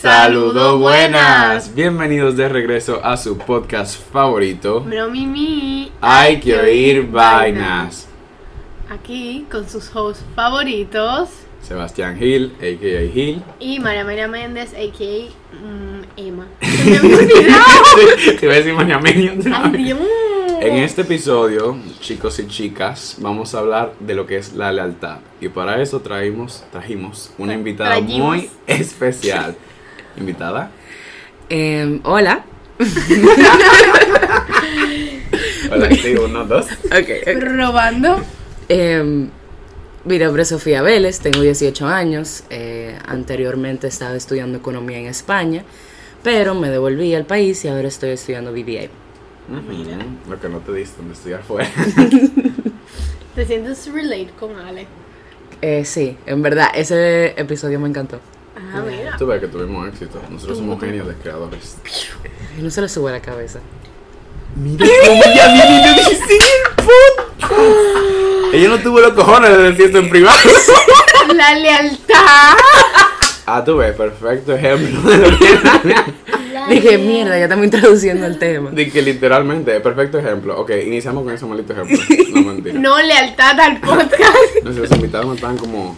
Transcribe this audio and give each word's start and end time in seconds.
Saludos 0.00 0.78
buenas. 0.78 1.74
Bienvenidos 1.74 2.36
de 2.36 2.50
regreso 2.50 3.00
a 3.02 3.16
su 3.16 3.38
podcast 3.38 3.98
favorito. 4.12 4.82
Bro 4.82 5.10
Mimi. 5.10 5.90
Hay 6.02 6.38
que 6.38 6.54
oír 6.54 7.10
vainas. 7.10 8.06
Aquí 8.90 9.46
con 9.50 9.66
sus 9.66 9.90
hosts 9.96 10.22
favoritos. 10.34 11.30
Sebastián 11.62 12.18
Gil, 12.18 12.52
a.k.a. 12.58 13.10
Gil. 13.10 13.42
Y 13.58 13.80
María 13.80 14.04
María 14.04 14.28
Méndez, 14.28 14.74
a.k.a. 14.74 15.56
mm, 15.56 16.02
Emma. 16.18 16.46
Se 16.60 17.00
me 17.00 18.32
Te 18.34 18.46
voy 18.46 18.54
a 18.54 18.58
decir 18.58 18.74
María. 18.74 19.00
Dios. 19.00 19.98
En 20.60 20.76
este 20.76 21.02
episodio, 21.02 21.76
chicos 22.00 22.38
y 22.38 22.46
chicas, 22.48 23.16
vamos 23.18 23.54
a 23.54 23.60
hablar 23.60 23.94
de 24.00 24.14
lo 24.14 24.26
que 24.26 24.36
es 24.36 24.52
la 24.52 24.72
lealtad. 24.72 25.18
Y 25.40 25.48
para 25.48 25.80
eso 25.82 26.00
traímos, 26.00 26.64
trajimos 26.70 27.30
una 27.38 27.54
invitada 27.54 27.96
Trajimos. 27.96 28.28
muy 28.36 28.50
especial. 28.66 29.56
¿Invitada? 30.16 30.70
Em, 31.48 32.00
hola. 32.04 32.44
Hola, 35.70 35.90
sí, 35.90 36.14
uno, 36.14 36.44
dos. 36.44 36.66
Ok. 36.86 37.40
Robando. 37.40 38.20
Em, 38.68 39.28
mi 40.04 40.18
nombre 40.18 40.42
es 40.42 40.48
Sofía 40.48 40.82
Vélez, 40.82 41.20
tengo 41.20 41.40
18 41.40 41.86
años. 41.86 42.44
eh, 42.50 42.96
anteriormente 43.06 43.88
estaba 43.88 44.14
estudiando 44.14 44.58
economía 44.58 44.98
en 44.98 45.06
España, 45.06 45.64
pero 46.22 46.54
me 46.54 46.70
devolví 46.70 47.14
al 47.14 47.24
país 47.26 47.64
y 47.64 47.68
ahora 47.68 47.88
estoy 47.88 48.10
estudiando 48.10 48.52
BBA. 48.52 48.88
Mira. 49.68 49.98
Lo 50.28 50.40
que 50.40 50.48
no 50.48 50.58
te 50.58 50.72
diste 50.72 51.02
de 51.02 51.12
estudiar 51.12 51.42
fue. 51.42 51.64
¿Te 53.34 53.44
sientes 53.46 53.90
relate 53.92 54.30
con 54.38 54.56
Ale? 54.58 54.86
Eh, 55.62 55.84
sí, 55.84 56.16
en 56.26 56.42
verdad, 56.42 56.68
ese 56.74 57.34
episodio 57.40 57.78
me 57.80 57.88
encantó. 57.88 58.20
Ah, 58.56 58.82
mira. 58.86 59.16
Tú 59.18 59.26
ves 59.26 59.40
que 59.40 59.48
tuvimos 59.48 59.88
éxito. 59.88 60.20
Nosotros 60.30 60.58
somos 60.58 60.80
genios 60.80 61.06
de 61.06 61.14
creadores. 61.14 61.76
Y 62.58 62.62
no 62.62 62.70
se 62.70 62.80
le 62.80 62.88
sube 62.88 63.10
a 63.10 63.12
la 63.14 63.20
cabeza. 63.20 63.60
Mira 64.56 64.86
cómo 65.06 65.22
ella 65.22 65.52
viene 65.52 65.78
y 65.78 65.82
me 65.82 66.10
dice 66.10 66.18
Ella 68.54 68.68
no 68.68 68.78
tuvo 68.78 69.00
los 69.00 69.12
cojones 69.12 69.50
de 69.50 69.58
decir 69.58 69.86
esto 69.86 69.98
en 69.98 70.08
privado. 70.08 70.38
La 71.34 71.54
lealtad. 71.54 72.56
Ah, 73.44 73.62
tú 73.62 73.76
ves, 73.76 73.94
perfecto 73.94 74.54
ejemplo 74.54 75.00
Dije, 76.68 76.98
mierda, 76.98 77.38
ya 77.38 77.44
estamos 77.44 77.66
introduciendo 77.66 78.26
el 78.26 78.38
tema. 78.38 78.70
Que 78.74 79.02
literalmente, 79.02 79.78
perfecto 79.80 80.18
ejemplo. 80.18 80.58
Ok, 80.58 80.70
iniciamos 80.84 81.22
con 81.22 81.32
ese 81.32 81.46
maldito 81.46 81.72
ejemplo. 81.74 81.98
No 82.34 82.42
mentira. 82.42 82.78
No 82.78 83.00
lealtad 83.00 83.60
al 83.60 83.80
podcast. 83.80 84.64
Nuestros 84.64 84.90
invitados 84.92 85.26
me 85.28 85.34
están 85.34 85.58
como 85.58 85.96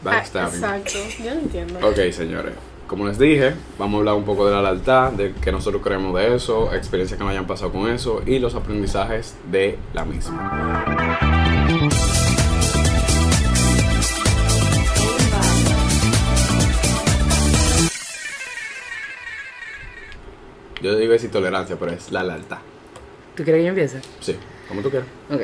Ah, 0.00 0.04
backstabbing. 0.04 0.54
Exacto. 0.54 0.98
Yo 1.22 1.34
no 1.34 1.40
entiendo. 1.40 1.78
Ok, 1.86 2.12
señores. 2.12 2.54
Como 2.86 3.06
les 3.06 3.18
dije, 3.18 3.54
vamos 3.78 3.98
a 3.98 3.98
hablar 3.98 4.14
un 4.16 4.24
poco 4.24 4.46
de 4.46 4.52
la 4.52 4.62
lealtad, 4.62 5.12
de 5.12 5.32
qué 5.40 5.52
nosotros 5.52 5.80
creemos 5.82 6.12
de 6.18 6.34
eso, 6.34 6.74
experiencias 6.74 7.18
que 7.18 7.22
nos 7.22 7.30
hayan 7.30 7.46
pasado 7.46 7.70
con 7.70 7.88
eso 7.88 8.20
y 8.26 8.40
los 8.40 8.54
aprendizajes 8.56 9.36
de 9.50 9.78
la 9.92 10.04
misma. 10.04 11.60
Yo 20.82 20.96
digo 20.96 21.12
es 21.12 21.22
intolerancia, 21.22 21.76
pero 21.78 21.92
es 21.92 22.10
la 22.10 22.24
lealtad. 22.24 22.58
¿Tú 23.36 23.44
quieres 23.44 23.60
que 23.60 23.64
yo 23.64 23.68
empiece? 23.68 24.00
Sí, 24.18 24.34
como 24.66 24.80
tú 24.80 24.90
quieras. 24.90 25.08
Ok. 25.30 25.42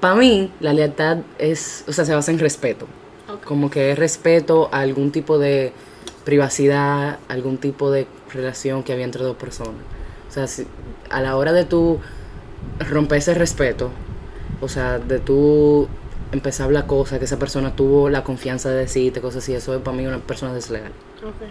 Para 0.00 0.14
mí, 0.16 0.50
la 0.58 0.72
lealtad 0.72 1.18
es, 1.38 1.84
o 1.86 1.92
sea, 1.92 2.04
se 2.04 2.14
basa 2.14 2.32
en 2.32 2.38
respeto. 2.38 2.88
Ok. 3.36 3.44
Como 3.44 3.70
que 3.70 3.92
es 3.92 3.98
respeto 3.98 4.68
a 4.72 4.80
algún 4.80 5.12
tipo 5.12 5.38
de 5.38 5.72
privacidad, 6.24 7.18
algún 7.28 7.58
tipo 7.58 7.90
de 7.90 8.06
relación 8.32 8.82
que 8.82 8.92
había 8.92 9.04
entre 9.04 9.22
dos 9.22 9.36
personas. 9.36 9.74
O 10.28 10.32
sea, 10.32 10.46
si- 10.46 10.66
a 11.10 11.20
la 11.20 11.36
hora 11.36 11.52
de 11.52 11.64
tú 11.64 12.00
romper 12.90 13.18
ese 13.18 13.34
respeto, 13.34 13.90
o 14.60 14.68
sea, 14.68 14.98
de 14.98 15.18
tú 15.20 15.88
empezar 16.32 16.64
a 16.64 16.66
hablar 16.66 16.86
cosas, 16.86 17.18
que 17.20 17.24
esa 17.26 17.38
persona 17.38 17.76
tuvo 17.76 18.08
la 18.10 18.24
confianza 18.24 18.68
de 18.70 18.76
decirte 18.78 19.20
cosas 19.20 19.44
así, 19.44 19.54
eso 19.54 19.74
es 19.74 19.80
para 19.82 19.96
mí 19.96 20.06
una 20.06 20.18
persona 20.18 20.52
desleal. 20.52 20.90
Ok. 21.22 21.46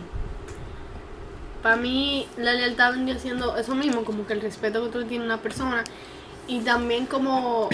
Para 1.64 1.78
mí, 1.78 2.28
la 2.38 2.54
lealtad 2.54 2.92
vendría 2.92 3.18
siendo 3.18 3.56
eso 3.58 3.74
mismo, 3.74 4.04
como 4.04 4.28
que 4.28 4.34
el 4.34 4.42
respeto 4.42 4.84
que 4.84 4.90
tú 4.92 5.06
tienes 5.06 5.26
a 5.30 5.34
una 5.34 5.42
persona 5.42 5.84
y 6.48 6.60
también 6.60 7.06
como, 7.08 7.70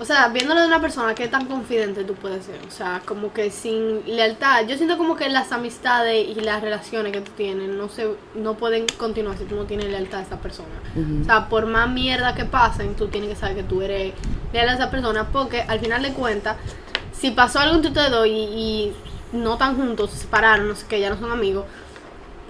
o 0.00 0.04
sea, 0.04 0.28
viéndolo 0.28 0.60
de 0.60 0.66
una 0.66 0.80
persona, 0.80 1.14
qué 1.14 1.28
tan 1.28 1.46
confidente 1.46 2.02
tú 2.02 2.14
puedes 2.14 2.44
ser. 2.44 2.58
O 2.66 2.70
sea, 2.70 3.00
como 3.04 3.32
que 3.32 3.50
sin 3.50 4.02
lealtad, 4.06 4.66
yo 4.66 4.76
siento 4.76 4.98
como 4.98 5.14
que 5.14 5.28
las 5.28 5.52
amistades 5.52 6.26
y 6.28 6.34
las 6.40 6.62
relaciones 6.62 7.12
que 7.12 7.20
tú 7.20 7.30
tienes 7.36 7.68
no 7.68 7.88
se, 7.88 8.08
no 8.34 8.54
pueden 8.54 8.86
continuar 8.96 9.38
si 9.38 9.44
tú 9.44 9.54
no 9.54 9.64
tienes 9.64 9.86
lealtad 9.86 10.20
a 10.20 10.22
esa 10.22 10.38
persona. 10.38 10.68
O 11.22 11.24
sea, 11.24 11.48
por 11.48 11.66
más 11.66 11.88
mierda 11.88 12.34
que 12.34 12.44
pasen, 12.44 12.96
tú 12.96 13.06
tienes 13.06 13.30
que 13.30 13.36
saber 13.36 13.56
que 13.56 13.62
tú 13.62 13.82
eres 13.82 14.14
leal 14.52 14.68
a 14.68 14.74
esa 14.74 14.90
persona 14.90 15.28
porque 15.28 15.62
al 15.62 15.78
final 15.78 16.02
de 16.02 16.12
cuentas, 16.12 16.56
si 17.12 17.30
pasó 17.30 17.60
algo 17.60 17.76
entre 17.76 17.90
ustedes 17.90 18.10
dos 18.10 18.26
y, 18.26 18.30
y 18.30 18.92
no 19.32 19.52
están 19.52 19.76
juntos, 19.76 20.10
se 20.10 20.18
separaron, 20.18 20.68
no 20.68 20.74
sé 20.74 20.86
qué, 20.88 20.98
ya 20.98 21.10
no 21.10 21.18
son 21.18 21.30
amigos, 21.30 21.66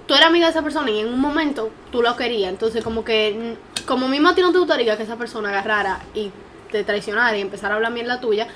tú 0.07 0.15
eres 0.15 0.25
amiga 0.25 0.47
de 0.47 0.51
esa 0.51 0.63
persona 0.63 0.89
y 0.89 0.99
en 0.99 1.07
un 1.07 1.19
momento 1.19 1.69
tú 1.91 2.01
lo 2.01 2.15
querías. 2.15 2.49
Entonces, 2.49 2.83
como 2.83 3.03
que, 3.03 3.55
como 3.85 4.07
mismo 4.07 4.29
a 4.29 4.35
ti 4.35 4.41
no 4.41 4.51
te 4.51 4.57
gustaría 4.57 4.97
que 4.97 5.03
esa 5.03 5.15
persona 5.15 5.49
agarrara 5.49 6.01
y 6.15 6.31
te 6.71 6.83
traicionara 6.83 7.37
y 7.37 7.41
empezara 7.41 7.73
a 7.73 7.77
hablar 7.77 7.91
mierda 7.91 8.19
tuya, 8.19 8.47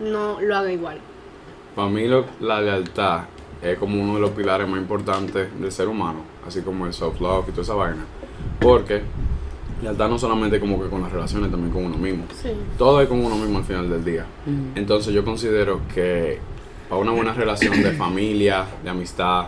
no 0.00 0.40
lo 0.40 0.56
haga 0.56 0.72
igual. 0.72 0.98
Para 1.74 1.88
mí 1.88 2.06
lo- 2.06 2.26
la 2.40 2.60
lealtad 2.60 3.22
es 3.62 3.78
como 3.78 4.00
uno 4.02 4.14
de 4.14 4.20
los 4.20 4.30
pilares 4.30 4.68
más 4.68 4.80
importantes 4.80 5.48
del 5.60 5.72
ser 5.72 5.88
humano, 5.88 6.20
así 6.46 6.60
como 6.62 6.86
el 6.86 6.92
soft 6.92 7.20
love 7.20 7.46
y 7.48 7.52
toda 7.52 7.62
esa 7.62 7.74
vaina. 7.74 8.04
Porque 8.60 9.02
lealtad 9.82 10.08
no 10.08 10.18
solamente 10.18 10.60
como 10.60 10.82
que 10.82 10.88
con 10.88 11.02
las 11.02 11.12
relaciones, 11.12 11.50
también 11.50 11.72
con 11.72 11.84
uno 11.84 11.96
mismo. 11.96 12.24
Sí. 12.40 12.50
Todo 12.76 13.00
es 13.00 13.08
con 13.08 13.24
uno 13.24 13.36
mismo 13.36 13.58
al 13.58 13.64
final 13.64 13.88
del 13.88 14.04
día. 14.04 14.26
Entonces 14.74 15.12
yo 15.14 15.24
considero 15.24 15.80
que 15.94 16.38
para 16.88 17.00
una 17.00 17.12
buena 17.12 17.32
relación 17.32 17.82
de 17.82 17.92
familia, 17.92 18.66
de 18.84 18.90
amistad 18.90 19.46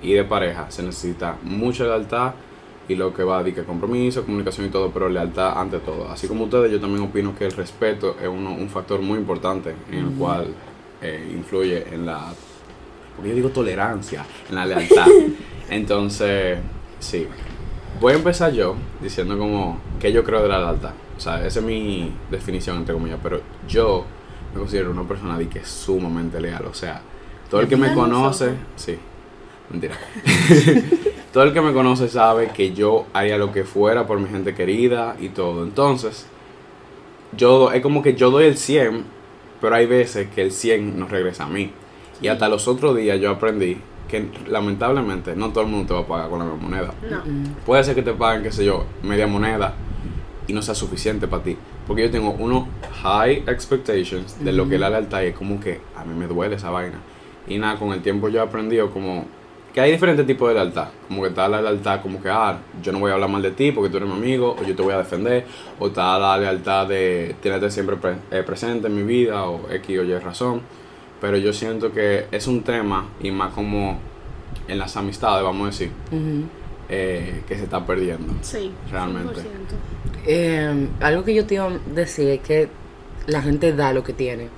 y 0.00 0.12
de 0.14 0.24
pareja 0.24 0.70
se 0.70 0.82
necesita 0.82 1.36
mucha 1.42 1.84
lealtad 1.84 2.32
y 2.88 2.94
lo 2.94 3.12
que 3.12 3.22
va 3.22 3.42
de 3.42 3.54
que 3.54 3.64
compromiso, 3.64 4.24
comunicación 4.24 4.66
y 4.66 4.70
todo, 4.70 4.90
pero 4.90 5.08
lealtad 5.08 5.58
ante 5.60 5.78
todo. 5.78 6.10
Así 6.10 6.26
como 6.26 6.44
ustedes, 6.44 6.72
yo 6.72 6.80
también 6.80 7.04
opino 7.04 7.36
que 7.36 7.44
el 7.44 7.52
respeto 7.52 8.16
es 8.20 8.26
uno, 8.28 8.52
un 8.52 8.68
factor 8.70 9.00
muy 9.00 9.18
importante 9.18 9.74
en 9.92 9.98
el 9.98 10.10
cual 10.14 10.46
eh, 11.02 11.30
influye 11.34 11.86
en 11.92 12.06
la, 12.06 12.32
yo 13.22 13.34
digo 13.34 13.50
tolerancia, 13.50 14.24
en 14.48 14.54
la 14.54 14.64
lealtad. 14.64 15.06
Entonces, 15.70 16.58
sí. 16.98 17.26
Voy 18.00 18.14
a 18.14 18.16
empezar 18.16 18.52
yo 18.52 18.74
diciendo 19.02 19.36
como 19.36 19.78
que 20.00 20.10
yo 20.10 20.24
creo 20.24 20.42
de 20.42 20.48
la 20.48 20.58
lealtad. 20.58 20.92
O 21.16 21.20
sea, 21.20 21.44
esa 21.44 21.58
es 21.58 21.64
mi 21.64 22.10
definición, 22.30 22.78
entre 22.78 22.94
comillas, 22.94 23.18
pero 23.22 23.40
yo 23.68 24.04
me 24.54 24.60
considero 24.60 24.90
una 24.90 25.02
persona 25.02 25.36
de 25.36 25.48
que 25.48 25.58
es 25.58 25.68
sumamente 25.68 26.40
leal. 26.40 26.64
O 26.66 26.74
sea, 26.74 27.02
todo 27.50 27.60
el 27.60 27.68
que 27.68 27.76
me 27.76 27.88
¿Leal 27.88 27.98
conoce, 27.98 28.52
sí, 28.76 28.96
mentira. 29.68 29.94
todo 31.32 31.44
el 31.44 31.52
que 31.52 31.60
me 31.60 31.72
conoce 31.72 32.08
sabe 32.08 32.48
que 32.48 32.72
yo 32.72 33.06
haría 33.12 33.38
lo 33.38 33.52
que 33.52 33.64
fuera 33.64 34.06
por 34.06 34.18
mi 34.18 34.28
gente 34.28 34.54
querida 34.54 35.16
y 35.20 35.28
todo. 35.28 35.62
Entonces, 35.62 36.26
yo 37.36 37.72
es 37.72 37.82
como 37.82 38.02
que 38.02 38.14
yo 38.14 38.30
doy 38.30 38.46
el 38.46 38.56
100, 38.56 39.04
pero 39.60 39.74
hay 39.74 39.86
veces 39.86 40.28
que 40.34 40.42
el 40.42 40.52
100 40.52 40.98
no 40.98 41.06
regresa 41.06 41.44
a 41.44 41.48
mí. 41.48 41.70
Y 42.20 42.28
hasta 42.28 42.48
los 42.48 42.66
otros 42.66 42.96
días 42.96 43.20
yo 43.20 43.30
aprendí 43.30 43.78
que 44.08 44.26
lamentablemente 44.48 45.36
no 45.36 45.50
todo 45.50 45.64
el 45.64 45.70
mundo 45.70 45.86
te 45.86 45.94
va 45.94 46.00
a 46.00 46.06
pagar 46.06 46.30
con 46.30 46.38
la 46.38 46.46
misma 46.46 46.68
moneda. 46.68 46.94
No. 47.08 47.22
Puede 47.66 47.84
ser 47.84 47.94
que 47.94 48.02
te 48.02 48.12
paguen, 48.12 48.42
qué 48.42 48.50
sé 48.50 48.64
yo, 48.64 48.86
media 49.02 49.26
moneda 49.26 49.74
y 50.46 50.52
no 50.54 50.62
sea 50.62 50.74
suficiente 50.74 51.28
para 51.28 51.42
ti. 51.42 51.56
Porque 51.86 52.02
yo 52.02 52.10
tengo 52.10 52.30
unos 52.30 52.64
high 53.02 53.44
expectations 53.46 54.42
de 54.42 54.52
lo 54.52 54.68
que 54.68 54.76
es 54.76 54.80
la 54.80 54.90
lealtad 54.90 55.22
y 55.22 55.26
es 55.26 55.36
como 55.36 55.60
que 55.60 55.80
a 55.94 56.04
mí 56.04 56.14
me 56.14 56.26
duele 56.26 56.56
esa 56.56 56.70
vaina. 56.70 56.98
Y 57.46 57.58
nada, 57.58 57.78
con 57.78 57.92
el 57.92 58.00
tiempo 58.02 58.28
yo 58.28 58.40
he 58.40 58.42
aprendido 58.42 58.90
como 58.90 59.26
que 59.72 59.80
hay 59.80 59.92
diferentes 59.92 60.26
tipos 60.26 60.48
de 60.48 60.54
lealtad. 60.54 60.88
Como 61.06 61.22
que 61.22 61.28
está 61.28 61.48
la 61.48 61.60
lealtad 61.62 62.00
como 62.00 62.20
que, 62.22 62.28
ah, 62.30 62.58
yo 62.82 62.90
no 62.92 62.98
voy 63.00 63.10
a 63.10 63.14
hablar 63.14 63.28
mal 63.30 63.42
de 63.42 63.50
ti 63.52 63.70
porque 63.72 63.90
tú 63.90 63.98
eres 63.98 64.08
mi 64.08 64.14
amigo, 64.16 64.56
o 64.58 64.64
yo 64.64 64.74
te 64.74 64.82
voy 64.82 64.92
a 64.94 64.98
defender. 64.98 65.44
O 65.78 65.88
está 65.88 66.18
la 66.18 66.36
lealtad 66.38 66.86
de 66.88 67.36
tenerte 67.42 67.70
siempre 67.70 67.96
pre- 67.96 68.16
eh, 68.30 68.42
presente 68.42 68.86
en 68.88 68.94
mi 68.96 69.02
vida, 69.02 69.44
o 69.44 69.70
X 69.70 69.98
o 69.98 70.02
Y 70.04 70.18
razón. 70.18 70.62
Pero 71.20 71.36
yo 71.36 71.52
siento 71.52 71.92
que 71.92 72.26
es 72.30 72.46
un 72.46 72.62
tema, 72.62 73.08
y 73.20 73.30
más 73.30 73.52
como 73.52 73.98
en 74.68 74.78
las 74.78 74.96
amistades, 74.96 75.44
vamos 75.44 75.62
a 75.62 75.70
decir, 75.70 75.90
eh, 76.88 77.42
que 77.46 77.56
se 77.56 77.64
está 77.64 77.84
perdiendo. 77.84 78.32
Sí. 78.42 78.72
Realmente. 78.90 79.40
100%. 79.40 79.44
Eh, 80.26 80.88
algo 81.00 81.24
que 81.24 81.34
yo 81.34 81.46
te 81.46 81.54
iba 81.54 81.66
a 81.66 81.70
decir 81.94 82.28
es 82.30 82.40
que 82.40 82.68
la 83.26 83.42
gente 83.42 83.72
da 83.74 83.92
lo 83.92 84.02
que 84.02 84.12
tiene. 84.12 84.48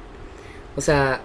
O 0.77 0.81
sea, 0.81 1.21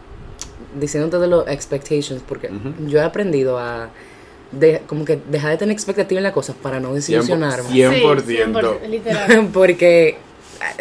diciéndote 0.79 1.17
de 1.17 1.27
los 1.27 1.47
expectations, 1.47 2.21
porque 2.27 2.47
Ujú. 2.47 2.87
yo 2.87 2.99
he 2.99 3.03
aprendido 3.03 3.57
a 3.59 3.89
de, 4.51 4.81
como 4.87 5.05
que 5.05 5.19
dejar 5.29 5.51
de 5.51 5.57
tener 5.57 5.73
expectativas 5.73 6.19
en 6.19 6.23
las 6.23 6.33
cosas 6.33 6.55
para 6.61 6.79
no 6.79 6.93
desilusionarme. 6.93 7.69
100%. 7.69 8.23
Sí, 8.23 8.33
100%, 8.33 8.87
literal. 8.87 9.49
porque 9.53 10.17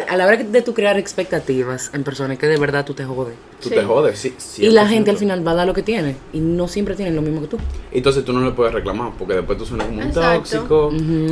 a 0.08 0.16
la 0.16 0.26
hora 0.26 0.36
de 0.36 0.62
tú 0.62 0.74
crear 0.74 0.98
expectativas 0.98 1.90
en 1.94 2.04
personas 2.04 2.38
que 2.38 2.46
de 2.46 2.56
verdad 2.58 2.84
tú 2.84 2.94
te 2.94 3.04
jodes. 3.04 3.34
Tú 3.60 3.68
Sí. 3.68 3.74
te 3.74 3.82
jodes, 3.84 4.18
sí. 4.18 4.34
Y 4.58 4.70
la 4.70 4.86
gente 4.86 5.10
100%. 5.10 5.12
al 5.12 5.16
final 5.18 5.46
va 5.46 5.52
a 5.52 5.54
dar 5.54 5.66
lo 5.66 5.74
que 5.74 5.82
tiene. 5.82 6.16
Y 6.32 6.40
no 6.40 6.68
siempre 6.68 6.94
tienen 6.94 7.16
lo 7.16 7.22
mismo 7.22 7.40
que 7.40 7.46
tú. 7.48 7.58
Entonces 7.92 8.24
tú 8.24 8.32
no 8.32 8.44
le 8.44 8.50
puedes 8.52 8.72
reclamar, 8.74 9.12
porque 9.18 9.34
después 9.34 9.56
tú 9.58 9.64
suenas 9.66 9.86
como 9.86 10.00
un 10.00 10.06
Exacto. 10.08 10.38
tóxico, 10.38 10.88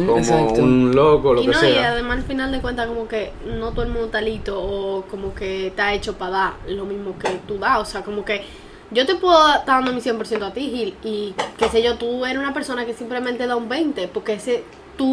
como 0.07 0.19
exacto. 0.19 0.63
un 0.63 0.95
loco, 0.95 1.35
lo 1.35 1.43
y 1.43 1.47
que 1.47 1.53
no, 1.53 1.59
y 1.59 1.61
sea. 1.73 1.93
además 1.93 2.19
al 2.19 2.25
final 2.25 2.53
de 2.53 2.61
cuentas 2.61 2.87
como 2.87 3.07
que 3.09 3.33
no 3.47 3.71
todo 3.73 3.83
el 3.83 3.89
mundo 3.91 4.07
está 4.07 4.21
listo 4.21 4.61
o 4.63 5.03
como 5.11 5.35
que 5.35 5.69
está 5.69 5.93
hecho 5.95 6.15
para 6.19 6.31
dar 6.31 6.53
lo 6.69 6.85
mismo 6.85 7.19
que 7.19 7.29
tú 7.47 7.59
das, 7.59 7.81
o 7.81 7.85
sea, 7.85 8.03
como 8.03 8.25
que 8.25 8.43
yo 8.91 9.07
te 9.07 9.15
puedo 9.15 9.39
estar 9.49 9.83
dando 9.83 9.93
mi 9.93 10.01
100% 10.03 10.43
a 10.47 10.53
ti, 10.53 10.71
Gil, 10.71 10.95
y 11.03 11.35
qué 11.59 11.69
sé 11.71 11.83
yo, 11.83 11.97
tú 11.97 12.27
eres 12.27 12.39
una 12.39 12.53
persona 12.53 12.85
que 12.85 12.93
simplemente 12.93 13.47
da 13.47 13.57
un 13.57 13.69
20, 13.69 14.09
porque 14.09 14.35
ese 14.35 14.65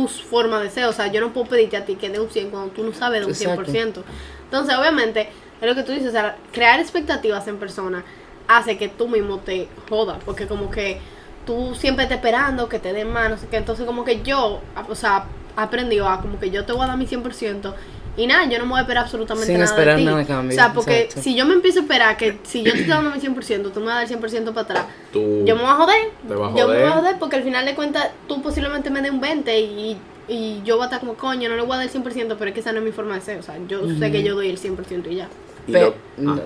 es 0.06 0.14
tu 0.14 0.26
forma 0.26 0.60
de 0.60 0.70
ser, 0.70 0.86
o 0.86 0.94
sea, 0.94 1.08
yo 1.08 1.22
no 1.22 1.34
puedo 1.34 1.48
pedirte 1.48 1.78
a 1.78 1.86
ti 1.86 1.96
que 1.96 2.10
dé 2.10 2.20
un 2.20 2.30
100 2.30 2.50
cuando 2.50 2.72
tú 2.72 2.84
no 2.84 2.94
sabes 2.94 3.22
de 3.22 3.26
un 3.26 3.32
Exacto. 3.32 3.72
100%. 3.72 4.04
Entonces, 4.46 4.78
obviamente, 4.78 5.30
es 5.62 5.68
lo 5.68 5.76
que 5.76 5.84
tú 5.84 5.92
dices, 5.92 6.10
o 6.10 6.12
sea, 6.12 6.38
crear 6.52 6.80
expectativas 6.80 7.48
en 7.48 7.58
persona 7.58 8.04
hace 8.48 8.78
que 8.78 8.88
tú 8.88 9.08
mismo 9.08 9.40
te 9.40 9.68
jodas, 9.90 10.18
porque 10.26 10.48
como 10.48 10.72
que 10.72 11.00
tú 11.46 11.76
siempre 11.76 12.04
estás 12.04 12.18
esperando 12.18 12.68
que 12.68 12.80
te 12.80 12.94
den 12.94 13.12
más, 13.12 13.30
no 13.30 13.38
sé 13.38 13.48
qué. 13.48 13.58
Entonces, 13.58 13.86
como 13.86 14.04
que 14.04 14.22
yo, 14.22 14.62
o 14.88 14.96
sea, 14.96 15.26
aprendido 15.56 16.08
a 16.08 16.22
como 16.22 16.40
que 16.40 16.50
yo 16.50 16.66
te 16.66 16.74
voy 16.74 16.84
a 16.84 16.88
dar 16.88 16.98
mi 16.98 17.06
100% 17.06 17.74
y 18.20 18.28
nada, 18.28 18.48
yo 18.50 18.58
no 18.60 18.66
me 18.66 18.72
voy 18.72 18.80
a 18.80 18.82
esperar 18.82 19.04
absolutamente 19.06 19.48
Sin 19.48 19.60
nada 19.60 19.66
esperar 19.72 19.96
de 19.96 20.02
ti. 20.02 20.06
nada 20.06 20.26
cambio, 20.26 20.52
O 20.56 20.60
sea, 20.60 20.74
porque 20.74 21.00
exacto. 21.02 21.22
si 21.24 21.36
yo 21.36 21.46
me 21.46 21.54
empiezo 21.54 21.80
a 21.80 21.82
esperar 21.84 22.18
que 22.18 22.38
si 22.44 22.64
yo 22.64 22.72
te 22.74 22.80
estoy 22.82 22.94
dando 22.94 23.12
mi 23.12 23.20
100%, 23.20 23.72
tú 23.72 23.80
me 23.80 23.86
vas 23.88 23.96
a 23.96 24.00
dar 24.00 24.12
el 24.12 24.20
100% 24.22 24.46
para 24.54 24.62
atrás, 24.62 24.86
Tú, 25.14 25.44
yo 25.46 25.56
me 25.56 25.62
voy 25.62 25.72
a 25.72 25.76
joder. 25.76 25.96
Te 26.28 26.34
vas 26.36 26.54
a 26.54 26.58
Yo 26.58 26.68
me 26.68 26.74
voy 26.76 26.84
a 26.84 26.92
joder. 26.92 27.16
porque 27.20 27.36
al 27.38 27.44
final 27.44 27.66
de 27.66 27.76
cuentas 27.76 28.10
tú 28.28 28.42
posiblemente 28.42 28.90
me 28.90 29.02
des 29.02 29.12
un 29.12 29.22
20 29.22 29.60
y, 29.60 29.98
y 30.28 30.62
yo 30.64 30.76
voy 30.76 30.84
a 30.84 30.86
estar 30.86 31.00
como 31.00 31.16
coño, 31.16 31.50
no 31.50 31.56
le 31.56 31.62
voy 31.64 31.74
a 31.74 31.78
dar 31.78 31.86
el 31.88 31.92
100%, 31.92 32.36
pero 32.38 32.46
es 32.50 32.54
que 32.54 32.60
esa 32.60 32.72
no 32.72 32.80
es 32.80 32.86
mi 32.86 32.92
forma 32.92 33.16
de 33.16 33.22
ser. 33.22 33.40
O 33.40 33.44
sea, 33.44 33.56
yo 33.68 33.82
sé 33.98 34.12
que 34.12 34.22
yo 34.24 34.36
doy 34.36 34.50
el 34.50 34.60
100% 34.60 35.08
y 35.12 35.16
ya. 35.16 35.28
y 35.68 35.72
Pe- 35.72 35.82
lo- 35.82 35.94
no, 36.18 36.34
ah, 36.34 36.40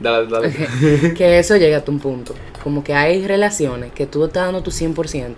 dale, 0.00 0.26
dale. 0.28 1.14
que 1.14 1.38
eso 1.38 1.56
llega 1.56 1.78
a 1.78 1.84
un 1.90 1.98
punto. 2.00 2.34
Como 2.62 2.82
que 2.84 2.94
hay 2.94 3.26
relaciones 3.26 3.92
que 3.92 4.06
tú 4.06 4.24
estás 4.24 4.44
dando 4.46 4.62
tu 4.62 4.70
100% 4.70 5.36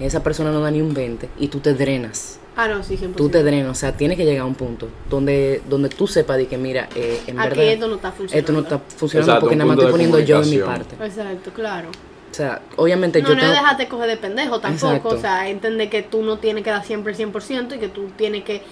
y 0.00 0.04
esa 0.04 0.22
persona 0.22 0.50
no 0.50 0.60
da 0.60 0.70
ni 0.70 0.80
un 0.80 0.94
20 0.94 1.28
y 1.38 1.48
tú 1.48 1.60
te 1.60 1.74
drenas. 1.74 2.38
Ah, 2.54 2.68
no, 2.68 2.82
sí, 2.82 2.96
100%. 2.98 3.14
Tú 3.16 3.28
te 3.30 3.42
drenas, 3.42 3.70
o 3.70 3.74
sea, 3.74 3.96
tiene 3.96 4.16
que 4.16 4.24
llegar 4.24 4.42
a 4.42 4.46
un 4.46 4.54
punto 4.54 4.88
donde 5.08 5.62
donde 5.68 5.88
tú 5.88 6.06
sepas 6.06 6.36
de 6.36 6.46
que 6.46 6.58
mira, 6.58 6.88
eh, 6.94 7.20
en 7.26 7.40
Aquí 7.40 7.48
verdad 7.50 7.64
esto 7.64 7.88
no 7.88 7.94
está 7.94 8.12
funcionando. 8.12 8.38
esto 8.38 8.52
no 8.52 8.60
está 8.60 8.78
funcionando 8.96 9.32
Exacto, 9.32 9.40
porque 9.40 9.56
nada 9.56 9.68
más 9.68 9.78
estoy 9.78 9.92
poniendo 9.92 10.20
yo 10.20 10.42
en 10.42 10.50
mi 10.50 10.58
parte. 10.58 10.96
Exacto, 11.04 11.50
claro. 11.52 11.88
O 12.30 12.34
sea, 12.34 12.62
obviamente 12.76 13.20
No, 13.22 13.28
yo 13.28 13.34
no 13.34 13.40
tengo 13.40 13.52
es 13.52 13.60
dejarte 13.60 13.88
coger 13.88 14.08
de 14.08 14.16
pendejo 14.16 14.60
tampoco. 14.60 14.86
Exacto. 14.86 15.08
O 15.10 15.18
sea, 15.18 15.48
entender 15.48 15.90
que 15.90 16.02
tú 16.02 16.22
no 16.22 16.38
tienes 16.38 16.64
que 16.64 16.70
dar 16.70 16.84
siempre 16.84 17.12
el 17.12 17.18
100% 17.18 17.76
y 17.76 17.78
que 17.78 17.88
tú 17.88 18.08
tienes 18.16 18.44
que 18.44 18.62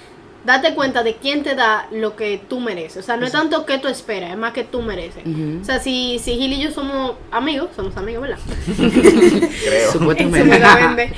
darte 0.44 0.74
cuenta 0.74 1.02
de 1.02 1.16
quién 1.16 1.42
te 1.42 1.54
da 1.54 1.86
lo 1.90 2.16
que 2.16 2.40
tú 2.48 2.60
mereces. 2.60 2.98
O 2.98 3.06
sea, 3.06 3.16
no 3.16 3.26
es 3.26 3.32
tanto 3.32 3.66
que 3.66 3.78
tú 3.78 3.88
esperas, 3.88 4.30
es 4.30 4.36
más 4.36 4.52
que 4.52 4.64
tú 4.64 4.82
mereces. 4.82 5.22
O 5.60 5.64
sea, 5.64 5.78
si, 5.78 6.18
si 6.18 6.36
Gil 6.36 6.52
y 6.52 6.60
yo 6.60 6.70
somos 6.70 7.16
amigos, 7.30 7.70
somos 7.76 7.96
amigos, 7.96 8.22
¿verdad? 8.22 8.38
Creo. 9.64 9.92
supuestamente. 9.92 11.12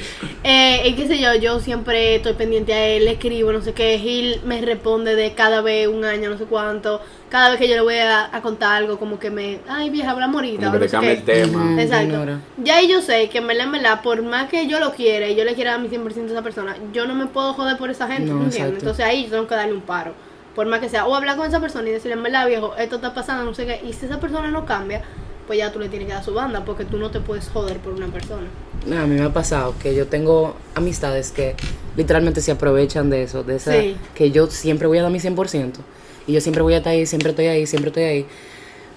Eh, 0.45 0.83
y 0.89 0.95
qué 0.95 1.07
sé 1.07 1.19
yo, 1.21 1.35
yo 1.37 1.61
siempre 1.61 2.17
estoy 2.17 2.33
pendiente 2.33 2.73
a 2.73 2.87
él, 2.87 3.05
le 3.05 3.13
escribo, 3.13 3.53
no 3.53 3.63
sé 3.63 3.73
qué. 3.73 3.99
Gil 3.99 4.41
me 4.45 4.61
responde 4.61 5.15
de 5.15 5.35
cada 5.35 5.61
vez 5.61 5.87
un 5.87 6.05
año, 6.05 6.31
no 6.31 6.39
sé 6.39 6.45
cuánto. 6.45 7.01
Cada 7.31 7.49
vez 7.49 7.59
que 7.59 7.69
yo 7.69 7.77
le 7.77 7.81
voy 7.81 7.97
a, 7.97 8.29
a 8.31 8.43
contar 8.43 8.75
algo, 8.75 8.99
como 8.99 9.19
que 9.19 9.31
me. 9.31 9.61
Ay, 9.67 9.89
vieja, 9.89 10.11
hablamos 10.11 10.37
ahorita. 10.37 10.67
Como 10.67 10.77
o 10.77 10.81
que 10.81 10.85
no 10.85 10.85
te 10.85 10.91
cambia 10.91 11.13
el 11.13 11.23
tema. 11.23 11.83
Exacto. 11.83 12.41
Ya 12.59 12.77
ahí 12.77 12.89
yo 12.89 13.01
sé 13.01 13.29
que 13.31 13.39
en 13.39 13.47
verdad, 13.47 13.67
en 13.67 13.73
verdad, 13.73 14.03
por 14.03 14.21
más 14.23 14.51
que 14.51 14.67
yo 14.67 14.81
lo 14.81 14.93
quiera 14.93 15.29
y 15.29 15.35
yo 15.35 15.45
le 15.45 15.55
quiera 15.55 15.73
dar 15.73 15.81
mi 15.81 15.89
100% 15.89 16.29
a 16.29 16.33
esa 16.33 16.43
persona, 16.43 16.77
yo 16.93 17.07
no 17.07 17.15
me 17.15 17.27
puedo 17.27 17.55
joder 17.55 17.79
por 17.79 17.89
esa 17.89 18.07
gente, 18.07 18.31
No, 18.31 18.39
¿me 18.39 18.45
entiendes? 18.45 18.81
Entonces 18.81 19.05
ahí 19.13 19.25
yo 19.25 19.31
tengo 19.31 19.47
que 19.47 19.55
darle 19.55 19.73
un 19.75 19.83
paro. 19.83 20.13
Por 20.55 20.67
más 20.67 20.81
que 20.81 20.89
sea, 20.89 21.07
o 21.07 21.15
hablar 21.15 21.37
con 21.37 21.47
esa 21.47 21.61
persona 21.61 21.89
y 21.89 21.93
decirle, 21.93 22.15
en 22.15 22.23
verdad, 22.23 22.47
viejo, 22.47 22.75
esto 22.77 22.97
está 22.97 23.15
pasando, 23.15 23.45
no 23.45 23.55
sé 23.55 23.65
qué. 23.67 23.81
Y 23.89 23.93
si 23.95 24.05
esa 24.07 24.21
persona 24.21 24.51
no 24.51 24.67
cambia, 24.67 25.03
pues 25.47 25.59
ya 25.59 25.73
tú 25.73 25.79
le 25.79 25.89
tienes 25.89 26.09
que 26.09 26.15
dar 26.15 26.23
su 26.25 26.35
banda, 26.35 26.65
porque 26.65 26.85
tú 26.85 26.99
no 26.99 27.11
te 27.11 27.21
puedes 27.21 27.49
joder 27.49 27.79
por 27.79 27.95
una 27.95 28.09
persona. 28.09 28.47
No, 28.87 28.99
a 29.01 29.07
mí 29.07 29.15
me 29.19 29.25
ha 29.25 29.33
pasado 29.33 29.75
que 29.83 29.95
yo 29.95 30.07
tengo 30.09 30.55
amistades 30.75 31.31
que 31.31 31.55
literalmente 31.97 32.41
se 32.43 32.53
aprovechan 32.53 33.09
de 33.09 33.23
eso, 33.23 33.43
de 33.45 33.57
esa 33.57 33.73
Sí. 33.73 33.97
que 34.15 34.31
yo 34.31 34.47
siempre 34.49 34.87
voy 34.89 34.99
a 34.99 35.03
dar 35.03 35.11
mi 35.11 35.21
100% 35.21 35.81
y 36.27 36.33
yo 36.35 36.41
siempre 36.43 36.63
voy 36.63 36.75
a 36.75 36.79
estar 36.79 36.93
ahí, 36.93 37.07
siempre 37.07 37.31
estoy 37.31 37.47
ahí, 37.47 37.67
siempre 37.67 37.89
estoy 37.89 38.03
ahí, 38.05 38.27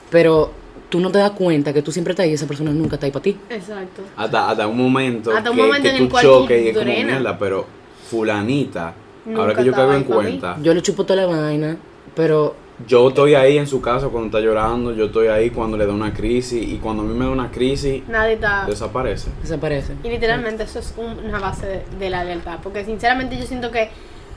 pero 0.10 0.52
tú 0.90 1.00
no 1.00 1.10
te 1.12 1.20
das 1.20 1.32
cuenta 1.32 1.72
que 1.74 1.82
tú 1.82 1.92
siempre 1.92 2.12
estás 2.12 2.26
ahí 2.26 2.32
y 2.32 2.34
esa 2.34 2.48
persona 2.48 2.72
nunca 2.72 2.96
está 2.96 3.06
ahí 3.06 3.12
para 3.12 3.24
ti. 3.24 3.38
Exacto. 3.50 4.02
Hasta, 4.18 4.50
hasta 4.52 4.68
un 4.68 4.78
momento 4.78 5.32
Hasta 5.36 5.50
un 5.52 5.56
que, 5.56 5.62
momento 5.64 5.84
que 5.84 5.90
en 5.92 5.98
tú 5.98 6.04
el 6.04 6.10
cual 6.10 6.24
tú 6.26 6.30
choques 6.42 6.64
y 6.64 6.68
es 6.70 6.74
como 6.74 6.86
drenas. 6.86 7.06
mierda, 7.12 7.40
pero 7.40 7.66
fulanita, 8.10 8.94
Nunca 9.26 9.42
ahora 9.42 9.56
que 9.56 9.66
yo 9.66 9.72
caigo 9.74 9.94
en 9.94 10.04
cuenta, 10.04 10.58
Yo 10.62 10.74
le 10.74 10.82
chupo 10.82 11.04
toda 11.06 11.26
la 11.26 11.28
vaina, 11.42 11.78
pero 12.16 12.56
yo 12.88 13.08
estoy 13.10 13.34
ahí 13.36 13.58
en 13.58 13.68
su 13.68 13.82
casa 13.82 14.08
cuando 14.10 14.28
está 14.28 14.40
llorando, 14.40 14.92
yo 14.94 15.06
estoy 15.06 15.28
ahí 15.28 15.50
cuando 15.50 15.78
le 15.78 15.86
da 15.86 15.94
una 15.94 16.14
crisis 16.14 16.62
y 16.68 16.78
cuando 16.78 17.04
a 17.04 17.06
mí 17.06 17.14
me 17.14 17.26
da 17.26 17.32
una 17.32 17.50
crisis, 17.52 18.04
Nadie 18.08 18.34
está... 18.34 18.66
desaparece. 18.68 19.30
desaparece. 19.42 19.94
Y 20.04 20.10
literalmente 20.10 20.64
eso 20.64 20.80
es 20.80 20.94
un- 20.98 21.26
una 21.26 21.40
base 21.40 21.66
de, 21.68 21.84
de 22.00 22.10
la 22.10 22.24
lealtad. 22.24 22.60
Porque 22.62 22.84
sinceramente 22.86 23.38
yo 23.38 23.46
siento 23.46 23.72
que 23.72 23.90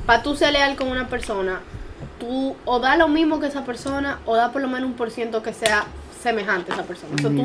para 0.06 0.22
tú 0.22 0.34
ser 0.36 0.52
leal 0.52 0.76
con 0.76 0.88
una 0.88 1.08
persona, 1.08 1.60
tú 2.20 2.54
o 2.64 2.78
da 2.80 2.96
lo 2.96 3.08
mismo 3.08 3.40
que 3.40 3.46
esa 3.48 3.64
persona 3.64 4.20
o 4.24 4.36
da 4.36 4.52
por 4.52 4.62
lo 4.62 4.68
menos 4.68 4.88
un 4.88 4.94
por 4.94 5.10
ciento 5.10 5.42
que 5.42 5.52
sea 5.52 5.84
semejante 6.22 6.70
a 6.72 6.74
esa 6.76 6.84
persona. 6.84 7.14
O 7.16 7.18
sea, 7.20 7.30
tú 7.30 7.44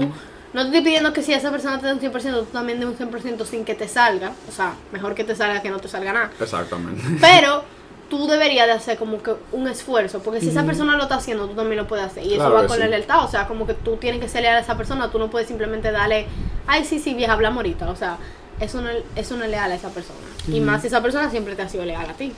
no 0.53 0.61
te 0.61 0.67
estoy 0.67 0.81
pidiendo 0.81 1.13
que 1.13 1.23
si 1.23 1.33
esa 1.33 1.49
persona 1.49 1.79
te 1.79 1.87
da 1.87 1.93
un 1.93 1.99
100%, 1.99 2.39
tú 2.39 2.45
también 2.45 2.79
des 2.79 2.87
un 2.87 2.95
100% 2.95 3.43
sin 3.45 3.65
que 3.65 3.73
te 3.73 3.87
salga. 3.87 4.33
O 4.47 4.51
sea, 4.51 4.75
mejor 4.91 5.15
que 5.15 5.23
te 5.23 5.35
salga 5.35 5.61
que 5.61 5.69
no 5.69 5.79
te 5.79 5.87
salga 5.87 6.13
nada. 6.13 6.31
Exactamente. 6.39 7.01
Pero 7.19 7.63
tú 8.09 8.27
deberías 8.27 8.67
de 8.67 8.73
hacer 8.73 8.97
como 8.97 9.23
que 9.23 9.33
un 9.51 9.67
esfuerzo, 9.67 10.19
porque 10.19 10.39
si 10.39 10.49
esa 10.49 10.63
persona 10.63 10.95
lo 10.95 11.03
está 11.03 11.15
haciendo, 11.15 11.47
tú 11.47 11.55
también 11.55 11.77
lo 11.77 11.87
puedes 11.87 12.05
hacer. 12.05 12.23
Y 12.23 12.35
eso 12.35 12.51
va 12.51 12.67
con 12.67 12.75
sí. 12.75 12.79
la 12.79 12.87
lealtad, 12.87 13.25
o 13.25 13.27
sea, 13.27 13.47
como 13.47 13.65
que 13.65 13.73
tú 13.73 13.95
tienes 13.95 14.21
que 14.21 14.29
ser 14.29 14.43
leal 14.43 14.57
a 14.57 14.59
esa 14.59 14.77
persona, 14.77 15.09
tú 15.09 15.17
no 15.17 15.31
puedes 15.31 15.47
simplemente 15.47 15.91
darle, 15.91 16.27
ay, 16.67 16.85
sí, 16.85 16.99
sí, 16.99 17.15
vieja, 17.15 17.33
hablamos 17.33 17.57
ahorita, 17.57 17.89
o 17.89 17.95
sea, 17.95 18.17
eso 18.59 18.81
no, 18.81 18.89
eso 19.15 19.35
no 19.35 19.45
es 19.45 19.49
leal 19.49 19.71
a 19.71 19.75
esa 19.75 19.89
persona. 19.89 20.19
Y 20.47 20.59
más 20.59 20.81
si 20.81 20.87
esa 20.87 21.01
persona 21.01 21.31
siempre 21.31 21.55
te 21.55 21.63
ha 21.63 21.69
sido 21.69 21.85
leal 21.85 22.07
a 22.07 22.13
ti. 22.13 22.31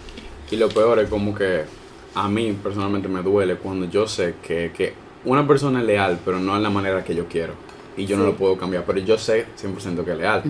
Y 0.49 0.55
lo 0.55 0.69
peor 0.69 0.99
es 0.99 1.09
como 1.09 1.35
que 1.35 1.65
a 2.13 2.29
mí 2.29 2.53
personalmente 2.53 3.09
me 3.09 3.21
duele 3.21 3.57
cuando 3.57 3.85
yo 3.87 4.07
sé 4.07 4.35
que, 4.41 4.71
que 4.71 4.93
una 5.25 5.45
persona 5.45 5.81
es 5.81 5.85
leal, 5.85 6.19
pero 6.23 6.39
no 6.39 6.55
en 6.55 6.63
la 6.63 6.69
manera 6.69 7.03
que 7.03 7.15
yo 7.15 7.27
quiero. 7.27 7.53
Y 7.97 8.05
yo 8.05 8.17
no 8.17 8.25
lo 8.25 8.35
puedo 8.35 8.57
cambiar, 8.57 8.83
pero 8.85 8.99
yo 8.99 9.17
sé 9.17 9.45
100% 9.61 10.03
que 10.03 10.11
es 10.11 10.17
leal. 10.17 10.43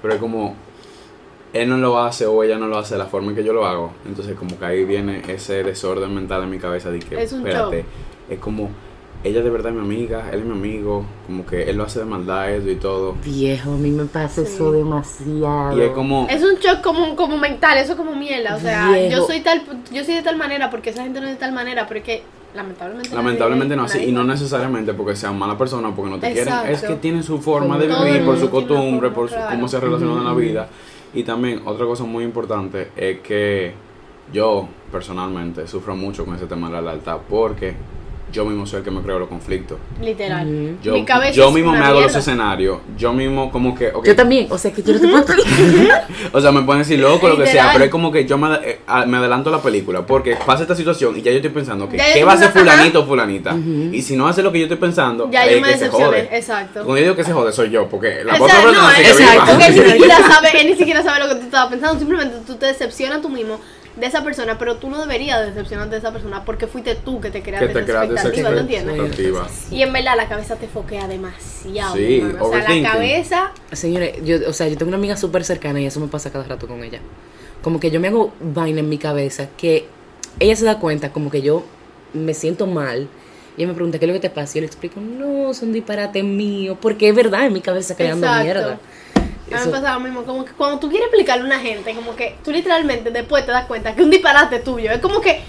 Pero 0.00 0.14
es 0.14 0.20
como, 0.20 0.56
él 1.52 1.68
no 1.68 1.76
lo 1.76 1.98
hace 1.98 2.26
o 2.26 2.42
ella 2.42 2.58
no 2.58 2.66
lo 2.66 2.78
hace 2.78 2.94
de 2.94 2.98
la 2.98 3.06
forma 3.06 3.30
en 3.30 3.36
que 3.36 3.44
yo 3.44 3.52
lo 3.52 3.66
hago. 3.66 3.92
Entonces 4.06 4.36
como 4.36 4.58
que 4.58 4.64
ahí 4.64 4.84
viene 4.84 5.22
ese 5.28 5.62
desorden 5.62 6.14
mental 6.14 6.42
en 6.42 6.50
mi 6.50 6.58
cabeza 6.58 6.90
de 6.90 6.98
que, 6.98 7.22
Es 7.22 7.32
un 7.32 7.46
espérate, 7.46 7.84
es 8.28 8.38
como, 8.38 8.70
ella 9.24 9.42
de 9.42 9.50
verdad 9.50 9.72
es 9.72 9.78
mi 9.78 9.82
amiga, 9.84 10.30
él 10.32 10.40
es 10.40 10.44
mi 10.46 10.52
amigo, 10.52 11.04
como 11.26 11.44
que 11.44 11.68
él 11.68 11.76
lo 11.76 11.84
hace 11.84 11.98
de 11.98 12.04
maldad 12.04 12.50
eso 12.52 12.70
y 12.70 12.76
todo. 12.76 13.14
Viejo, 13.24 13.72
a 13.72 13.76
mí 13.76 13.90
me 13.90 14.04
pasa 14.04 14.44
Sí. 14.44 14.52
eso 14.54 14.70
demasiado. 14.72 15.76
Y 15.76 15.82
es 15.82 15.90
como, 15.90 16.26
Es 16.30 16.42
un 16.42 16.54
shock 16.56 16.80
como, 16.82 17.16
como 17.16 17.36
mental, 17.36 17.78
eso 17.78 17.92
es 17.92 17.98
como 17.98 18.14
mierda, 18.14 18.56
o 18.56 18.60
sea, 18.60 18.90
Viejo. 18.92 19.10
yo 19.16 19.26
soy 19.26 19.40
tal, 19.40 19.62
yo 19.92 20.04
soy 20.04 20.14
de 20.14 20.22
tal 20.22 20.36
manera 20.36 20.70
porque 20.70 20.90
esa 20.90 21.02
gente 21.02 21.20
no 21.20 21.26
es 21.26 21.32
de 21.32 21.38
tal 21.38 21.52
manera, 21.52 21.86
pero 21.88 21.98
es 22.00 22.06
que 22.06 22.22
lamentablemente... 22.54 23.14
lamentablemente 23.14 23.76
no 23.76 23.82
así, 23.84 24.04
y 24.04 24.12
no 24.12 24.24
necesariamente 24.24 24.94
porque 24.94 25.16
sean 25.16 25.38
mala 25.38 25.58
persona, 25.58 25.94
porque 25.94 26.10
no 26.12 26.18
te 26.18 26.32
quieren, 26.32 26.54
es 26.68 26.82
que 26.82 26.94
tienen 26.94 27.22
su 27.22 27.38
forma 27.40 27.76
de 27.78 27.88
vivir, 27.88 28.24
por 28.24 28.38
su 28.38 28.48
costumbre, 28.50 29.08
forma, 29.10 29.14
por 29.14 29.28
su- 29.28 29.34
claro. 29.34 29.50
cómo 29.50 29.68
se 29.68 29.80
relacionan 29.80 30.18
en 30.18 30.24
la 30.24 30.34
vida. 30.34 30.68
Y 31.12 31.24
también 31.24 31.62
otra 31.64 31.86
cosa 31.86 32.04
muy 32.04 32.22
importante 32.24 32.90
es 32.96 33.18
que 33.20 33.72
yo 34.32 34.68
personalmente 34.92 35.66
sufro 35.66 35.96
mucho 35.96 36.24
con 36.24 36.34
ese 36.36 36.46
tema 36.46 36.68
de 36.68 36.74
la 36.74 36.82
lealtad 36.82 37.18
porque 37.28 37.74
yo 38.32 38.44
mismo 38.44 38.66
soy 38.66 38.78
el 38.78 38.84
que 38.84 38.90
me 38.90 39.00
creo 39.00 39.18
los 39.18 39.28
conflictos. 39.28 39.78
Literal. 40.02 40.76
Yo, 40.82 40.92
Mi 40.92 41.04
cabeza 41.04 41.32
yo 41.32 41.48
es 41.48 41.54
mismo 41.54 41.70
una 41.70 41.80
me 41.80 41.86
hago 41.86 42.00
los 42.00 42.14
escenarios, 42.14 42.78
yo 42.96 43.12
mismo 43.12 43.50
como 43.50 43.74
que, 43.74 43.88
ok, 43.88 44.04
Yo 44.06 44.16
también, 44.16 44.46
o 44.50 44.58
sea 44.58 44.72
que 44.72 44.82
yo 44.82 44.92
no 44.94 45.00
te 45.00 45.08
puedo 45.08 45.24
o 46.32 46.40
sea, 46.40 46.52
me 46.52 46.62
pueden 46.62 46.82
decir 46.82 46.98
loco, 47.00 47.28
lo 47.28 47.36
que 47.36 47.46
sea, 47.46 47.70
pero 47.72 47.84
es 47.84 47.90
como 47.90 48.12
que 48.12 48.24
yo 48.26 48.36
me, 48.38 48.54
eh, 48.62 48.80
me 49.06 49.16
adelanto 49.16 49.48
a 49.48 49.52
la 49.52 49.62
película 49.62 50.06
porque 50.06 50.36
pasa 50.46 50.62
esta 50.62 50.74
situación 50.74 51.16
y 51.16 51.22
ya 51.22 51.30
yo 51.30 51.38
estoy 51.38 51.50
pensando, 51.50 51.88
que 51.88 51.96
yo 51.96 52.04
¿qué 52.14 52.24
va 52.24 52.32
a 52.32 52.34
hacer 52.34 52.50
fulanito 52.50 53.00
o 53.00 53.06
fulanita? 53.06 53.56
Y 53.92 54.02
si 54.02 54.16
no 54.16 54.28
hace 54.28 54.42
lo 54.42 54.52
que 54.52 54.58
yo 54.58 54.64
estoy 54.64 54.78
pensando, 54.78 55.28
Ya 55.30 55.46
yo 55.46 55.60
me 55.60 55.68
que 55.68 55.72
se 55.78 55.84
decepcioné, 55.84 56.06
jode. 56.06 56.36
exacto. 56.36 56.72
Cuando 56.84 56.96
yo 56.96 57.02
digo 57.02 57.16
que 57.16 57.24
se 57.24 57.32
jode 57.32 57.52
soy 57.52 57.70
yo, 57.70 57.88
porque 57.88 58.24
la 58.24 58.34
O 58.34 58.44
otra 58.44 58.56
persona 58.62 58.82
no, 58.82 58.90
sigue 58.90 59.08
exacto, 59.10 59.44
viva. 59.44 59.46
porque 59.52 59.66
él 59.66 59.74
ni 59.86 59.92
siquiera 59.92 60.16
sabe, 60.28 60.48
él 60.60 60.66
ni 60.66 60.76
siquiera 60.76 61.02
sabe 61.02 61.18
lo 61.20 61.28
que 61.28 61.34
tú 61.36 61.42
estabas 61.46 61.68
pensando, 61.70 61.98
simplemente 61.98 62.36
tú 62.46 62.54
te 62.56 62.66
decepcionas 62.66 63.22
tú 63.22 63.28
mismo 63.28 63.58
de 63.98 64.06
esa 64.06 64.22
persona, 64.22 64.58
pero 64.58 64.76
tú 64.76 64.88
no 64.90 65.00
deberías 65.00 65.44
decepcionarte 65.46 65.92
de 65.96 65.98
esa 65.98 66.12
persona 66.12 66.44
porque 66.44 66.66
fuiste 66.66 66.94
tú 66.94 67.20
que 67.20 67.30
te 67.30 67.42
que 67.42 67.50
creaste 67.50 67.68
te 67.68 67.78
esa 67.80 67.84
creas 67.86 68.08
de 68.08 68.14
esa 68.14 68.28
expectativa, 68.28 68.80
expectativa. 68.92 69.48
Y 69.70 69.82
en 69.82 69.92
verdad 69.92 70.14
la 70.16 70.28
cabeza 70.28 70.56
te 70.56 70.68
foquea 70.68 71.08
demasiado, 71.08 71.94
Sí, 71.96 72.18
hermano. 72.20 72.44
o 72.44 72.50
sea, 72.50 72.68
la 72.68 72.90
cabeza, 72.92 73.52
Señores, 73.72 74.14
yo, 74.24 74.36
o 74.48 74.52
sea, 74.52 74.68
yo 74.68 74.76
tengo 74.76 74.88
una 74.90 74.98
amiga 74.98 75.16
súper 75.16 75.44
cercana 75.44 75.80
y 75.80 75.86
eso 75.86 76.00
me 76.00 76.08
pasa 76.08 76.30
cada 76.30 76.44
rato 76.44 76.66
con 76.68 76.82
ella. 76.84 77.00
Como 77.62 77.80
que 77.80 77.90
yo 77.90 77.98
me 78.00 78.08
hago 78.08 78.32
vaina 78.40 78.80
en 78.80 78.88
mi 78.88 78.98
cabeza 78.98 79.48
que 79.56 79.86
ella 80.38 80.54
se 80.54 80.64
da 80.64 80.78
cuenta 80.78 81.12
como 81.12 81.30
que 81.30 81.42
yo 81.42 81.64
me 82.14 82.34
siento 82.34 82.66
mal. 82.66 83.08
Y 83.56 83.62
ella 83.62 83.68
me 83.72 83.74
pregunta, 83.74 83.98
¿qué 83.98 84.04
es 84.04 84.08
lo 84.08 84.14
que 84.14 84.20
te 84.20 84.30
pasa? 84.30 84.52
Y 84.52 84.54
yo 84.56 84.60
le 84.60 84.66
explico, 84.68 85.00
no, 85.00 85.52
son 85.52 85.72
disparates 85.72 86.22
míos. 86.22 86.78
Porque 86.80 87.08
es 87.08 87.14
verdad 87.16 87.44
en 87.46 87.52
mi 87.52 87.60
cabeza 87.60 87.96
creando 87.96 88.24
Exacto. 88.26 88.44
mierda. 88.44 88.78
A 89.52 89.58
mí 89.60 89.66
me 89.66 89.72
pasa 89.72 89.94
lo 89.94 90.00
mismo, 90.00 90.24
como 90.24 90.44
que 90.44 90.52
cuando 90.52 90.78
tú 90.78 90.88
quieres 90.88 91.06
explicarle 91.06 91.42
a 91.42 91.46
una 91.46 91.58
gente, 91.60 91.94
como 91.94 92.14
que 92.16 92.36
tú 92.44 92.50
literalmente 92.52 93.10
después 93.10 93.44
te 93.46 93.52
das 93.52 93.66
cuenta 93.66 93.94
que 93.94 94.02
un 94.02 94.10
disparate 94.10 94.58
tuyo, 94.60 94.90
es 94.90 94.98
como 94.98 95.20
que, 95.20 95.40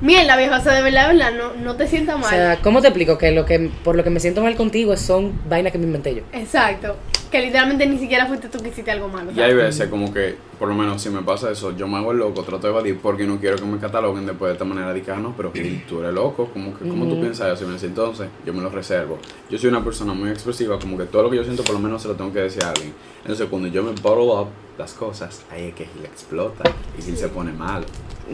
mierda, 0.00 0.36
viejo, 0.36 0.54
o 0.56 0.60
sea, 0.60 0.74
de 0.74 0.82
verdad, 0.82 1.08
de 1.08 1.14
verdad, 1.16 1.32
no, 1.32 1.54
no 1.54 1.76
te 1.76 1.86
sientas 1.86 2.16
O 2.16 2.18
mal. 2.18 2.30
sea, 2.30 2.58
¿cómo 2.62 2.80
te 2.82 2.88
explico? 2.88 3.16
Que 3.18 3.30
lo 3.32 3.44
que 3.46 3.70
por 3.82 3.96
lo 3.96 4.04
que 4.04 4.10
me 4.10 4.20
siento 4.20 4.42
mal 4.42 4.56
contigo 4.56 4.96
son 4.96 5.38
vainas 5.48 5.72
que 5.72 5.78
me 5.78 5.84
inventé 5.86 6.14
yo. 6.14 6.22
Exacto. 6.32 6.96
Que 7.36 7.42
literalmente 7.42 7.86
ni 7.86 7.98
siquiera 7.98 8.24
fuiste 8.24 8.48
tú 8.48 8.62
que 8.62 8.70
hiciste 8.70 8.90
algo 8.90 9.08
malo. 9.08 9.30
Y 9.30 9.40
hay 9.42 9.52
veces 9.52 9.90
como 9.90 10.10
que, 10.10 10.36
por 10.58 10.68
lo 10.68 10.74
menos 10.74 11.02
si 11.02 11.10
me 11.10 11.20
pasa 11.20 11.50
eso, 11.50 11.76
yo 11.76 11.86
me 11.86 11.98
hago 11.98 12.12
el 12.12 12.16
loco, 12.16 12.42
trato 12.44 12.66
de 12.66 12.72
evadir 12.72 12.98
porque 12.98 13.26
no 13.26 13.38
quiero 13.38 13.56
que 13.56 13.66
me 13.66 13.76
cataloguen 13.76 14.24
después 14.24 14.48
de 14.48 14.52
esta 14.54 14.64
manera 14.64 14.94
de 14.94 15.02
que, 15.02 15.10
ah, 15.10 15.18
no, 15.18 15.34
pero 15.36 15.52
tú 15.86 16.00
eres 16.00 16.14
loco, 16.14 16.46
como 16.46 16.74
que, 16.74 16.88
¿cómo 16.88 17.04
tú 17.06 17.20
piensas 17.20 17.52
eso? 17.52 17.64
Y 17.64 17.66
me 17.66 17.74
dice, 17.74 17.88
entonces, 17.88 18.28
yo 18.46 18.54
me 18.54 18.62
lo 18.62 18.70
reservo. 18.70 19.18
Yo 19.50 19.58
soy 19.58 19.68
una 19.68 19.84
persona 19.84 20.14
muy 20.14 20.30
expresiva, 20.30 20.78
como 20.78 20.96
que 20.96 21.04
todo 21.04 21.24
lo 21.24 21.30
que 21.30 21.36
yo 21.36 21.44
siento 21.44 21.62
por 21.62 21.74
lo 21.74 21.78
menos 21.78 22.00
se 22.00 22.08
lo 22.08 22.14
tengo 22.14 22.32
que 22.32 22.40
decir 22.40 22.64
a 22.64 22.70
alguien. 22.70 22.94
Entonces 23.20 23.46
cuando 23.50 23.68
yo 23.68 23.82
me 23.82 23.90
bottle 24.00 24.32
up 24.32 24.48
las 24.78 24.92
cosas, 24.92 25.42
ahí 25.50 25.68
es 25.68 25.74
que 25.74 25.86
Gil 25.86 26.04
explota 26.04 26.64
y 26.98 27.02
Gil 27.02 27.16
se 27.16 27.28
pone 27.28 27.52
mal. 27.52 27.84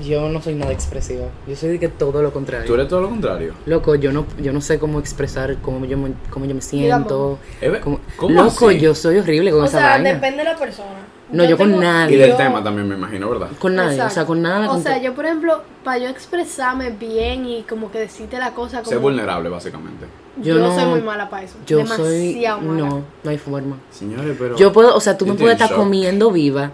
Yo 0.05 0.29
no 0.29 0.41
soy 0.41 0.55
nada 0.55 0.73
expresiva. 0.73 1.27
Yo 1.47 1.55
soy 1.55 1.71
de 1.71 1.79
que 1.79 1.89
todo 1.89 2.23
lo 2.23 2.33
contrario. 2.33 2.67
Tú 2.67 2.75
eres 2.75 2.89
todo 2.89 3.03
lo 3.03 3.11
contrario. 3.11 3.53
Loco, 3.67 3.95
yo 3.95 4.11
no, 4.13 4.27
yo 4.41 4.53
no 4.53 4.61
sé 4.61 4.79
cómo 4.79 4.99
expresar 4.99 5.59
cómo 5.63 5.85
yo 5.85 5.99
me, 5.99 6.13
cómo 6.31 6.47
yo 6.47 6.55
me 6.55 6.63
siento. 6.63 7.39
Eh, 7.61 7.79
Cómo- 7.83 8.01
¿cómo 8.17 8.43
Loco, 8.43 8.69
así? 8.71 8.81
yo 8.81 8.95
soy 8.95 9.19
horrible 9.19 9.51
con 9.51 9.63
O 9.63 9.65
esa 9.67 9.79
sea, 9.79 9.89
vaina. 9.91 10.15
depende 10.15 10.39
de 10.39 10.45
la 10.45 10.57
persona. 10.57 10.89
No, 11.31 11.45
yo 11.45 11.57
con 11.57 11.79
nadie. 11.79 12.17
Y 12.17 12.19
del 12.19 12.31
yo- 12.31 12.37
tema 12.37 12.63
también 12.65 12.89
me 12.89 12.95
imagino, 12.95 13.31
¿verdad? 13.31 13.49
Con 13.59 13.75
nadie, 13.75 14.01
o 14.03 14.11
sea, 14.11 14.25
con 14.27 14.43
nada. 14.43 14.67
O 14.69 14.73
con 14.75 14.83
sea, 14.83 15.01
yo, 15.01 15.15
por 15.15 15.25
ejemplo, 15.27 15.63
para 15.85 15.99
yo 15.99 16.09
expresarme 16.09 16.91
bien 16.91 17.47
y 17.47 17.63
como 17.63 17.91
que 17.91 17.99
decirte 18.01 18.39
la 18.39 18.53
cosa 18.53 18.79
como... 18.79 18.89
Ser 18.91 18.99
vulnerable, 18.99 19.49
básicamente. 19.49 20.07
Yo, 20.37 20.55
Yo 20.55 20.61
no- 20.61 20.75
soy 20.75 20.85
muy 20.87 21.03
mala 21.03 21.29
para 21.29 21.45
eso. 21.45 21.57
yo 21.67 21.85
soy. 21.87 22.33
Demasiado 22.35 22.61
mala. 22.63 22.79
No, 22.81 23.03
no 23.23 23.31
hay 23.31 23.39
forma. 23.39 23.77
Señores, 23.91 24.35
pero... 24.39 24.57
Yo 24.57 24.73
puedo, 24.73 24.97
o 24.97 25.01
sea, 25.01 25.19
tú 25.19 25.27
me 25.27 25.35
puedes 25.35 25.53
estar 25.53 25.69
shock. 25.69 25.79
comiendo 25.79 26.31
viva 26.31 26.71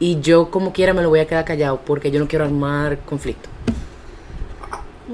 y 0.00 0.20
yo 0.20 0.50
como 0.50 0.72
quiera 0.72 0.94
me 0.94 1.02
lo 1.02 1.08
voy 1.10 1.20
a 1.20 1.26
quedar 1.26 1.44
callado 1.44 1.80
porque 1.84 2.10
yo 2.10 2.18
no 2.18 2.26
quiero 2.28 2.44
armar 2.46 2.98
conflicto. 3.00 3.48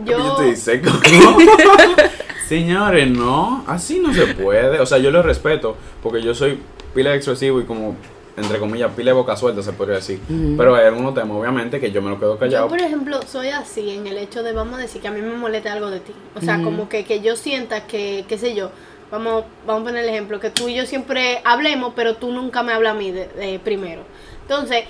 Yo... 0.05 0.19
Yo 0.19 0.29
estoy 0.31 0.57
seco. 0.57 0.91
Señores, 2.49 3.09
no, 3.11 3.65
así 3.67 4.01
no 4.01 4.13
se 4.15 4.27
puede. 4.35 4.81
O 4.81 4.87
sea, 4.87 4.99
yo 4.99 5.11
lo 5.11 5.23
respeto 5.23 5.77
porque 6.03 6.23
yo 6.23 6.35
soy 6.35 6.59
pila 6.95 7.11
de 7.11 7.17
expresivo 7.17 7.61
y 7.61 7.65
como, 7.65 7.97
entre 8.43 8.59
comillas, 8.59 8.91
pila 8.95 9.11
de 9.11 9.17
boca 9.17 9.37
suelta, 9.37 9.63
se 9.63 9.73
podría 9.73 9.97
decir. 9.97 10.21
Pero 10.57 10.75
hay 10.75 10.87
algunos 10.87 11.15
temas, 11.15 11.37
obviamente, 11.37 11.79
que 11.81 11.91
yo 11.93 12.03
me 12.03 12.11
lo 12.11 12.19
quedo 12.19 12.35
Yo, 12.35 12.39
callado. 12.39 12.69
por 12.69 12.81
ejemplo, 12.81 13.21
soy 13.23 13.49
así 13.49 13.91
en 13.91 14.07
el 14.07 14.19
hecho 14.19 14.43
de, 14.43 14.53
vamos 14.53 14.79
a 14.79 14.83
decir, 14.83 15.01
que 15.01 15.09
a 15.09 15.13
mí 15.13 15.21
me 15.21 15.35
molesta 15.37 15.73
algo 15.73 15.91
de 15.91 16.01
ti. 16.01 16.13
O 16.35 16.41
sea, 16.41 16.63
como 16.63 16.89
que, 16.89 17.05
que 17.05 17.21
yo 17.21 17.37
sienta 17.37 17.87
que, 17.87 18.25
qué 18.29 18.39
sé 18.39 18.55
yo, 18.55 18.71
vamos, 19.11 19.45
vamos 19.67 19.83
a 19.83 19.85
poner 19.87 20.05
el 20.05 20.11
ejemplo, 20.11 20.41
que 20.41 20.51
tú 20.51 20.69
y 20.69 20.75
yo 20.75 20.87
siempre 20.87 21.41
hablemos, 21.45 21.93
pero 21.95 22.17
tú 22.17 22.31
nunca 22.33 22.63
me 22.63 22.73
hablas 22.73 22.95
a 22.95 22.99
mí 22.99 23.11
de, 23.11 23.29
de 23.29 23.59
primero. 23.59 24.03
Entonces, 24.43 24.85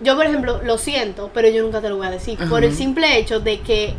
yo, 0.00 0.14
por 0.16 0.26
ejemplo, 0.26 0.60
lo 0.62 0.76
siento, 0.78 1.30
pero 1.32 1.48
yo 1.48 1.62
nunca 1.62 1.80
te 1.80 1.88
lo 1.88 1.96
voy 1.96 2.06
a 2.06 2.10
decir. 2.10 2.38
Por 2.50 2.64
el 2.64 2.74
simple 2.74 3.18
hecho 3.18 3.40
de 3.40 3.60
que, 3.60 3.94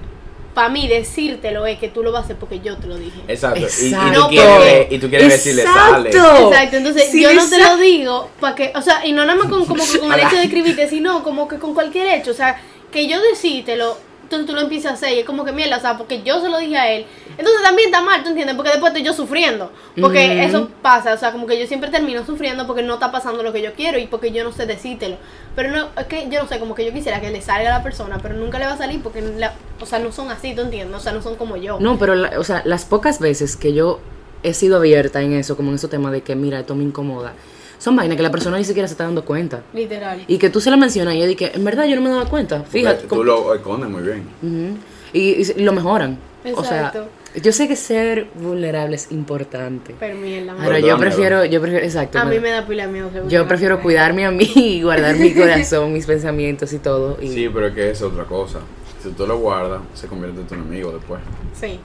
para 0.58 0.70
mí, 0.70 0.88
decírtelo 0.88 1.68
es 1.68 1.78
que 1.78 1.88
tú 1.88 2.02
lo 2.02 2.12
vas 2.12 2.22
a 2.22 2.24
hacer 2.24 2.36
porque 2.38 2.60
yo 2.62 2.78
te 2.78 2.88
lo 2.88 2.98
dije. 2.98 3.22
Exacto. 3.28 3.60
Y- 3.60 3.64
Y, 3.64 3.90
tú 3.92 3.96
Exacto. 3.96 4.28
quieres, 4.30 4.88
y 4.90 4.98
tú 4.98 5.08
quieres 5.08 5.30
decirle, 5.30 5.64
sale. 5.66 6.10
Exacto. 6.10 6.48
Exacto, 6.50 6.78
entonces 6.78 7.12
Sí, 7.12 7.22
yo 7.22 7.32
no 7.32 7.48
te 7.48 7.60
lo 7.60 7.78
digo 7.78 8.32
para 8.40 8.56
que, 8.56 8.72
o 8.74 8.82
sea, 8.82 9.06
y 9.06 9.12
no 9.12 9.24
nada 9.24 9.38
más 9.38 9.50
con, 9.52 9.68
como 9.68 9.84
que 9.86 10.00
con 10.00 10.12
el 10.12 10.20
hecho 10.20 10.36
de 10.36 10.46
escribirte, 10.46 10.90
sino 10.90 11.22
como 11.22 11.48
que 11.48 11.60
con 11.60 11.76
cualquier 11.76 12.08
hecho, 12.08 12.32
o 12.32 12.34
sea, 12.34 12.60
que 12.92 13.08
yo 13.08 13.22
decírtelo, 13.22 14.00
entonces 14.28 14.46
tú 14.46 14.54
lo 14.54 14.62
empiezas 14.62 14.92
a 14.92 14.96
hacer 14.96 15.14
y 15.14 15.20
es 15.20 15.26
como 15.26 15.46
que 15.46 15.54
mierda, 15.54 15.78
o 15.78 15.80
sea, 15.80 15.98
porque 15.98 16.22
yo 16.22 16.42
se 16.42 16.50
lo 16.50 16.58
dije 16.58 16.78
a 16.78 16.92
él. 16.92 17.06
Entonces 17.38 17.62
también 17.64 17.88
está 17.88 18.02
mal, 18.02 18.24
¿tú 18.24 18.30
entiendes? 18.30 18.56
Porque 18.58 18.72
después 18.72 18.92
estoy 18.92 19.04
yo 19.06 19.14
sufriendo. 19.14 19.72
Porque 20.02 20.44
eso 20.44 20.70
pasa, 20.82 21.14
o 21.14 21.18
sea, 21.18 21.32
como 21.32 21.48
que 21.48 21.58
yo 21.58 21.66
siempre 21.66 21.90
termino 21.90 22.26
sufriendo 22.26 22.68
porque 22.68 22.84
no 22.84 22.96
está 22.96 23.10
pasando 23.12 23.42
lo 23.42 23.54
que 23.54 23.62
yo 23.62 23.74
quiero 23.74 23.98
y 23.98 24.08
porque 24.08 24.32
yo 24.32 24.44
no 24.44 24.52
sé 24.52 24.66
decírtelo. 24.66 25.16
Pero 25.56 25.72
no, 25.72 25.88
es 25.98 26.06
que 26.08 26.28
yo 26.30 26.42
no 26.44 26.48
sé, 26.50 26.60
como 26.60 26.76
que 26.76 26.86
yo 26.86 26.92
quisiera 26.92 27.22
que 27.22 27.30
le 27.32 27.42
salga 27.42 27.74
a 27.74 27.78
la 27.80 27.84
persona, 27.84 28.20
pero 28.22 28.36
nunca 28.36 28.60
le 28.60 28.66
va 28.66 28.74
a 28.74 28.78
salir 28.78 29.02
porque, 29.02 29.22
la- 29.22 29.54
o 29.80 29.86
sea, 29.86 30.00
no 30.00 30.12
son 30.12 30.30
así, 30.30 30.54
¿tú 30.54 30.62
entiendes? 30.62 30.96
O 30.98 31.00
sea, 31.00 31.14
no 31.14 31.22
son 31.22 31.36
como 31.38 31.56
yo. 31.56 31.80
No, 31.80 31.98
pero, 31.98 32.14
la- 32.16 32.38
o 32.40 32.44
sea, 32.44 32.62
las 32.66 32.84
pocas 32.86 33.20
veces 33.20 33.56
que 33.56 33.74
yo 33.74 34.00
he 34.44 34.54
sido 34.54 34.78
abierta 34.78 35.22
en 35.22 35.34
eso, 35.34 35.56
como 35.56 35.70
en 35.70 35.76
esos 35.76 35.90
temas 35.90 36.12
de 36.12 36.22
que, 36.22 36.36
mira, 36.36 36.60
esto 36.60 36.76
me 36.76 36.84
incomoda, 36.84 37.34
son 37.78 37.96
vainas 37.96 38.18
que 38.18 38.24
la 38.24 38.32
persona 38.32 38.58
ni 38.58 38.64
siquiera 38.64 38.88
se 38.88 38.94
está 38.94 39.04
dando 39.04 39.24
cuenta. 39.26 39.62
Literal. 39.74 40.24
Y 40.28 40.38
que 40.38 40.50
tú 40.50 40.60
se 40.60 40.72
lo 40.72 40.78
mencionas 40.78 41.16
y 41.16 41.20
yo 41.20 41.28
dije, 41.28 41.52
en 41.54 41.64
verdad 41.64 41.86
yo 41.86 41.96
no 41.96 42.02
me 42.02 42.10
daba 42.10 42.26
cuenta. 42.26 42.58
Porque 42.58 42.80
Fíjate. 42.80 43.08
Tú 43.08 43.24
lo 43.24 43.54
escondes 43.54 43.90
muy 43.90 44.04
bien. 44.04 44.78
Y, 45.14 45.20
y 45.20 45.64
lo 45.64 45.74
mejoran. 45.74 46.18
O 46.56 46.64
sea, 46.64 46.88
Exacto. 46.88 47.08
yo 47.44 47.52
sé 47.52 47.68
que 47.68 47.76
ser 47.76 48.28
vulnerable 48.36 48.96
es 48.96 49.12
importante. 49.12 49.94
Pero 50.00 50.16
mierda, 50.18 50.56
Pero 50.64 50.80
yo 50.80 50.98
prefiero, 50.98 51.46
yo 51.46 51.60
prefiero, 51.62 51.86
exacto. 51.86 52.20
A 52.20 52.26
mí 52.26 52.40
me 52.40 52.50
da 52.52 52.66
pila 52.66 52.88
miedo. 52.88 53.10
yo 53.28 53.48
prefiero 53.48 53.82
cuidarme 53.82 54.26
a 54.26 54.32
mí 54.32 54.50
y 54.56 54.82
guardar 54.82 55.16
mi 55.18 55.34
corazón, 55.34 55.94
mis 55.94 56.06
pensamientos 56.06 56.72
y 56.74 56.80
todo. 56.80 57.18
Y, 57.22 57.30
Sí, 57.30 57.50
pero 57.54 57.68
es 57.68 57.74
que 57.74 57.92
es 57.92 58.02
otra 58.02 58.24
cosa. 58.26 58.60
Si 59.04 59.10
tú 59.10 59.28
lo 59.28 59.38
guardas, 59.40 59.82
se 59.94 60.08
convierte 60.08 60.42
en 60.42 60.48
tu 60.48 60.56
enemigo 60.56 60.92
después. 60.92 61.20
Sí. 61.60 61.80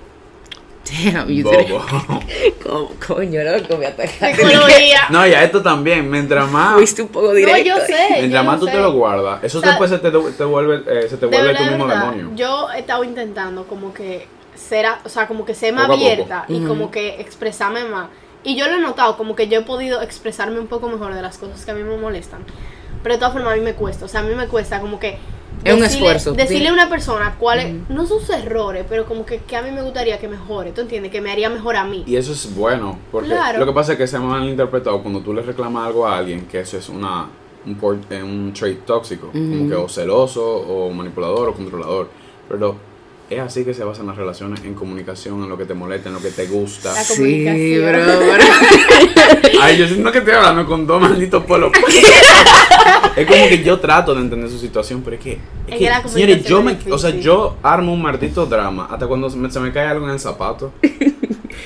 Damn, 0.84 1.28
you 1.28 1.44
Bobo. 1.44 1.84
¿Cómo, 2.62 2.90
coño, 3.06 3.40
loco, 3.42 3.76
me 3.76 3.86
atacaste. 3.86 4.44
No, 5.10 5.26
ya 5.26 5.44
esto 5.44 5.62
también. 5.62 6.10
Mientras 6.10 6.50
más, 6.50 6.74
Fuiste 6.76 7.02
un 7.02 7.08
poco 7.08 7.28
No, 7.28 7.32
directo. 7.34 7.62
yo 7.64 7.76
sé. 7.86 8.06
mientras 8.18 8.44
yo 8.44 8.50
más 8.50 8.60
tú 8.60 8.66
sé. 8.66 8.72
te 8.72 8.78
lo 8.78 8.92
guardas, 8.92 9.44
eso 9.44 9.58
O 9.58 9.60
sea, 9.60 9.70
después 9.70 9.90
se 9.90 9.98
te, 9.98 10.10
te 10.10 10.44
vuelve, 10.44 10.82
eh, 10.86 11.08
se 11.08 11.16
te 11.16 11.26
vuelve 11.26 11.54
tu 11.54 11.62
mismo 11.64 11.86
verdad, 11.86 12.10
demonio. 12.10 12.30
Yo 12.34 12.70
he 12.72 12.80
estado 12.80 13.04
intentando 13.04 13.64
como 13.64 13.94
que 13.94 14.26
ser, 14.54 14.86
o 15.04 15.08
sea, 15.08 15.26
como 15.28 15.44
que 15.44 15.54
ser 15.54 15.72
más 15.72 15.88
abierta 15.88 16.44
y 16.48 16.64
como 16.64 16.90
que 16.90 17.20
expresarme 17.20 17.84
más. 17.84 18.08
Y 18.44 18.56
yo 18.56 18.66
lo 18.66 18.74
he 18.74 18.80
notado, 18.80 19.16
como 19.16 19.36
que 19.36 19.46
yo 19.46 19.60
he 19.60 19.62
podido 19.62 20.02
expresarme 20.02 20.58
un 20.58 20.66
poco 20.66 20.88
mejor 20.88 21.14
de 21.14 21.22
las 21.22 21.38
cosas 21.38 21.64
que 21.64 21.70
a 21.70 21.74
mí 21.74 21.84
me 21.84 21.96
molestan. 21.96 22.44
Pero 23.02 23.14
de 23.14 23.18
todas 23.20 23.34
formas 23.34 23.52
a 23.52 23.56
mí 23.56 23.62
me 23.62 23.74
cuesta, 23.74 24.04
o 24.04 24.08
sea, 24.08 24.20
a 24.20 24.24
mí 24.24 24.34
me 24.34 24.46
cuesta 24.48 24.80
como 24.80 24.98
que... 24.98 25.16
Es 25.64 25.74
un 25.74 25.84
esfuerzo. 25.84 26.32
Decirle 26.32 26.68
a 26.68 26.72
una 26.72 26.88
persona 26.88 27.36
cuáles, 27.38 27.74
no 27.88 28.06
sus 28.06 28.28
errores, 28.30 28.84
pero 28.88 29.04
como 29.06 29.24
que, 29.24 29.38
que 29.38 29.56
a 29.56 29.62
mí 29.62 29.70
me 29.70 29.82
gustaría 29.82 30.18
que 30.18 30.28
mejore, 30.28 30.72
¿tú 30.72 30.80
entiendes? 30.80 31.12
Que 31.12 31.20
me 31.20 31.30
haría 31.30 31.48
mejor 31.50 31.76
a 31.76 31.84
mí. 31.84 32.04
Y 32.06 32.16
eso 32.16 32.32
es 32.32 32.54
bueno, 32.54 32.98
porque 33.10 33.30
Claro. 33.30 33.58
lo 33.58 33.66
que 33.66 33.72
pasa 33.72 33.92
es 33.92 33.98
que 33.98 34.06
se 34.06 34.16
ha 34.16 34.20
malinterpretado 34.20 35.02
cuando 35.02 35.20
tú 35.20 35.32
le 35.32 35.42
reclamas 35.42 35.86
algo 35.86 36.06
a 36.06 36.18
alguien, 36.18 36.46
que 36.46 36.60
eso 36.60 36.76
es 36.78 36.88
una 36.88 37.28
un, 37.64 38.00
eh, 38.10 38.22
un 38.22 38.52
trait 38.52 38.84
tóxico, 38.84 39.28
como 39.32 39.68
que 39.68 39.74
o 39.74 39.88
celoso, 39.88 40.44
o 40.44 40.90
manipulador, 40.90 41.50
o 41.50 41.54
controlador. 41.54 42.08
Pero 42.48 42.76
es 43.30 43.40
así 43.40 43.64
que 43.64 43.72
se 43.72 43.84
basan 43.84 44.06
las 44.06 44.16
relaciones, 44.16 44.62
en 44.64 44.74
comunicación, 44.74 45.42
en 45.42 45.48
lo 45.48 45.56
que 45.56 45.64
te 45.64 45.74
molesta, 45.74 46.08
en 46.08 46.16
lo 46.16 46.20
que 46.20 46.30
te 46.30 46.46
gusta. 46.46 46.92
La 46.92 47.02
Sí, 47.04 47.78
bro. 47.78 47.98
Ay, 49.60 49.78
yo 49.78 49.86
siento 49.86 50.10
que 50.12 50.18
estoy 50.18 50.34
hablando 50.34 50.66
con 50.66 50.86
dos 50.86 51.00
malditos 51.00 51.44
polos. 51.44 51.72
es 53.16 53.26
como 53.26 53.48
que 53.48 53.62
yo 53.62 53.78
trato 53.80 54.14
de 54.14 54.20
entender 54.20 54.50
su 54.50 54.58
situación, 54.58 55.02
pero 55.02 55.16
es 55.16 55.22
que, 55.22 55.32
es 55.32 55.38
Es 55.68 55.78
que, 55.78 56.02
que 56.02 56.08
señores, 56.08 56.44
yo 56.44 56.62
me, 56.62 56.76
o 56.90 56.98
sea, 56.98 57.10
yo 57.10 57.56
armo 57.62 57.92
un 57.92 58.02
maldito 58.02 58.46
drama 58.46 58.88
hasta 58.90 59.06
cuando 59.06 59.28
se 59.30 59.36
me, 59.36 59.50
se 59.50 59.60
me 59.60 59.72
cae 59.72 59.86
algo 59.86 60.06
en 60.06 60.12
el 60.12 60.20
zapato. 60.20 60.72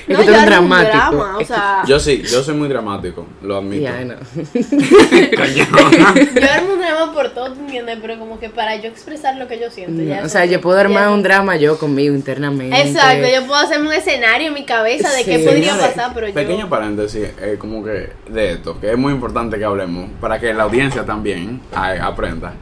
Es 0.07 0.13
No, 0.17 0.19
que 0.19 0.25
tú 0.25 0.31
eres 0.33 0.45
dramático. 0.45 0.97
drama, 0.97 1.37
o 1.37 1.45
sea, 1.45 1.83
Yo 1.87 1.99
sí, 1.99 2.21
yo 2.23 2.43
soy 2.43 2.55
muy 2.55 2.67
dramático, 2.69 3.25
lo 3.41 3.57
admito. 3.57 3.83
Ya, 3.83 4.03
no. 4.05 4.15
Cañona. 5.37 6.13
yo 6.15 6.51
armo 6.51 6.73
un 6.73 6.79
drama 6.79 7.13
por 7.13 7.29
todo, 7.29 7.53
¿tú 7.53 7.59
entiendes? 7.61 7.97
Pero 8.01 8.19
como 8.19 8.39
que 8.39 8.49
para 8.49 8.75
yo 8.75 8.89
expresar 8.89 9.35
lo 9.37 9.47
que 9.47 9.59
yo 9.59 9.69
siento. 9.69 10.01
ya 10.03 10.23
o 10.23 10.29
sea, 10.29 10.45
yo 10.45 10.61
puedo 10.61 10.77
armar 10.79 11.09
un 11.09 11.23
drama 11.23 11.57
yo 11.57 11.77
conmigo 11.77 12.15
internamente. 12.15 12.79
Exacto, 12.79 13.27
yo 13.33 13.45
puedo 13.47 13.59
hacerme 13.59 13.87
un 13.87 13.93
escenario 13.93 14.47
en 14.49 14.53
mi 14.53 14.65
cabeza 14.65 15.11
de 15.13 15.23
qué 15.23 15.39
podría 15.39 15.77
pasar, 15.77 16.11
pero 16.13 16.31
Pequeño 16.33 16.61
yo... 16.65 16.69
paréntesis, 16.69 17.29
eh, 17.41 17.55
como 17.59 17.83
que 17.83 18.09
de 18.29 18.51
esto, 18.53 18.79
que 18.79 18.91
es 18.91 18.97
muy 18.97 19.13
importante 19.13 19.57
que 19.57 19.65
hablemos, 19.65 20.09
para 20.19 20.39
que 20.39 20.53
la 20.53 20.63
audiencia 20.63 21.05
también 21.05 21.61
ay, 21.73 21.99
aprenda. 22.01 22.53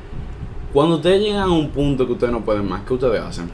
Cuando 0.74 0.96
ustedes 0.98 1.22
llegan 1.22 1.44
a 1.44 1.52
un 1.52 1.70
punto 1.70 2.06
que 2.06 2.14
ustedes 2.14 2.34
no 2.34 2.44
pueden 2.44 2.68
más, 2.68 2.82
¿qué 2.86 2.94
ustedes 2.94 3.22
hacen? 3.22 3.50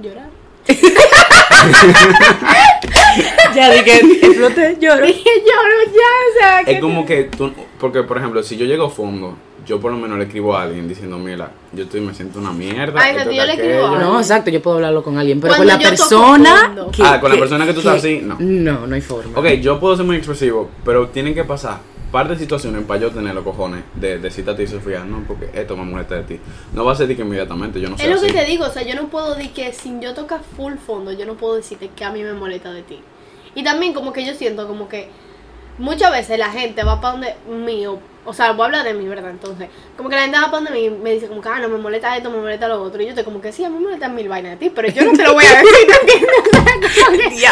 Llorar. 0.00 0.28
Ya 3.54 3.70
dije, 3.70 4.00
exploté, 4.22 4.76
lloro. 4.80 5.06
Dije 5.06 5.30
lloro 5.40 5.84
ya, 5.86 5.90
o 5.90 6.38
sea, 6.38 6.60
Es 6.60 6.66
que... 6.66 6.80
como 6.80 7.06
que 7.06 7.24
tú, 7.24 7.52
porque 7.80 8.02
por 8.02 8.18
ejemplo, 8.18 8.42
si 8.42 8.56
yo 8.58 8.66
llego 8.66 8.86
a 8.86 8.90
fondo, 8.90 9.34
yo 9.66 9.80
por 9.80 9.90
lo 9.90 9.96
menos 9.98 10.18
le 10.18 10.24
escribo 10.24 10.54
a 10.54 10.62
alguien 10.62 10.86
diciendo, 10.86 11.18
mira, 11.18 11.50
yo 11.72 11.84
estoy, 11.84 12.00
me 12.02 12.12
siento 12.12 12.38
una 12.38 12.52
mierda. 12.52 13.00
Ay, 13.00 13.16
esto 13.16 13.30
yo 13.30 13.44
le 13.46 13.52
escribo 13.54 13.72
a 13.72 13.76
aquello". 13.76 13.86
alguien. 13.88 14.08
No, 14.12 14.20
exacto, 14.20 14.50
yo 14.50 14.60
puedo 14.60 14.76
hablarlo 14.76 15.02
con 15.02 15.16
alguien, 15.16 15.40
pero 15.40 15.54
Cuando 15.54 15.72
con 15.72 15.82
la 15.82 15.88
persona. 15.88 16.74
que- 16.92 17.02
Ah, 17.02 17.18
con 17.20 17.32
la 17.32 17.38
persona 17.38 17.64
que 17.66 17.72
tú 17.72 17.78
estás 17.80 17.96
así, 17.96 18.20
no. 18.22 18.36
No, 18.38 18.86
no 18.86 18.94
hay 18.94 19.00
forma. 19.00 19.38
Ok, 19.38 19.46
yo 19.62 19.80
puedo 19.80 19.96
ser 19.96 20.04
muy 20.04 20.16
expresivo, 20.16 20.68
pero 20.84 21.08
tienen 21.08 21.34
que 21.34 21.44
pasar 21.44 21.78
par 22.16 22.28
de 22.28 22.38
situaciones 22.38 22.82
para 22.86 22.98
yo 22.98 23.10
tener 23.10 23.34
los 23.34 23.44
cojones 23.44 23.84
de 23.94 24.18
decirte 24.18 24.50
a 24.50 24.56
ti, 24.56 24.66
Sofía, 24.66 25.04
no, 25.04 25.22
porque 25.28 25.50
esto 25.52 25.76
me 25.76 25.84
molesta 25.84 26.14
de 26.14 26.22
ti. 26.22 26.40
No 26.72 26.82
va 26.82 26.92
a 26.92 26.94
ser 26.94 27.08
de 27.08 27.14
que 27.14 27.20
inmediatamente, 27.20 27.78
yo 27.78 27.90
no 27.90 27.98
sé. 27.98 28.04
Es 28.04 28.08
lo 28.08 28.18
que 28.18 28.28
así. 28.28 28.36
te 28.38 28.44
digo, 28.46 28.64
o 28.64 28.70
sea, 28.70 28.84
yo 28.84 28.94
no 28.94 29.08
puedo 29.08 29.34
decir 29.34 29.52
que 29.52 29.70
sin 29.74 30.00
yo 30.00 30.14
tocar 30.14 30.40
full 30.56 30.76
fondo, 30.76 31.12
yo 31.12 31.26
no 31.26 31.34
puedo 31.34 31.56
decirte 31.56 31.90
que 31.94 32.04
a 32.06 32.10
mí 32.10 32.22
me 32.22 32.32
molesta 32.32 32.72
de 32.72 32.82
ti. 32.82 33.00
Y 33.54 33.64
también 33.64 33.92
como 33.92 34.14
que 34.14 34.24
yo 34.24 34.32
siento 34.32 34.66
como 34.66 34.88
que 34.88 35.10
muchas 35.76 36.10
veces 36.10 36.38
la 36.38 36.50
gente 36.50 36.84
va 36.84 37.02
para 37.02 37.18
donde 37.18 37.34
mío, 37.50 37.98
o 38.26 38.34
sea, 38.34 38.52
voy 38.52 38.62
a 38.62 38.66
hablar 38.66 38.84
de 38.84 38.94
mí, 38.94 39.06
¿verdad? 39.08 39.30
Entonces, 39.30 39.68
como 39.96 40.08
que 40.08 40.16
la 40.16 40.22
gente 40.22 40.38
va 40.38 40.48
donde 40.48 40.70
mí 40.70 40.84
y 40.84 40.90
me 40.90 41.12
dice 41.12 41.28
como 41.28 41.40
que, 41.40 41.48
ah, 41.48 41.60
no, 41.60 41.68
me 41.68 41.78
molesta 41.78 42.16
esto, 42.16 42.30
me 42.30 42.38
molesta 42.38 42.68
lo 42.68 42.82
otro. 42.82 43.00
Y 43.00 43.04
yo 43.04 43.10
estoy 43.10 43.24
como 43.24 43.40
que 43.40 43.52
sí, 43.52 43.64
a 43.64 43.68
mí 43.68 43.76
me 43.76 43.84
molestan 43.84 44.14
mil 44.14 44.28
vainas 44.28 44.52
de 44.52 44.56
ti, 44.56 44.72
pero 44.74 44.88
yo 44.88 45.04
no 45.04 45.12
te 45.12 45.22
lo 45.22 45.32
voy 45.34 45.44
a 45.44 45.50
decir, 45.50 45.70
¿te 45.86 46.00
entiendes? 46.00 47.00
Como 47.04 47.16
que, 47.16 47.46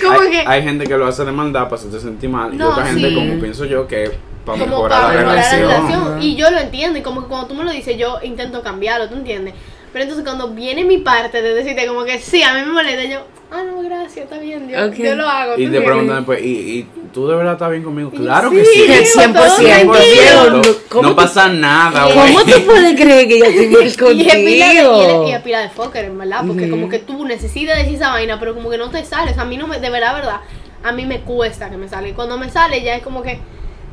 como 0.06 0.20
hay, 0.20 0.30
que 0.30 0.44
hay 0.46 0.62
gente 0.62 0.86
que 0.86 0.96
lo 0.96 1.06
hace 1.06 1.24
de 1.24 1.32
maldad 1.32 1.64
para 1.64 1.76
hacerte 1.76 2.00
sentir 2.00 2.30
mal 2.30 2.54
y 2.54 2.62
otra 2.62 2.86
gente 2.86 3.14
como 3.14 3.40
pienso 3.40 3.64
yo 3.64 3.86
que 3.86 4.12
para 4.44 4.58
como 4.58 4.76
mejorar 4.76 5.00
para 5.02 5.14
la 5.14 5.20
mejorar 5.20 5.36
relación. 5.36 5.68
la 5.68 5.76
relación. 5.80 6.22
Y 6.22 6.36
yo 6.36 6.50
lo 6.50 6.58
entiendo, 6.58 6.98
y 6.98 7.02
como 7.02 7.22
que 7.22 7.28
cuando 7.28 7.48
tú 7.48 7.54
me 7.54 7.64
lo 7.64 7.70
dices, 7.70 7.98
yo 7.98 8.18
intento 8.22 8.62
cambiarlo, 8.62 9.08
¿tú 9.08 9.16
entiendes? 9.16 9.54
Pero 9.96 10.02
entonces 10.10 10.26
cuando 10.26 10.50
viene 10.50 10.84
mi 10.84 10.98
parte 10.98 11.40
de 11.40 11.54
decirte 11.54 11.86
como 11.86 12.04
que 12.04 12.18
sí, 12.18 12.42
a 12.42 12.52
mí 12.52 12.60
me 12.66 12.70
molesta, 12.70 13.02
yo, 13.04 13.20
ah, 13.50 13.62
no, 13.64 13.80
gracias, 13.80 14.24
está 14.24 14.36
bien, 14.36 14.68
yo, 14.68 14.88
Ok. 14.88 14.94
yo 14.96 15.14
lo 15.14 15.26
hago. 15.26 15.54
Y 15.56 15.64
¿tú 15.68 15.72
te 15.72 15.80
preguntan 15.80 16.16
después, 16.16 16.44
¿y, 16.44 16.48
¿y 16.48 16.88
tú 17.14 17.26
de 17.26 17.34
verdad 17.34 17.54
estás 17.54 17.70
bien 17.70 17.82
conmigo? 17.82 18.10
Y 18.12 18.18
Claro 18.18 18.50
sí, 18.50 18.56
que 18.56 18.64
sí. 18.66 18.86
que 18.86 19.04
100%. 19.06 19.32
todo 19.32 19.56
tranquilo. 19.56 20.50
No, 20.50 20.62
¿Cómo 20.90 21.02
no 21.02 21.08
tú- 21.08 21.16
pasa 21.16 21.48
nada, 21.48 22.02
¿Cómo 22.02 22.14
güey. 22.14 22.32
¿Cómo 22.34 22.44
tú 22.44 22.66
puedes 22.66 22.94
creer 23.00 23.26
que 23.26 23.38
yo 23.38 23.44
estoy 23.46 23.68
mal 23.68 23.80
Y 24.18 24.28
es 24.28 24.34
pila 24.36 24.72
y 24.74 24.84
contigo? 24.84 25.22
es- 25.24 25.30
y 25.30 25.32
es 25.32 25.40
pila 25.40 25.60
de 25.60 25.68
fucker, 25.70 26.04
en 26.04 26.18
verdad, 26.18 26.40
porque 26.46 26.68
como 26.68 26.90
que 26.90 26.98
tú 26.98 27.24
necesitas 27.24 27.78
decir 27.78 27.94
esa 27.94 28.10
vaina, 28.10 28.38
pero 28.38 28.54
como 28.54 28.68
que 28.68 28.76
no 28.76 28.90
te 28.90 29.02
sale, 29.02 29.30
o 29.30 29.34
sea, 29.34 29.44
a 29.44 29.46
mí 29.46 29.56
no 29.56 29.66
me, 29.66 29.80
de 29.80 29.88
verdad, 29.88 30.14
verdad, 30.14 30.40
a 30.84 30.92
mí 30.92 31.06
me 31.06 31.20
cuesta 31.22 31.70
que 31.70 31.78
me 31.78 31.88
salga, 31.88 32.06
y 32.10 32.12
cuando 32.12 32.36
me 32.36 32.50
sale 32.50 32.82
ya 32.82 32.96
es 32.96 33.02
como 33.02 33.22
que 33.22 33.38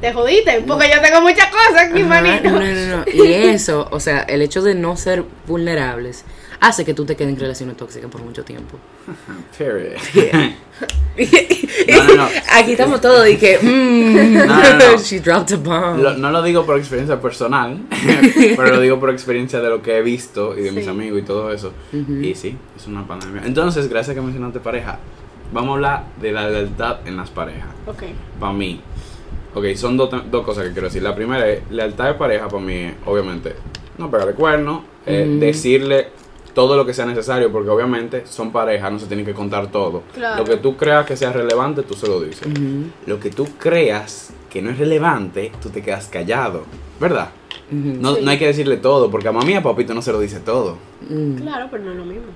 te 0.03 0.11
jodiste, 0.11 0.61
porque 0.67 0.89
yo 0.93 0.99
tengo 1.01 1.21
muchas 1.21 1.47
cosas 1.47 1.89
aquí, 1.89 2.01
Ajá, 2.01 2.09
manito. 2.21 2.49
No, 2.49 2.59
no, 2.59 2.97
no. 2.97 3.03
Y 3.13 3.31
eso, 3.31 3.87
o 3.89 4.01
sea, 4.01 4.19
el 4.23 4.41
hecho 4.41 4.61
de 4.61 4.75
no 4.75 4.97
ser 4.97 5.23
vulnerables 5.47 6.25
hace 6.59 6.83
que 6.83 6.93
tú 6.93 7.05
te 7.05 7.15
quedes 7.15 7.31
en 7.33 7.39
relaciones 7.39 7.77
tóxicas 7.77 8.09
por 8.11 8.21
mucho 8.21 8.43
tiempo. 8.43 8.77
Period. 9.57 9.93
No, 11.87 12.03
no, 12.03 12.15
no. 12.15 12.27
Aquí 12.53 12.71
estamos 12.71 12.99
todos 12.99 13.27
y 13.29 13.37
que, 13.37 13.57
mm, 13.61 14.33
No, 14.33 14.45
no, 14.45 14.77
no. 14.93 14.97
she 15.03 15.19
dropped 15.19 15.53
a 15.53 15.57
bomb. 15.57 16.01
Lo- 16.01 16.17
no 16.17 16.31
lo 16.31 16.41
digo 16.41 16.65
por 16.65 16.77
experiencia 16.77 17.21
personal, 17.21 17.77
pero 18.57 18.67
lo 18.75 18.79
digo 18.81 18.99
por 18.99 19.09
experiencia 19.11 19.59
de 19.59 19.69
lo 19.69 19.81
que 19.81 19.97
he 19.97 20.01
visto 20.01 20.57
y 20.57 20.61
de 20.63 20.71
mis 20.71 20.87
amigos 20.87 21.19
y 21.19 21.21
todo 21.23 21.53
eso. 21.53 21.71
Y 21.93 22.33
sí, 22.35 22.57
es 22.75 22.87
una 22.87 23.05
pandemia. 23.07 23.43
Entonces, 23.45 23.87
gracias 23.87 24.15
que 24.15 24.21
mencionaste 24.21 24.59
pareja, 24.59 24.97
vamos 25.53 25.69
a 25.69 25.73
hablar 25.75 26.03
de 26.21 26.31
la 26.31 26.49
lealtad 26.49 26.97
en 27.07 27.15
las 27.17 27.29
parejas. 27.29 27.69
Ok, 27.85 28.03
Para 28.39 28.53
mí, 28.53 28.81
ok, 29.55 29.65
son 29.75 29.97
dos 29.97 30.09
dos 30.31 30.45
cosas 30.45 30.65
que 30.65 30.71
quiero 30.71 30.87
decir. 30.87 31.01
La 31.03 31.15
primera 31.15 31.47
es, 31.49 31.61
lealtad 31.71 32.05
de 32.07 32.13
pareja 32.15 32.47
para 32.47 32.61
mí, 32.63 32.73
es, 32.75 32.93
obviamente, 33.05 33.55
no 33.97 34.09
pegarle 34.09 34.33
cuerno, 34.33 34.83
eh, 35.05 35.25
Mm. 35.27 35.39
decirle 35.39 36.07
todo 36.53 36.77
lo 36.77 36.85
que 36.85 36.93
sea 36.93 37.05
necesario, 37.05 37.51
porque 37.51 37.69
obviamente 37.69 38.27
son 38.27 38.51
parejas, 38.51 38.91
no 38.91 38.99
se 38.99 39.07
tienen 39.07 39.25
que 39.25 39.33
contar 39.33 39.67
todo. 39.71 40.03
Claro. 40.13 40.43
Lo 40.43 40.49
que 40.49 40.57
tú 40.57 40.77
creas 40.77 41.05
que 41.05 41.17
sea 41.17 41.33
relevante, 41.33 41.81
tú 41.83 41.95
se 41.95 42.07
lo 42.07 42.21
dices. 42.21 42.47
Lo 43.07 43.19
que 43.19 43.31
tú 43.31 43.47
creas 43.57 44.31
que 44.51 44.61
no 44.61 44.69
es 44.69 44.77
relevante, 44.77 45.51
tú 45.61 45.69
te 45.69 45.81
quedas 45.81 46.07
callado, 46.09 46.63
¿verdad? 46.99 47.29
No, 47.71 48.15
Sí. 48.15 48.21
no 48.23 48.29
hay 48.29 48.37
que 48.37 48.45
decirle 48.45 48.77
todo, 48.77 49.09
porque 49.09 49.27
a 49.29 49.31
mami 49.31 49.53
y 49.53 49.55
a 49.55 49.63
papito 49.63 49.95
no 49.95 50.01
se 50.03 50.11
lo 50.11 50.19
dice 50.19 50.39
todo. 50.41 50.77
Mm. 51.09 51.35
claro, 51.37 51.67
pero 51.71 51.83
no 51.85 51.91
es 51.91 51.97
lo 51.97 52.05
mismo. 52.05 52.27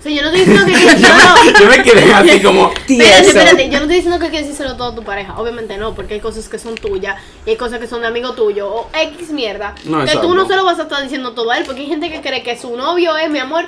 O 0.00 0.02
sea, 0.02 0.12
yo 0.12 0.22
no 0.22 0.28
estoy 0.30 0.40
diciendo 0.46 0.64
que... 0.66 0.72
no. 0.72 1.60
Yo 1.60 1.68
me 1.68 1.82
quedé 1.82 2.12
así 2.14 2.40
como... 2.42 2.70
Espérate, 2.72 3.20
espérate, 3.28 3.64
yo 3.68 3.72
no 3.72 3.82
estoy 3.82 3.96
diciendo 3.96 4.18
que 4.18 4.24
hay 4.26 4.30
que 4.32 4.38
decírselo 4.38 4.74
todo 4.76 4.88
a 4.88 4.94
tu 4.94 5.02
pareja, 5.04 5.38
obviamente 5.38 5.76
no, 5.76 5.94
porque 5.94 6.14
hay 6.14 6.20
cosas 6.20 6.48
que 6.48 6.58
son 6.58 6.74
tuyas 6.74 7.16
y 7.44 7.50
hay 7.50 7.56
cosas 7.56 7.78
que 7.80 7.86
son 7.86 8.00
de 8.00 8.06
amigo 8.06 8.32
tuyo 8.32 8.68
o 8.72 8.88
X 8.94 9.28
mierda. 9.30 9.74
No, 9.84 9.98
que 9.98 10.04
exacto. 10.04 10.26
tú 10.28 10.34
no 10.34 10.46
se 10.48 10.56
lo 10.56 10.64
vas 10.64 10.78
a 10.78 10.82
estar 10.84 11.02
diciendo 11.02 11.32
todo 11.32 11.50
a 11.50 11.58
él, 11.58 11.64
porque 11.66 11.82
hay 11.82 11.86
gente 11.88 12.10
que 12.10 12.20
cree 12.22 12.42
que 12.42 12.58
su 12.58 12.74
novio 12.76 13.14
es, 13.18 13.28
mi 13.28 13.38
amor, 13.40 13.66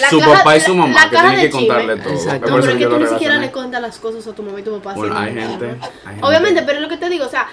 la 0.00 0.10
Su 0.10 0.18
caja- 0.18 0.32
papá 0.38 0.56
y 0.56 0.60
su 0.60 0.72
la- 0.74 0.76
mamá, 0.82 0.92
la 1.04 1.08
que 1.10 1.16
caja 1.16 1.28
tienen 1.30 1.40
de 1.40 1.46
que 1.46 1.52
contarle 1.52 1.94
chisme. 1.94 2.04
todo. 2.04 2.14
Exacto. 2.22 2.50
No, 2.50 2.56
pero 2.60 2.72
es 2.72 2.78
que 2.78 2.86
tú 2.86 2.98
ni 2.98 3.06
siquiera 3.06 3.36
le 3.38 3.50
cuentas 3.50 3.80
las 3.82 3.98
cosas 3.98 4.26
a 4.26 4.32
tu 4.34 4.42
mamá 4.42 4.60
y 4.60 4.62
tu 4.62 4.72
papá. 4.78 4.92
Bueno, 4.94 5.16
gente, 5.16 5.40
hay 5.40 5.48
gente. 5.48 5.76
Obviamente, 6.20 6.62
pero 6.62 6.78
es 6.78 6.82
lo 6.82 6.88
que 6.90 6.96
te 6.98 7.08
digo, 7.08 7.24
o 7.24 7.30
sea, 7.30 7.48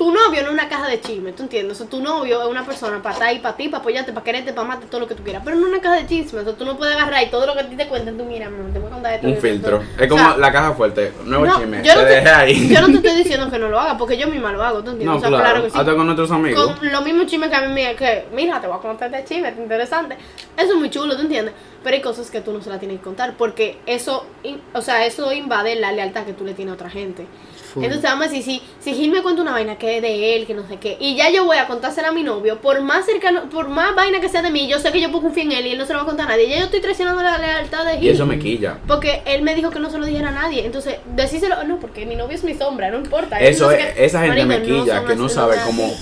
tu 0.00 0.10
novio 0.10 0.40
no 0.40 0.48
es 0.48 0.54
una 0.54 0.66
caja 0.66 0.88
de 0.88 0.98
chisme, 0.98 1.34
¿tú 1.34 1.42
entiendes? 1.42 1.76
O 1.76 1.80
sea, 1.80 1.90
tu 1.90 2.00
novio 2.00 2.40
es 2.40 2.48
una 2.48 2.64
persona 2.64 3.02
para 3.02 3.12
estar 3.12 3.28
ahí, 3.28 3.38
para 3.38 3.54
ti, 3.54 3.68
para 3.68 3.82
apoyarte, 3.82 4.14
para 4.14 4.24
quererte, 4.24 4.54
para 4.54 4.66
amarte, 4.66 4.86
todo 4.86 5.02
lo 5.02 5.06
que 5.06 5.14
tú 5.14 5.22
quieras. 5.22 5.42
Pero 5.44 5.56
no 5.56 5.66
es 5.66 5.72
una 5.72 5.82
caja 5.82 5.96
de 5.96 6.06
chisme, 6.06 6.40
o 6.40 6.42
sea, 6.42 6.54
tú 6.54 6.64
no 6.64 6.78
puedes 6.78 6.96
agarrar 6.96 7.22
y 7.22 7.28
todo 7.28 7.44
lo 7.44 7.52
que 7.52 7.60
a 7.60 7.68
ti 7.68 7.76
te 7.76 7.86
cuentan, 7.86 8.16
tú 8.16 8.24
mira, 8.24 8.46
amor, 8.46 8.72
te 8.72 8.78
voy 8.78 8.88
a 8.88 8.94
contar 8.94 9.12
esto. 9.12 9.26
Un 9.26 9.36
filtro. 9.36 9.82
esto. 9.82 10.02
Es 10.02 10.08
como 10.08 10.22
O 10.22 10.26
sea, 10.26 10.36
la 10.38 10.50
caja 10.50 10.72
fuerte. 10.72 11.12
Nuevo 11.26 11.44
no, 11.44 11.58
chisme. 11.58 11.82
yo 11.84 11.94
no 11.96 12.00
te 12.00 12.16
ahí. 12.30 12.68
Yo 12.70 12.80
no 12.80 12.86
te 12.86 12.94
estoy 12.94 13.14
diciendo 13.22 13.50
que 13.50 13.58
no 13.58 13.68
lo 13.68 13.78
haga, 13.78 13.98
porque 13.98 14.16
yo 14.16 14.26
misma 14.26 14.52
lo 14.52 14.64
hago, 14.64 14.82
¿tú 14.82 14.92
entiendes? 14.92 15.06
No, 15.06 15.16
o 15.16 15.20
sea, 15.20 15.28
claro. 15.28 15.44
claro, 15.44 15.64
que 15.64 15.70
sí. 15.70 15.78
Hasta 15.78 15.94
con 15.94 16.06
nuestros 16.06 16.30
amigos. 16.30 16.76
Con 16.78 16.92
los 16.92 17.04
mismos 17.04 17.26
chismes 17.26 17.50
que 17.50 17.56
a 17.56 17.68
mí 17.68 17.74
me... 17.74 17.94
Que, 17.94 18.24
mira, 18.32 18.58
te 18.58 18.68
voy 18.68 18.78
a 18.78 18.80
contar 18.80 19.14
este 19.14 19.34
chisme, 19.34 19.50
es 19.50 19.58
interesante. 19.58 20.16
Eso 20.56 20.72
es 20.72 20.78
muy 20.78 20.88
chulo, 20.88 21.14
¿tú 21.14 21.20
entiendes? 21.20 21.52
Pero 21.84 21.94
hay 21.94 22.00
cosas 22.00 22.30
que 22.30 22.40
tú 22.40 22.54
no 22.54 22.62
se 22.62 22.70
las 22.70 22.78
tienes 22.78 22.96
que 22.96 23.04
contar, 23.04 23.34
porque 23.36 23.80
eso, 23.84 24.24
o 24.72 24.80
sea, 24.80 25.04
eso 25.04 25.30
invade 25.30 25.76
la 25.76 25.92
lealtad 25.92 26.24
que 26.24 26.32
tú 26.32 26.46
le 26.46 26.54
tienes 26.54 26.72
a 26.72 26.74
otra 26.76 26.88
gente. 26.88 27.26
Full. 27.74 27.84
Entonces, 27.84 28.10
vamos 28.10 28.26
a 28.26 28.30
decir, 28.30 28.42
si, 28.42 28.62
si 28.80 28.94
Gil 28.94 29.12
me 29.12 29.22
cuenta 29.22 29.42
una 29.42 29.52
vaina 29.52 29.76
que 29.76 29.89
de 30.00 30.36
él, 30.36 30.46
que 30.46 30.54
no 30.54 30.66
sé 30.68 30.76
qué, 30.76 30.96
y 31.00 31.16
ya 31.16 31.30
yo 31.30 31.44
voy 31.44 31.56
a 31.56 31.66
contársela 31.66 32.08
a 32.08 32.12
mi 32.12 32.22
novio, 32.22 32.60
por 32.60 32.80
más 32.82 33.06
cercano, 33.06 33.48
por 33.50 33.68
más 33.68 33.94
vaina 33.94 34.20
que 34.20 34.28
sea 34.28 34.42
de 34.42 34.50
mí, 34.50 34.68
yo 34.68 34.78
sé 34.78 34.92
que 34.92 35.00
yo 35.00 35.10
puedo 35.10 35.24
confiar 35.24 35.46
en 35.46 35.52
él 35.52 35.66
y 35.66 35.70
él 35.72 35.78
no 35.78 35.86
se 35.86 35.92
lo 35.92 35.98
va 36.00 36.02
a 36.02 36.06
contar 36.06 36.26
a 36.26 36.30
nadie. 36.30 36.48
Ya 36.48 36.58
yo 36.58 36.64
estoy 36.64 36.80
traicionando 36.80 37.22
la 37.22 37.38
lealtad 37.38 37.84
de 37.84 37.94
Gil. 37.94 38.04
Y 38.04 38.08
eso 38.10 38.26
me 38.26 38.38
quilla. 38.38 38.78
Porque 38.86 39.22
él 39.24 39.42
me 39.42 39.54
dijo 39.54 39.70
que 39.70 39.80
no 39.80 39.90
se 39.90 39.98
lo 39.98 40.06
dijera 40.06 40.28
a 40.28 40.32
nadie. 40.32 40.64
Entonces, 40.64 40.96
decíselo, 41.14 41.62
no, 41.64 41.80
porque 41.80 42.06
mi 42.06 42.16
novio 42.16 42.36
es 42.36 42.44
mi 42.44 42.54
sombra, 42.54 42.90
no 42.90 42.98
importa. 42.98 43.38
Eso 43.38 43.70
es, 43.70 43.94
qué. 43.94 44.04
esa 44.04 44.22
gente 44.24 44.44
me 44.44 44.58
no 44.58 44.64
quilla, 44.64 45.04
que 45.04 45.16
no 45.16 45.28
sabe 45.28 45.56
cómo 45.64 45.92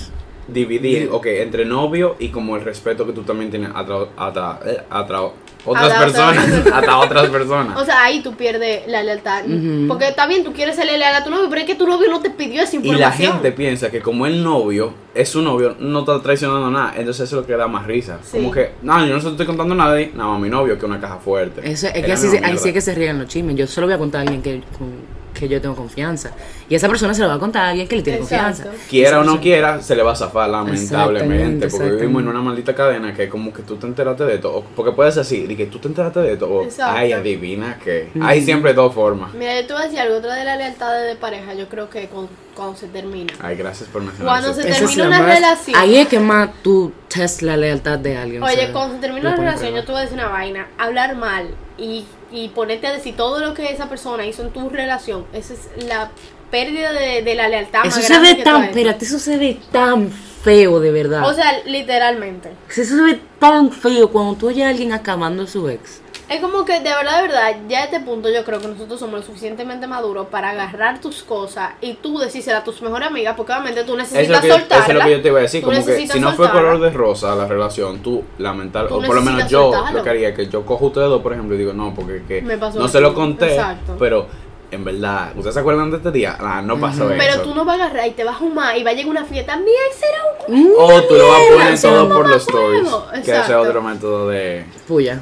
dividir, 0.47 1.09
ok, 1.11 1.25
entre 1.27 1.65
novio 1.65 2.15
y 2.19 2.29
como 2.29 2.55
el 2.55 2.63
respeto 2.63 3.05
que 3.05 3.13
tú 3.13 3.23
también 3.23 3.51
tienes 3.51 3.69
hasta, 3.73 4.59
eh, 4.65 4.81
hasta 4.89 5.19
otras 5.65 5.93
personas, 5.93 6.47
hasta 6.73 6.97
otras 6.99 7.29
personas. 7.29 7.77
O 7.77 7.85
sea, 7.85 8.03
ahí 8.03 8.21
tú 8.21 8.33
pierdes 8.35 8.87
la 8.87 9.03
lealtad. 9.03 9.43
Ujú. 9.45 9.87
Porque 9.87 10.07
está 10.07 10.25
bien, 10.27 10.43
tú 10.43 10.53
quieres 10.53 10.75
serle 10.75 10.97
leal 10.97 11.15
a 11.15 11.23
tu 11.23 11.29
novio, 11.29 11.47
pero 11.49 11.61
es 11.61 11.67
que 11.67 11.75
tu 11.75 11.85
novio 11.87 12.09
no 12.09 12.19
te 12.21 12.29
pidió 12.29 12.63
esa 12.63 12.75
Y 12.75 12.79
información. 12.79 13.09
la 13.29 13.33
gente 13.33 13.51
piensa 13.51 13.89
que 13.91 14.01
como 14.01 14.25
el 14.25 14.43
novio 14.43 14.93
es 15.13 15.29
su 15.29 15.41
novio, 15.41 15.75
no 15.79 15.99
está 15.99 16.21
traicionando 16.21 16.69
nada. 16.71 16.93
Entonces 16.95 17.27
eso 17.27 17.37
es 17.37 17.41
lo 17.41 17.47
que 17.47 17.55
da 17.57 17.67
más 17.67 17.85
risa. 17.85 18.19
Sí. 18.23 18.37
Como 18.37 18.51
que, 18.51 18.71
no, 18.81 19.05
yo 19.05 19.13
no 19.13 19.19
se 19.19 19.25
lo 19.25 19.31
estoy 19.31 19.45
contando 19.45 19.73
a 19.73 19.77
nadie. 19.77 20.11
Nada 20.15 20.31
más 20.31 20.39
mi 20.39 20.49
novio 20.49 20.73
que 20.75 20.79
es 20.79 20.89
una 20.89 20.99
caja 21.01 21.17
fuerte. 21.17 21.61
Eso, 21.69 21.87
es 21.87 22.05
que 22.05 22.11
así, 22.11 22.27
ahí 22.43 22.57
sí 22.57 22.69
es 22.69 22.73
que 22.73 22.81
se 22.81 22.95
riegan 22.95 23.19
los 23.19 23.27
chismes. 23.27 23.55
Yo 23.55 23.67
solo 23.67 23.87
voy 23.87 23.95
a 23.95 23.97
contar 23.97 24.19
a 24.19 24.21
alguien 24.23 24.41
que, 24.41 24.61
con- 24.77 25.18
que 25.33 25.47
yo 25.47 25.61
tengo 25.61 25.75
confianza. 25.75 26.31
Y 26.69 26.75
esa 26.75 26.87
persona 26.87 27.13
se 27.13 27.21
lo 27.21 27.27
va 27.27 27.35
a 27.35 27.39
contar 27.39 27.65
a 27.65 27.69
alguien 27.69 27.87
que 27.87 27.95
le 27.97 28.01
tiene 28.01 28.19
Exacto. 28.19 28.63
confianza. 28.63 28.87
Quiera 28.89 29.19
o 29.19 29.23
no 29.23 29.39
quiera, 29.39 29.81
se 29.81 29.95
le 29.95 30.03
va 30.03 30.11
a 30.11 30.15
zafar, 30.15 30.49
lamentablemente. 30.49 31.65
Exactamente, 31.65 31.69
Porque 31.69 31.91
vivimos 32.01 32.21
en 32.23 32.27
una 32.29 32.41
maldita 32.41 32.75
cadena 32.75 33.13
que 33.13 33.29
como 33.29 33.53
que 33.53 33.61
tú 33.63 33.75
te 33.77 33.87
enteraste 33.87 34.25
de 34.25 34.35
esto. 34.35 34.53
o- 34.55 34.63
Porque 34.63 34.91
puede 34.91 35.11
ser 35.11 35.21
así, 35.21 35.45
de 35.47 35.55
que 35.55 35.65
tú 35.67 35.79
te 35.79 35.87
enteraste 35.87 36.19
de 36.19 36.33
esto. 36.33 36.47
O, 36.49 36.63
Exacto. 36.63 36.93
ay, 36.97 37.11
adivina 37.13 37.77
que. 37.83 38.09
Hay 38.21 38.41
siempre 38.43 38.73
dos 38.73 38.93
formas. 38.93 39.33
Mira, 39.33 39.59
yo 39.59 39.67
te 39.67 39.73
voy 39.73 39.81
a 39.81 39.85
decir 39.85 39.99
algo. 39.99 40.17
Otra 40.17 40.35
de 40.35 40.43
la 40.45 40.55
lealtad 40.57 41.01
de 41.05 41.15
pareja, 41.15 41.53
yo 41.53 41.67
creo 41.69 41.89
que 41.89 42.07
con- 42.07 42.27
cuando 42.55 42.75
se 42.75 42.87
termina. 42.87 43.33
Ay, 43.39 43.55
gracias 43.55 43.87
por 43.89 44.01
mencionar 44.01 44.27
Cuando 44.33 44.51
eso. 44.51 44.61
se 44.61 44.67
termina 44.67 44.89
es 44.91 44.97
una 45.07 45.19
más- 45.21 45.35
relación. 45.35 45.77
Ahí 45.77 45.95
es 45.95 46.07
que 46.09 46.19
más 46.19 46.49
tú 46.61 46.91
test 47.07 47.41
la 47.41 47.55
lealtad 47.55 47.97
de 47.99 48.17
alguien. 48.17 48.43
Oye, 48.43 48.69
cuando 48.73 48.95
se 48.95 49.01
termina 49.01 49.29
una 49.29 49.37
relación, 49.37 49.73
yo 49.75 49.85
te 49.85 49.91
voy 49.91 49.99
a 49.99 50.03
decir 50.03 50.17
una 50.17 50.27
vaina. 50.27 50.67
Hablar 50.77 51.15
mal 51.15 51.47
y, 51.77 52.05
y 52.31 52.49
ponerte 52.49 52.87
a 52.87 52.93
decir 52.93 53.15
todo 53.15 53.39
lo 53.39 53.53
que 53.53 53.71
esa 53.71 53.89
persona 53.89 54.25
hizo 54.25 54.43
en 54.43 54.51
tu 54.51 54.69
relación, 54.69 55.25
esa 55.33 55.53
es 55.53 55.69
la 55.87 56.11
pérdida 56.51 56.91
de, 56.91 57.21
de 57.21 57.35
la 57.35 57.47
lealtad 57.47 57.85
Eso 57.85 57.97
más 57.97 58.07
se 58.07 58.19
ve 58.19 58.37
que 58.37 58.43
tan, 58.43 58.63
espérate, 58.63 59.05
eso 59.05 59.19
se 59.19 59.37
ve 59.37 59.59
tan 59.71 60.11
feo 60.11 60.79
de 60.79 60.91
verdad. 60.91 61.27
O 61.27 61.33
sea, 61.33 61.61
literalmente. 61.65 62.51
eso 62.69 62.83
se 62.83 63.01
ve 63.01 63.19
tan 63.39 63.71
feo 63.71 64.09
cuando 64.09 64.35
tú 64.35 64.47
oyes 64.47 64.65
a 64.65 64.69
alguien 64.69 64.93
acabando 64.93 65.43
a 65.43 65.47
su 65.47 65.67
ex. 65.69 66.01
Es 66.29 66.39
como 66.41 66.63
que 66.63 66.73
de 66.73 66.89
verdad, 66.89 67.21
de 67.21 67.27
verdad, 67.27 67.55
ya 67.67 67.79
a 67.79 67.83
este 67.85 67.99
punto 68.01 68.29
yo 68.29 68.45
creo 68.45 68.59
que 68.59 68.67
nosotros 68.67 68.99
somos 68.99 69.19
lo 69.21 69.25
suficientemente 69.25 69.87
maduros 69.87 70.27
para 70.27 70.51
agarrar 70.51 71.01
tus 71.01 71.23
cosas 71.23 71.71
y 71.81 71.93
tú 71.93 72.19
decírsela 72.19 72.59
a 72.59 72.63
tus 72.63 72.81
mejores 72.83 73.07
amigas, 73.07 73.33
porque 73.35 73.51
obviamente 73.51 73.83
tú 73.83 73.97
Eso 73.97 74.01
es, 74.03 74.11
necesitas 74.13 74.41
que, 74.41 74.75
eso 74.75 74.87
es 74.89 74.93
lo 74.93 75.01
que 75.01 75.11
yo 75.11 75.21
te 75.23 75.27
iba 75.29 75.39
a 75.39 75.41
decir, 75.41 75.61
Tú 75.63 75.71
como 75.71 75.85
que 75.85 76.07
si 76.07 76.19
no 76.19 76.33
fue 76.33 76.51
color 76.51 76.79
de 76.79 76.91
rosa 76.91 77.35
la 77.35 77.47
relación, 77.47 77.99
tú 78.03 78.23
lamental, 78.37 78.87
Tú 78.87 78.95
o 78.97 79.01
por 79.01 79.15
lo 79.15 79.21
menos 79.23 79.49
yo 79.49 79.71
soltarlo. 79.71 79.97
lo 79.97 80.03
que 80.03 80.09
haría 80.11 80.33
que 80.35 80.47
yo 80.47 80.63
cojo 80.65 80.85
ustedes 80.87 81.09
dos, 81.09 81.21
por 81.23 81.33
ejemplo, 81.33 81.55
y 81.55 81.57
digo, 81.57 81.73
no, 81.73 81.95
porque 81.95 82.21
que 82.27 82.41
Me 82.43 82.57
pasó 82.59 82.79
no 82.79 82.87
se 82.87 83.01
lo 83.01 83.15
conté, 83.15 83.53
Exacto. 83.53 83.95
pero 83.97 84.27
en 84.71 84.83
verdad, 84.85 85.31
¿ustedes 85.35 85.55
se 85.55 85.59
acuerdan 85.61 85.89
de 85.89 85.97
este 85.97 86.11
día? 86.11 86.37
Ah, 86.39 86.61
no 86.61 86.79
pasó 86.79 87.09
eso. 87.09 87.15
Pero 87.17 87.41
tú 87.41 87.55
no 87.55 87.65
vas 87.65 87.79
a 87.79 87.85
agarrar 87.85 88.07
y 88.07 88.11
te 88.11 88.23
vas 88.23 88.39
a 88.39 88.43
humar 88.43 88.77
y 88.77 88.83
va 88.83 88.91
a 88.91 88.93
llegar 88.93 89.09
una 89.09 89.25
fiesta. 89.25 89.57
Mi 89.57 89.71
ex 89.71 90.03
era 90.03 90.19
un 90.47 90.73
O 90.77 91.01
tú 91.05 91.15
lo 91.15 91.27
vas 91.27 91.41
a 91.41 91.53
poner 91.55 91.81
todo 91.81 92.09
por 92.09 92.29
los 92.29 92.41
stories, 92.43 92.87
acuerdo. 92.87 93.11
que 93.13 93.19
ese 93.31 93.39
es 93.39 93.49
otro 93.49 93.81
método 93.81 94.29
de... 94.29 94.65
Puya. 94.87 95.19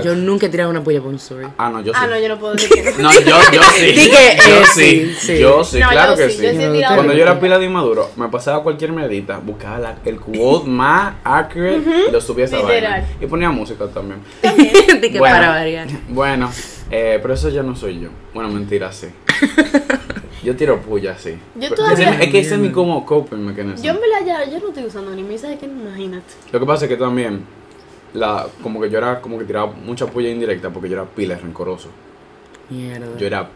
Yo 0.00 0.14
nunca 0.14 0.46
he 0.46 0.48
tirado 0.48 0.70
una 0.70 0.82
puya 0.82 1.00
por 1.00 1.10
un 1.10 1.16
story. 1.16 1.46
Ah, 1.58 1.68
no, 1.70 1.80
yo 1.82 1.92
sí. 1.92 1.98
Ah, 2.00 2.06
no, 2.06 2.18
yo 2.18 2.28
no 2.28 2.38
puedo 2.38 2.54
decir 2.54 2.70
que 2.70 2.82
no. 3.02 3.12
No, 3.12 3.12
yo, 3.20 3.36
yo 3.52 3.62
sí. 3.76 3.84
Di 3.86 3.94
que, 3.94 4.36
yo 4.48 4.54
eh, 4.56 4.64
sí, 4.74 4.80
sí, 4.82 5.14
sí. 5.18 5.38
Yo 5.38 5.64
sí, 5.64 5.78
No, 5.80 5.88
claro 5.90 6.12
yo 6.12 6.18
que 6.18 6.30
sí, 6.30 6.36
sí. 6.38 6.42
yo 6.44 6.50
sí 6.52 6.62
he 6.62 6.66
No, 6.68 6.72
tirado 6.72 6.94
Cuando 6.96 7.12
yo 7.14 7.22
era 7.22 7.40
pila 7.40 7.58
de 7.58 7.66
inmaduro, 7.66 8.10
me 8.16 8.28
pasaba 8.28 8.62
cualquier 8.62 8.92
medita, 8.92 9.38
buscaba 9.38 9.78
la- 9.78 9.96
el 10.04 10.20
quote 10.20 10.68
más 10.68 11.14
accurate 11.24 11.82
y 12.08 12.12
lo 12.12 12.20
subía 12.20 12.44
a 12.44 12.48
esa 12.48 12.60
vaina. 12.62 13.06
Y 13.20 13.26
ponía 13.26 13.50
música 13.50 13.86
también. 13.88 14.20
Que 14.40 15.10
Bueno. 15.18 15.34
para 15.36 15.48
variar. 15.50 15.88
Bueno, 16.08 16.50
eh, 16.90 17.18
pero 17.20 17.34
eso 17.34 17.48
ya 17.48 17.62
no 17.62 17.74
soy 17.76 18.00
yo. 18.00 18.08
Bueno, 18.34 18.48
mentira, 18.50 18.90
sí. 18.92 19.08
Yo 20.42 20.56
tiro 20.56 20.80
puya, 20.80 21.16
sí. 21.16 21.36
Yo 21.54 21.72
todavía- 21.72 22.10
ese- 22.14 22.24
es 22.24 22.30
que 22.32 22.40
ese 22.40 22.54
es 22.54 22.60
mi 22.60 22.70
como 22.72 23.06
coping 23.06 23.36
mechanism. 23.46 23.84
Yo 23.84 23.92
en 23.92 24.00
verdad 24.00 24.26
ya, 24.26 24.50
yo 24.50 24.58
no 24.58 24.68
estoy 24.68 24.84
usando 24.84 25.12
ni 25.12 25.22
misa 25.22 25.48
de 25.48 25.56
que 25.58 25.66
imagínate. 25.66 26.24
Lo 26.50 26.58
que 26.58 26.66
pasa 26.66 26.86
es 26.86 26.88
que 26.88 26.96
también, 26.96 27.44
la, 28.14 28.46
como 28.62 28.80
que 28.80 28.90
yo 28.90 28.98
era 28.98 29.20
como 29.20 29.38
que 29.38 29.44
tiraba 29.44 29.72
mucha 29.72 30.06
puya 30.06 30.28
indirecta 30.30 30.70
porque 30.70 30.88
yo 30.88 30.96
era 30.96 31.04
pila 31.04 31.36
rencoroso. 31.36 31.88
Mierda. 32.70 33.18
Yo 33.18 33.26
era. 33.26 33.48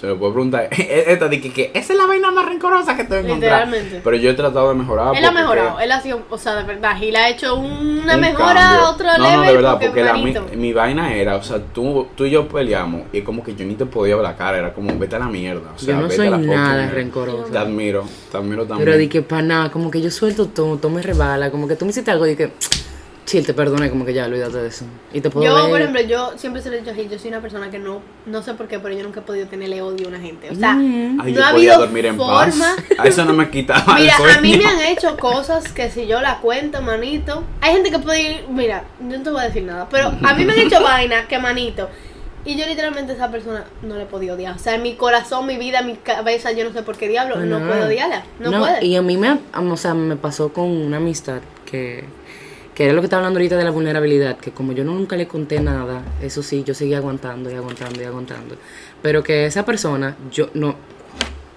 Se 0.00 0.06
lo 0.06 0.18
puedo 0.18 0.32
preguntar. 0.32 0.68
Esta 0.72 1.28
de 1.28 1.40
que, 1.40 1.52
que 1.52 1.70
esa 1.72 1.92
es 1.92 1.98
la 1.98 2.06
vaina 2.06 2.30
más 2.32 2.46
rencorosa 2.46 2.96
que 2.96 3.04
te 3.04 3.10
voy 3.10 3.18
a 3.18 3.20
encontrar. 3.20 3.66
Literalmente. 3.66 4.00
Pero 4.02 4.16
yo 4.16 4.30
he 4.30 4.34
tratado 4.34 4.70
de 4.70 4.74
mejorar. 4.74 5.14
él 5.14 5.24
ha 5.24 5.30
mejorado, 5.30 5.76
que- 5.76 5.84
él 5.84 5.92
ha 5.92 6.00
sido, 6.00 6.22
o 6.28 6.38
sea, 6.38 6.56
de 6.56 6.64
verdad, 6.64 7.00
y 7.00 7.12
le 7.12 7.18
ha 7.18 7.28
hecho 7.28 7.54
una 7.54 8.14
un 8.14 8.20
mejora 8.20 8.54
cambio. 8.54 8.86
a 8.86 8.90
otro 8.90 9.06
no, 9.06 9.22
level. 9.22 9.36
No, 9.36 9.42
de 9.42 9.52
verdad, 9.52 9.78
porque, 9.80 10.02
la, 10.02 10.14
mi, 10.56 10.72
vaina 10.72 11.14
era, 11.14 11.36
o 11.36 11.42
sea, 11.42 11.60
tú, 11.60 12.08
tú 12.16 12.24
y 12.24 12.30
yo 12.30 12.48
peleamos 12.48 13.02
y 13.12 13.20
como 13.20 13.44
que 13.44 13.54
yo 13.54 13.64
ni 13.64 13.74
te 13.74 13.86
podía 13.86 14.16
ver 14.16 14.24
la 14.24 14.36
cara, 14.36 14.58
era 14.58 14.72
como, 14.72 14.98
vete 14.98 15.16
a 15.16 15.18
la 15.20 15.28
mierda. 15.28 15.72
O 15.76 15.78
sea, 15.78 15.94
yo 15.94 16.00
no 16.00 16.08
vete 16.08 16.16
soy 16.16 16.26
a 16.26 16.30
la 16.30 16.38
nada 16.38 16.90
rencorosa. 16.90 17.52
Te 17.52 17.58
admiro, 17.58 18.04
te 18.32 18.36
admiro 18.36 18.66
también. 18.66 18.84
Pero 18.86 18.98
di 18.98 19.08
que 19.08 19.22
para 19.22 19.42
nada, 19.42 19.70
como 19.70 19.90
que 19.92 20.00
yo 20.00 20.10
suelto 20.10 20.48
todo, 20.48 20.78
todo 20.78 20.90
me 20.90 21.02
rebala, 21.02 21.50
como 21.52 21.68
que 21.68 21.76
tú 21.76 21.84
me 21.84 21.92
hiciste 21.92 22.10
algo 22.10 22.26
y 22.26 22.34
que 22.34 22.50
Chill, 23.26 23.44
te 23.44 23.54
perdoné, 23.54 23.90
como 23.90 24.04
que 24.04 24.14
ya, 24.14 24.26
olvídate 24.26 24.58
de 24.58 24.68
eso. 24.68 24.84
Y 25.12 25.20
te 25.20 25.30
puedo 25.30 25.44
Yo, 25.44 25.54
ver- 25.56 25.68
por 25.70 25.80
ejemplo, 25.80 26.00
yo 26.02 26.32
siempre 26.38 26.62
se 26.62 26.70
lo 26.70 26.76
he 26.76 26.78
dicho 26.78 26.92
a 26.92 26.94
Gil, 26.94 27.10
yo 27.10 27.18
soy 27.18 27.28
una 27.30 27.40
persona 27.40 27.70
que 27.72 27.78
no, 27.80 28.00
no 28.24 28.40
sé 28.40 28.54
por 28.54 28.68
qué, 28.68 28.78
pero 28.78 28.94
yo 28.96 29.02
nunca 29.02 29.18
he 29.18 29.22
podido 29.24 29.48
tenerle 29.48 29.82
odio 29.82 30.06
a 30.06 30.10
una 30.10 30.20
gente. 30.20 30.48
O 30.50 30.54
sea, 30.54 30.74
Mm. 30.74 31.20
Ay, 31.20 31.32
no 31.32 31.38
yo 31.40 31.44
ha 31.44 31.50
podía 31.50 31.72
habido 31.72 31.78
dormir 31.86 32.06
en 32.06 32.16
forma. 32.16 32.36
paz. 32.46 32.76
A 32.98 33.04
eso 33.08 33.24
no 33.24 33.32
me 33.32 33.50
quitaba 33.50 33.96
Mira, 33.96 34.14
el 34.22 34.30
a 34.30 34.40
mí 34.40 34.56
me 34.56 34.64
han 34.64 34.80
hecho 34.80 35.16
cosas 35.16 35.72
que 35.72 35.90
si 35.90 36.06
yo 36.06 36.20
la 36.20 36.38
cuento, 36.38 36.80
manito. 36.82 37.42
Hay 37.60 37.72
gente 37.72 37.90
que 37.90 37.98
puede 37.98 38.20
ir, 38.22 38.44
mira, 38.48 38.84
yo 39.00 39.18
no 39.18 39.22
te 39.24 39.30
voy 39.30 39.40
a 39.40 39.44
decir 39.44 39.64
nada, 39.64 39.88
pero 39.90 40.06
a 40.22 40.34
mí 40.34 40.44
me 40.44 40.52
han 40.52 40.60
hecho 40.60 40.80
vainas 40.80 41.26
que 41.26 41.38
manito. 41.40 41.88
Y 42.44 42.54
yo 42.56 42.64
literalmente 42.64 43.10
a 43.10 43.14
esa 43.16 43.28
persona 43.32 43.64
no 43.82 43.96
le 43.96 44.04
he 44.04 44.06
podido 44.06 44.36
odiar. 44.36 44.54
O 44.54 44.58
sea, 44.60 44.76
en 44.76 44.82
mi 44.82 44.94
corazón, 44.94 45.46
mi 45.46 45.56
vida, 45.56 45.82
mi 45.82 45.96
cabeza, 45.96 46.52
yo 46.52 46.62
no 46.64 46.72
sé 46.72 46.84
por 46.84 46.96
qué 46.96 47.08
diablo, 47.08 47.38
no, 47.38 47.56
Ajá. 47.56 47.66
puedo 47.66 47.86
odiarla. 47.86 48.22
No, 48.38 48.56
puede. 48.60 48.86
Y 48.86 48.94
a 48.94 49.02
mí 49.02 49.16
me, 49.16 49.36
o 49.52 49.76
sea, 49.76 49.94
me 49.94 50.14
pasó 50.14 50.52
con 50.52 50.66
una 50.70 50.98
amistad 50.98 51.40
que, 51.64 52.04
que 52.76 52.84
era 52.84 52.92
lo 52.92 53.00
que 53.00 53.06
estaba 53.06 53.20
hablando 53.20 53.38
ahorita 53.38 53.56
de 53.56 53.64
la 53.64 53.70
vulnerabilidad, 53.70 54.36
que 54.36 54.50
como 54.50 54.72
yo 54.72 54.84
nunca 54.84 55.16
le 55.16 55.26
conté 55.26 55.60
nada, 55.60 56.02
eso 56.20 56.42
sí, 56.42 56.62
yo 56.62 56.74
seguía 56.74 56.98
aguantando 56.98 57.50
y 57.50 57.54
aguantando 57.54 58.02
y 58.02 58.04
aguantando. 58.04 58.56
Pero 59.00 59.22
que 59.22 59.46
esa 59.46 59.64
persona, 59.64 60.14
yo 60.30 60.50
no, 60.52 60.76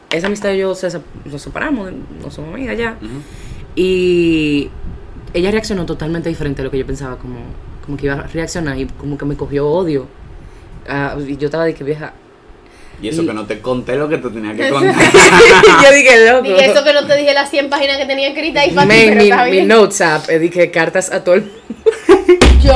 esa 0.10 0.28
amistad 0.28 0.54
y 0.54 0.60
yo 0.60 0.74
se, 0.76 0.88
nos 1.26 1.42
separamos, 1.42 1.92
no 2.24 2.32
somos 2.32 2.54
amigas 2.54 2.78
ya. 2.78 2.98
Y 3.76 4.70
ella 5.34 5.52
reaccionó 5.52 5.86
totalmente 5.86 6.30
diferente 6.30 6.62
a 6.62 6.66
lo 6.66 6.72
que 6.72 6.78
yo 6.78 6.86
pensaba, 6.86 7.18
como, 7.18 7.40
como 7.86 7.98
que 7.98 8.06
iba 8.06 8.16
a 8.16 8.24
reaccionar 8.28 8.80
y 8.80 8.86
como 8.86 9.18
que 9.18 9.26
me 9.26 9.36
cogió 9.36 9.68
odio. 9.68 10.08
Ah, 10.88 11.18
y 11.20 11.36
yo 11.36 11.48
estaba 11.48 11.66
de 11.66 11.74
que 11.74 11.84
vieja. 11.84 12.14
Y 13.02 13.08
eso 13.10 13.22
Y- 13.22 13.28
que 13.28 13.34
no 13.34 13.46
te 13.46 13.60
conté 13.62 13.96
lo 13.96 14.10
que 14.10 14.18
te 14.18 14.30
tenía 14.30 14.54
que 14.56 14.70
contar. 14.72 14.96
yo 15.84 15.92
dije, 15.92 16.26
loco. 16.32 16.44
Dije 16.44 16.66
eso 16.72 16.84
que 16.84 16.94
no 16.94 17.06
te 17.06 17.16
dije 17.16 17.34
las 17.34 17.50
100 17.50 17.70
páginas 17.70 17.98
que 17.98 18.06
tenía 18.06 18.28
escritas 18.30 18.64
ahí 18.64 18.72
para 18.72 18.88
ti, 18.90 18.94
Me- 18.96 19.26
pero 19.26 19.46
mi, 19.46 19.52
mi 19.62 19.66
notes 19.66 20.02
app, 20.02 20.30
eh, 20.30 20.40
dije 20.40 20.70
cartas 20.72 21.12
a 21.12 21.24
todo 21.24 21.36
el 21.36 21.44
Yo, 22.62 22.74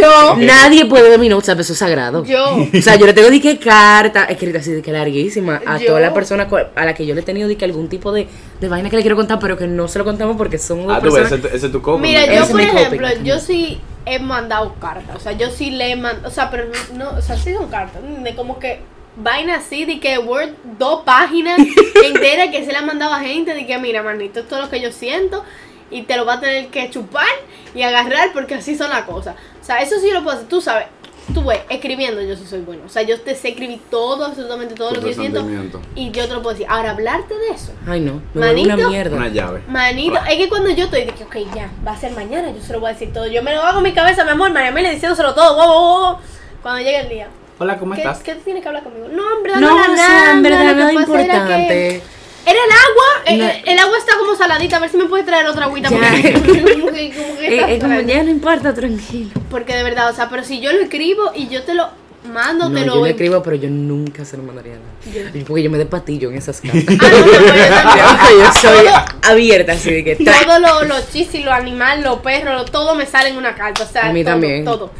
yo, 0.00 0.36
Nadie 0.36 0.86
puede 0.86 1.10
ver 1.10 1.18
mi 1.18 1.28
notes 1.28 1.50
app, 1.50 1.60
eso 1.60 1.74
es 1.74 1.78
sagrado. 1.78 2.24
yo. 2.24 2.56
O 2.56 2.82
sea, 2.82 2.96
yo 2.96 3.04
le 3.06 3.12
tengo 3.12 3.28
que 3.40 3.58
carta 3.58 4.24
escrita 4.24 4.58
así 4.60 4.72
de 4.72 4.80
que 4.82 4.90
larguísima 4.92 5.60
a 5.66 5.76
Yo- 5.78 5.88
toda 5.88 6.00
la 6.00 6.14
persona 6.14 6.48
a 6.74 6.84
la 6.86 6.94
que 6.94 7.04
yo 7.06 7.14
le 7.14 7.20
he 7.20 7.24
tenido 7.24 7.46
de 7.46 7.56
que 7.56 7.66
algún 7.66 7.88
tipo 7.88 8.12
de, 8.12 8.26
de 8.60 8.68
vaina 8.68 8.88
que 8.88 8.96
le 8.96 9.02
quiero 9.02 9.16
contar, 9.16 9.38
pero 9.38 9.58
que 9.58 9.66
no 9.66 9.88
se 9.88 9.98
lo 9.98 10.04
contamos 10.06 10.36
porque 10.38 10.56
son 10.58 10.86
dos 10.86 10.96
Ah, 10.96 11.00
tú 11.02 11.14
ese, 11.16 11.34
ese 11.54 11.66
es 11.66 11.72
tu 11.72 11.82
copo. 11.82 11.98
Mira, 11.98 12.24
yo 12.26 12.46
por 12.48 12.60
copy. 12.62 12.62
ejemplo, 12.62 13.08
yo 13.22 13.38
sí 13.38 13.78
he 14.06 14.18
mandado 14.18 14.74
cartas, 14.80 15.16
o 15.16 15.20
sea, 15.20 15.32
yo 15.32 15.50
sí 15.50 15.70
le 15.70 15.90
he 15.92 15.96
mandado, 15.96 16.26
o 16.26 16.30
sea, 16.30 16.50
pero 16.50 16.64
no, 16.96 17.10
o 17.10 17.20
sea, 17.20 17.36
sí 17.36 17.52
son 17.52 17.68
cartas, 17.68 18.00
de 18.24 18.34
como 18.34 18.58
que 18.58 18.80
vaina 19.16 19.56
así, 19.56 19.84
de 19.84 20.00
que 20.00 20.18
Word, 20.18 20.50
dos 20.78 21.02
páginas 21.02 21.58
enteras 22.04 22.48
que 22.48 22.64
se 22.64 22.72
le 22.72 22.78
han 22.78 22.86
mandado 22.86 23.14
a 23.14 23.20
gente, 23.20 23.54
de 23.54 23.66
que 23.66 23.78
mira, 23.78 24.02
manito, 24.02 24.40
esto 24.40 24.56
es 24.56 24.62
lo 24.62 24.70
que 24.70 24.80
yo 24.80 24.92
siento 24.92 25.44
y 25.90 26.02
te 26.02 26.16
lo 26.16 26.24
va 26.24 26.34
a 26.34 26.40
tener 26.40 26.68
que 26.68 26.88
chupar 26.90 27.26
y 27.74 27.82
agarrar 27.82 28.32
porque 28.32 28.54
así 28.54 28.76
son 28.76 28.90
las 28.90 29.02
cosas. 29.02 29.36
O 29.60 29.64
sea, 29.64 29.82
eso 29.82 29.98
sí 30.00 30.10
lo 30.10 30.22
puedo 30.22 30.36
hacer, 30.36 30.48
tú 30.48 30.60
sabes, 30.60 30.86
tú 31.34 31.44
ves, 31.44 31.60
escribiendo 31.68 32.20
yo 32.22 32.36
sí 32.36 32.44
soy 32.46 32.60
bueno, 32.60 32.84
o 32.86 32.88
sea, 32.88 33.02
yo 33.02 33.20
te 33.20 33.34
sé 33.34 33.50
escribir 33.50 33.80
todo, 33.90 34.24
absolutamente 34.24 34.74
todo 34.74 34.92
lo 34.92 35.00
que 35.00 35.08
yo 35.08 35.20
siento 35.20 35.46
y 35.94 36.10
yo 36.10 36.26
te 36.26 36.34
lo 36.34 36.42
puedo 36.42 36.54
decir. 36.54 36.66
Ahora, 36.68 36.92
hablarte 36.92 37.34
de 37.34 37.50
eso. 37.50 37.72
Ay, 37.86 38.00
no, 38.00 38.22
me 38.34 38.40
vuelvo 38.40 38.62
una 38.62 38.76
Manito. 38.76 38.88
mierda. 38.90 39.16
Una 39.16 39.28
llave. 39.28 39.62
Manito, 39.68 40.18
es 40.28 40.36
que 40.36 40.48
cuando 40.48 40.70
yo 40.70 40.84
estoy 40.84 41.04
de 41.04 41.12
que, 41.12 41.24
ok, 41.24 41.36
ya, 41.54 41.70
va 41.86 41.92
a 41.92 41.96
ser 41.96 42.12
mañana, 42.12 42.50
yo 42.50 42.60
se 42.62 42.72
lo 42.72 42.80
voy 42.80 42.90
a 42.90 42.92
decir 42.92 43.12
todo. 43.12 43.26
Yo 43.26 43.42
me 43.42 43.54
lo 43.54 43.62
hago 43.62 43.78
en 43.78 43.84
mi 43.84 43.92
cabeza, 43.92 44.24
mi 44.24 44.30
amor, 44.30 44.52
María 44.52 44.70
Amelia 44.70 44.90
diciéndoselo 44.90 45.34
todo, 45.34 45.54
wow, 45.56 45.66
wow, 45.66 46.00
wow. 46.00 46.18
Cuando 46.62 46.80
llegue 46.80 47.00
el 47.00 47.08
día. 47.08 47.28
Hola, 47.62 47.76
¿cómo 47.78 47.94
¿Qué, 47.94 48.00
estás? 48.00 48.20
¿Qué 48.20 48.34
tienes 48.36 48.62
que 48.62 48.68
hablar 48.68 48.82
conmigo? 48.82 49.08
No, 49.12 49.36
en 49.36 49.42
verdad 49.42 49.60
No, 49.60 49.70
no, 49.76 49.84
era 49.84 49.92
o 49.92 49.96
sea, 49.96 50.08
nada. 50.08 50.32
en 50.32 50.42
verdad 50.42 50.64
lo 50.64 50.74
nada 50.76 50.92
pasa 50.94 51.12
era 51.12 51.32
que- 51.32 51.36
importante. 51.36 52.02
Era 52.46 52.58
el 52.64 52.72
agua, 52.72 53.06
eh, 53.26 53.36
No. 53.36 53.44
eh, 53.48 53.62
el, 53.66 53.78
agua 53.78 53.98
está 53.98 54.16
como 54.18 54.34
saladita, 54.34 54.76
a 54.76 54.80
ver 54.80 54.88
si 54.90 54.96
me 54.96 55.04
puedes 55.04 55.26
traer 55.26 55.46
otra 55.46 55.66
agüita. 55.66 55.90
Ya. 55.90 55.98
Porque, 55.98 56.32
como 56.80 56.86
que, 56.86 57.12
como 57.12 57.36
que 57.38 57.74
Eh, 57.74 57.78
como 57.78 58.00
ya 58.00 58.22
no 58.22 58.30
importa, 58.30 58.72
tranquilo. 58.72 59.30
porque 59.50 59.74
de 59.76 59.82
verdad, 59.82 60.08
o 60.10 60.14
sea, 60.14 60.30
pero 60.30 60.42
si 60.42 60.60
yo 60.60 60.72
lo 60.72 60.80
escribo 60.80 61.32
y 61.34 61.48
yo 61.48 61.62
te 61.64 61.74
lo 61.74 61.90
mando, 62.32 62.70
No, 62.70 62.80
te 62.80 62.86
yo 62.86 62.94
lo... 62.96 63.04
escribo, 63.06 63.42
pero 63.42 63.56
yo 63.56 63.68
nunca 63.68 64.24
se 64.24 64.38
lo 64.38 64.42
mandaría 64.42 64.76
a 64.76 64.78
nadie. 65.12 65.44
Porque 65.46 65.62
yo 65.62 65.70
me 65.70 65.76
de 65.76 65.84
patillo 65.84 66.30
en 66.30 66.38
esas 66.38 66.60
cartas. 66.62 66.82
Ah, 66.88 67.08
no, 67.12 67.18
no, 67.18 67.26
yo 67.26 67.42
también. 67.68 68.38
Yo 68.38 68.52
soy 68.54 68.86
Todo- 68.86 69.04
abierta, 69.30 69.72
así 69.72 69.92
de 69.92 70.02
que 70.04 70.18
tra- 70.18 70.44
Todo 70.46 70.58
lo, 70.60 70.84
los 70.84 71.10
chistes, 71.12 71.44
los 71.44 71.52
animales, 71.52 72.06
los 72.06 72.20
perros, 72.20 72.54
lo- 72.56 72.64
todo 72.64 72.94
me 72.94 73.04
sale 73.04 73.28
en 73.28 73.36
una 73.36 73.54
carta. 73.54 73.82
O 73.84 73.86
sea, 73.86 74.06
A 74.08 74.12
mí 74.14 74.24
todo, 74.24 74.32
también. 74.32 74.64
Todo. 74.64 74.90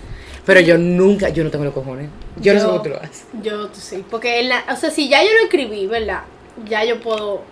Pero 0.45 0.61
yo 0.61 0.77
nunca, 0.77 1.31
yo 1.31 1.43
no 1.43 1.51
tengo 1.51 1.65
los 1.65 1.73
cojones. 1.75 2.09
Yo, 2.41 2.55
no 2.55 2.61
sé 2.61 2.67
cómo 2.67 2.83
tú 2.83 2.89
lo 2.91 2.97
haces. 2.97 3.27
Yo 3.43 3.69
sí. 3.73 4.05
Porque, 4.11 4.41
en 4.41 4.49
la, 4.49 4.65
o 4.73 4.77
sea, 4.77 4.91
si 4.91 5.09
ya 5.09 5.23
yo 5.23 5.31
lo 5.39 5.45
escribí, 5.45 5.87
¿verdad? 5.87 6.23
Ya 6.69 6.85
yo 6.85 7.01
puedo. 7.01 7.43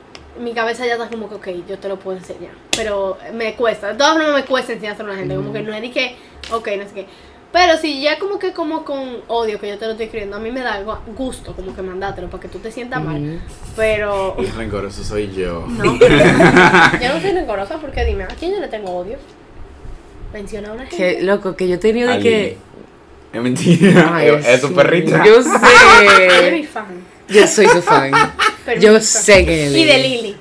Mi 0.40 0.52
cabeza 0.52 0.86
ya 0.86 0.92
está 0.92 1.08
como 1.08 1.28
que, 1.28 1.34
ok, 1.34 1.48
yo 1.68 1.78
te 1.78 1.88
lo 1.88 1.98
puedo 1.98 2.16
enseñar. 2.16 2.52
Pero 2.76 3.18
me 3.34 3.54
cuesta. 3.54 3.88
De 3.88 3.94
todas 3.94 4.14
formas, 4.14 4.34
me 4.34 4.44
cuesta 4.44 4.72
enseñárselo 4.72 5.10
a 5.10 5.12
la 5.12 5.18
gente. 5.18 5.34
Como 5.34 5.52
que 5.52 5.62
no 5.62 5.74
es 5.74 5.82
de 5.82 5.90
que, 5.90 6.16
ok, 6.52 6.68
no 6.76 6.84
sé 6.84 6.94
qué. 6.94 7.06
Pero 7.52 7.78
si 7.78 8.02
ya 8.02 8.18
como 8.18 8.38
que 8.38 8.52
como 8.52 8.84
con 8.84 9.22
odio 9.26 9.58
que 9.58 9.68
yo 9.68 9.78
te 9.78 9.86
lo 9.86 9.92
estoy 9.92 10.06
escribiendo, 10.06 10.36
a 10.36 10.40
mí 10.40 10.50
me 10.50 10.60
da 10.60 10.74
algo 10.74 10.98
gusto 11.16 11.54
como 11.56 11.74
que 11.74 11.80
mandártelo 11.80 12.28
para 12.28 12.42
que 12.42 12.48
tú 12.48 12.58
te 12.58 12.70
sientas 12.70 13.02
mal. 13.02 13.40
Pero 13.74 14.36
El 14.38 14.52
rencoroso 14.54 15.02
soy 15.02 15.32
yo. 15.32 15.64
no, 15.68 15.96
pero 15.98 16.18
yo 16.18 17.14
no 17.14 17.20
soy 17.20 17.32
rencorosa 17.32 17.78
porque 17.78 18.04
dime, 18.04 18.24
¿a 18.24 18.28
quién 18.28 18.52
yo 18.52 18.60
le 18.60 18.68
tengo 18.68 18.90
odio? 18.90 19.16
Menciona 20.32 20.68
a 20.68 20.72
una 20.72 20.86
gente. 20.86 20.96
Que 21.16 21.22
loco, 21.22 21.56
que 21.56 21.68
yo 21.68 21.76
he 21.76 21.78
tenido 21.78 22.10
de 22.12 22.20
que. 22.20 22.58
Es 23.32 23.42
mentira. 23.42 24.10
Ay, 24.16 24.28
es 24.46 24.60
su 24.60 24.72
perrita. 24.74 25.24
Yo 25.24 25.42
sé. 25.42 26.68
Yo 27.28 27.46
soy 27.46 27.66
su 27.68 27.82
fan. 27.82 28.10
Pero 28.64 28.80
Yo 28.80 29.00
sé 29.00 29.44
que 29.44 29.66
es 29.66 29.72
Y 29.76 29.84
de 29.84 29.98
Lili. 29.98 30.36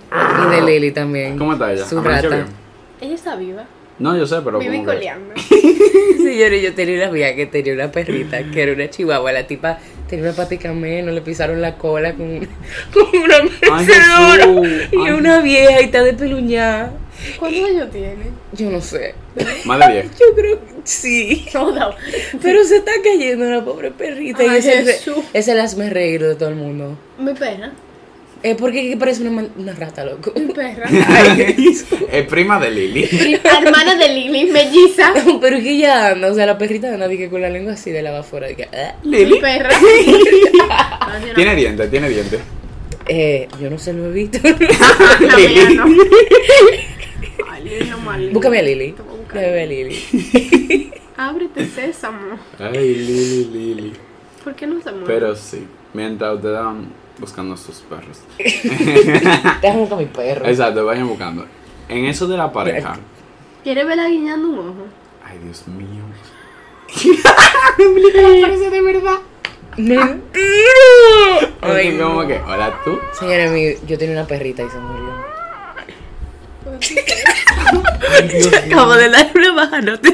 Y 0.48 0.52
de 0.56 0.62
Lili 0.62 0.92
también. 0.92 1.38
¿Cómo 1.38 1.54
está 1.54 1.72
ella? 1.74 1.86
Su 1.86 1.98
¿Amaneció 2.00 2.30
rata. 2.30 2.44
bien? 2.44 2.56
Ella 3.02 3.16
está 3.16 3.36
viva. 3.36 3.66
No, 4.00 4.16
yo 4.18 4.26
sé, 4.26 4.38
pero. 4.44 4.60
Vive 4.60 4.84
coleando. 4.84 5.34
Señores, 6.18 6.62
yo 6.62 6.74
tenía 6.74 6.96
una 6.98 7.08
amiga 7.08 7.36
que 7.36 7.46
tenía 7.46 7.74
una 7.74 7.92
perrita 7.92 8.44
que 8.52 8.62
era 8.62 8.74
una 8.74 8.90
chihuahua. 8.90 9.32
La 9.32 9.48
tipa 9.48 9.80
tenía 10.08 10.26
una 10.26 10.34
patica 10.34 10.74
menos, 10.74 11.14
le 11.14 11.22
pisaron 11.22 11.62
la 11.62 11.78
cola 11.78 12.14
con, 12.14 12.40
con 12.94 13.20
una 13.22 13.36
Ay, 13.72 13.86
mecedora. 13.86 14.46
Jesús. 14.46 14.90
Y 14.92 14.98
Ay. 15.08 15.12
una 15.12 15.42
vieja 15.42 15.82
y 15.82 15.86
está 15.86 16.04
despeluñada. 16.04 16.94
¿Cuántos 17.40 17.64
años 17.70 17.90
tiene? 17.92 18.26
Yo 18.54 18.70
no 18.70 18.80
sé. 18.80 19.16
Más 19.66 19.80
de 19.88 19.94
10. 20.04 20.20
Yo 20.20 20.26
creo 20.36 20.60
que 20.60 20.74
sí. 20.84 21.46
No, 21.54 21.72
no. 21.72 21.90
Pero 22.42 22.64
se 22.64 22.78
está 22.78 22.92
cayendo 23.04 23.46
la 23.46 23.66
pobre 23.66 23.92
perrita. 23.92 24.44
y 24.44 24.58
ese, 24.58 24.84
Jesús. 24.84 25.18
ese 25.34 25.52
el 25.54 25.60
hazme 25.60 25.90
reír 25.90 26.24
de 26.24 26.36
todo 26.36 26.50
el 26.50 26.56
mundo. 26.56 26.98
Mi 27.18 27.34
perra. 27.34 27.72
Eh, 28.48 28.56
porque 28.58 28.90
que 28.90 28.96
parece 28.96 29.28
una, 29.28 29.74
rata, 29.74 30.06
loco. 30.06 30.32
Mi 30.34 30.54
perra. 30.54 30.88
es 30.90 32.28
prima 32.30 32.58
de 32.60 32.72
Lili. 32.72 33.04
Hermana 33.44 33.96
de 33.96 34.08
Lili, 34.08 34.46
melliza. 34.46 35.14
Pero 35.42 35.58
es 35.58 35.64
que 35.64 35.72
ella 35.72 36.12
anda, 36.12 36.32
o 36.32 36.34
sea, 36.34 36.46
la 36.46 36.58
perrita 36.58 36.94
anda 36.94 37.10
que 37.10 37.30
con 37.30 37.42
la 37.42 37.50
lengua 37.50 37.74
así 37.74 37.92
de 37.92 38.02
la 38.02 38.12
va 38.12 38.20
afuera. 38.20 38.48
Que, 38.56 38.64
ah. 38.64 38.96
Mi 39.04 39.38
perra. 39.40 39.70
Tiene 41.36 41.56
dientes, 41.56 41.92
tiene 41.92 42.08
dientes. 42.08 42.40
Eh, 43.10 43.50
yo 43.60 43.70
no 43.70 43.78
sé, 43.78 43.92
lo 43.92 44.06
he 44.06 44.12
visto. 44.14 44.40
La 44.42 45.38
mía 45.38 45.70
no. 45.76 45.86
Ay, 47.52 47.64
Lili 47.64 47.90
no 47.90 48.18
Lili. 48.18 48.34
Búscame 48.34 48.60
a 48.60 48.62
Lili. 48.62 48.92
Te 48.94 49.02
voy 49.02 49.14
a 49.14 49.18
buscar. 49.18 49.42
Búscame 49.42 49.62
a 49.62 49.66
Lili. 49.66 50.92
Ábrete 51.18 51.66
sésamo. 51.66 52.40
Ay, 52.60 52.96
Lili, 52.96 53.46
Lili. 53.52 53.94
¿Por 54.48 54.56
qué 54.56 54.66
no 54.66 54.82
se 54.82 54.90
mueve? 54.94 55.08
Pero 55.08 55.36
sí, 55.36 55.68
mientras 55.94 56.36
ustedes 56.36 56.58
van 56.58 56.88
buscando 57.20 57.56
a 57.56 57.58
sus 57.58 57.82
perros. 57.82 58.22
Déjame 59.62 59.90
con 59.90 59.98
mi 59.98 60.06
perro. 60.06 60.46
Exacto, 60.46 60.86
vayan 60.86 61.06
buscando. 61.06 61.46
En 61.90 62.06
eso 62.06 62.28
de 62.28 62.38
la 62.38 62.50
pareja. 62.50 62.98
¿Quieres 63.66 63.86
verla 63.86 64.08
guiñando 64.08 64.48
un 64.48 64.60
ojo? 64.60 64.86
Ay, 65.22 65.40
Dios 65.40 65.68
mío. 65.68 66.02
Parece 68.42 68.70
de 68.70 68.82
verdad. 68.82 69.18
¡Mentira! 69.76 70.16
Ay, 71.60 71.98
como 71.98 72.26
que, 72.26 72.40
hola 72.40 72.80
tú. 72.86 72.98
Señora, 73.20 73.54
yo 73.86 73.98
tenía 73.98 74.14
una 74.14 74.28
perrita 74.28 74.64
y 74.64 74.70
se 74.70 74.78
murió. 74.78 75.17
Acabo 78.66 78.94
de 78.96 79.10
dar 79.10 79.32
una 79.36 79.54
baja 79.54 79.82
nota. 79.82 80.10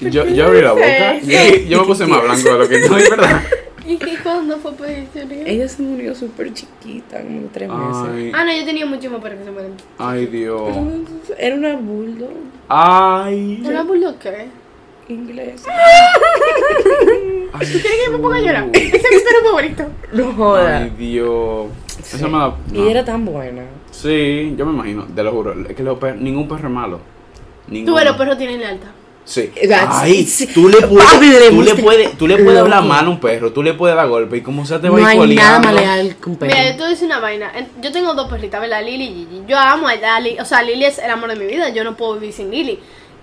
Yo, 0.00 0.26
yo 0.26 0.46
abrí 0.46 0.62
la 0.62 0.72
boca. 0.72 1.18
Yo, 1.22 1.38
yo 1.68 1.80
me 1.82 1.86
puse 1.86 2.06
más 2.06 2.22
blanco 2.22 2.52
de 2.52 2.58
lo 2.58 2.68
que 2.68 2.76
estoy, 2.80 3.02
¿verdad? 3.08 3.42
¿Y 3.86 3.96
qué 3.96 4.16
cuándo 4.22 4.58
fue 4.58 4.72
petición? 4.72 5.28
Ella 5.44 5.68
se 5.68 5.82
murió 5.82 6.14
súper 6.14 6.52
chiquita, 6.54 7.20
como 7.20 7.48
tres 7.52 7.68
meses. 7.68 8.02
Ay, 8.12 8.32
Ah, 8.34 8.44
no, 8.44 8.52
yo 8.56 8.64
tenía 8.64 8.86
muchísimo 8.86 9.20
perro 9.20 9.38
que 9.38 9.44
se 9.44 9.50
mueren. 9.50 9.72
ay, 9.98 10.26
Dios. 10.26 10.72
Era 11.38 11.54
una 11.56 11.74
bulldog 11.76 12.30
Ay. 12.68 13.62
¿Una 13.64 13.82
bulldog 13.82 14.18
qué? 14.18 14.48
inglesa. 15.08 15.68
Ay, 17.52 17.66
¿Quieres 17.66 17.82
que 18.04 18.10
me 18.10 18.18
ponga 18.18 18.36
a 18.36 18.40
llorar? 18.40 18.68
Ese 18.72 18.86
es 18.96 19.02
mi 19.02 19.18
perro 19.18 19.44
favorito. 19.44 19.86
No 20.12 20.32
joda. 20.32 20.78
Ay, 20.78 20.92
Dios. 20.96 21.66
Eso 22.00 22.28
me 22.28 22.38
da. 22.38 22.56
Y 22.72 22.78
no. 22.78 22.88
era 22.88 23.04
tan 23.04 23.24
buena. 23.24 23.62
Sí, 23.92 24.54
yo 24.56 24.66
me 24.66 24.72
imagino, 24.72 25.04
te 25.14 25.22
lo 25.22 25.30
juro. 25.30 25.54
Es 25.68 25.76
que 25.76 25.82
los 25.84 25.98
perros, 25.98 26.20
ningún 26.20 26.48
perro 26.48 26.66
es 26.68 26.74
malo. 26.74 26.96
Tú 27.66 27.72
Ninguno. 27.72 27.96
ves, 27.96 28.04
los 28.06 28.16
perros 28.16 28.36
tienen 28.38 28.58
lealtad. 28.58 28.88
Sí. 29.24 29.52
That's- 29.68 29.86
Ay, 29.88 30.24
sí. 30.24 30.48
tú 30.48 30.68
le 30.68 30.78
puedes, 30.84 31.08
tú 31.50 31.62
le 31.62 31.74
puedes, 31.76 32.18
tú 32.18 32.26
le 32.26 32.38
puedes 32.38 32.58
hablar 32.58 32.82
mal 32.82 33.06
a 33.06 33.08
un 33.08 33.20
perro, 33.20 33.52
tú 33.52 33.62
le 33.62 33.72
puedes 33.74 33.94
dar 33.94 34.08
golpe 34.08 34.38
y 34.38 34.40
como 34.40 34.66
sea 34.66 34.80
te 34.80 34.88
va 34.88 34.98
No 34.98 35.06
a 35.06 35.14
ir 35.14 35.20
hay 35.20 35.34
nada 35.36 35.58
coleando. 35.60 35.68
más 35.68 35.74
leal 35.74 36.16
que 36.20 36.28
un 36.30 36.36
perro. 36.36 36.52
Mira, 36.56 36.84
a 36.84 36.88
decir 36.88 37.06
una 37.06 37.20
vaina. 37.20 37.52
Yo 37.80 37.92
tengo 37.92 38.14
dos 38.14 38.28
perritas, 38.28 38.60
¿verdad? 38.60 38.82
Lili 38.84 39.04
y 39.04 39.14
Gigi. 39.30 39.42
Yo 39.46 39.56
amo 39.58 39.86
a 39.86 40.18
Lili. 40.20 40.40
O 40.40 40.44
sea, 40.44 40.62
Lili 40.62 40.86
es 40.86 40.98
el 40.98 41.08
amor 41.10 41.30
de 41.30 41.36
mi 41.36 41.46
vida. 41.46 41.68
Yo 41.68 41.84
no 41.84 41.96
puedo 41.96 42.14
vivir 42.14 42.32
sin 42.32 42.50
Lili. 42.50 42.80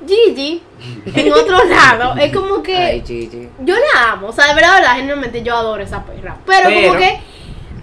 Gigi, 0.07 0.63
en 1.13 1.33
otro 1.33 1.65
lado, 1.65 2.15
es 2.17 2.33
como 2.33 2.63
que 2.63 2.77
Ay, 2.77 3.03
Gigi. 3.05 3.49
yo 3.65 3.75
la 3.75 4.13
amo. 4.13 4.27
O 4.27 4.31
sea, 4.31 4.47
de 4.47 4.53
verdad, 4.53 4.75
de 4.75 4.79
verdad, 4.81 4.95
generalmente 4.95 5.43
yo 5.43 5.53
adoro 5.53 5.83
esa 5.83 6.05
perra. 6.05 6.37
Pero, 6.45 6.69
Pero- 6.69 6.87
como 6.87 6.99
que 6.99 7.19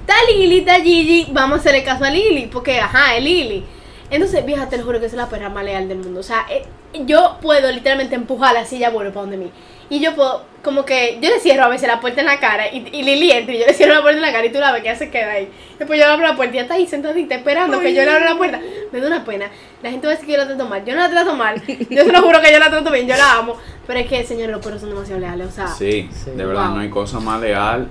está 0.07 0.15
Lili, 0.31 0.59
está 0.59 0.75
Gigi, 0.81 1.27
vamos 1.33 1.59
a 1.59 1.61
hacerle 1.61 1.83
caso 1.85 2.05
a 2.05 2.11
Lili, 2.11 2.47
porque 2.47 2.79
ajá, 2.81 3.17
es 3.17 3.23
Lili. 3.25 3.65
Entonces, 4.11 4.47
vieja, 4.47 4.69
te 4.69 4.77
lo 4.79 4.85
juro 4.85 5.01
que 5.01 5.07
es 5.07 5.13
la 5.15 5.29
perra 5.29 5.49
más 5.49 5.65
leal 5.65 5.89
del 5.89 5.99
mundo. 5.99 6.21
O 6.21 6.23
sea, 6.23 6.47
eh, 6.49 6.65
yo 7.07 7.39
puedo 7.43 7.73
literalmente 7.73 8.15
empujar 8.15 8.55
la 8.55 8.65
silla 8.65 8.91
vuelve 8.91 9.11
para 9.11 9.23
donde 9.23 9.37
mí. 9.37 9.51
Y 9.91 9.99
yo 10.01 10.15
puedo, 10.15 10.45
como 10.63 10.85
que, 10.85 11.19
yo 11.21 11.29
le 11.29 11.41
cierro 11.41 11.65
a 11.65 11.69
veces 11.69 11.89
la 11.89 12.01
puerta 12.01 12.21
en 12.21 12.27
la 12.27 12.39
cara 12.41 12.69
y, 12.73 12.89
y 12.93 13.03
Lili 13.03 13.31
entra 13.33 13.55
y 13.55 13.59
yo 13.61 13.67
le 13.67 13.75
cierro 13.75 13.95
la 13.95 14.03
puerta 14.03 14.17
en 14.19 14.23
la 14.23 14.33
cara 14.33 14.45
y 14.47 14.53
tú 14.53 14.59
la 14.61 14.71
ves 14.73 14.83
que 14.83 14.89
ella 14.91 14.99
se 14.99 15.11
queda 15.11 15.33
ahí. 15.33 15.49
Después 15.79 15.99
yo 15.99 16.07
le 16.07 16.13
abro 16.13 16.27
la 16.27 16.37
puerta 16.37 16.55
y 16.55 16.59
ella 16.59 16.63
está 16.63 16.75
ahí 16.75 16.87
sentadita 16.87 17.35
esperando 17.35 17.81
que 17.81 17.93
yo 17.95 18.03
le 18.05 18.11
abra 18.11 18.31
la 18.31 18.37
puerta. 18.37 18.61
Me 18.93 19.01
da 19.01 19.07
una 19.09 19.25
pena. 19.25 19.51
La 19.83 19.91
gente 19.91 20.07
va 20.07 20.13
a 20.13 20.17
decir 20.17 20.27
que 20.27 20.33
yo 20.35 20.39
la 20.39 20.47
trato 20.47 20.67
mal. 20.67 20.85
Yo 20.85 20.95
no 20.95 21.01
la 21.03 21.11
trato 21.11 21.35
mal. 21.35 21.61
Yo 21.91 22.05
se 22.05 22.13
lo 22.13 22.23
juro 22.23 22.41
que 22.41 22.53
yo 22.53 22.59
la 22.61 22.71
trato 22.71 22.91
bien, 22.93 23.07
yo 23.09 23.17
la 23.17 23.33
amo. 23.35 23.57
Pero 23.87 24.01
es 24.01 24.07
que, 24.09 24.25
señores, 24.25 24.51
los 24.51 24.65
perros 24.65 24.81
son 24.81 24.91
demasiado 24.91 25.21
leales. 25.21 25.49
O 25.49 25.51
sea, 25.53 25.67
Sí, 25.69 26.09
Sí. 26.13 26.31
de 26.31 26.45
verdad, 26.45 26.67
Wow. 26.67 26.75
no 26.77 26.81
hay 26.81 26.91
cosa 26.91 27.19
más 27.21 27.41
leal. 27.41 27.89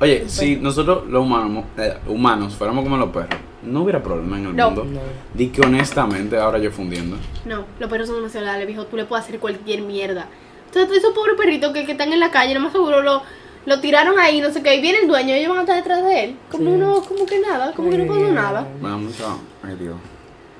Oye, 0.00 0.28
si 0.28 0.56
nosotros 0.56 1.06
los 1.08 1.22
humanos, 1.24 1.64
eh, 1.76 1.94
humanos 2.06 2.54
fuéramos 2.54 2.84
como 2.84 2.96
los 2.96 3.10
perros, 3.10 3.40
no 3.64 3.82
hubiera 3.82 4.00
problema 4.02 4.38
en 4.38 4.46
el 4.46 4.56
No. 4.56 4.66
mundo. 4.70 4.84
No. 4.84 5.00
Di 5.34 5.48
que 5.48 5.60
honestamente, 5.62 6.36
ahora 6.38 6.58
yo 6.58 6.70
fundiendo. 6.70 7.16
No, 7.44 7.64
los 7.80 7.90
perros 7.90 8.06
son 8.08 8.16
demasiado 8.16 8.46
leales, 8.46 8.66
viejo. 8.66 8.84
Tú 8.86 8.96
le 8.96 9.04
puedes 9.04 9.24
hacer 9.24 9.40
cualquier 9.40 9.82
mierda. 9.82 10.26
Entonces, 10.66 10.98
esos 10.98 11.12
pobres 11.14 11.34
perritos 11.36 11.72
que, 11.72 11.84
que 11.84 11.92
están 11.92 12.12
en 12.12 12.20
la 12.20 12.30
calle, 12.30 12.54
no 12.54 12.60
más 12.60 12.72
seguro 12.72 13.02
lo, 13.02 13.22
lo 13.66 13.80
tiraron 13.80 14.18
ahí, 14.20 14.40
no 14.40 14.50
sé 14.52 14.62
qué. 14.62 14.76
Y 14.76 14.80
viene 14.80 14.98
el 15.00 15.08
dueño 15.08 15.30
y 15.34 15.38
ellos 15.38 15.48
van 15.48 15.58
a 15.58 15.62
estar 15.62 15.76
detrás 15.76 16.04
de 16.04 16.24
él. 16.24 16.36
Como 16.50 16.64
Sí. 16.64 16.70
uno, 16.70 17.02
como 17.02 17.26
que 17.26 17.40
nada, 17.40 17.72
como 17.72 17.90
que 17.90 17.98
no 17.98 18.06
pasó 18.06 18.32
nada. 18.32 18.68
Me 18.80 18.88
da 18.88 18.96
mucho. 18.96 19.40
Ay, 19.64 19.76
Dios. 19.80 19.96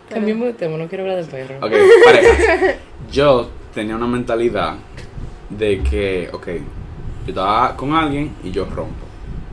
Cambiemos 0.08 0.46
de 0.48 0.54
tema, 0.54 0.78
no 0.78 0.88
quiero 0.88 1.04
hablar 1.04 1.24
de 1.24 1.30
perro. 1.30 1.56
Ok, 1.64 1.72
pareja. 2.04 2.74
Yo 3.12 3.50
tenía 3.74 3.94
una 3.94 4.06
mentalidad 4.06 4.74
de 5.50 5.82
que, 5.82 6.28
ok, 6.32 6.46
yo 7.26 7.28
estaba 7.28 7.76
con 7.76 7.92
alguien 7.94 8.34
y 8.42 8.50
yo 8.50 8.64
rompo. 8.64 9.06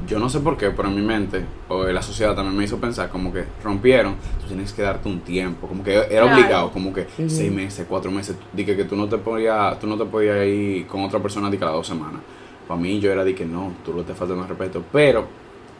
Yo 0.08 0.20
no 0.20 0.30
sé 0.30 0.40
por 0.40 0.58
qué, 0.58 0.70
pero 0.72 0.88
en 0.90 0.96
mi 0.96 1.02
mente, 1.02 1.44
o 1.70 1.84
la 1.86 2.02
sociedad 2.02 2.36
también 2.36 2.56
me 2.56 2.64
hizo 2.66 2.78
pensar 2.78 3.10
como 3.10 3.34
que 3.34 3.46
rompieron, 3.64 4.16
tú 4.42 4.48
tienes 4.48 4.72
que 4.74 4.82
darte 4.82 5.08
un 5.10 5.22
tiempo, 5.22 5.68
como 5.68 5.84
que 5.84 5.94
era 5.96 6.08
Claro. 6.08 6.28
obligado, 6.34 6.72
como 6.72 6.94
que 6.94 7.08
seis 7.28 7.52
meses, 7.52 7.86
cuatro 7.90 8.12
meses, 8.12 8.36
dije 8.54 8.76
que 8.76 8.84
tú 8.84 8.96
no 8.96 9.08
te 9.08 9.18
podías, 9.18 9.80
tú 9.80 9.88
no 9.88 9.98
te 9.98 10.06
podías 10.06 10.46
ir 10.46 10.86
con 10.88 11.04
otra 11.04 11.20
persona 11.20 11.50
de 11.50 11.58
cada 11.58 11.72
dos 11.72 11.88
semanas. 11.88 12.22
Para 12.68 12.80
mí 12.80 13.00
yo 13.00 13.12
era 13.12 13.24
de 13.24 13.34
que 13.34 13.46
no, 13.46 13.74
tú 13.84 13.94
no 13.94 14.04
te 14.04 14.14
faltas 14.14 14.38
más 14.38 14.48
respeto, 14.50 14.84
pero 14.92 15.26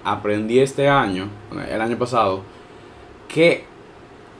aprendí 0.04 0.60
este 0.60 0.88
año, 0.88 1.28
el 1.70 1.82
año 1.82 1.98
pasado, 1.98 2.42
que 3.28 3.66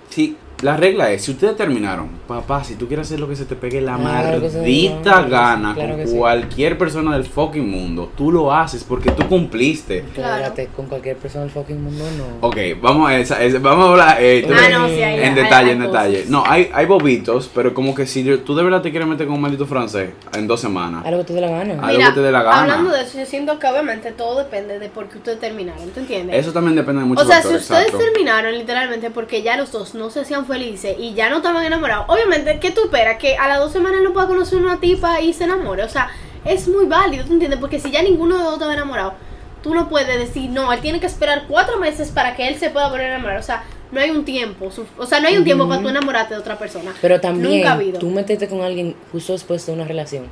si 0.10 0.38
la 0.62 0.78
regla 0.78 1.12
es, 1.12 1.24
si 1.24 1.32
ustedes 1.32 1.56
terminaron, 1.58 2.08
papá, 2.28 2.64
si 2.64 2.76
tú 2.76 2.88
quieres 2.88 3.08
hacer 3.08 3.20
lo 3.20 3.28
que 3.28 3.36
se 3.36 3.46
te 3.46 3.56
pegue 3.56 3.82
la 3.82 3.98
Claro 3.98 4.40
maldita 4.42 5.24
sí, 5.24 5.30
gana 5.30 5.74
claro 5.76 5.98
con 5.98 6.08
sí. 6.08 6.16
cualquier 6.18 6.78
persona 6.78 7.14
del 7.14 7.26
fucking 7.26 7.70
mundo, 7.70 8.12
tú 8.16 8.32
lo 8.32 8.54
haces 8.54 8.84
porque 8.84 9.12
tú 9.12 9.28
cumpliste. 9.28 10.04
Claro. 10.14 10.54
Con 10.76 10.88
cualquier 10.88 11.18
persona 11.18 11.44
del 11.44 11.52
fucking 11.54 11.84
mundo 11.84 12.06
no. 12.18 12.48
Ok, 12.48 12.58
vamos 12.82 13.10
a, 13.10 13.18
esa, 13.18 13.44
esa- 13.44 13.60
vamos 13.60 13.86
a 13.88 13.92
hablar 13.92 14.18
eh, 14.20 14.44
tú 14.48 14.54
Ah, 14.54 14.62
ves, 14.62 14.72
no, 14.72 14.88
sí, 14.88 14.94
hay- 15.04 15.20
en 15.20 15.24
hay- 15.30 15.34
detalle, 15.36 15.66
hay 15.72 15.76
en 15.76 15.80
detalle. 15.82 16.26
No, 16.30 16.44
hay, 16.48 16.70
hay 16.74 16.86
bobitos, 16.86 17.50
pero 17.54 17.74
como 17.74 17.94
que 17.94 18.08
si 18.08 18.24
yo- 18.24 18.40
tú 18.40 18.56
de 18.56 18.64
verdad 18.64 18.82
te 18.82 18.92
quieres 18.92 19.08
meter 19.08 19.28
con 19.28 19.36
un 19.36 19.42
maldito 19.42 19.66
francés 19.66 20.12
en 20.36 20.48
dos 20.48 20.62
semanas. 20.62 21.06
Algo 21.06 21.20
que 21.20 21.26
te 21.28 21.34
dé 21.34 21.42
la 21.42 21.50
gana. 21.50 21.74
Algo 21.86 22.02
que 22.08 22.12
te 22.14 22.22
dé 22.22 22.32
la 22.32 22.44
gana. 22.44 22.62
hablando 22.62 22.92
de 22.92 23.02
eso, 23.04 23.20
yo 23.20 23.26
siento 23.26 23.60
que 23.60 23.68
obviamente 23.68 24.12
todo 24.14 24.38
depende 24.40 24.80
de 24.80 24.90
por 24.90 25.10
qué 25.10 25.18
ustedes 25.18 25.40
terminaron, 25.40 25.90
¿te 25.90 26.00
entiendes? 26.00 26.36
Eso 26.38 26.54
también 26.54 26.76
depende 26.76 27.02
de 27.02 27.08
muchos 27.08 27.26
o 27.26 27.28
sea, 27.28 27.42
si 27.42 27.50
ustedes 27.50 27.88
exacto. 27.88 27.98
terminaron 27.98 28.54
literalmente 28.54 29.10
porque 29.12 29.42
ya 29.44 29.58
los 29.58 29.72
dos 29.72 29.96
no 29.96 30.10
se 30.10 30.22
hacían 30.22 30.45
felices 30.46 30.96
y 31.00 31.14
ya 31.14 31.30
no 31.30 31.38
estaban 31.38 31.64
enamorados, 31.66 32.06
obviamente, 32.08 32.60
¿qué 32.60 32.72
tú 32.72 32.86
esperas? 32.86 33.18
Que 33.18 33.38
a 33.38 33.48
las 33.48 33.60
dos 33.60 33.72
semanas 33.72 34.02
no 34.04 34.14
pueda 34.14 34.28
conocer 34.28 34.60
una 34.60 34.80
tipa 34.80 35.22
y 35.22 35.34
se 35.34 35.46
enamore. 35.46 35.84
O 35.84 35.90
sea, 35.90 36.10
es 36.46 36.68
muy 36.68 36.86
válido, 36.86 37.26
¿tú 37.26 37.34
entiendes? 37.34 37.60
Porque 37.60 37.80
si 37.80 37.92
ya 37.92 38.02
ninguno 38.02 38.36
de 38.38 38.44
los 38.44 38.52
dos 38.52 38.60
estaba 38.60 38.74
enamorado, 38.74 39.14
tú 39.62 39.74
no 39.74 39.90
puedes 39.90 40.18
decir, 40.20 40.50
no, 40.50 40.72
él 40.72 40.80
tiene 40.80 41.00
que 41.00 41.08
esperar 41.08 41.46
cuatro 41.48 41.78
meses 41.80 42.12
para 42.12 42.36
que 42.36 42.48
él 42.48 42.56
se 42.58 42.70
pueda 42.70 42.88
volver 42.88 43.08
a 43.08 43.16
enamorar. 43.16 43.40
O 43.40 43.44
sea, 43.44 43.64
no 43.92 44.00
hay 44.00 44.12
un 44.12 44.26
tiempo, 44.26 44.70
o 44.98 45.06
sea, 45.06 45.20
no 45.20 45.28
hay 45.28 45.38
un 45.38 45.44
tiempo 45.44 45.68
para 45.68 45.82
tú 45.82 45.90
enamorarte 45.90 46.34
de 46.34 46.40
otra 46.40 46.58
persona. 46.58 46.94
Pero 47.02 47.20
también 47.20 47.58
Nunca 47.58 47.70
ha 47.72 47.74
habido. 47.74 48.00
tú 48.00 48.10
meterte 48.10 48.48
con 48.48 48.62
alguien 48.62 48.96
justo 49.12 49.34
después 49.34 49.66
de 49.66 49.74
una 49.74 49.86
relación 49.86 50.26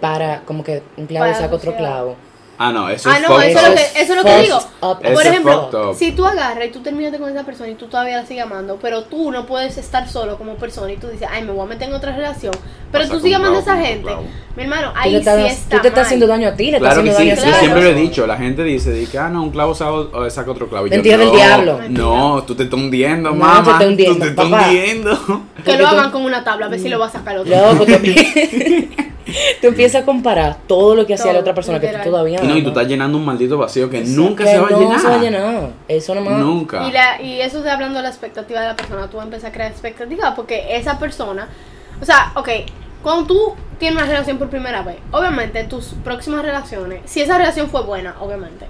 para 0.00 0.40
como 0.40 0.64
que 0.64 0.82
un 0.96 1.06
clavo 1.06 1.26
Para 1.26 1.38
saca 1.38 1.54
otro 1.54 1.76
clavo. 1.76 2.16
Ah, 2.58 2.72
no, 2.72 2.88
eso 2.88 3.10
Ah, 3.10 3.18
es 3.18 3.28
no, 3.28 3.40
eso 3.40 3.58
es 3.58 3.68
lo 3.68 3.74
que, 3.74 3.82
eso 4.00 4.12
es 4.12 4.16
lo 4.16 4.24
que 4.24 4.38
digo. 4.40 4.56
up 4.80 5.02
Por 5.02 5.26
ejemplo, 5.26 5.94
si 5.94 6.12
tú 6.12 6.24
agarras 6.24 6.66
y 6.66 6.70
tú 6.70 6.80
terminaste 6.80 7.18
con 7.18 7.30
esa 7.30 7.44
persona 7.44 7.68
y 7.70 7.74
tú 7.74 7.86
todavía 7.86 8.16
la 8.16 8.26
sigues 8.26 8.44
amando, 8.44 8.78
pero 8.80 9.02
tú 9.04 9.30
no 9.30 9.44
puedes 9.46 9.76
estar 9.76 10.08
solo 10.08 10.38
como 10.38 10.54
persona 10.54 10.90
y 10.92 10.96
tú 10.96 11.08
dices, 11.08 11.28
ay, 11.30 11.42
me 11.44 11.52
voy 11.52 11.64
a 11.64 11.68
meter 11.68 11.88
en 11.88 11.94
otra 11.94 12.16
relación, 12.16 12.54
pero 12.90 13.04
Pasa 13.04 13.14
tú 13.14 13.20
sigues 13.20 13.36
amando 13.38 13.58
a 13.58 13.60
esa 13.62 13.76
gente, 13.76 14.10
mi 14.56 14.62
hermano, 14.62 14.92
ahí 14.96 15.16
estás, 15.16 15.38
sí 15.40 15.46
está 15.48 15.76
tú 15.76 15.82
te 15.82 15.88
estás 15.88 15.94
mal. 15.98 16.04
haciendo 16.06 16.26
daño 16.26 16.48
a 16.48 16.54
ti, 16.56 16.70
le 16.70 16.76
estás 16.78 16.94
Claro 16.94 17.02
que 17.04 17.10
haciendo 17.10 17.34
sí, 17.34 17.40
daño 17.42 17.52
a 17.52 17.54
yo 17.56 17.60
siempre 17.60 17.82
lo 17.82 17.88
he 17.90 17.94
dicho, 18.00 18.26
la 18.26 18.36
gente 18.38 18.64
dice, 18.64 18.90
di 18.92 19.06
que, 19.06 19.18
ah, 19.18 19.28
no, 19.28 19.42
un 19.42 19.50
clavo 19.50 19.74
saca, 19.74 19.90
o- 19.92 20.30
saca 20.30 20.50
otro 20.50 20.68
clavo. 20.68 20.86
Y 20.86 20.90
yo, 20.90 20.96
Mentira 20.96 21.18
del 21.18 21.28
no, 21.28 21.34
diablo. 21.34 21.80
No, 21.90 22.42
tú 22.44 22.54
te 22.54 22.62
estás 22.62 22.80
hundiendo, 22.80 23.30
No, 23.30 23.36
mamá. 23.36 23.62
te 23.64 23.70
estás 23.70 23.86
hundiendo, 23.86 24.14
tú 24.14 24.20
te 24.22 24.28
estás 24.30 24.46
hundiendo. 24.46 25.42
Que 25.66 25.76
lo 25.76 25.86
hagan 25.88 26.10
con 26.10 26.24
una 26.24 26.42
tabla, 26.44 26.66
a 26.66 26.68
ver 26.70 26.80
si 26.80 26.88
lo 26.88 26.98
va 26.98 27.06
a 27.06 27.10
sacar 27.10 27.36
otro. 27.38 27.54
Loco, 27.54 27.84
tú, 27.86 27.92
tú 29.60 29.66
empiezas 29.66 30.02
a 30.02 30.04
comparar 30.04 30.56
todo 30.68 30.94
lo 30.94 31.06
que 31.06 31.14
hacía 31.14 31.32
la 31.32 31.40
otra 31.40 31.54
persona 31.54 31.80
que 31.80 31.88
tú 31.88 31.98
todavía 32.10 32.38
no, 32.46 32.56
y 32.56 32.62
tú 32.62 32.68
estás 32.68 32.86
llenando 32.86 33.18
un 33.18 33.24
maldito 33.24 33.58
vacío 33.58 33.88
que 33.90 34.02
nunca 34.02 34.44
que 34.44 34.50
se 34.50 34.58
va 34.58 34.68
a 34.68 34.70
no 34.70 34.80
llenar. 34.80 35.00
se 35.00 35.08
va 35.08 35.14
a 35.14 35.18
llenar. 35.18 35.70
Eso 35.88 36.14
nomás. 36.14 36.38
Nunca. 36.38 36.86
Y, 36.86 36.92
la, 36.92 37.20
y 37.22 37.40
eso 37.40 37.62
de 37.62 37.70
hablando 37.70 37.98
de 37.98 38.02
la 38.02 38.08
expectativa 38.08 38.60
de 38.60 38.68
la 38.68 38.76
persona, 38.76 39.08
tú 39.08 39.20
empiezas 39.20 39.50
a 39.50 39.52
crear 39.52 39.70
expectativas 39.70 40.34
porque 40.34 40.76
esa 40.76 40.98
persona, 40.98 41.48
o 42.00 42.04
sea, 42.04 42.32
ok, 42.34 42.48
cuando 43.02 43.26
tú 43.26 43.54
tienes 43.78 43.98
una 43.98 44.10
relación 44.10 44.38
por 44.38 44.48
primera 44.48 44.82
vez, 44.82 44.96
obviamente 45.12 45.62
tus 45.64 45.94
próximas 46.02 46.42
relaciones, 46.42 47.02
si 47.04 47.20
esa 47.20 47.38
relación 47.38 47.68
fue 47.68 47.82
buena, 47.82 48.16
obviamente, 48.20 48.66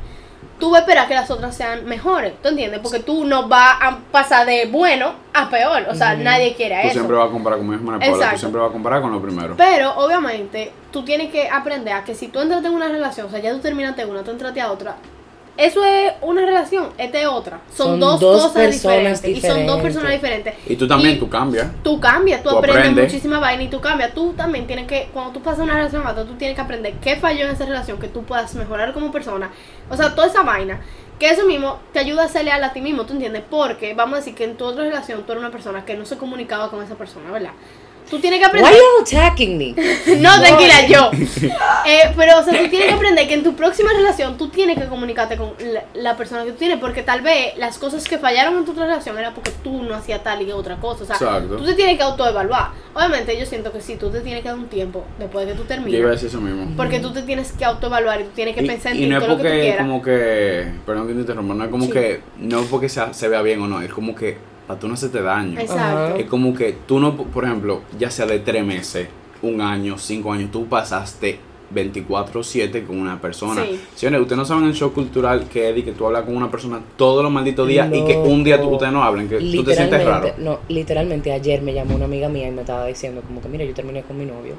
tú 0.59 0.71
vas 0.71 0.79
a 0.81 0.83
esperar 0.85 1.09
que 1.09 1.15
las 1.15 1.31
otras 1.31 1.55
sean 1.57 1.85
mejores, 1.87 2.35
¿tú 2.43 2.49
entiendes? 2.49 2.81
Porque 2.81 3.01
tú 3.01 3.25
no 3.25 3.49
vas 3.49 3.77
a 3.81 3.99
pasar 4.11 4.47
de 4.47 4.67
bueno 4.67 5.15
a 5.35 5.49
peor, 5.51 5.85
o 5.89 5.95
sea, 5.95 6.15
nadie 6.17 6.55
quiere 6.55 6.77
Tú 6.83 6.87
eso. 6.89 6.93
siempre 6.95 7.17
vas 7.17 7.29
a 7.29 7.33
comparar, 7.33 7.59
Paula, 7.61 8.31
tú 8.33 8.39
siempre 8.39 8.61
vas 8.61 8.71
a 8.71 8.73
comparar 8.73 9.03
con 9.03 9.13
lo 9.13 9.21
primero. 9.21 9.55
Pero 9.57 9.95
obviamente 9.97 10.73
tú 10.93 11.05
tienes 11.05 11.31
que 11.31 11.49
aprender 11.49 11.95
a 11.95 12.05
que 12.05 12.15
si 12.15 12.29
tú 12.29 12.41
entraste 12.41 12.69
en 12.69 12.75
una 12.75 12.89
relación, 12.89 13.27
o 13.27 13.31
sea, 13.31 13.41
ya 13.41 13.53
tú 13.53 13.59
terminaste 13.59 14.05
una, 14.07 14.23
tú 14.23 14.31
entraste 14.31 14.61
a 14.61 14.71
otra, 14.73 14.97
eso 15.57 15.85
es 15.85 16.13
una 16.23 16.45
relación, 16.45 16.91
esta 16.99 17.21
es 17.21 17.27
otra. 17.27 17.61
Son, 17.75 17.87
Son 17.87 18.01
dos, 18.01 18.21
dos 18.21 18.43
cosas 18.43 18.53
personas 18.53 19.23
diferentes, 19.23 19.45
Y 19.45 19.49
son 19.49 19.67
dos 19.67 19.81
personas 19.81 20.13
diferentes. 20.13 20.55
Y 20.67 20.77
tú 20.77 20.87
también, 20.87 21.17
Y 21.17 21.19
tú 21.19 21.29
cambias. 21.29 21.69
Tú 21.83 22.01
cambias, 22.01 22.43
tú, 22.43 22.51
Tú 22.51 22.59
aprendes, 22.59 22.81
aprendes. 22.81 23.05
muchísima 23.13 23.41
vaina 23.41 23.63
y 23.63 23.69
tú 23.69 23.81
cambias. 23.81 24.13
Tú 24.13 24.33
también 24.35 24.67
tienes 24.67 24.87
que, 24.87 25.09
cuando 25.13 25.33
tú 25.33 25.41
pasas 25.41 25.61
una 25.61 25.75
relación 25.75 26.07
a 26.07 26.11
otra, 26.11 26.25
tú 26.25 26.35
tienes 26.35 26.55
que 26.57 26.61
aprender 26.63 26.95
qué 27.01 27.17
falló 27.17 27.47
en 27.47 27.53
esa 27.53 27.65
relación, 27.65 27.99
que 27.99 28.09
tú 28.09 28.25
puedas 28.25 28.55
mejorar 28.55 28.93
como 28.93 29.11
persona. 29.11 29.51
O 29.91 29.97
sea, 29.97 30.15
toda 30.15 30.27
esa 30.27 30.43
vaina. 30.43 30.81
Que 31.19 31.31
eso 31.31 31.47
mismo 31.47 31.79
te 31.95 31.99
ayuda 31.99 32.25
a 32.25 32.29
ser 32.29 32.45
leal 32.45 32.63
a 32.63 32.75
ti 32.75 32.83
mismo, 32.83 33.07
¿tú 33.07 33.15
entiendes? 33.15 33.43
Porque 33.49 33.95
vamos 33.95 34.15
a 34.15 34.17
decir 34.19 34.35
que 34.35 34.45
en 34.45 34.57
tu 34.59 34.67
otra 34.67 34.85
relación 34.85 35.23
tú 35.23 35.33
eres 35.33 35.43
una 35.43 35.51
persona 35.51 35.85
que 35.87 35.97
no 35.97 36.05
se 36.05 36.19
comunicaba 36.19 36.71
con 36.71 36.83
esa 36.83 36.95
persona, 36.97 37.31
¿verdad? 37.31 37.53
Tú 38.11 38.21
tienes 38.21 38.39
que 38.39 38.45
Why 38.47 38.61
aprender. 38.61 38.73
you 38.75 39.03
attacking 39.03 39.59
me? 39.59 39.75
No, 40.21 40.41
tranquila, 40.41 40.87
yo. 40.87 41.11
Eh, 41.87 42.13
pero, 42.17 42.41
o 42.41 42.43
sea, 42.43 42.53
tú 42.61 42.69
tienes 42.69 42.89
que 42.89 42.95
aprender 42.95 43.29
que 43.29 43.35
en 43.35 43.45
tu 43.45 43.55
próxima 43.55 43.93
relación 43.93 44.37
tú 44.37 44.49
tienes 44.49 44.77
que 44.79 44.87
comunicarte 44.87 45.37
con 45.37 45.53
la, 45.61 45.85
la 45.95 46.17
persona 46.17 46.45
que 46.45 46.51
tú 46.53 46.59
tienes, 46.59 46.79
porque 46.79 47.03
tal 47.03 47.21
vez 47.21 47.57
las 47.59 47.79
cosas 47.79 48.03
que 48.09 48.19
fallaron 48.19 48.57
en 48.59 48.65
tu 48.65 48.73
otra 48.73 48.87
relación 48.87 49.17
era 49.19 49.33
porque 49.33 49.53
tú 49.63 49.83
no 49.83 49.95
hacías 49.95 50.23
tal 50.25 50.43
y 50.43 50.51
otra 50.51 50.77
cosa. 50.77 51.05
O 51.05 51.07
sea, 51.07 51.15
Exacto. 51.17 51.57
tú 51.57 51.65
te 51.65 51.75
tienes 51.75 51.97
que 51.97 52.03
autoevaluar. 52.03 52.71
Obviamente, 52.95 53.39
yo 53.39 53.47
siento 53.47 53.73
que 53.73 53.81
sí, 53.81 53.97
tú 53.97 54.11
te 54.11 54.21
tienes 54.21 54.43
que 54.43 54.49
dar 54.49 54.59
un 54.59 54.67
tiempo 54.69 55.05
después 55.19 55.47
de 55.47 55.53
que 55.53 55.59
tú 55.59 55.65
Yo 55.65 55.75
iba 55.75 55.75
a 55.75 55.85
termines. 55.85 56.11
decir 56.11 56.29
eso 56.29 56.41
mismo. 56.41 56.77
Porque 56.77 56.99
tú 56.99 57.13
te 57.13 57.23
tienes 57.23 57.53
que 57.53 57.65
autoevaluar 57.65 58.21
y 58.21 58.25
tú 58.25 58.31
tienes 58.35 58.55
que 58.57 58.65
Y, 58.65 58.67
pensar 58.67 58.93
en 58.93 58.99
y 58.99 59.01
ti 59.03 59.07
no 59.09 59.17
es 59.19 59.23
todo 59.25 59.31
lo 59.31 59.37
que 59.37 59.43
tú 59.43 59.49
porque, 59.49 59.61
quieras. 59.63 59.87
como 59.87 60.03
que, 60.03 60.67
perdón 60.87 61.07
que 61.09 61.13
te 61.15 61.21
interrumpa, 61.21 61.55
no 61.55 61.65
es 61.65 61.71
como 61.71 61.85
Sí. 61.87 61.93
que, 61.93 62.21
no 62.39 62.61
es 62.61 62.67
porque 62.69 62.89
sea- 62.89 63.13
se 63.15 63.29
vea 63.29 63.43
bien 63.43 63.61
o 63.63 63.69
no, 63.69 63.81
es 63.83 63.93
como 63.93 64.15
que 64.15 64.39
para 64.67 64.79
tú 64.79 64.89
no 64.89 64.95
hacerte 64.95 65.23
daño. 65.23 65.61
Exacto. 65.61 66.17
Es 66.17 66.27
como 66.27 66.55
que 66.55 66.77
tú 66.87 66.99
no, 66.99 67.17
por 67.17 67.45
ejemplo, 67.45 67.83
ya 67.99 68.11
sea 68.11 68.27
de 68.27 68.41
tres 68.41 68.65
meses, 68.65 69.09
un 69.43 69.61
año, 69.61 69.99
cinco 69.99 70.33
años, 70.33 70.51
tú 70.51 70.67
pasaste 70.67 71.39
24-7 71.75 72.87
con 72.87 72.99
una 72.99 73.21
persona. 73.21 73.65
Sí. 73.65 73.81
Señores, 73.95 74.21
ustedes 74.23 74.39
no 74.39 74.45
saben 74.45 74.65
el 74.65 74.75
show 74.75 74.93
cultural 74.93 75.49
que 75.49 75.71
es 75.71 75.75
de 75.75 75.85
que 75.85 75.93
tú 75.93 76.07
hablas 76.07 76.25
con 76.25 76.37
una 76.37 76.51
persona 76.51 76.81
todos 76.97 77.23
los 77.23 77.33
malditos 77.33 77.67
días 77.67 77.89
y 77.93 78.05
que 78.05 78.17
un 78.17 78.45
día 78.45 78.61
tú, 78.61 78.69
ustedes 78.69 78.93
no 78.93 79.03
hablen, 79.03 79.29
que 79.29 79.39
tú 79.39 79.65
te 79.65 79.75
sientes 79.75 80.05
raro. 80.05 80.33
No, 80.39 80.61
literalmente 80.69 81.33
ayer 81.33 81.63
me 81.63 81.73
llamó 81.73 81.97
una 81.97 82.05
amiga 82.05 82.29
mía 82.29 82.49
y 82.49 82.51
me 82.51 82.61
estaba 82.61 82.87
diciendo 82.87 83.23
como 83.27 83.41
que 83.41 83.49
mira, 83.49 83.65
yo 83.65 83.75
terminé 83.75 84.03
con 84.03 84.19
mi 84.19 84.25
novio 84.25 84.55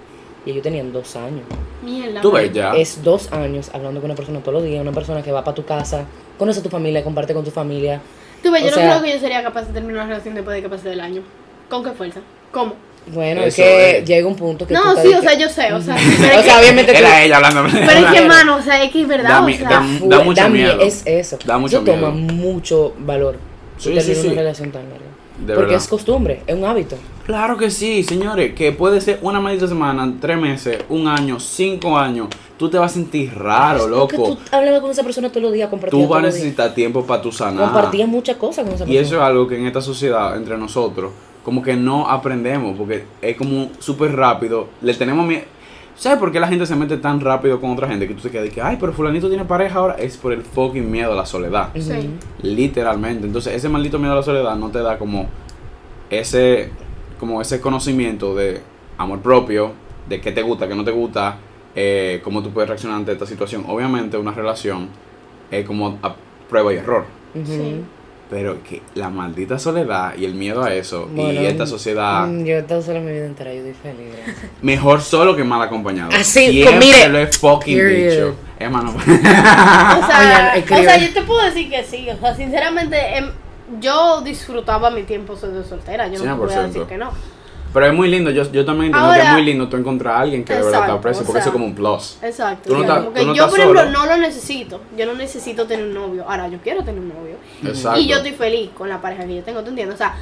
y 0.45 0.51
ellos 0.51 0.63
tenían 0.63 0.91
dos 0.91 1.15
años. 1.15 1.43
Mierda. 1.83 2.21
Tú 2.21 2.31
ves 2.31 2.51
ya. 2.53 2.73
Es 2.75 3.03
dos 3.03 3.31
años 3.31 3.69
hablando 3.73 3.99
con 3.99 4.09
una 4.09 4.15
persona 4.15 4.39
todos 4.39 4.55
los 4.55 4.63
días, 4.63 4.81
una 4.81 4.91
persona 4.91 5.21
que 5.21 5.31
va 5.31 5.43
para 5.43 5.55
tu 5.55 5.65
casa, 5.65 6.05
conoce 6.37 6.59
a 6.59 6.63
tu 6.63 6.69
familia, 6.69 7.03
comparte 7.03 7.33
con 7.33 7.43
tu 7.43 7.51
familia. 7.51 8.01
Tú 8.47 8.51
ves, 8.53 8.63
yo 8.63 8.67
o 8.69 8.71
no 8.71 8.75
creo 8.91 9.01
que 9.03 9.13
yo 9.13 9.19
sería 9.19 9.43
capaz 9.43 9.63
de 9.63 9.73
terminar 9.73 9.95
una 10.03 10.05
relación 10.07 10.35
después 10.35 10.55
de 10.55 10.61
que 10.61 10.69
pase 10.69 10.89
del 10.89 10.99
año. 11.01 11.21
¿Con 11.69 11.83
qué 11.83 11.91
fuerza? 11.91 12.21
¿Cómo? 12.51 12.75
Bueno, 13.07 13.41
es 13.41 13.55
que 13.55 13.99
es. 13.99 14.05
llega 14.05 14.27
un 14.27 14.35
punto 14.35 14.67
que 14.67 14.73
No, 14.73 14.95
sí, 15.01 15.13
o 15.13 15.21
sea, 15.21 15.33
yo 15.37 15.47
sé, 15.49 15.71
o 15.73 15.81
sea. 15.81 15.95
O 16.55 16.59
obviamente 16.59 16.97
Era 16.97 17.23
ella 17.23 17.37
hablando. 17.37 17.63
Pero 17.71 17.89
es 17.89 18.05
que, 18.11 18.17
hermano, 18.17 18.55
o 18.57 18.61
sea, 18.61 18.83
es 18.83 18.91
que 18.91 19.01
es 19.01 19.07
verdad, 19.07 19.29
Da 19.29 19.45
o 19.45 19.49
sea. 19.49 19.69
da- 19.69 19.85
da 20.17 20.23
mucho 20.23 20.41
da 20.41 20.49
miedo. 20.49 20.81
Es 20.81 21.03
eso. 21.05 21.37
Da 21.45 21.57
mucho 21.57 21.77
Eso 21.77 21.85
toma 21.85 22.11
miedo. 22.11 22.33
mucho 22.33 22.93
valor. 22.99 23.37
Sí, 23.77 23.99
sí. 24.01 24.27
una 24.27 24.41
relación 24.41 24.71
tan 24.71 24.83
larga. 24.89 25.05
De 25.39 25.53
Porque 25.53 25.67
verdad. 25.71 25.75
es 25.83 25.87
costumbre, 25.87 26.41
es 26.47 26.55
un 26.55 26.65
hábito. 26.65 26.97
Claro 27.25 27.57
que 27.57 27.69
sí, 27.69 28.03
señores, 28.03 28.53
que 28.55 28.71
puede 28.71 28.99
ser 29.01 29.19
una 29.21 29.39
maldita 29.39 29.67
semana, 29.67 30.11
tres 30.19 30.37
meses, 30.37 30.79
un 30.89 31.07
año, 31.07 31.39
cinco 31.39 31.97
años. 31.97 32.27
Tú 32.57 32.69
te 32.69 32.77
vas 32.77 32.91
a 32.91 32.93
sentir 32.95 33.33
raro, 33.37 33.87
Porque 33.99 34.17
loco. 34.17 34.35
tú 34.35 34.39
hablabas 34.51 34.81
con 34.81 34.91
esa 34.91 35.03
persona 35.03 35.29
todos 35.29 35.43
los 35.43 35.53
días, 35.53 35.69
compartías 35.69 36.01
Tú 36.01 36.07
vas 36.07 36.19
a 36.19 36.25
necesitar 36.25 36.73
tiempo 36.73 37.05
para 37.05 37.21
tu 37.21 37.31
sanar. 37.31 37.65
Compartías 37.65 38.09
muchas 38.09 38.37
cosas 38.37 38.65
con 38.65 38.73
esa 38.73 38.85
persona. 38.85 38.93
Y 38.93 38.97
eso 38.97 39.15
es 39.15 39.21
algo 39.21 39.47
que 39.47 39.59
en 39.59 39.67
esta 39.67 39.81
sociedad, 39.81 40.35
entre 40.35 40.57
nosotros, 40.57 41.11
como 41.43 41.61
que 41.61 41.75
no 41.75 42.09
aprendemos, 42.09 42.75
porque 42.75 43.03
es 43.21 43.37
como 43.37 43.69
súper 43.79 44.15
rápido. 44.15 44.69
Le 44.81 44.93
tenemos 44.95 45.25
miedo. 45.25 45.43
¿Sabes 45.95 46.19
por 46.19 46.31
qué 46.31 46.39
la 46.39 46.47
gente 46.47 46.65
se 46.65 46.75
mete 46.75 46.97
tan 46.97 47.19
rápido 47.19 47.59
con 47.59 47.71
otra 47.71 47.87
gente? 47.87 48.07
Que 48.07 48.13
tú 48.13 48.21
te 48.21 48.29
quedas 48.29 48.45
de 48.45 48.51
que, 48.51 48.61
ay, 48.61 48.77
pero 48.79 48.93
fulanito 48.93 49.29
tiene 49.29 49.45
pareja 49.45 49.79
ahora. 49.79 49.95
Es 49.95 50.17
por 50.17 50.33
el 50.33 50.43
fucking 50.43 50.89
miedo 50.91 51.13
a 51.13 51.15
la 51.15 51.25
soledad. 51.25 51.69
Sí. 51.75 52.09
Literalmente. 52.43 53.25
Entonces, 53.25 53.53
ese 53.55 53.67
maldito 53.69 53.97
miedo 53.97 54.13
a 54.13 54.17
la 54.17 54.23
soledad 54.23 54.55
no 54.55 54.69
te 54.69 54.79
da 54.79 54.97
como 54.97 55.27
ese, 56.09 56.69
como 57.19 57.41
ese 57.41 57.61
conocimiento 57.61 58.35
de 58.35 58.61
amor 58.97 59.19
propio, 59.19 59.71
de 60.07 60.21
qué 60.21 60.31
te 60.31 60.41
gusta, 60.41 60.67
qué 60.67 60.75
no 60.75 60.83
te 60.83 60.91
gusta, 60.91 61.37
eh, 61.79 62.21
cómo 62.23 62.41
tú 62.41 62.49
puedes 62.49 62.67
reaccionar 62.67 62.97
ante 62.97 63.11
esta 63.11 63.27
situación. 63.27 63.63
Obviamente, 63.67 64.17
una 64.17 64.31
relación 64.31 64.89
es 65.51 65.63
como 65.63 65.99
a 66.01 66.15
prueba 66.49 66.73
y 66.73 66.77
error. 66.77 67.05
Sí. 67.45 67.83
Pero 68.31 68.57
que 68.63 68.81
la 68.95 69.09
maldita 69.09 69.59
soledad 69.59 70.15
y 70.17 70.25
el 70.25 70.33
miedo 70.33 70.61
a 70.63 70.73
eso 70.73 71.07
Bueno, 71.13 71.39
y 71.39 71.45
esta 71.45 71.65
sociedad, 71.67 72.27
mm, 72.27 72.43
Yo 72.45 72.55
he 72.55 72.59
estado 72.59 72.81
sola 72.81 72.99
mi 72.99 73.11
vida 73.11 73.25
entera, 73.25 73.53
yo 73.53 73.59
estoy 73.59 73.73
feliz. 73.75 74.13
gracias. 74.25 74.51
mejor 74.61 75.01
solo 75.01 75.35
que 75.35 75.43
mal 75.43 75.61
acompañado. 75.61 76.09
Así, 76.13 76.61
pues, 76.63 76.77
mire, 76.77 77.07
lo 77.09 77.19
he 77.19 77.27
fucking 77.27 77.77
period. 77.77 78.11
dicho. 78.11 78.35
Hermano, 78.59 78.93
O 78.97 78.99
sea, 78.99 80.55
o 80.57 80.83
sea, 80.83 80.97
yo 80.97 81.13
te 81.13 81.21
puedo 81.21 81.45
decir 81.45 81.69
que 81.69 81.83
sí. 81.83 82.09
O 82.09 82.17
sea, 82.17 82.35
sinceramente, 82.35 82.97
em, 83.17 83.29
yo 83.79 84.21
disfrutaba 84.21 84.89
mi 84.89 85.03
tiempo 85.03 85.35
de 85.35 85.63
soltera. 85.63 86.07
Yo 86.07 86.23
no 86.25 86.47
te 86.47 86.53
100%. 86.53 86.67
decir 86.67 86.83
que 86.83 86.97
no. 86.97 87.11
Pero 87.77 87.91
es 87.91 87.93
muy 87.93 88.07
lindo. 88.07 88.31
Yo, 88.31 88.51
yo 88.51 88.65
también 88.65 88.87
entiendo 88.87 89.13
que 89.13 89.19
es 89.21 89.31
muy 89.33 89.43
lindo 89.43 89.69
tú 89.69 89.77
encontrar 89.77 90.15
a 90.15 90.19
alguien 90.21 90.43
que 90.43 90.51
de 90.51 90.63
verdad 90.63 90.71
te 90.71 90.77
Exacto, 90.77 90.97
aprecie, 90.97 91.21
o 91.21 91.25
porque 91.27 91.39
eso 91.41 91.49
es 91.49 91.53
como 91.53 91.65
un 91.65 91.75
plus. 91.75 92.17
Exacto. 92.23 92.69
Tú 92.69 92.73
no 92.75 92.81
estás- 92.81 93.13
tú 93.13 93.25
no 93.27 93.35
yo, 93.35 93.47
por 93.47 93.59
ejemplo, 93.59 93.85
no 93.91 94.05
lo 94.07 94.17
necesito. 94.17 94.81
Yo 94.97 95.05
no 95.05 95.13
necesito 95.13 95.67
tener 95.67 95.85
un 95.85 95.93
novio. 95.93 96.25
Ahora, 96.27 96.47
yo 96.47 96.57
quiero 96.63 96.83
tener 96.83 96.99
un 96.99 97.09
novio. 97.09 97.35
Exacto. 97.63 97.99
Y 97.99 98.07
yo 98.07 98.17
estoy 98.17 98.31
feliz 98.31 98.71
con 98.75 98.89
la 98.89 98.99
pareja 98.99 99.25
que 99.25 99.35
yo 99.35 99.43
tengo, 99.43 99.61
¿tú 99.61 99.69
entiendes? 99.69 99.93
O 99.93 99.97
sea, 99.99 100.15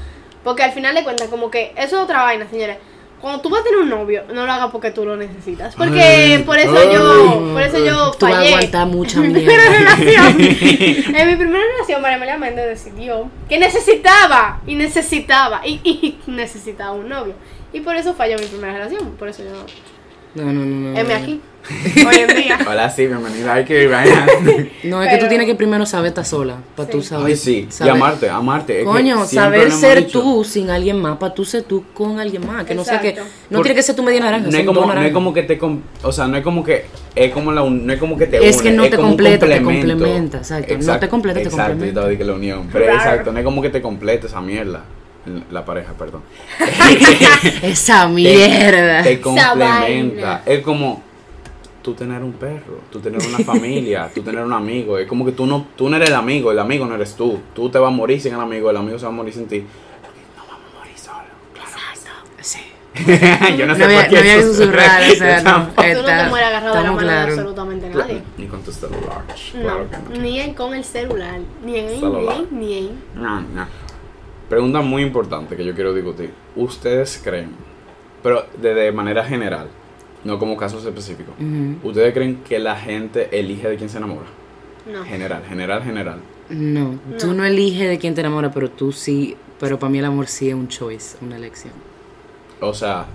porque 0.44 0.64
al 0.64 0.74
final 0.74 0.94
de 0.96 1.06
cuentas, 1.06 1.30
como 1.30 1.50
que 1.50 1.72
eso 1.78 1.96
es 1.96 2.04
otra 2.04 2.24
vaina, 2.24 2.46
señores. 2.50 2.76
Cuando 3.22 3.42
tú 3.42 3.50
vas 3.50 3.62
a 3.62 3.64
tener 3.64 3.80
un 3.80 3.90
novio, 3.90 4.24
no 4.34 4.46
lo 4.46 4.52
hagas 4.52 4.70
porque 4.72 4.92
tú 4.92 5.06
lo 5.06 5.16
necesitas. 5.18 5.76
Porque 5.76 6.00
Ay, 6.02 6.44
por 6.44 6.58
eso 6.60 6.76
ay. 6.78 6.90
yo, 6.94 7.50
por 7.54 7.62
eso 7.62 7.84
yo 7.84 8.12
Tú 8.12 8.28
fallé. 8.28 8.86
mucha 8.86 9.20
En 9.24 9.28
mi 9.34 9.40
mierda. 9.42 9.46
primera 9.64 9.80
relación. 9.80 10.42
en 11.16 11.28
mi 11.28 11.36
primera 11.36 11.64
relación, 11.74 12.02
María 12.02 12.18
Amelia 12.18 12.38
Méndez 12.38 12.68
decidió 12.68 13.30
que 13.50 13.58
necesitaba 13.58 14.62
y 14.68 14.76
necesitaba 14.76 15.62
y, 15.66 15.80
y 15.84 16.20
necesitaba 16.32 16.92
un 16.92 17.10
novio. 17.10 17.34
Y 17.74 17.82
por 17.82 17.96
eso 17.96 18.14
falló 18.14 18.38
mi 18.38 18.46
primera 18.46 18.74
relación. 18.74 19.12
Por 19.18 19.28
eso 19.30 19.44
yo. 19.44 19.66
No, 20.36 20.44
no, 20.44 20.52
no. 20.54 20.92
no, 20.92 21.00
Heme 21.00 21.10
no. 21.14 21.16
aquí. 21.16 21.42
Hoy 22.08 22.16
en 22.18 22.36
día. 22.44 22.60
Hola, 22.70 22.90
sí, 22.92 23.08
bienvenida. 23.08 23.54
Ay, 23.56 23.66
que 23.66 23.88
vaina. 23.88 24.28
No, 24.84 25.02
es 25.02 25.10
que 25.10 25.18
tú 25.18 25.28
tienes 25.28 25.48
que 25.48 25.56
primero 25.56 25.84
saber 25.88 26.10
estar 26.10 26.24
sola, 26.26 26.58
para 26.76 26.86
Sí. 26.88 26.92
tú 26.92 27.02
saber. 27.02 27.26
Ay, 27.26 27.36
sí. 27.36 27.68
Y 27.84 27.90
amarte, 27.90 28.30
amarte. 28.30 28.82
Es 28.82 28.86
Coño, 28.86 29.26
saber 29.26 29.72
ser 29.72 30.06
dicho. 30.06 30.22
tú 30.22 30.44
sin 30.44 30.70
alguien 30.70 31.02
más, 31.02 31.18
para 31.18 31.34
tú 31.34 31.44
ser 31.44 31.64
tú 31.64 31.84
con 31.94 32.20
alguien 32.20 32.46
más. 32.46 32.66
Que 32.66 32.76
no 32.76 32.84
sea 32.84 33.02
que. 33.02 33.10
Exacto. 33.10 33.32
No 33.50 33.58
Por- 33.60 33.66
tiene 33.66 33.76
que 33.78 33.82
ser 33.82 33.96
tu 33.96 34.04
media 34.04 34.20
naranja, 34.20 34.48
No 34.52 34.58
es, 34.58 34.64
como, 34.66 34.86
no 34.94 35.02
es 35.02 35.12
como 35.12 35.34
que 35.34 35.42
te. 35.44 35.60
O 36.04 36.12
sea, 36.12 36.28
no 36.28 36.38
es 36.38 36.44
como 36.44 36.64
que. 36.64 36.86
Es 37.16 37.32
como 37.34 37.52
la 37.52 37.64
un- 37.64 37.88
no 37.88 37.94
es 37.94 38.00
como 38.00 38.16
que 38.16 38.28
te 38.28 38.48
Es 38.48 38.58
une, 38.58 38.64
que 38.64 38.72
no 38.76 38.84
te 38.90 38.98
completa, 38.98 39.48
te 39.48 39.62
complementa, 39.64 40.38
exacto. 40.40 40.78
No 40.78 41.00
te 41.00 41.08
completa, 41.10 41.40
te 41.40 41.46
exacto, 41.46 41.64
complementa. 41.72 41.86
estaba 41.88 42.10
diciendo 42.10 42.18
que 42.18 42.24
la 42.26 42.34
unión. 42.34 42.70
Pero 42.72 42.86
Claro. 42.86 43.00
exacto, 43.00 43.32
no 43.32 43.40
es 43.40 43.46
como 43.46 43.62
que 43.64 43.70
te 43.70 43.82
complete 43.82 44.28
esa 44.28 44.42
mierda. 44.42 44.84
La 45.52 45.66
pareja, 45.66 45.94
perdón. 45.94 46.22
Esa 47.62 48.04
Te- 48.06 48.10
mierda. 48.14 49.04
Te 49.04 49.14
Esa 49.14 49.22
complementa. 49.22 50.44
Es 50.46 50.60
como 50.62 51.02
tú 51.82 51.94
tener 51.94 52.22
un 52.24 52.34
perro, 52.34 52.82
tú 52.92 53.00
tener 53.00 53.22
una 53.28 53.40
familia, 53.40 54.10
tú 54.14 54.22
tener 54.22 54.44
un 54.44 54.54
amigo. 54.54 54.98
Es 54.98 55.08
como 55.08 55.26
que 55.26 55.32
tú 55.32 55.46
no, 55.46 55.68
tú 55.76 55.90
no 55.90 55.96
eres 55.98 56.10
el 56.10 56.16
amigo, 56.16 56.52
el 56.52 56.60
amigo 56.60 56.86
no 56.86 56.96
eres 56.96 57.16
tú. 57.16 57.40
Tú 57.54 57.70
te 57.70 57.78
vas 57.80 57.88
a 57.90 57.96
morir 57.96 58.20
sin 58.22 58.34
el 58.34 58.40
amigo, 58.40 58.70
el 58.70 58.78
amigo 58.78 58.98
se 59.00 59.06
va 59.06 59.10
a 59.12 59.16
morir 59.16 59.34
sin 59.34 59.48
ti. 59.48 59.64
Porque 60.02 60.20
no 60.36 60.44
vamos 60.48 60.66
a 60.74 60.78
morir 60.80 60.98
solo. 60.98 61.18
Claro. 61.54 61.70
Sí. 62.42 62.60
Yo 63.58 63.66
no 63.68 63.74
No 63.74 63.76
sé 63.76 63.84
había, 63.84 64.00
por 64.02 64.10
qué 64.10 64.16
no 64.16 64.20
había 64.22 64.42
susurrar. 64.42 65.02
o 65.12 65.16
sea, 65.16 65.42
no. 65.42 65.68
Tú 65.68 66.02
no 66.02 66.06
te 66.06 66.30
mueres 66.30 66.48
agarrado 66.50 66.76
de 66.76 66.84
la 66.84 66.92
mano 66.92 66.98
de 66.98 67.04
claros. 67.04 67.30
absolutamente 67.38 67.90
nadie. 67.90 68.22
Ni 68.38 68.46
con 68.48 68.62
tu 68.64 68.72
celular. 68.72 69.24
No, 69.56 69.62
Claro 69.62 69.88
que 69.90 69.98
no. 70.18 70.22
ni 70.22 70.40
en, 70.40 70.54
con 70.54 70.74
el 70.74 70.84
celular, 70.84 71.40
ni 71.64 71.78
en 71.80 71.90
Celular. 72.00 72.36
ni 72.52 72.54
en, 72.54 72.60
ni 72.60 72.78
en. 72.78 73.00
No, 73.16 73.42
no. 73.42 73.68
Pregunta 74.50 74.82
muy 74.82 75.02
importante 75.02 75.56
que 75.56 75.66
yo 75.66 75.74
quiero 75.74 75.94
discutir. 75.94 76.32
¿Ustedes 76.56 77.20
creen, 77.24 77.50
pero 78.22 78.46
de, 78.62 78.74
de 78.74 78.92
manera 78.92 79.24
general, 79.24 79.68
no 80.24 80.38
como 80.40 80.56
casos 80.58 80.86
específicos. 80.86 81.34
¿ustedes 81.84 82.14
creen 82.14 82.38
que 82.48 82.60
la 82.60 82.76
gente 82.76 83.30
elige 83.38 83.68
de 83.70 83.76
quién 83.78 83.90
se 83.90 83.98
enamora? 83.98 84.28
No. 84.92 85.04
General, 85.04 85.44
general, 85.48 85.84
general. 85.84 86.20
No, 86.50 87.00
tú 87.18 87.28
No. 87.28 87.34
no 87.36 87.46
eliges 87.46 87.90
de 87.90 87.98
quién 87.98 88.14
te 88.14 88.22
enamoras, 88.22 88.52
pero 88.54 88.70
tú 88.70 88.92
sí. 88.92 89.36
Pero 89.60 89.80
para 89.80 89.90
mí 89.90 89.98
el 90.00 90.06
amor 90.06 90.28
sí 90.28 90.50
es 90.50 90.54
un 90.56 90.68
choice, 90.68 91.18
una 91.22 91.38
elección. 91.38 91.74
O 92.60 92.74
sea, 92.74 93.06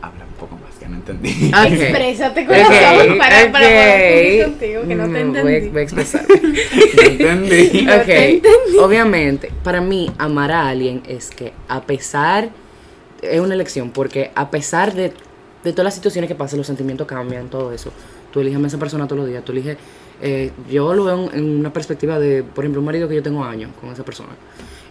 habla 0.00 0.24
un 0.24 0.32
poco 0.38 0.56
más 0.56 0.73
que 0.84 0.88
no 0.90 0.96
entendí. 0.96 1.50
Ok. 1.54 1.72
Exprésate 1.72 2.46
con 2.46 2.54
Ok, 2.56 3.18
para, 3.18 3.52
para 3.52 3.66
poder 3.66 4.44
contigo, 4.44 4.82
que 4.86 4.94
no 4.94 5.04
te 5.08 5.24
Mm, 5.24 5.32
Voy, 5.32 5.38
entendí. 5.54 5.68
a- 5.68 5.70
voy 5.72 5.80
a 5.80 5.82
expresar. 5.82 6.24
No 6.94 7.02
entendí. 7.02 7.82
No 7.82 8.00
te 8.02 8.42
obviamente, 8.80 9.50
para 9.62 9.80
mí 9.80 10.10
amar 10.18 10.52
a 10.52 10.68
alguien 10.68 11.02
es 11.08 11.30
que 11.30 11.52
a 11.68 11.82
pesar, 11.82 12.50
es 13.22 13.40
una 13.40 13.54
elección, 13.54 13.90
porque 13.90 14.30
a 14.34 14.50
pesar 14.50 14.92
de, 14.94 15.12
de 15.64 15.72
todas 15.72 15.84
las 15.84 15.94
situaciones 15.94 16.28
que 16.28 16.34
pasan, 16.34 16.58
los 16.58 16.66
sentimientos 16.66 17.06
cambian, 17.06 17.48
todo 17.48 17.72
eso, 17.72 17.90
tú 18.32 18.40
eliges 18.40 18.62
a 18.62 18.66
esa 18.66 18.78
persona 18.78 19.06
todos 19.06 19.20
los 19.20 19.28
días, 19.28 19.44
tú 19.44 19.52
eliges, 19.52 19.76
eh, 20.22 20.50
yo 20.70 20.92
lo 20.94 21.04
veo 21.04 21.30
en, 21.32 21.38
en 21.38 21.58
una 21.60 21.72
perspectiva 21.72 22.18
de, 22.18 22.42
por 22.42 22.64
ejemplo, 22.64 22.80
un 22.80 22.86
marido 22.86 23.08
que 23.08 23.14
yo 23.14 23.22
tengo 23.22 23.42
años 23.44 23.70
con 23.80 23.90
esa 23.92 24.04
persona, 24.04 24.30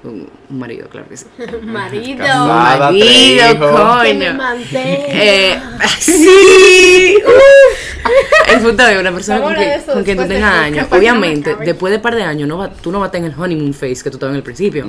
un, 0.04 0.30
un 0.50 0.60
marido, 0.60 0.88
claro 0.90 1.08
que 1.10 1.18
sí. 1.18 1.26
Marido, 1.64 2.18
Casada, 2.20 2.78
Marido, 2.92 3.52
hijos. 3.54 4.04
que 4.04 4.14
me 4.14 4.26
coño. 4.28 4.38
mantenga. 4.38 5.06
Eh, 5.10 5.60
sí. 6.00 7.16
uf. 7.26 8.50
El 8.54 8.60
punto 8.62 8.86
es 8.88 9.00
una 9.00 9.12
persona 9.12 9.42
con, 9.42 9.54
que- 9.56 9.60
de 9.62 9.76
eso 9.76 9.94
con 9.94 10.04
quien 10.04 10.18
tú 10.18 10.28
tengas 10.28 10.54
años. 10.54 10.88
Obviamente, 10.92 11.56
después 11.56 11.92
de 11.92 11.98
un 11.98 12.02
par 12.02 12.16
de 12.16 12.24
años, 12.24 12.48
no 12.48 12.58
va, 12.58 12.70
tú 12.70 12.92
no 12.92 13.00
vas 13.00 13.06
a 13.06 13.08
estar 13.08 13.22
en 13.22 13.32
el 13.32 13.40
honeymoon 13.40 13.74
phase 13.74 14.04
que 14.04 14.10
tú 14.10 14.18
estabas 14.18 14.34
en 14.34 14.38
el 14.38 14.44
principio. 14.44 14.86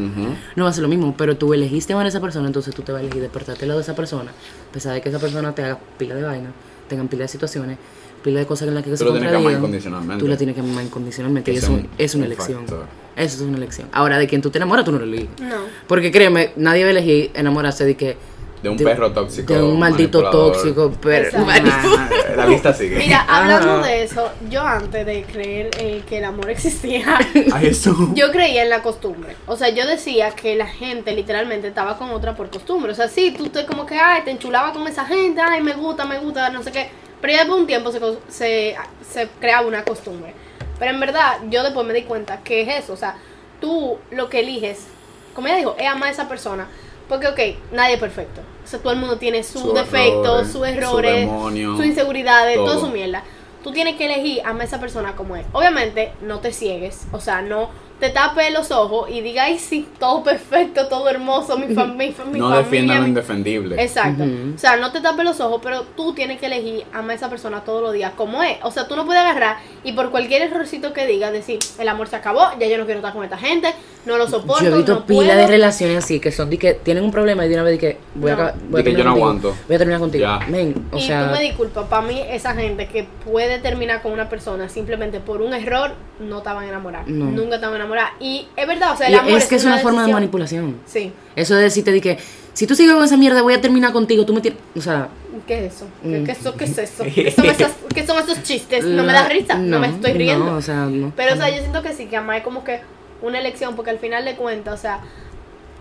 No 0.56 0.64
va 0.64 0.70
a 0.70 0.72
ser 0.72 0.82
lo 0.82 0.88
mismo, 0.88 1.14
pero 1.16 1.36
tú 1.36 1.54
elegiste 1.54 1.92
amar 1.92 2.06
a 2.06 2.08
esa 2.08 2.20
persona, 2.20 2.46
entonces 2.48 2.74
tú 2.74 2.82
te 2.82 2.92
vas 2.92 3.00
a 3.00 3.02
elegir 3.04 3.22
despertarte 3.22 3.64
al 3.64 3.68
lado 3.68 3.78
de 3.80 3.84
esa 3.84 3.94
persona, 3.94 4.30
a 4.30 4.72
pesar 4.72 4.94
de 4.94 5.00
que 5.00 5.08
esa 5.08 5.18
persona 5.20 5.54
te 5.54 5.62
haga 5.62 5.78
pila 5.96 6.14
de 6.16 6.22
vaina, 6.22 6.50
tengan 6.88 7.06
pila 7.08 7.22
de 7.22 7.28
situaciones, 7.28 7.78
pila 8.22 8.40
de 8.40 8.46
cosas 8.46 8.66
en 8.68 8.74
las 8.74 8.82
que 8.84 8.90
Tú 8.90 8.96
se 8.96 9.04
lo 9.04 9.12
tienes 9.12 9.30
que 9.30 9.36
amar 9.36 9.42
contradigan, 9.44 9.60
incondicionalmente. 9.64 10.22
Tú 10.24 10.28
la 10.28 10.36
tienes 10.36 10.54
que 10.56 10.60
amar 10.60 10.84
incondicionalmente 10.84 11.52
y 11.52 11.56
Ese 11.56 11.66
eso 11.66 11.74
es 11.76 11.80
un- 11.84 11.88
es 11.96 12.14
una 12.16 12.26
un 12.26 12.32
elección. 12.32 12.58
factor. 12.60 13.03
Eso 13.16 13.36
es 13.36 13.40
una 13.42 13.56
elección. 13.56 13.88
Ahora, 13.92 14.18
de 14.18 14.26
quien 14.26 14.42
tú 14.42 14.50
te 14.50 14.58
enamoras, 14.58 14.84
tú 14.84 14.92
no 14.92 14.98
lo 14.98 15.04
eliges. 15.04 15.28
No. 15.40 15.56
Porque 15.86 16.10
créeme, 16.10 16.50
nadie 16.56 16.82
va 16.82 16.88
a 16.88 16.90
elegir 16.92 17.30
enamorarse 17.34 17.84
de 17.84 17.96
que 17.96 18.16
De 18.62 18.68
un 18.70 18.76
perro 18.76 19.12
tóxico. 19.12 19.52
de 19.52 19.62
un 19.62 19.78
maldito 19.78 20.28
tóxico, 20.30 20.92
pero. 21.00 21.28
Ah, 21.46 22.08
la 22.36 22.46
lista 22.46 22.72
sigue. 22.72 22.96
Mira, 22.96 23.20
hablando 23.28 23.74
Ajá. 23.78 23.86
de 23.86 24.02
eso, 24.02 24.30
yo 24.50 24.62
antes 24.62 25.04
de 25.06 25.22
creer 25.24 25.70
eh, 25.78 26.02
que 26.08 26.18
el 26.18 26.24
amor 26.24 26.50
existía, 26.50 27.18
Ay, 27.52 27.66
eso. 27.68 28.10
yo 28.14 28.32
creía 28.32 28.62
en 28.64 28.70
la 28.70 28.82
costumbre. 28.82 29.36
O 29.46 29.56
sea, 29.56 29.68
yo 29.68 29.86
decía 29.86 30.30
que 30.30 30.56
la 30.56 30.66
gente 30.66 31.12
literalmente 31.12 31.68
estaba 31.68 31.96
con 31.98 32.10
otra 32.10 32.34
por 32.34 32.50
costumbre. 32.50 32.90
O 32.90 32.94
sea, 32.96 33.08
sí, 33.08 33.32
tú 33.36 33.48
te 33.48 33.64
como 33.66 33.86
que, 33.86 33.96
ay, 33.98 34.22
te 34.24 34.30
enchulaba 34.32 34.72
con 34.72 34.86
esa 34.88 35.04
gente, 35.04 35.40
ay, 35.40 35.62
me 35.62 35.74
gusta, 35.74 36.04
me 36.04 36.18
gusta, 36.18 36.50
no 36.50 36.62
sé 36.62 36.72
qué. 36.72 36.88
Pero 37.20 37.32
ya 37.32 37.38
después 37.40 37.56
de 37.56 37.60
un 37.62 37.66
tiempo 37.66 37.92
se, 37.92 38.00
se, 38.28 38.76
se 39.08 39.28
creaba 39.40 39.66
una 39.68 39.84
costumbre. 39.84 40.34
Pero 40.78 40.90
en 40.90 41.00
verdad, 41.00 41.38
yo 41.50 41.62
después 41.62 41.86
me 41.86 41.94
di 41.94 42.02
cuenta 42.02 42.40
que 42.42 42.62
es 42.62 42.84
eso. 42.84 42.92
O 42.92 42.96
sea, 42.96 43.16
tú 43.60 43.98
lo 44.10 44.28
que 44.28 44.40
eliges, 44.40 44.86
como 45.34 45.46
ella 45.48 45.56
dijo, 45.56 45.76
es 45.78 45.86
amar 45.86 46.08
a 46.08 46.12
esa 46.12 46.28
persona. 46.28 46.66
Porque, 47.08 47.26
ok, 47.28 47.38
nadie 47.72 47.94
es 47.94 48.00
perfecto. 48.00 48.40
O 48.64 48.66
sea, 48.66 48.78
todo 48.80 48.92
el 48.92 48.98
mundo 48.98 49.18
tiene 49.18 49.42
sus 49.42 49.60
Sus 49.60 49.74
defectos, 49.74 50.48
sus 50.48 50.66
errores, 50.66 51.28
sus 51.52 51.84
inseguridades, 51.84 52.56
todo. 52.56 52.66
toda 52.66 52.80
su 52.80 52.88
mierda. 52.88 53.22
Tú 53.62 53.72
tienes 53.72 53.96
que 53.96 54.06
elegir 54.06 54.40
amar 54.44 54.62
a 54.62 54.64
esa 54.64 54.80
persona 54.80 55.14
como 55.16 55.36
es. 55.36 55.44
Obviamente, 55.52 56.12
no 56.22 56.40
te 56.40 56.52
ciegues. 56.52 57.06
O 57.12 57.20
sea, 57.20 57.40
no 57.42 57.68
te 58.00 58.10
tapes 58.10 58.52
los 58.52 58.70
ojos 58.70 59.08
y 59.10 59.20
digas, 59.20 59.46
ay, 59.46 59.58
sí, 59.58 59.88
todo 59.98 60.22
perfecto, 60.22 60.88
todo 60.88 61.08
hermoso, 61.08 61.56
mi, 61.58 61.74
fam 61.74 61.96
mi, 61.96 62.08
no 62.08 62.12
familia. 62.14 62.56
defiendan 62.56 62.96
lo 62.96 63.02
mi-". 63.04 63.08
indefendible. 63.10 63.82
Exacto. 63.82 64.24
O 64.54 64.58
sea, 64.58 64.76
no 64.76 64.92
te 64.92 65.00
tapes 65.00 65.24
los 65.24 65.40
ojos, 65.40 65.60
pero 65.62 65.82
tú 65.96 66.12
tienes 66.14 66.40
que 66.40 66.46
elegir 66.46 66.84
amar 66.92 67.12
a 67.12 67.14
esa 67.14 67.30
persona 67.30 67.64
todos 67.64 67.82
los 67.82 67.92
días 67.92 68.12
como 68.16 68.42
es. 68.42 68.58
O 68.62 68.70
sea, 68.70 68.88
tú 68.88 68.96
no 68.96 69.06
puedes 69.06 69.22
agarrar 69.22 69.58
y 69.84 69.92
por 69.92 70.10
cualquier 70.10 70.42
errorcito 70.42 70.92
que 70.92 71.06
digas 71.06 71.30
decir, 71.32 71.58
el 71.78 71.88
amor 71.88 72.08
se 72.08 72.16
acabó, 72.16 72.42
ya 72.58 72.66
yo 72.66 72.78
no 72.78 72.84
quiero 72.86 72.98
estar 73.00 73.12
con 73.12 73.22
esta 73.22 73.36
gente, 73.38 73.68
no 74.06 74.16
lo 74.18 74.26
soporto, 74.28 74.64
Yo 74.64 74.72
he 74.74 74.76
visto 74.78 74.94
no 74.94 75.06
pila 75.06 75.24
puedo. 75.34 75.38
de 75.38 75.46
relaciones 75.46 75.98
así 76.04 76.20
que 76.20 76.32
son 76.32 76.50
de 76.50 76.58
que 76.58 76.74
tienen 76.74 77.04
un 77.04 77.10
problema 77.10 77.44
y 77.46 77.48
de 77.48 77.54
una 77.54 77.64
vez 77.64 77.72
de 77.74 77.78
que 77.78 77.98
voy 78.14 78.30
a, 78.30 78.36
No. 78.36 78.42
acabar- 78.42 78.60
voy 78.68 78.80
a 78.80 78.84
De 78.84 78.84
que 78.84 78.90
yo 78.90 78.96
terminar 78.96 79.04
no 79.04 79.10
contigo. 79.12 79.26
aguanto. 79.50 79.64
Voy 79.68 79.74
a 79.74 79.78
terminar 79.78 80.00
contigo. 80.00 80.24
Ya. 80.24 80.38
Men, 80.48 80.88
o 80.92 80.96
y 80.98 81.02
sea, 81.02 81.26
tú 81.26 81.32
me 81.32 81.40
disculpas, 81.42 81.86
para 81.86 82.02
mí 82.06 82.20
esa 82.28 82.54
gente 82.54 82.88
que 82.88 83.06
puede 83.24 83.58
terminar 83.60 84.02
con 84.02 84.12
una 84.12 84.28
persona 84.28 84.68
simplemente 84.68 85.20
por 85.20 85.40
un 85.42 85.54
error, 85.54 85.92
no 86.20 86.38
estaban 86.38 86.66
enamorados. 86.68 87.08
No. 87.08 87.26
Nunca 87.26 87.56
estaban 87.56 87.76
enamorados 87.76 87.84
enamorar. 87.84 88.12
Y 88.20 88.48
es 88.56 88.66
verdad, 88.66 88.92
o 88.92 88.96
sea, 88.96 89.08
el 89.08 89.14
Y 89.14 89.16
amor 89.16 89.32
es 89.32 89.46
que 89.46 89.56
es 89.56 89.64
una 89.64 89.78
forma 89.78 90.06
de 90.06 90.12
manipulación. 90.12 90.76
Sí. 90.86 91.12
Eso 91.36 91.54
de 91.54 91.62
decirte 91.64 91.92
de 91.92 92.00
que 92.00 92.18
si 92.54 92.66
tú 92.66 92.74
sigues 92.74 92.94
con 92.94 93.04
esa 93.04 93.16
mierda 93.18 93.42
voy 93.42 93.52
a 93.54 93.60
terminar 93.60 93.92
contigo, 93.92 94.24
tú 94.24 94.32
me 94.32 94.40
tienes... 94.40 94.58
O 94.76 94.80
sea, 94.80 95.08
¿Qué 95.46 95.66
es 95.66 95.74
eso? 95.74 95.86
¿Qué, 96.02 96.08
Mm. 96.20 96.24
qué, 96.24 96.32
eso? 96.32 96.56
¿Qué 96.56 96.64
es 96.64 96.78
eso? 96.78 97.04
¿Qué 97.04 97.30
son, 97.30 97.44
esos, 97.46 97.72
qué 97.94 98.06
son 98.06 98.18
esos 98.22 98.42
chistes? 98.42 98.84
No 98.84 99.02
me 99.02 99.12
da 99.12 99.28
risa, 99.28 99.56
no, 99.58 99.78
me 99.80 99.88
estoy 99.88 100.12
riendo. 100.14 100.44
No, 100.46 100.56
o 100.56 100.62
sea, 100.62 100.86
no. 100.86 101.12
Pero, 101.16 101.34
o 101.34 101.36
sea, 101.36 101.50
yo 101.50 101.58
siento 101.58 101.82
que 101.82 101.92
sí, 101.92 102.06
que 102.06 102.16
amar 102.16 102.38
es 102.38 102.42
como 102.44 102.64
que 102.64 102.80
una 103.20 103.38
elección, 103.40 103.74
porque 103.76 103.90
al 103.90 103.98
final 103.98 104.24
de 104.24 104.36
cuentas, 104.36 104.74
o 104.74 104.80
sea, 104.80 105.00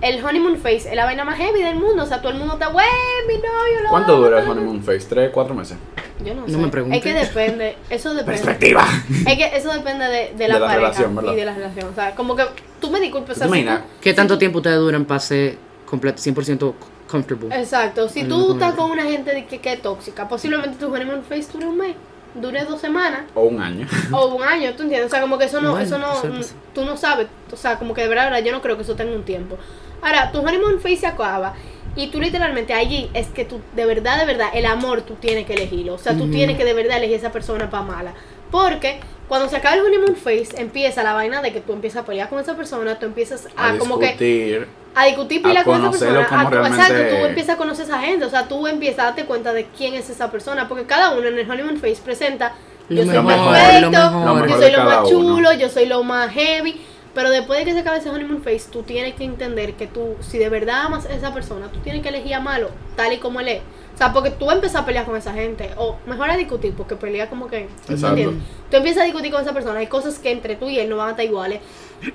el 0.02 0.24
honeymoon 0.26 0.58
phase 0.58 0.90
es 0.90 0.96
la 0.96 1.06
vaina 1.06 1.24
más 1.24 1.38
heavy 1.38 1.62
del 1.64 1.76
mundo. 1.76 2.04
O 2.04 2.06
sea, 2.06 2.20
todo 2.22 2.32
el 2.32 2.38
mundo 2.40 2.56
está, 2.56 2.68
güey, 2.68 2.86
mi 3.28 3.36
novio, 3.36 3.84
lo 3.84 3.90
¿Cuánto 3.90 4.18
dura 4.18 4.40
el 4.40 4.44
todo". 4.46 4.54
honeymoon 4.54 4.84
phase? 4.84 5.06
¿Tres, 5.08 5.30
cuatro 5.34 5.54
meses? 5.56 5.78
Yo 6.26 6.34
no, 6.34 6.42
No 6.42 6.48
sé. 6.48 6.58
me 6.58 6.68
preguntes. 6.70 6.98
Es 6.98 7.04
que 7.04 7.14
depende, 7.14 7.76
eso 7.90 8.10
depende. 8.14 8.32
Perspectiva. 8.42 8.86
Es 9.28 9.38
que 9.38 9.52
eso 9.56 9.72
depende 9.72 10.06
de, 10.06 10.34
de 10.36 10.48
la 10.48 10.56
De 10.56 10.60
la 10.60 10.66
pareja 10.68 10.76
relación, 10.76 11.16
¿verdad? 11.16 11.34
y 11.34 11.36
de 11.36 11.46
la 11.46 11.54
relación. 11.54 11.90
O 11.90 11.96
sea, 11.96 12.16
como 12.16 12.36
que 12.36 12.44
tú 12.82 12.90
me 12.92 13.00
disculpes. 13.00 13.38
o 13.38 13.40
sea, 13.40 13.48
¿Tú 13.48 13.54
te 13.54 13.60
imaginas? 13.60 13.84
¿Qué 14.02 14.14
tanto 14.14 14.38
tiempo 14.38 14.58
ustedes 14.58 14.78
duran 14.80 15.06
para 15.06 15.20
ser 15.20 15.58
completo, 15.94 16.20
100% 16.22 16.74
comfortable? 17.08 17.56
Exacto. 17.56 18.10
Si 18.10 18.24
tú 18.24 18.54
estás 18.54 18.74
con 18.74 18.90
una 18.90 19.04
gente 19.04 19.32
de 19.32 19.46
que, 19.46 19.60
que 19.60 19.74
es 19.74 19.82
tóxica, 19.82 20.28
posiblemente 20.28 20.76
tu 20.80 20.92
honeymoon 20.92 21.24
phase 21.24 21.52
dure 21.54 21.68
un 21.68 21.78
mes, 21.78 21.96
dure 22.34 22.66
dos 22.66 22.82
semanas 22.82 23.26
O 23.36 23.44
un 23.44 23.62
año. 23.62 23.88
o 24.12 24.36
un 24.36 24.44
año, 24.44 24.74
¿tú 24.76 24.82
entiendes? 24.84 25.06
O 25.06 25.10
sea, 25.10 25.22
como 25.22 25.38
que 25.38 25.46
eso 25.46 25.62
no, 25.62 25.72
Bueno, 25.72 25.86
eso 25.86 26.00
no, 26.00 26.16
mm, 26.16 26.42
tú 26.74 26.84
no 26.84 26.98
sabes, 26.98 27.28
o 27.52 27.56
sea, 27.56 27.78
como 27.78 27.94
que 27.94 28.02
de 28.02 28.08
verdad, 28.08 28.24
de 28.24 28.32
verdad, 28.32 28.46
yo 28.46 28.52
no 28.52 28.62
creo 28.64 28.76
que 28.76 28.82
eso 28.82 28.96
tenga 28.96 29.16
un 29.16 29.24
tiempo. 29.24 29.58
Ahora, 30.02 30.32
tu 30.32 30.40
honeymoon 30.40 30.80
phase 30.82 30.98
se 30.98 31.08
acaba 31.08 31.54
y 31.96 32.08
tú 32.08 32.20
literalmente 32.20 32.74
allí 32.74 33.12
es 33.14 33.28
que 33.28 33.46
tú, 33.46 33.62
de 33.76 33.86
verdad, 33.86 34.18
de 34.18 34.26
verdad, 34.26 34.48
el 34.56 34.66
amor 34.66 35.04
tú 35.04 35.14
tienes 35.14 35.46
que 35.46 35.54
elegirlo. 35.54 35.94
O 35.94 36.00
sea, 36.00 36.18
tú 36.18 36.30
tienes 36.32 36.58
que 36.58 36.66
de 36.66 36.74
verdad 36.74 36.98
elegir 36.98 37.18
a 37.18 37.20
esa 37.20 37.32
persona 37.32 37.70
para 37.70 37.84
mala. 37.84 38.14
Porque 38.50 39.00
cuando 39.34 39.50
se 39.50 39.56
acaba 39.58 39.74
el 39.76 39.82
honeymoon 39.82 40.16
phase, 40.16 40.50
empieza 40.58 41.02
la 41.02 41.14
vaina 41.14 41.42
de 41.42 41.52
que 41.52 41.60
tú 41.60 41.74
empiezas 41.74 42.04
a 42.04 42.06
pelear 42.06 42.30
con 42.30 42.40
esa 42.40 42.56
persona, 42.56 43.00
tú 43.00 43.08
empiezas 43.08 43.48
a, 43.56 43.70
A 43.72 43.78
como 43.80 43.98
que 43.98 44.06
discutir. 44.10 44.68
a 44.94 45.06
discutir 45.08 45.40
a 45.44 45.50
pila 45.50 45.64
con 45.64 45.82
esa 45.82 45.90
persona. 45.90 46.28
como 46.28 46.42
a- 46.48 46.50
realmente 46.52 46.82
Exacto, 46.84 47.16
tú 47.18 47.26
empiezas 47.26 47.56
a 47.56 47.58
conocer 47.58 47.86
a 47.86 47.88
esa 47.88 48.00
gente. 48.02 48.26
O 48.26 48.30
sea, 48.30 48.48
tú 48.48 48.68
empiezas 48.68 49.00
a 49.00 49.04
darte 49.06 49.26
cuenta 49.26 49.52
de 49.52 49.66
quién 49.76 49.96
es 49.96 50.08
esa 50.12 50.30
persona. 50.30 50.68
Porque 50.68 50.84
cada 50.86 51.10
uno 51.18 51.28
en 51.28 51.40
el 51.40 51.50
honeymoon 51.50 51.78
phase 51.78 51.98
presenta 52.06 52.54
Lo 52.90 52.98
yo 53.04 53.12
soy 53.12 53.24
mejor, 53.24 53.54
perfecto, 53.56 53.90
Lo 53.90 54.34
mejor. 54.36 54.50
yo 54.50 54.58
soy 54.60 54.72
lo 54.72 54.84
más 54.84 54.98
uno. 55.00 55.10
chulo, 55.10 55.54
yo 55.54 55.70
soy 55.70 55.86
lo 55.88 56.04
más 56.04 56.32
heavy. 56.32 56.80
Pero 57.16 57.30
después 57.32 57.58
de 57.60 57.66
que 57.66 57.74
se 57.74 57.80
acabe 57.80 57.98
ese 57.98 58.10
honeymoon 58.12 58.44
phase, 58.44 58.66
tú 58.72 58.84
tienes 58.84 59.16
que 59.16 59.24
entender 59.24 59.74
que 59.74 59.88
tú, 59.88 60.16
si 60.22 60.38
de 60.38 60.50
verdad 60.50 60.82
amas 60.86 61.06
a 61.08 61.14
esa 61.14 61.34
persona, 61.34 61.70
tú 61.74 61.80
tienes 61.80 62.04
que 62.04 62.10
elegir 62.10 62.36
a 62.36 62.40
malo, 62.40 62.70
tal 62.96 63.14
y 63.14 63.18
como 63.18 63.40
él 63.40 63.48
es. 63.48 63.62
O 63.94 63.98
sea, 63.98 64.12
porque 64.12 64.32
tú 64.32 64.50
empiezas 64.50 64.82
a 64.82 64.86
pelear 64.86 65.06
con 65.06 65.16
esa 65.16 65.34
gente, 65.34 65.70
o 65.78 65.98
mejor 66.08 66.30
a 66.30 66.36
discutir, 66.36 66.74
porque 66.74 66.96
pelea 66.96 67.30
como 67.30 67.48
que. 67.48 67.68
¿tú 67.86 67.94
Exacto. 67.94 68.18
entiendes? 68.18 68.44
Tú 68.72 68.78
empiezas 68.78 69.04
a 69.04 69.06
discutir 69.06 69.32
con 69.32 69.42
esa 69.42 69.54
persona, 69.54 69.80
hay 69.80 69.88
cosas 69.88 70.18
que 70.18 70.32
entre 70.32 70.56
tú 70.56 70.68
y 70.68 70.80
él 70.80 70.90
no 70.90 70.98
van 70.98 71.10
a 71.10 71.12
estar 71.12 71.26
iguales. 71.26 71.60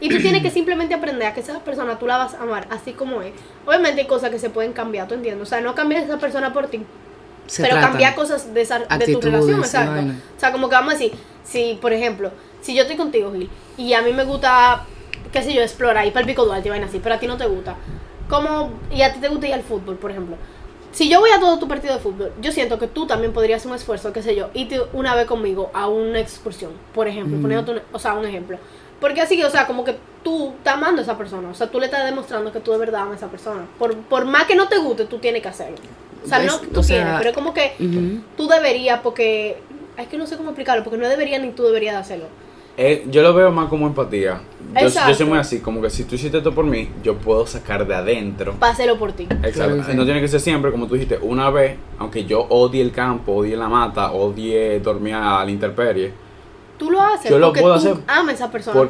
Y 0.00 0.08
tú 0.08 0.20
tienes 0.20 0.42
que 0.42 0.50
simplemente 0.50 0.94
aprender 0.94 1.28
a 1.28 1.34
que 1.34 1.40
esa 1.40 1.60
persona 1.60 1.98
tú 1.98 2.06
la 2.06 2.18
vas 2.18 2.34
a 2.34 2.42
amar 2.42 2.66
así 2.70 2.92
como 2.92 3.22
es. 3.22 3.32
Obviamente 3.64 4.00
hay 4.02 4.06
cosas 4.06 4.30
que 4.30 4.38
se 4.38 4.50
pueden 4.50 4.72
cambiar, 4.72 5.06
¿tú 5.06 5.14
entiendes? 5.14 5.46
O 5.46 5.48
sea, 5.48 5.60
no 5.60 5.74
cambiar 5.74 6.02
a 6.02 6.04
esa 6.04 6.18
persona 6.18 6.52
por 6.52 6.66
ti, 6.66 6.82
Se 7.46 7.62
pero 7.62 7.80
cambiar 7.80 8.14
cosas 8.14 8.52
de, 8.52 8.60
esa, 8.60 8.80
de 8.80 9.12
tu 9.12 9.20
relación, 9.20 9.60
exacto. 9.60 9.92
vaina. 9.92 10.20
O 10.36 10.40
sea, 10.40 10.52
como 10.52 10.68
que 10.68 10.74
vamos 10.74 10.94
a 10.94 10.98
decir, 10.98 11.12
si, 11.44 11.78
por 11.80 11.92
ejemplo, 11.92 12.32
si 12.60 12.74
yo 12.74 12.82
estoy 12.82 12.96
contigo, 12.96 13.32
Gil, 13.32 13.48
y 13.76 13.92
a 13.94 14.02
mí 14.02 14.12
me 14.12 14.24
gusta, 14.24 14.84
qué 15.32 15.42
sé 15.42 15.54
yo, 15.54 15.62
explorar, 15.62 16.04
ir 16.06 16.12
para 16.12 16.22
el 16.22 16.26
pico 16.26 16.44
Duarte 16.44 16.68
y 16.68 16.70
vaina 16.70 16.86
así, 16.86 16.98
pero 16.98 17.14
a 17.14 17.18
ti 17.18 17.28
no 17.28 17.36
te 17.36 17.46
gusta, 17.46 17.76
como, 18.28 18.72
y 18.90 19.02
a 19.02 19.14
ti 19.14 19.20
te 19.20 19.28
gusta 19.28 19.46
ir 19.46 19.54
al 19.54 19.62
fútbol, 19.62 19.96
por 19.96 20.10
ejemplo. 20.10 20.36
Si 20.92 21.08
yo 21.08 21.20
voy 21.20 21.30
a 21.30 21.38
todo 21.40 21.58
tu 21.58 21.68
partido 21.68 21.94
de 21.94 22.00
fútbol, 22.00 22.32
yo 22.40 22.50
siento 22.50 22.78
que 22.78 22.86
tú 22.88 23.06
también 23.06 23.32
podrías 23.32 23.58
hacer 23.60 23.70
un 23.70 23.76
esfuerzo, 23.76 24.12
qué 24.12 24.22
sé 24.22 24.34
yo, 24.34 24.48
irte 24.54 24.80
una 24.92 25.14
vez 25.14 25.26
conmigo 25.26 25.70
a 25.74 25.86
una 25.88 26.18
excursión, 26.18 26.72
por 26.94 27.06
ejemplo, 27.08 27.36
Mm. 27.36 27.42
poniéndote, 27.42 27.72
un- 27.80 27.82
o 27.92 27.98
sea, 27.98 28.14
un 28.14 28.24
ejemplo. 28.26 28.58
Porque 29.00 29.20
así 29.20 29.36
que, 29.36 29.44
o 29.44 29.50
sea, 29.50 29.66
como 29.66 29.84
que 29.84 29.96
tú 30.24 30.54
estás 30.58 30.74
amando 30.74 31.00
a 31.00 31.04
esa 31.04 31.16
persona, 31.16 31.50
o 31.50 31.54
sea, 31.54 31.68
tú 31.70 31.78
le 31.78 31.86
estás 31.86 32.04
demostrando 32.04 32.50
que 32.52 32.58
tú 32.60 32.72
de 32.72 32.78
verdad 32.78 33.02
amas 33.02 33.14
a 33.14 33.16
esa 33.18 33.28
persona. 33.28 33.66
Por, 33.78 33.96
por 33.96 34.24
más 34.24 34.44
que 34.46 34.56
no 34.56 34.66
te 34.68 34.78
guste, 34.78 35.04
tú 35.04 35.18
tienes 35.18 35.40
que 35.42 35.48
hacerlo. 35.48 35.76
O 36.24 36.28
sea, 36.28 36.42
Es- 36.42 36.46
no 36.50 36.58
tú 36.58 36.80
o 36.80 36.82
sea, 36.82 36.96
tienes, 36.96 37.14
pero 37.18 37.30
es 37.30 37.34
como 37.36 37.54
que 37.54 37.74
tú 38.36 38.48
deberías, 38.48 39.00
porque 39.00 39.58
es 39.96 40.08
que 40.08 40.16
no 40.18 40.26
sé 40.26 40.36
cómo 40.36 40.48
explicarlo, 40.50 40.82
porque 40.82 40.98
no 40.98 41.08
deberías 41.08 41.40
ni 41.40 41.50
tú 41.52 41.62
deberías 41.64 41.94
de 41.94 42.00
hacerlo. 42.00 42.26
Eh, 42.80 43.06
yo 43.10 43.22
lo 43.22 43.34
veo 43.34 43.50
más 43.50 43.68
como 43.68 43.88
empatía. 43.88 44.40
Yo, 44.80 44.88
soy 44.88 45.26
muy 45.26 45.38
así, 45.38 45.58
como 45.58 45.82
que 45.82 45.90
si 45.90 46.04
tú 46.04 46.14
hiciste 46.14 46.38
esto 46.38 46.54
por 46.54 46.64
mí, 46.64 46.88
yo 47.02 47.16
puedo 47.16 47.44
sacar 47.44 47.84
de 47.84 47.94
adentro. 47.94 48.54
Hacerlo 48.60 48.96
por 48.96 49.12
ti. 49.12 49.24
Exacto. 49.42 49.82
Sí, 49.82 49.90
sí. 49.90 49.96
No 49.96 50.04
tiene 50.04 50.20
que 50.20 50.28
ser 50.28 50.38
siempre, 50.38 50.70
como 50.70 50.86
tú 50.86 50.94
dijiste, 50.94 51.18
una 51.20 51.50
vez, 51.50 51.76
aunque 51.98 52.24
yo 52.24 52.42
odie 52.42 52.80
el 52.80 52.92
campo, 52.92 53.32
odie 53.32 53.56
la 53.56 53.68
mata, 53.68 54.12
odie 54.12 54.78
dormir 54.78 55.14
a 55.14 55.44
la 55.44 55.50
intemperie. 55.50 56.12
Tú 56.78 56.90
lo 56.90 57.02
haces 57.02 57.30
Yo 57.30 57.38
lo 57.38 57.48
porque 57.48 57.60
puedo 57.60 57.74
tú 57.74 57.80
hacer 57.80 57.96
amas 58.06 58.28
a 58.32 58.34
esa 58.34 58.50
persona. 58.50 58.80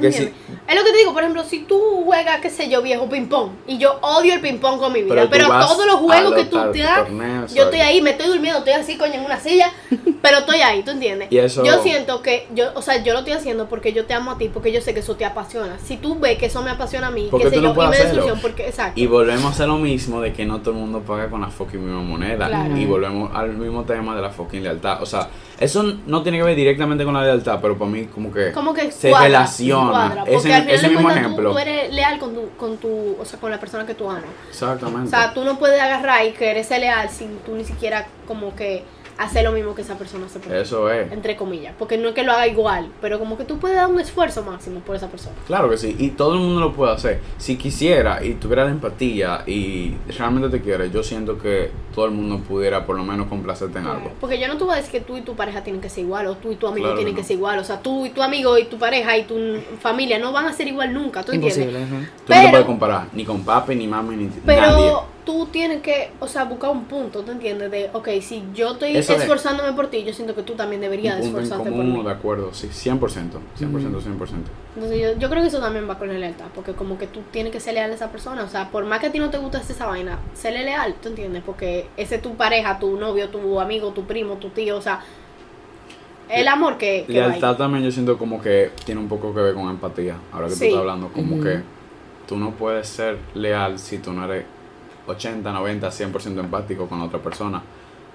Es 0.69 0.77
lo 0.77 0.85
que 0.85 0.91
te 0.93 0.99
digo, 0.99 1.13
por 1.15 1.23
ejemplo, 1.23 1.43
si 1.45 1.61
tú 1.61 1.81
juegas, 2.05 2.41
qué 2.41 2.51
sé 2.51 2.69
yo, 2.69 2.83
viejo 2.83 3.09
ping-pong, 3.09 3.51
y 3.67 3.79
yo 3.79 3.99
odio 4.03 4.35
el 4.35 4.41
ping-pong 4.41 4.79
con 4.79 4.93
mi 4.93 5.03
vida, 5.03 5.27
Pero 5.31 5.47
todos 5.49 5.87
los 5.87 5.97
juegos 5.97 6.35
que 6.35 6.45
tú 6.45 6.59
te 6.73 6.81
das, 6.81 6.99
torneos, 7.07 7.55
yo 7.55 7.65
estoy 7.65 7.81
ahí, 7.81 8.03
me 8.03 8.11
estoy 8.11 8.27
durmiendo, 8.29 8.59
estoy 8.59 8.75
así, 8.75 8.97
coño, 8.99 9.15
en 9.15 9.25
una 9.25 9.41
silla, 9.41 9.73
pero 10.23 10.39
estoy 10.39 10.61
ahí, 10.61 10.83
¿tú 10.83 10.91
entiendes? 10.91 11.29
Y 11.33 11.39
eso- 11.39 11.65
Yo 11.65 11.83
siento 11.83 12.23
que, 12.23 12.47
yo, 12.55 12.67
o 12.75 12.83
sea, 12.83 13.03
yo 13.03 13.15
lo 13.15 13.21
estoy 13.21 13.33
haciendo 13.33 13.69
porque 13.69 13.93
yo 13.95 14.05
te 14.05 14.13
amo 14.15 14.33
a 14.33 14.39
ti, 14.39 14.51
porque 14.53 14.71
yo 14.71 14.81
sé 14.83 14.93
que 14.93 15.01
eso 15.01 15.17
te 15.17 15.25
apasiona. 15.25 15.79
Si 15.83 15.97
tú 15.97 16.19
ves 16.19 16.39
que 16.39 16.47
eso 16.47 16.63
me 16.63 16.71
apasiona 16.71 17.07
a 17.07 17.11
mí, 17.11 17.31
qué 17.31 17.49
sé 17.51 17.57
no 17.57 17.75
yo, 17.75 17.85
y 17.85 17.89
me 17.89 17.97
solución, 17.97 18.39
porque, 18.43 18.69
exacto. 18.69 19.01
Y 19.01 19.07
volvemos 19.07 19.47
a 19.47 19.49
hacer 19.49 19.69
lo 19.69 19.79
mismo 19.79 20.21
de 20.21 20.33
que 20.35 20.45
no 20.45 20.61
todo 20.61 20.73
el 20.73 20.81
mundo 20.81 21.01
paga 21.01 21.31
con 21.31 21.41
la 21.41 21.49
fucking 21.49 21.83
misma 21.83 22.03
moneda. 22.03 22.49
Claro. 22.49 22.77
Y 22.77 22.85
volvemos 22.85 23.31
al 23.35 23.55
mismo 23.55 23.85
tema 23.85 24.15
de 24.15 24.23
la 24.23 24.31
fucking 24.31 24.63
lealtad. 24.63 25.03
O 25.03 25.07
sea, 25.07 25.29
eso 25.61 25.83
no 26.07 26.23
tiene 26.23 26.39
que 26.39 26.45
ver 26.45 26.57
directamente 26.57 27.05
con 27.05 27.15
la 27.15 27.23
lealtad, 27.23 27.59
pero 27.61 27.77
para 27.77 27.91
mí 27.91 28.05
como 28.07 28.33
que, 28.33 28.53
como 28.53 28.73
que 28.75 28.91
se 28.93 29.11
cuadra, 29.11 29.27
relaciona. 29.27 29.91
cuadra, 29.91 30.25
porque 30.25 30.37
ese 30.37 30.55
al 30.55 30.63
final 30.63 30.75
ese 30.77 30.89
de 30.89 30.95
mismo 30.95 31.09
tú- 31.09 31.15
ejemplo. 31.17 31.53
Tú, 31.53 31.59
eres 31.59 31.93
leal 31.93 32.19
con 32.19 32.35
tu, 32.35 32.49
con 32.57 32.77
tu, 32.79 33.17
o 33.21 33.25
sea, 33.25 33.39
con 33.41 33.51
la 33.51 33.59
persona 33.61 33.85
que 33.87 33.95
tú 33.95 34.09
amas. 34.09 34.25
Exactamente. 34.49 35.07
O 35.07 35.11
sea, 35.11 35.35
tú 35.35 35.45
no 35.45 35.59
puedes 35.59 35.81
agarrar 35.81 36.25
y 36.27 36.31
querer 36.33 36.65
ser 36.65 36.81
leal 36.81 37.09
sin 37.11 37.39
tú 37.39 37.55
ni 37.55 37.65
siquiera 37.65 38.07
como 38.27 38.55
que 38.55 38.85
hacer 39.19 39.45
lo 39.45 39.53
mismo 39.53 39.75
que 39.75 39.83
esa 39.83 39.99
persona 39.99 40.27
hace 40.27 40.39
por 40.39 40.55
eso 40.55 40.91
es. 40.91 41.13
entre 41.13 41.37
comillas, 41.37 41.75
porque 41.79 41.99
no 41.99 42.09
es 42.09 42.15
que 42.15 42.23
lo 42.23 42.33
haga 42.33 42.47
igual, 42.47 42.91
pero 43.01 43.19
como 43.19 43.37
que 43.37 43.45
tú 43.45 43.59
puedes 43.59 43.77
dar 43.77 43.89
un 43.89 44.01
esfuerzo 44.01 44.43
máximo 44.43 44.81
por 44.81 44.97
esa 44.97 45.09
persona. 45.09 45.37
Claro 45.47 45.69
que 45.69 45.77
sí, 45.77 45.95
y 45.99 46.11
todo 46.11 46.35
el 46.35 46.41
mundo 46.41 46.61
lo 46.61 46.73
puede 46.73 46.93
hacer. 46.93 47.21
Si 47.37 47.57
quisiera 47.57 48.25
y 48.25 48.35
tuviera 48.35 48.65
la 48.65 48.71
empatía 48.71 49.43
y 49.47 49.95
realmente 50.17 50.49
te 50.49 50.63
quiere, 50.63 50.91
yo 50.91 51.03
siento 51.03 51.39
que 51.39 51.71
todo 51.95 52.07
el 52.07 52.13
mundo 52.13 52.39
pudiera 52.39 52.87
por 52.87 52.97
lo 52.97 53.05
menos 53.05 53.27
complacerte 53.27 53.79
en 53.79 53.87
algo. 53.87 54.13
Porque 54.21 54.39
yo 54.39 54.49
no 54.49 54.57
te 54.57 54.65
voy 54.65 54.75
a 54.75 54.77
decir 54.77 54.93
que 54.93 55.01
tú 55.01 55.17
y 55.17 55.23
tu 55.23 55.35
pareja 55.35 55.63
tienen 55.63 55.83
que 55.83 55.91
ser 55.91 56.05
igual, 56.05 56.27
o 56.29 56.37
tú 56.37 56.53
y 56.53 56.57
tu 56.57 56.67
amigo 56.67 56.87
Claro 56.87 56.97
tienen 56.97 57.15
que 57.15 57.19
que 57.19 57.25
ser 57.25 57.37
igual, 57.37 57.59
o 57.59 57.65
sea, 57.65 57.83
tú 57.83 58.07
y 58.07 58.11
tu 58.11 58.23
amigo 58.23 58.57
y 58.57 58.65
tu 58.65 58.79
pareja 58.79 59.17
y 59.19 59.25
tu 59.25 59.37
familia 59.81 60.19
no 60.19 60.33
van 60.33 60.47
a 60.47 60.53
ser 60.53 60.69
igual 60.69 60.95
nunca, 60.95 61.23
¿tú 61.23 61.33
entiendes? 61.33 61.67
Imposible. 61.67 62.09
Tú 62.27 62.33
no 62.33 62.43
te 62.43 62.49
puedes 62.49 62.67
comparar 62.67 63.09
ni 63.13 63.25
con 63.25 63.45
papi, 63.45 63.75
ni 63.75 63.87
mami, 63.87 64.17
ni 64.17 64.31
Pero 64.47 64.61
nadie. 64.63 64.93
Tú 65.29 65.45
tienes 65.53 65.83
que, 65.83 66.11
o 66.21 66.27
sea, 66.27 66.45
buscar 66.45 66.71
un 66.71 66.85
punto, 66.87 67.21
¿tú 67.21 67.33
entiendes? 67.33 67.71
De, 67.71 67.91
ok, 67.93 68.09
si 68.23 68.43
yo 68.55 68.71
estoy 68.73 68.97
Eso 68.97 69.13
es. 69.13 69.21
esforzándome 69.21 69.75
por 69.75 69.89
ti, 69.89 70.03
yo 70.03 70.15
siento 70.15 70.35
que 70.35 70.43
tú 70.43 70.55
también 70.55 70.81
deberías 70.81 71.17
Un 71.17 71.21
en 71.21 71.27
esforzarte 71.29 71.71
por 71.71 71.85
mí. 71.85 72.03
de 72.03 72.11
acuerdo, 72.11 72.55
sí, 72.55 72.69
100%, 72.69 72.99
100%, 73.59 74.01
100%. 74.01 74.49
Entonces 74.75 74.99
yo, 75.03 75.19
yo 75.19 75.29
creo 75.29 75.43
que 75.43 75.49
eso 75.49 75.61
también 75.61 75.87
va 75.87 75.99
con 75.99 76.09
la 76.09 76.15
lealtad, 76.15 76.47
porque 76.55 76.73
como 76.73 76.97
que 76.97 77.07
tú 77.09 77.21
tienes 77.31 77.53
que 77.53 77.61
ser 77.61 77.75
leal 77.75 77.91
a 77.91 77.95
esa 77.95 78.11
persona, 78.11 78.43
o 78.43 78.49
sea, 78.49 78.71
por 78.71 78.87
más 78.87 79.01
que 79.01 79.09
a 79.09 79.13
ti 79.13 79.19
no 79.19 79.29
te 79.29 79.37
guste 79.37 79.59
esa 79.59 79.85
vaina, 79.85 80.19
séle 80.33 80.65
leal, 80.65 80.95
¿tú 81.03 81.11
entiendes? 81.11 81.43
Porque 81.45 81.89
ese 81.99 82.15
es 82.15 82.23
tu 82.23 82.35
pareja, 82.37 82.79
tu 82.79 82.97
novio, 82.97 83.29
tu 83.29 83.61
amigo, 83.61 83.91
tu 83.91 84.05
primo, 84.07 84.37
tu 84.37 84.49
tío, 84.49 84.79
o 84.79 84.81
sea, 84.81 85.01
el 86.31 86.49
amor 86.49 86.79
que. 86.79 87.05
Lealtad 87.07 87.59
también 87.59 87.85
yo 87.85 87.91
siento 87.91 88.17
como 88.17 88.41
que 88.41 88.71
tiene 88.87 88.99
un 88.99 89.09
poco 89.09 89.35
que 89.35 89.41
ver 89.43 89.55
con 89.55 89.69
empatía, 89.69 90.17
ahora 90.33 90.47
que 90.49 90.55
Sí. 90.55 90.61
tú 90.61 90.65
estás 90.65 90.81
hablando, 90.81 91.09
como 91.09 91.39
que 91.39 91.61
tú 92.27 92.39
no 92.39 92.53
puedes 92.53 92.89
ser 92.89 93.19
leal 93.35 93.79
si 93.79 93.99
tú 93.99 94.15
no 94.15 94.25
eres 94.25 94.45
80, 95.09 95.53
90, 95.53 95.89
100% 95.89 96.41
empático 96.41 96.87
con 96.89 96.99
la 96.99 97.05
otra 97.07 97.19
persona. 97.21 97.63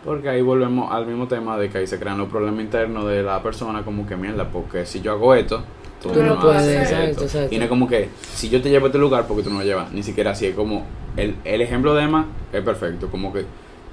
Porque 0.04 0.28
ahí 0.30 0.42
volvemos 0.42 0.92
al 0.92 1.06
mismo 1.06 1.28
tema 1.28 1.58
de 1.58 1.70
que 1.70 1.78
ahí 1.80 1.88
se 1.88 1.98
crean 2.00 2.18
los 2.18 2.28
problemas 2.30 2.62
internos 2.62 3.08
de 3.08 3.24
la 3.24 3.42
persona, 3.42 3.84
como 3.84 4.06
que 4.06 4.16
mierda, 4.18 4.50
porque 4.50 4.86
si 4.86 5.00
yo 5.02 5.14
hago 5.14 5.34
esto, 5.34 5.64
tú, 6.02 6.10
Tú 6.10 6.22
no 6.22 6.38
puedes, 6.40 6.58
hacer 6.62 6.82
exacto, 6.82 7.06
esto. 7.12 7.24
exacto. 7.24 7.56
Y 7.56 7.58
no 7.58 7.64
es 7.64 7.70
como 7.70 7.88
que 7.88 8.10
si 8.34 8.50
yo 8.50 8.62
te 8.62 8.70
llevo 8.70 8.86
a 8.86 8.90
este 8.90 8.98
lugar, 9.00 9.26
porque 9.28 9.44
tú 9.44 9.50
no 9.50 9.60
lo 9.60 9.66
llevas, 9.66 9.92
ni 9.94 10.04
siquiera 10.04 10.32
así, 10.32 10.48
es 10.48 10.56
como 10.56 10.86
el, 11.16 11.36
el 11.46 11.62
ejemplo 11.62 11.94
de 11.96 12.04
Emma 12.04 12.26
es 12.52 12.62
perfecto, 12.62 13.08
como 13.10 13.32
que 13.32 13.46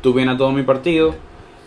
tú 0.02 0.12
vienes 0.12 0.34
a 0.34 0.38
todo 0.38 0.50
mi 0.50 0.64
partido 0.64 1.14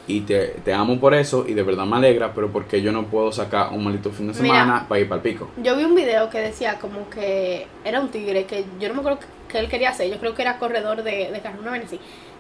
y 0.05 0.19
te, 0.21 0.47
te 0.65 0.73
amo 0.73 0.99
por 0.99 1.13
eso 1.13 1.45
y 1.47 1.53
de 1.53 1.63
verdad 1.63 1.86
me 1.86 1.95
alegra, 1.95 2.34
pero 2.34 2.51
porque 2.51 2.81
yo 2.81 2.91
no 2.91 3.05
puedo 3.05 3.31
sacar 3.31 3.69
un 3.71 3.86
maldito 3.86 4.09
fin 4.11 4.27
de 4.34 4.41
Mira. 4.41 4.55
semana 4.55 4.86
para 4.89 4.99
ir 4.99 5.07
para 5.07 5.21
el 5.21 5.31
pico. 5.31 5.47
Yo 5.63 5.77
vi 5.77 5.86
un 5.86 5.95
video 5.95 6.29
que 6.29 6.39
decía 6.39 6.77
como 6.79 7.09
que 7.09 7.65
era 7.86 8.01
un 8.01 8.09
tigre 8.09 8.43
que 8.43 8.65
yo 8.81 8.89
no 8.89 8.95
me 8.95 8.99
acuerdo 8.99 9.19
que 9.54 9.60
él 9.60 9.70
quería 9.70 9.89
hacer, 9.91 10.10
yo 10.10 10.20
creo 10.20 10.36
que 10.36 10.41
era 10.41 10.60
corredor 10.60 11.04
de, 11.04 11.32
de 11.32 11.39
carro, 11.39 11.62
una 11.62 11.74
así. 11.76 11.99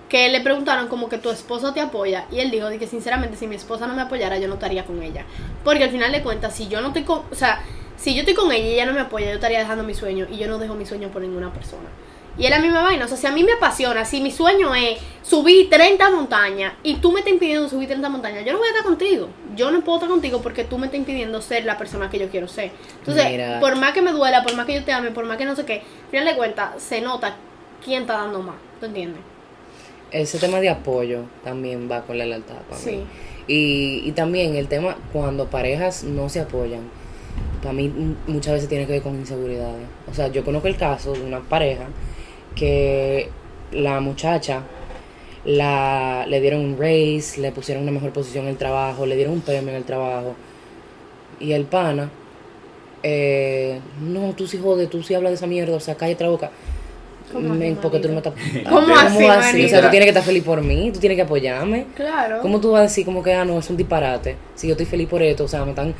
Que 0.09 0.29
le 0.29 0.41
preguntaron 0.41 0.89
como 0.89 1.07
que 1.07 1.17
tu 1.17 1.29
esposo 1.29 1.73
te 1.73 1.79
apoya 1.79 2.25
y 2.29 2.39
él 2.39 2.51
dijo 2.51 2.67
que 2.77 2.87
sinceramente 2.87 3.37
si 3.37 3.47
mi 3.47 3.55
esposa 3.55 3.87
no 3.87 3.95
me 3.95 4.01
apoyara 4.01 4.37
yo 4.37 4.47
no 4.47 4.55
estaría 4.55 4.85
con 4.85 5.01
ella. 5.01 5.25
Porque 5.63 5.85
al 5.85 5.89
final 5.89 6.11
de 6.11 6.21
cuentas 6.21 6.53
si 6.53 6.67
yo 6.67 6.81
no 6.81 6.87
estoy 6.89 7.03
con, 7.03 7.23
o 7.31 7.35
sea, 7.35 7.61
si 7.95 8.13
yo 8.13 8.19
estoy 8.19 8.33
con 8.33 8.51
ella 8.51 8.65
y 8.65 8.73
ella 8.73 8.85
no 8.85 8.93
me 8.93 8.99
apoya 8.99 9.27
yo 9.27 9.35
estaría 9.35 9.59
dejando 9.59 9.83
mi 9.83 9.93
sueño 9.93 10.27
y 10.29 10.37
yo 10.37 10.47
no 10.47 10.57
dejo 10.59 10.75
mi 10.75 10.85
sueño 10.85 11.09
por 11.09 11.21
ninguna 11.21 11.53
persona. 11.53 11.89
Y 12.37 12.45
es 12.45 12.49
la 12.49 12.59
misma 12.59 12.81
vaina. 12.81 13.05
O 13.05 13.07
sea, 13.07 13.17
si 13.17 13.27
a 13.27 13.31
mí 13.31 13.43
me 13.43 13.53
apasiona, 13.53 14.05
si 14.05 14.19
mi 14.21 14.31
sueño 14.31 14.73
es 14.73 14.97
subir 15.21 15.69
30 15.69 16.09
montañas 16.09 16.73
y 16.81 16.95
tú 16.95 17.11
me 17.11 17.19
estás 17.19 17.33
impidiendo 17.33 17.69
subir 17.69 17.87
30 17.87 18.09
montañas, 18.09 18.43
yo 18.45 18.53
no 18.53 18.57
voy 18.59 18.67
a 18.67 18.71
estar 18.71 18.83
contigo. 18.83 19.29
Yo 19.55 19.69
no 19.71 19.81
puedo 19.81 19.97
estar 19.99 20.09
contigo 20.09 20.41
porque 20.41 20.63
tú 20.63 20.77
me 20.79 20.87
estás 20.87 20.99
impidiendo 20.99 21.41
ser 21.41 21.63
la 21.65 21.77
persona 21.77 22.09
que 22.09 22.17
yo 22.17 22.29
quiero 22.29 22.47
ser. 22.47 22.71
Entonces, 22.99 23.25
Mira. 23.29 23.59
por 23.59 23.75
más 23.75 23.93
que 23.93 24.01
me 24.01 24.11
duela, 24.11 24.41
por 24.43 24.55
más 24.55 24.65
que 24.65 24.73
yo 24.73 24.83
te 24.83 24.91
ame, 24.91 25.11
por 25.11 25.25
más 25.25 25.37
que 25.37 25.45
no 25.45 25.55
sé 25.55 25.63
qué, 25.65 25.81
al 26.05 26.09
final 26.09 26.25
de 26.25 26.35
cuentas, 26.35 26.69
se 26.81 27.01
nota 27.01 27.35
quién 27.85 28.01
está 28.01 28.13
dando 28.13 28.41
más. 28.41 28.55
¿Tú 28.79 28.87
entiendes? 28.87 29.21
Ese 30.11 30.39
tema 30.39 30.59
de 30.59 30.69
apoyo 30.69 31.21
también 31.43 31.89
va 31.89 32.01
con 32.01 32.17
la 32.17 32.25
lealtad 32.25 32.57
para 32.69 32.81
Sí. 32.81 32.91
mí. 32.91 33.03
Y, 33.47 34.01
y 34.05 34.11
también 34.13 34.55
el 34.55 34.67
tema 34.67 34.95
cuando 35.11 35.47
parejas 35.47 36.03
no 36.03 36.29
se 36.29 36.39
apoyan, 36.39 36.81
para 37.61 37.73
mí 37.73 37.91
muchas 38.27 38.53
veces 38.53 38.69
tiene 38.69 38.85
que 38.87 38.93
ver 38.93 39.01
con 39.03 39.15
inseguridades. 39.15 39.85
O 40.09 40.13
sea, 40.13 40.27
yo 40.29 40.43
conozco 40.43 40.67
el 40.67 40.77
caso 40.77 41.13
de 41.13 41.21
una 41.21 41.39
pareja 41.41 41.85
que 42.55 43.29
la 43.71 43.99
muchacha 43.99 44.63
la, 45.45 46.25
le 46.27 46.39
dieron 46.39 46.61
un 46.61 46.77
raise, 46.77 47.39
le 47.41 47.51
pusieron 47.51 47.83
una 47.83 47.91
mejor 47.91 48.11
posición 48.11 48.45
en 48.45 48.51
el 48.51 48.57
trabajo, 48.57 49.05
le 49.05 49.15
dieron 49.15 49.33
un 49.33 49.41
premio 49.41 49.69
en 49.69 49.75
el 49.75 49.83
trabajo. 49.83 50.35
Y 51.39 51.51
el 51.51 51.65
pana, 51.65 52.09
eh, 53.01 53.79
no, 54.01 54.33
tú 54.33 54.47
sí 54.47 54.59
jodes, 54.61 54.89
tú 54.89 55.03
sí 55.03 55.13
hablas 55.13 55.31
de 55.31 55.35
esa 55.35 55.47
mierda, 55.47 55.75
o 55.75 55.79
sea, 55.79 55.95
cállate 55.95 56.23
la 56.23 56.29
boca. 56.29 56.51
¿Cómo 57.31 57.53
Men, 57.55 57.73
así, 57.73 57.79
porque 57.81 57.99
tú 57.99 58.09
no 58.09 58.13
me 58.13 58.19
estás... 58.19 58.33
¿Cómo 58.69 58.95
así, 58.95 59.65
O 59.65 59.69
sea, 59.69 59.81
tú 59.81 59.89
tienes 59.89 60.05
que 60.05 60.09
estar 60.09 60.23
feliz 60.23 60.43
por 60.43 60.61
mí, 60.61 60.91
tú 60.93 60.99
tienes 60.99 61.15
que 61.15 61.23
apoyarme. 61.23 61.87
Claro. 61.95 62.39
¿Cómo 62.41 62.61
tú 62.61 62.71
vas 62.71 62.79
a 62.79 62.83
decir 62.83 63.05
como 63.05 63.23
que, 63.23 63.33
ah, 63.33 63.43
no, 63.43 63.57
es 63.59 63.69
un 63.69 63.77
disparate? 63.77 64.35
Si 64.55 64.67
yo 64.67 64.73
estoy 64.73 64.85
feliz 64.85 65.09
por 65.09 65.21
esto, 65.23 65.45
o 65.45 65.47
sea, 65.47 65.65
me 65.65 65.71
están, 65.71 65.93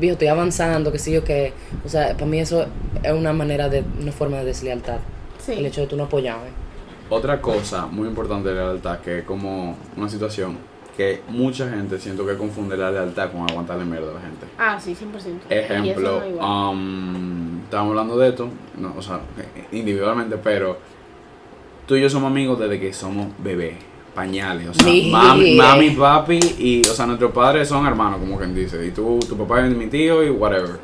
viejo, 0.00 0.14
estoy 0.14 0.28
avanzando, 0.28 0.90
que 0.90 0.98
sé 0.98 1.12
yo 1.12 1.22
qué. 1.22 1.52
O 1.84 1.88
sea, 1.88 2.14
para 2.14 2.26
mí 2.26 2.40
eso 2.40 2.66
es 3.02 3.12
una 3.12 3.32
manera 3.32 3.68
de, 3.68 3.84
una 4.00 4.12
forma 4.12 4.38
de 4.38 4.46
deslealtad. 4.46 4.98
Sí. 5.44 5.52
El 5.52 5.66
hecho 5.66 5.82
de 5.82 5.86
tú 5.86 5.96
no 5.96 6.04
apoyarme. 6.04 6.48
Otra 7.10 7.40
cosa 7.40 7.86
muy 7.86 8.08
importante 8.08 8.48
de 8.48 8.54
la 8.54 8.66
lealtad, 8.68 9.00
que 9.00 9.18
es 9.18 9.24
como 9.24 9.76
una 9.96 10.08
situación 10.08 10.56
que 10.96 11.22
mucha 11.28 11.68
gente 11.68 11.98
siento 11.98 12.26
que 12.26 12.36
confunde 12.36 12.76
la 12.76 12.90
lealtad 12.90 13.32
con 13.32 13.42
aguantarle 13.42 13.84
mierda 13.84 14.10
a 14.10 14.14
la 14.14 14.20
gente. 14.20 14.46
Ah, 14.58 14.78
sí, 14.80 14.94
100%. 14.94 14.96
Y 15.50 15.54
eso 15.54 15.74
Ejemplo, 15.74 16.22
no 16.40 16.70
um, 16.70 17.62
estábamos 17.64 17.90
hablando 17.90 18.16
de 18.16 18.28
esto, 18.28 18.48
no, 18.78 18.94
o 18.96 19.02
sea, 19.02 19.20
individualmente, 19.72 20.36
pero 20.36 20.78
tú 21.86 21.96
y 21.96 22.02
yo 22.02 22.08
somos 22.08 22.30
amigos 22.30 22.58
desde 22.58 22.78
que 22.78 22.92
somos 22.92 23.26
bebés, 23.38 23.74
pañales, 24.14 24.68
o 24.68 24.74
sea, 24.74 24.86
mami, 25.10 25.56
mami, 25.56 25.90
papi, 25.90 26.38
y, 26.58 26.82
o 26.88 26.94
sea, 26.94 27.06
nuestros 27.06 27.32
padres 27.32 27.68
son 27.68 27.86
hermanos, 27.86 28.20
como 28.20 28.38
quien 28.38 28.54
dice, 28.54 28.84
y 28.86 28.92
tú, 28.92 29.18
tu 29.28 29.36
papá 29.36 29.66
es 29.66 29.74
mi 29.74 29.86
tío 29.88 30.22
y 30.22 30.30
whatever. 30.30 30.78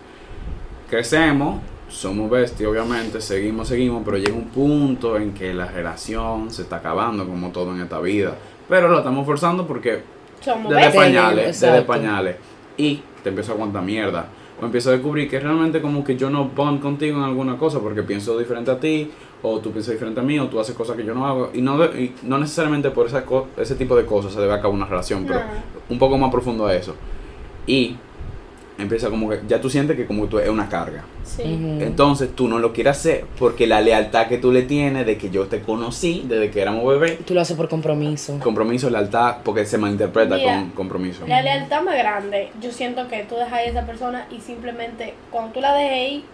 Crecemos, 0.88 1.61
somos 1.91 2.30
bestias, 2.30 2.70
obviamente, 2.70 3.20
seguimos, 3.20 3.68
seguimos, 3.68 4.03
pero 4.05 4.16
llega 4.16 4.32
un 4.34 4.47
punto 4.47 5.16
en 5.16 5.32
que 5.34 5.53
la 5.53 5.66
relación 5.66 6.51
se 6.51 6.62
está 6.62 6.76
acabando, 6.76 7.26
como 7.26 7.51
todo 7.51 7.74
en 7.74 7.80
esta 7.82 8.01
vida. 8.01 8.34
Pero 8.68 8.88
lo 8.88 8.99
estamos 8.99 9.26
forzando 9.26 9.66
porque 9.66 10.01
Somos 10.41 10.72
desde 10.72 10.93
pañales, 10.93 11.61
desde 11.61 11.82
pañales. 11.82 12.36
Y 12.76 13.03
te 13.22 13.28
empiezo 13.30 13.53
a 13.53 13.55
aguantar 13.57 13.82
mierda. 13.82 14.26
O 14.62 14.64
empiezo 14.66 14.91
a 14.91 14.93
descubrir 14.93 15.28
que 15.28 15.41
realmente 15.41 15.80
como 15.80 16.05
que 16.05 16.16
yo 16.16 16.30
no 16.30 16.45
bond 16.45 16.80
contigo 16.80 17.18
en 17.18 17.24
alguna 17.24 17.57
cosa 17.57 17.80
porque 17.80 18.03
pienso 18.03 18.38
diferente 18.38 18.70
a 18.70 18.78
ti, 18.78 19.11
o 19.43 19.59
tú 19.59 19.70
piensas 19.72 19.93
diferente 19.95 20.20
a 20.20 20.22
mí, 20.22 20.38
o 20.38 20.49
tú 20.49 20.61
haces 20.61 20.74
cosas 20.76 20.97
que 20.97 21.05
yo 21.05 21.14
no 21.14 21.26
hago. 21.26 21.51
Y 21.55 21.62
no, 21.62 21.78
de- 21.78 22.01
y 22.03 22.14
no 22.22 22.38
necesariamente 22.38 22.91
por 22.91 23.07
esa 23.07 23.24
ese 23.57 23.74
tipo 23.74 23.97
de 23.97 24.05
cosas 24.07 24.32
se 24.34 24.41
debe 24.41 24.53
acabar 24.53 24.72
una 24.74 24.84
relación, 24.86 25.24
pero 25.26 25.41
un 25.88 25.99
poco 25.99 26.16
más 26.18 26.30
profundo 26.30 26.66
a 26.66 26.74
eso. 26.74 26.95
Y 27.66 27.97
empieza 28.83 29.11
como 29.11 29.28
que 29.31 29.41
ya 29.49 29.61
tú 29.61 29.68
sientes 29.70 29.97
que 29.97 30.07
como 30.07 30.26
tú 30.26 30.39
es 30.39 30.49
una 30.49 30.68
carga. 30.68 31.05
Sí. 31.24 31.43
Entonces 31.81 32.35
tú 32.35 32.49
no 32.49 32.59
lo 32.59 32.72
quieres 32.72 32.97
hacer 32.99 33.24
porque 33.39 33.66
la 33.66 33.81
lealtad 33.81 34.26
que 34.26 34.39
tú 34.39 34.51
le 34.53 34.62
tienes 34.62 35.07
de 35.07 35.16
que 35.16 35.31
yo 35.31 35.47
te 35.47 35.61
conocí 35.62 36.24
desde 36.26 36.51
que 36.51 36.61
éramos 36.61 36.87
bebés, 36.87 37.18
Tú 37.24 37.35
lo 37.35 37.41
haces 37.41 37.57
por 37.57 37.68
compromiso. 37.68 38.39
compromiso, 38.41 38.91
lealtad, 38.91 39.37
porque 39.45 39.64
se 39.64 39.78
malinterpreta 39.78 40.37
Mira, 40.37 40.55
con 40.57 40.70
compromiso. 40.70 41.26
La 41.26 41.43
lealtad 41.43 41.83
más 41.83 41.97
grande, 41.97 42.51
yo 42.61 42.72
siento 42.72 43.07
que 43.09 43.24
tú 43.24 43.37
dejas 43.37 43.53
a 43.53 43.62
esa 43.64 43.87
persona 43.87 44.26
y 44.31 44.41
simplemente 44.41 45.14
cuando 45.31 45.53
tú 45.53 45.61
la 45.61 45.74
dejes 45.74 45.93
ahí, 45.93 46.24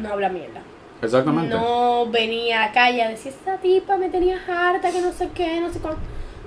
no 0.00 0.08
habla 0.12 0.28
mierda. 0.28 0.60
Exactamente. 1.02 1.54
No 1.54 2.06
venía 2.10 2.64
acá 2.64 2.90
y 2.90 3.00
a 3.00 3.08
decir, 3.08 3.32
esta 3.32 3.56
tipa 3.56 3.96
me 3.96 4.08
tenía 4.10 4.36
harta, 4.46 4.90
que 4.90 5.00
no 5.00 5.12
sé 5.12 5.28
qué, 5.34 5.60
no 5.60 5.72
sé 5.72 5.78
cuánto. 5.78 6.00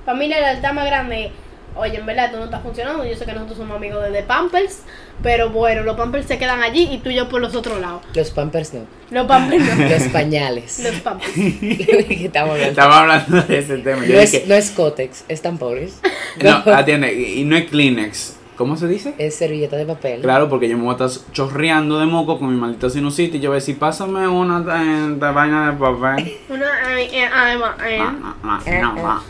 Para 0.06 0.18
mí 0.18 0.28
la 0.28 0.40
lealtad 0.40 0.74
más 0.74 0.86
grande 0.86 1.26
es, 1.26 1.32
oye, 1.76 1.98
en 1.98 2.06
verdad 2.06 2.26
esto 2.26 2.38
no 2.40 2.46
está 2.46 2.60
funcionando, 2.60 3.06
yo 3.06 3.16
sé 3.16 3.26
que 3.26 3.34
nosotros 3.34 3.58
somos 3.58 3.76
amigos 3.78 4.04
desde 4.04 4.24
Pampers, 4.24 4.80
pero 5.22 5.50
bueno, 5.50 5.84
los 5.84 5.96
Pampers 5.98 6.26
se 6.28 6.38
quedan 6.38 6.62
allí 6.62 6.90
y 6.92 6.98
tú 7.00 7.10
y 7.10 7.16
yo 7.16 7.30
por 7.30 7.42
los 7.42 7.56
otros 7.56 7.80
lados. 7.80 8.02
Los 8.14 8.32
pampers 8.32 8.74
no. 8.74 8.86
Los 9.12 9.26
Pampers 9.28 9.64
no, 9.78 9.86
Los 9.90 10.04
pañales. 10.10 10.80
los 10.80 10.96
Pampers. 11.02 11.32
¿Qué 11.36 12.26
estamos 12.26 12.58
hablando? 12.78 13.42
De 13.44 13.58
ese 13.60 13.78
tema. 13.80 14.02
No 14.02 14.06
Yo 14.08 14.20
es, 14.20 14.32
dije, 14.32 14.46
no 14.48 14.56
es 14.56 14.70
Cotex, 14.72 15.24
es 15.28 15.42
tampores. 15.42 16.00
no, 16.42 16.64
atiende, 16.74 17.14
y, 17.14 17.42
y 17.42 17.44
no 17.46 17.56
es 17.56 17.70
Kleenex. 17.70 18.38
¿Cómo 18.64 18.78
se 18.78 18.88
dice? 18.88 19.14
Es 19.18 19.36
servilleta 19.36 19.76
de 19.76 19.86
papel. 19.86 20.22
Claro, 20.22 20.48
porque 20.48 20.70
yo 20.70 20.78
me 20.78 20.84
voy 20.86 20.96
a 20.98 21.06
estar 21.06 21.26
chorreando 21.34 22.00
de 22.00 22.06
moco 22.06 22.40
con 22.40 22.50
mi 22.50 22.56
maldita 22.56 22.90
sinusitis 22.90 23.36
y 23.36 23.40
yo 23.42 23.50
voy 23.50 23.56
a 23.56 23.60
decir, 23.60 23.78
pásame 23.78 24.26
una 24.26 24.62
de, 24.62 25.16
de 25.16 25.32
vaina 25.34 25.70
de 25.70 25.78
papel. 25.78 26.34
Una, 26.50 26.98
eh, 26.98 27.10
eh, 27.12 27.26
ah, 27.30 28.64
nada. 28.66 29.22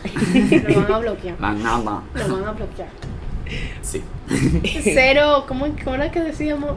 lo 0.69 0.81
van 0.81 0.91
a 0.91 0.99
bloquear. 0.99 1.35
La 1.41 1.51
nada. 1.51 2.03
Lo 2.13 2.35
van 2.35 2.45
a 2.45 2.51
bloquear. 2.51 2.89
Sí. 3.81 4.03
Cero, 4.83 5.45
¿cómo, 5.47 5.65
cómo 5.83 5.95
era 5.95 6.11
que 6.11 6.19
decíamos? 6.19 6.73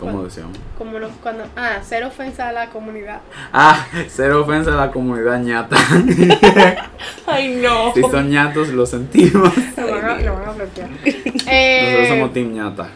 ¿Cómo 0.00 0.24
decíamos? 0.24 0.56
Como 0.78 0.98
no, 0.98 1.08
cuando, 1.22 1.44
ah, 1.56 1.78
cero 1.82 2.08
ofensa 2.08 2.48
a 2.48 2.52
la 2.52 2.70
comunidad. 2.70 3.20
Ah, 3.52 3.86
cero 4.08 4.42
ofensa 4.42 4.72
a 4.72 4.86
la 4.86 4.90
comunidad 4.90 5.38
ñata. 5.40 5.76
Ay, 7.26 7.60
no. 7.62 7.92
si 7.92 8.00
son 8.00 8.30
ñatos, 8.30 8.68
lo 8.70 8.86
sentimos. 8.86 9.52
Lo 9.76 9.90
van 9.90 10.04
a, 10.04 10.14
lo 10.20 10.34
van 10.34 10.48
a 10.48 10.52
bloquear. 10.52 10.88
Nosotros 10.90 11.44
Eh, 11.46 12.06
somos 12.08 12.32
team 12.32 12.52
ñata. 12.54 12.88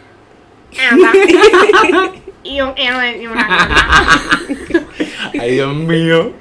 y 2.43 2.61
un 2.61 2.73
L 2.77 3.23
y 3.23 3.27
una 3.27 3.69
Ay, 5.41 5.53
Dios 5.53 5.75
mío. 5.75 6.33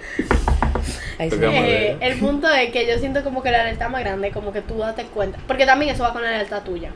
Eh, 1.20 1.98
el 2.02 2.20
punto 2.20 2.50
es 2.50 2.72
que 2.72 2.88
yo 2.88 2.98
siento 3.00 3.24
como 3.24 3.44
que 3.44 3.52
la 3.52 3.64
lealtad 3.64 3.90
más 3.90 4.02
grande, 4.02 4.32
como 4.32 4.52
que 4.52 4.62
tú 4.62 4.78
date 4.78 5.06
cuenta, 5.06 5.38
porque 5.48 5.66
también 5.66 5.94
eso 5.94 6.04
va 6.04 6.12
con 6.14 6.24
la 6.24 6.32
lealtad 6.32 6.64
tuya. 6.64 6.92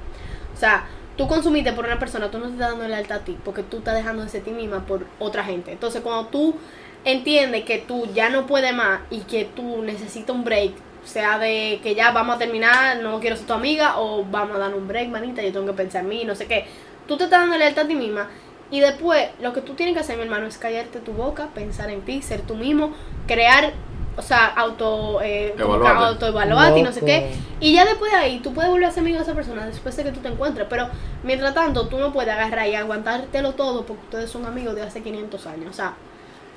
O 0.53 0.59
sea, 0.59 0.85
tú 1.17 1.27
consumiste 1.27 1.73
por 1.73 1.85
una 1.85 1.99
persona, 1.99 2.29
tú 2.31 2.37
no 2.37 2.45
te 2.45 2.53
estás 2.53 2.69
dando 2.69 2.87
lealtad 2.87 3.17
a 3.17 3.25
ti, 3.25 3.37
porque 3.43 3.63
tú 3.63 3.77
estás 3.77 3.95
dejando 3.95 4.23
de 4.23 4.29
ser 4.29 4.43
ti 4.43 4.51
misma 4.51 4.85
por 4.85 5.05
otra 5.19 5.43
gente. 5.43 5.71
Entonces, 5.71 6.01
cuando 6.01 6.27
tú 6.27 6.55
entiendes 7.03 7.65
que 7.65 7.79
tú 7.79 8.07
ya 8.13 8.29
no 8.29 8.45
puedes 8.45 8.73
más 8.73 9.01
y 9.09 9.21
que 9.21 9.45
tú 9.45 9.81
necesitas 9.83 10.35
un 10.35 10.43
break, 10.43 10.71
sea 11.03 11.39
de 11.39 11.79
que 11.81 11.95
ya 11.95 12.11
vamos 12.11 12.35
a 12.35 12.39
terminar, 12.39 12.97
no 13.01 13.19
quiero 13.19 13.35
ser 13.35 13.47
tu 13.47 13.53
amiga, 13.53 13.99
o 13.99 14.23
vamos 14.25 14.55
a 14.55 14.59
dar 14.59 14.75
un 14.75 14.87
break, 14.87 15.09
manita, 15.09 15.41
yo 15.41 15.51
tengo 15.51 15.65
que 15.65 15.73
pensar 15.73 16.03
en 16.03 16.09
mí, 16.09 16.23
no 16.25 16.35
sé 16.35 16.45
qué. 16.45 16.65
Tú 17.07 17.17
te 17.17 17.23
estás 17.23 17.41
dando 17.41 17.57
lealtad 17.57 17.85
a 17.85 17.87
ti 17.87 17.95
misma. 17.95 18.29
Y 18.69 18.81
después, 18.81 19.29
lo 19.41 19.53
que 19.53 19.61
tú 19.61 19.73
tienes 19.75 19.95
que 19.95 20.01
hacer, 20.01 20.17
mi 20.17 20.23
hermano, 20.23 20.45
es 20.45 20.57
callarte 20.57 20.99
tu 20.99 21.13
boca, 21.13 21.47
pensar 21.55 21.89
en 21.89 22.01
ti, 22.01 22.21
ser 22.21 22.41
tú 22.41 22.55
mismo, 22.55 22.93
crear, 23.25 23.71
o 24.17 24.21
sea, 24.21 24.47
auto, 24.47 25.21
eh, 25.21 25.53
que 25.55 25.61
autoevaluarte 25.63 26.79
y 26.79 26.83
no 26.83 26.91
sé 26.91 27.01
qué. 27.01 27.31
Y 27.59 27.73
ya 27.73 27.85
después 27.85 28.11
de 28.11 28.17
ahí, 28.17 28.39
tú 28.39 28.53
puedes 28.53 28.69
volver 28.71 28.87
a 28.87 28.91
ser 28.91 29.01
amigo 29.01 29.17
de 29.17 29.23
esa 29.23 29.33
persona 29.35 29.65
después 29.65 29.95
de 29.95 30.03
que 30.03 30.11
tú 30.11 30.19
te 30.21 30.27
encuentres. 30.27 30.65
Pero 30.69 30.87
mientras 31.23 31.53
tanto, 31.53 31.87
tú 31.87 31.97
no 31.99 32.11
puedes 32.11 32.33
agarrar 32.33 32.67
y 32.67 32.75
aguantártelo 32.75 33.53
todo 33.53 33.85
porque 33.85 34.01
ustedes 34.03 34.29
son 34.29 34.45
amigos 34.45 34.75
de 34.75 34.81
hace 34.81 35.01
500 35.03 35.45
años. 35.47 35.69
O 35.69 35.73
sea, 35.73 35.93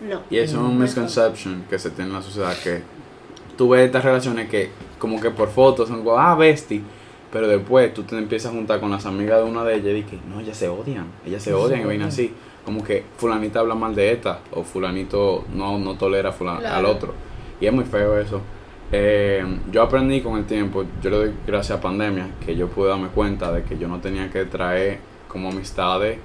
no. 0.00 0.22
Y 0.30 0.38
eso 0.38 0.56
es 0.56 0.62
un 0.62 0.78
misconception 0.78 1.64
que 1.68 1.78
se 1.78 1.90
tiene 1.90 2.10
en 2.10 2.16
la 2.16 2.22
sociedad 2.22 2.54
que 2.62 2.82
tú 3.58 3.68
ves 3.68 3.84
estas 3.86 4.04
relaciones 4.04 4.48
que 4.48 4.70
como 4.98 5.20
que 5.20 5.30
por 5.30 5.50
fotos 5.50 5.88
son 5.88 6.02
como, 6.02 6.18
ah, 6.18 6.34
bestie, 6.34 6.80
pero 7.30 7.46
después 7.46 7.92
tú 7.92 8.02
te 8.04 8.16
empiezas 8.16 8.50
a 8.52 8.54
juntar 8.54 8.80
con 8.80 8.90
las 8.90 9.04
amigas 9.06 9.38
de 9.38 9.44
una 9.44 9.64
de 9.64 9.74
ellas 9.74 9.86
y 9.88 10.02
dices, 10.02 10.18
no, 10.26 10.40
ellas 10.40 10.56
se 10.56 10.68
odian, 10.68 11.06
ellas 11.26 11.42
se 11.42 11.52
odian 11.52 11.82
y 11.82 11.84
ven 11.84 12.02
así, 12.02 12.34
como 12.64 12.82
que 12.82 13.04
fulanita 13.18 13.60
habla 13.60 13.74
mal 13.74 13.94
de 13.94 14.12
esta 14.12 14.40
o 14.52 14.64
fulanito 14.64 15.44
no, 15.54 15.78
no 15.78 15.94
tolera 15.96 16.30
a 16.30 16.32
fulan- 16.32 16.58
Claro. 16.58 16.76
al 16.76 16.84
otro. 16.86 17.14
Y 17.60 17.66
es 17.66 17.72
muy 17.72 17.84
feo 17.84 18.18
eso. 18.18 18.40
Eh, 18.92 19.44
yo 19.70 19.82
aprendí 19.82 20.20
con 20.20 20.36
el 20.36 20.46
tiempo, 20.46 20.84
yo 21.02 21.10
le 21.10 21.16
doy 21.16 21.32
gracias 21.46 21.78
a 21.78 21.80
pandemia, 21.80 22.28
que 22.44 22.56
yo 22.56 22.68
pude 22.68 22.88
darme 22.88 23.08
cuenta 23.08 23.52
de 23.52 23.62
que 23.62 23.78
yo 23.78 23.86
no 23.86 23.98
tenía 24.00 24.30
que 24.30 24.44
traer 24.46 24.98
como 25.28 25.50
amistades 25.50 26.18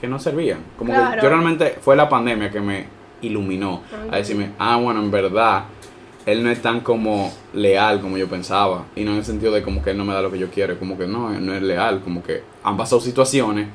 que 0.00 0.06
no 0.06 0.18
servían. 0.18 0.58
Como 0.78 0.92
Claro. 0.92 1.16
que 1.16 1.22
yo 1.22 1.28
realmente 1.28 1.78
fue 1.80 1.96
la 1.96 2.08
pandemia 2.08 2.50
que 2.50 2.60
me 2.60 2.84
iluminó 3.22 3.82
a 4.10 4.16
decirme, 4.16 4.50
ah, 4.58 4.76
bueno, 4.76 5.00
en 5.00 5.10
verdad, 5.10 5.64
él 6.26 6.42
no 6.44 6.50
es 6.50 6.60
tan 6.60 6.80
como 6.80 7.32
leal 7.54 8.00
como 8.00 8.18
yo 8.18 8.28
pensaba. 8.28 8.84
Y 8.94 9.02
no 9.04 9.12
en 9.12 9.18
el 9.18 9.24
sentido 9.24 9.52
de 9.52 9.62
como 9.62 9.82
que 9.82 9.90
él 9.90 9.96
no 9.96 10.04
me 10.04 10.12
da 10.12 10.20
lo 10.22 10.30
que 10.30 10.38
yo 10.38 10.48
quiero, 10.50 10.78
como 10.78 10.96
que 10.98 11.06
no, 11.06 11.30
no 11.40 11.54
es 11.54 11.62
leal, 11.62 12.02
como 12.02 12.22
que 12.22 12.42
han 12.62 12.76
pasado 12.76 13.00
situaciones 13.00 13.68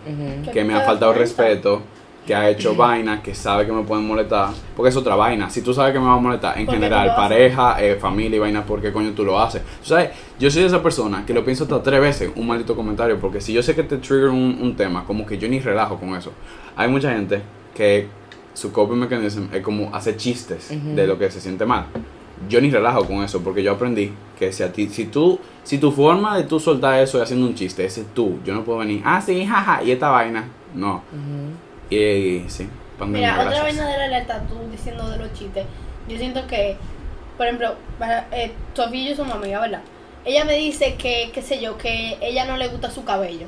que 0.54 0.64
me 0.64 0.74
das 0.74 0.86
faltado 0.86 1.12
cuenta. 1.14 1.20
respeto, 1.20 1.82
que 2.26 2.36
ha 2.36 2.50
hecho 2.50 2.76
vainas 2.76 3.22
que 3.22 3.34
sabe 3.34 3.66
que 3.66 3.72
me 3.72 3.82
pueden 3.84 4.06
molestar, 4.06 4.50
porque 4.76 4.90
es 4.90 4.96
otra 4.96 5.16
vaina. 5.16 5.50
Si 5.50 5.62
tú 5.62 5.74
sabes 5.74 5.94
que 5.94 6.00
me 6.00 6.06
va 6.06 6.14
a 6.14 6.20
molestar, 6.20 6.58
en 6.58 6.66
¿Por 6.66 6.76
qué 6.76 6.80
tú 6.80 6.84
general, 6.84 7.16
pareja, 7.16 7.84
eh, 7.84 7.96
familia 7.96 8.38
y 8.38 8.40
vainas, 8.40 8.66
¿por 8.66 8.82
qué 8.82 8.92
coño 8.92 9.12
tú 9.12 9.26
lo 9.26 9.40
haces? 9.40 9.62
Tú 9.82 9.90
¿Sabes? 9.90 10.12
Yo 10.40 10.52
soy 10.52 10.64
esa 10.64 10.84
persona 10.84 11.26
que 11.26 11.34
lo 11.34 11.44
pienso 11.44 11.64
hasta 11.64 11.82
tres 11.82 12.00
veces 12.00 12.32
un 12.36 12.48
maldito 12.48 12.76
comentario, 12.76 13.20
porque 13.20 13.42
si 13.42 13.54
yo 13.54 13.64
sé 13.64 13.76
que 13.76 13.84
te 13.84 13.98
trigger 13.98 14.30
un, 14.30 14.60
un 14.62 14.76
tema, 14.76 15.04
como 15.06 15.26
que 15.26 15.38
yo 15.38 15.48
ni 15.48 15.60
relajo 15.60 15.98
con 15.98 16.16
eso. 16.16 16.32
Hay 16.76 16.90
mucha 16.90 17.12
gente 17.12 17.42
que 17.74 18.08
su 18.54 18.72
coping 18.72 18.98
mechanism 18.98 19.54
es 19.54 19.62
como 19.62 19.94
hacer 19.96 20.18
chistes 20.18 20.70
de 20.70 21.08
lo 21.08 21.18
que 21.18 21.32
se 21.32 21.40
siente 21.40 21.66
mal. 21.66 21.86
Yo 22.50 22.60
ni 22.60 22.72
relajo 22.72 23.06
con 23.06 23.24
eso 23.24 23.42
porque 23.42 23.62
yo 23.62 23.72
aprendí 23.72 24.12
que 24.38 24.52
si 24.52 24.64
a 24.64 24.72
ti, 24.72 24.90
si 24.90 25.06
tú, 25.06 25.40
si 25.64 25.78
tu 25.78 25.92
forma 25.92 26.36
de 26.38 26.44
tú 26.44 26.60
soltar 26.60 27.00
eso 27.00 27.18
es 27.18 27.24
haciendo 27.24 27.46
un 27.46 27.54
chiste, 27.54 27.86
ese 27.86 28.02
es 28.02 28.08
tú. 28.14 28.40
Yo 28.44 28.54
no 28.54 28.64
puedo 28.64 28.80
venir, 28.80 29.02
ah, 29.06 29.22
sí, 29.22 29.46
jaja, 29.46 29.84
y 29.84 29.92
esta 29.92 30.10
vaina. 30.10 30.46
No. 30.74 31.04
Y, 31.14 31.71
y 31.92 32.46
sí, 32.50 32.68
pandemia, 32.98 33.32
Mira, 33.34 33.44
otra 33.48 33.64
vaina 33.64 33.88
de 33.88 33.98
la 33.98 34.08
lealtad, 34.08 34.42
tú 34.50 34.56
diciendo 34.72 35.08
de 35.10 35.18
los 35.18 35.34
chistes. 35.34 35.66
Yo 36.08 36.18
siento 36.18 36.48
que, 36.48 36.78
por 37.38 37.46
ejemplo, 37.48 37.76
para- 38.00 38.28
eh, 38.32 38.52
Sofía 38.74 39.02
y 39.02 39.10
yo 39.10 39.16
somos 39.16 39.36
amigas, 39.36 39.62
¿verdad? 39.62 39.82
Ella 40.26 40.46
me 40.46 40.54
dice 40.58 40.96
que, 40.96 41.32
qué 41.34 41.42
sé 41.42 41.60
yo, 41.62 41.78
que 41.78 42.18
ella 42.22 42.46
no 42.46 42.58
le 42.58 42.68
gusta 42.68 42.90
su 42.92 43.04
cabello. 43.04 43.48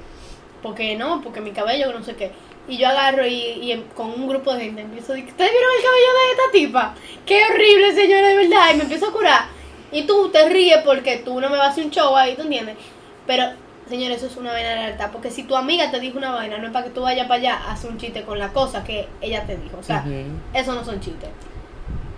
Porque 0.62 0.96
no, 0.96 1.22
porque 1.22 1.42
mi 1.42 1.52
cabello, 1.52 1.92
no 1.92 2.04
sé 2.04 2.16
qué. 2.16 2.32
Y 2.68 2.78
yo 2.78 2.88
agarro 2.88 3.26
y, 3.28 3.34
y 3.36 3.72
em- 3.74 3.84
con 3.96 4.10
un 4.12 4.28
grupo 4.28 4.54
de 4.54 4.62
gente 4.66 4.82
empiezo 4.82 5.12
a 5.12 5.16
decir, 5.16 5.30
¿ustedes 5.32 5.52
vieron 5.52 5.70
el 5.78 5.84
cabello 5.84 6.08
de 6.14 6.32
esta 6.32 6.52
tipa? 6.54 6.96
¡Qué 7.26 7.42
horrible, 7.52 7.94
señora, 7.94 8.28
de 8.30 8.36
verdad! 8.36 8.70
Y 8.74 8.78
me 8.78 8.84
empiezo 8.84 9.08
a 9.08 9.12
curar. 9.14 9.42
Y 9.92 10.04
tú 10.04 10.30
te 10.30 10.48
ríes 10.50 10.80
porque 10.84 11.18
tú 11.18 11.40
no 11.42 11.50
me 11.50 11.58
vas 11.58 11.68
a 11.68 11.72
hacer 11.72 11.86
un 11.86 11.92
show 11.92 12.16
ahí, 12.16 12.36
¿tú 12.36 12.44
entiendes? 12.44 12.78
Pero, 13.28 13.44
señores, 13.90 14.18
eso 14.18 14.28
es 14.28 14.38
una 14.38 14.52
vaina 14.52 14.70
de 14.70 14.76
lealtad. 14.78 15.12
Porque 15.12 15.32
si 15.32 15.44
tu 15.44 15.56
amiga 15.56 15.92
te 15.92 16.00
dijo 16.00 16.18
una 16.18 16.32
vaina, 16.32 16.58
no 16.58 16.68
es 16.68 16.74
para 16.74 16.86
que 16.86 16.92
tú 16.92 17.02
vayas 17.02 17.28
para 17.28 17.40
allá 17.40 17.56
a 17.56 17.74
hacer 17.74 17.90
un 17.92 17.98
chiste 17.98 18.24
con 18.24 18.40
la 18.40 18.50
cosa 18.50 18.84
que 18.84 19.08
ella 19.22 19.46
te 19.46 19.58
dijo. 19.58 19.78
O 19.80 19.84
sea, 19.84 20.04
Ujú. 20.06 20.14
eso 20.54 20.74
no 20.74 20.84
son 20.84 21.00
chistes. 21.00 21.30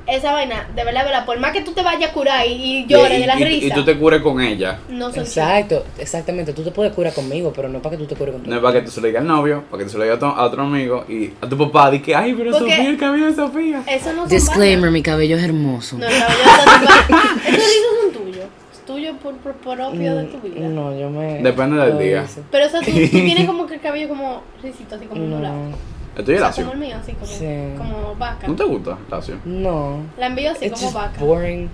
Esa 0.08 0.34
vaina, 0.34 0.70
de 0.76 0.84
verdad, 0.84 1.00
de 1.02 1.06
verdad, 1.10 1.26
por 1.26 1.40
más 1.40 1.52
que 1.52 1.62
tú 1.62 1.72
te 1.72 1.82
vayas 1.82 2.12
a 2.12 2.14
curar 2.14 2.46
y, 2.46 2.52
y 2.52 2.86
llores 2.86 3.18
Y- 3.18 3.22
de 3.22 3.26
la 3.28 3.40
y- 3.40 3.44
risa, 3.44 3.66
Y 3.66 3.72
tú 3.72 3.84
te 3.84 3.98
cures 3.98 4.22
con 4.22 4.40
ella. 4.40 4.78
no 4.88 5.06
son 5.06 5.24
chistes. 5.24 5.38
Exacto, 5.38 5.84
exactamente. 5.98 6.54
Tú 6.54 6.62
te 6.62 6.70
puedes 6.70 6.94
curar 6.94 7.12
conmigo, 7.12 7.52
pero 7.56 7.70
no 7.70 7.82
para 7.82 7.98
que 7.98 8.04
tú 8.04 8.08
te 8.10 8.16
cures 8.16 8.34
con 8.36 8.44
tu 8.44 8.50
No 8.52 8.58
es 8.58 8.62
para 8.62 8.80
que 8.80 8.86
tú 8.86 8.92
se 8.92 9.02
lo 9.02 9.08
digas 9.08 9.22
al 9.22 9.28
novio, 9.28 9.64
para 9.64 9.80
que 9.80 9.86
tú 9.86 9.90
se 9.94 9.98
lo 9.98 10.04
digas 10.04 10.18
a 10.18 10.20
tu- 10.20 10.26
a 10.28 10.44
otro 10.44 10.62
amigo 10.62 11.06
y 11.10 11.32
a 11.42 11.50
tu 11.50 11.58
papá. 11.58 11.90
Di 11.90 12.02
que, 12.04 12.14
ay, 12.16 12.36
pero 12.36 12.52
Porque- 12.52 12.70
Sofía, 12.76 12.88
el 12.92 12.98
cabello 13.00 13.26
de 13.26 13.34
Sofía. 13.36 13.84
Eso 13.88 14.14
no 14.14 14.20
son 14.22 14.30
Disclaimer, 14.30 14.92
mi 14.92 15.02
cabello 15.02 15.38
es 15.38 15.44
hermoso. 15.44 15.98
No, 15.98 16.06
el 16.06 16.20
cabello 16.20 16.38
de 16.38 17.08
tipa- 17.08 17.36
Esos 17.48 17.52
rizos 17.56 17.96
son 18.04 18.12
tuyos. 18.24 18.46
Es 18.86 18.94
tuyo 18.94 19.16
por, 19.18 19.34
por 19.38 19.54
propio 19.56 20.16
de 20.16 20.24
tu 20.26 20.40
vida. 20.42 20.68
No, 20.68 20.96
yo 20.98 21.10
me. 21.10 21.42
Depende 21.42 21.78
del 21.84 21.98
día. 21.98 22.24
hice. 22.24 22.44
Pero 22.52 22.66
eso 22.66 22.80
tú, 22.80 22.86
tú 22.92 22.92
tienes 23.10 23.46
como 23.48 23.66
que 23.66 23.76
el 23.76 23.82
cabello 23.82 24.10
como 24.10 24.42
risito, 24.62 24.96
así 24.96 25.06
como. 25.06 25.22
No, 25.26 25.76
Estoy 26.16 26.36
O 26.36 26.38
sea, 26.38 26.48
lacio. 26.48 26.64
como 26.66 26.74
el 26.74 26.80
mío, 26.88 26.96
así 27.02 27.12
como, 27.14 27.26
Sí. 27.26 27.46
como 27.78 28.16
vaca. 28.16 28.48
¿No 28.48 28.56
te 28.56 28.64
gusta, 28.64 28.98
lacio? 29.10 29.38
no. 29.44 29.98
La 30.18 30.28
envío 30.28 30.52
así 30.52 30.66
It's 30.66 30.76
como 30.80 30.86
just 30.86 30.96
vaca. 30.96 31.24
boring. 31.24 31.70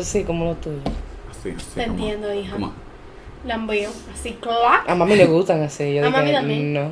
Sí, 0.00 0.24
como 0.24 0.46
lo 0.46 0.54
tuyo. 0.56 0.78
Así, 1.30 1.50
así. 1.56 1.66
Te 1.74 1.84
como- 1.86 1.98
entiendo, 1.98 2.34
hija. 2.34 2.52
como- 2.54 2.72
La 3.46 3.54
envío 3.54 3.90
así, 4.12 4.30
clac. 4.40 4.88
A 4.88 4.94
mami 4.94 5.14
le 5.16 5.26
gustan 5.26 5.62
así. 5.62 5.94
Yo 5.94 6.02
A 6.02 6.06
dije, 6.06 6.10
mami 6.18 6.32
también. 6.32 6.72
no. 6.74 6.88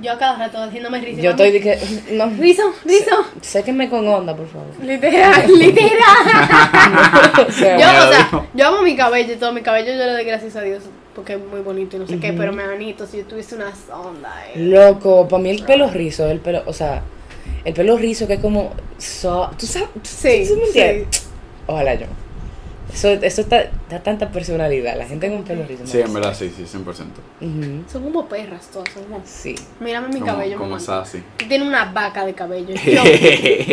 Yo 0.00 0.12
a 0.12 0.18
cada 0.18 0.36
rato 0.38 0.58
haciéndome 0.62 1.00
risa. 1.00 1.20
Yo 1.20 1.30
estoy 1.30 1.52
de 1.52 1.60
que. 1.60 1.78
No. 2.12 2.26
Rizo, 2.30 2.62
rizo. 2.84 3.10
Séquenme 3.40 3.88
con 3.90 4.06
onda, 4.08 4.34
por 4.34 4.48
favor. 4.48 4.66
Literal, 4.82 5.46
literal. 5.58 5.90
Yo, 7.36 7.46
o 7.46 7.52
sea, 7.52 8.46
yo 8.54 8.66
amo 8.68 8.82
mi 8.82 8.96
cabello 8.96 9.32
y 9.34 9.36
todo. 9.36 9.52
Mi 9.52 9.62
cabello 9.62 9.92
yo 9.92 9.98
le 9.98 10.12
doy 10.12 10.24
gracias 10.24 10.56
a 10.56 10.62
Dios 10.62 10.82
porque 11.14 11.34
es 11.34 11.40
muy 11.40 11.60
bonito 11.60 11.96
y 11.96 12.00
no 12.00 12.06
sé 12.06 12.18
qué, 12.18 12.32
pero 12.32 12.52
me 12.52 12.62
anito 12.62 13.06
si 13.06 13.18
yo 13.18 13.24
tuviese 13.24 13.54
una 13.54 13.72
sonda. 13.74 14.32
eh. 14.48 14.52
Loco, 14.60 15.28
para 15.28 15.42
mí 15.42 15.50
el 15.50 15.62
pelo 15.64 15.88
rizo, 15.90 16.28
el 16.30 16.40
pelo, 16.40 16.62
o 16.66 16.72
sea, 16.72 17.02
el 17.64 17.74
pelo 17.74 17.96
rizo 17.98 18.26
que 18.26 18.34
es 18.34 18.40
como, 18.40 18.72
so- 18.98 19.50
¿tú 19.58 19.66
sabes? 19.66 19.88
Sí, 20.02 20.44
¿tú 20.48 20.56
me 20.56 20.66
sí. 20.68 21.04
Ojalá 21.66 21.94
yo. 21.94 22.06
Eso, 22.92 23.08
eso 23.08 23.40
está, 23.40 23.70
da 23.88 24.02
tanta 24.02 24.28
personalidad, 24.30 24.98
la 24.98 25.06
gente 25.06 25.28
con 25.28 25.38
un 25.38 25.44
pelo 25.44 25.64
rizo. 25.66 25.86
Sí, 25.86 26.00
en 26.00 26.12
verdad, 26.12 26.34
sí, 26.34 26.52
sí, 26.54 26.64
100%. 26.64 26.84
Ujú, 27.40 27.84
Son 27.90 28.02
como 28.04 28.28
perras 28.28 28.68
todas, 28.70 28.90
son 28.92 29.04
como... 29.04 29.22
Sí. 29.24 29.54
Mírame 29.80 30.08
mi 30.08 30.20
Como, 30.20 30.26
cabello, 30.26 30.56
como 30.58 30.70
mamá. 30.70 30.80
sassy. 30.80 31.22
Tú 31.38 31.46
tienes 31.48 31.66
una 31.66 31.86
vaca 31.92 32.26
de 32.26 32.34
cabello. 32.34 32.74
Yo, 32.84 33.02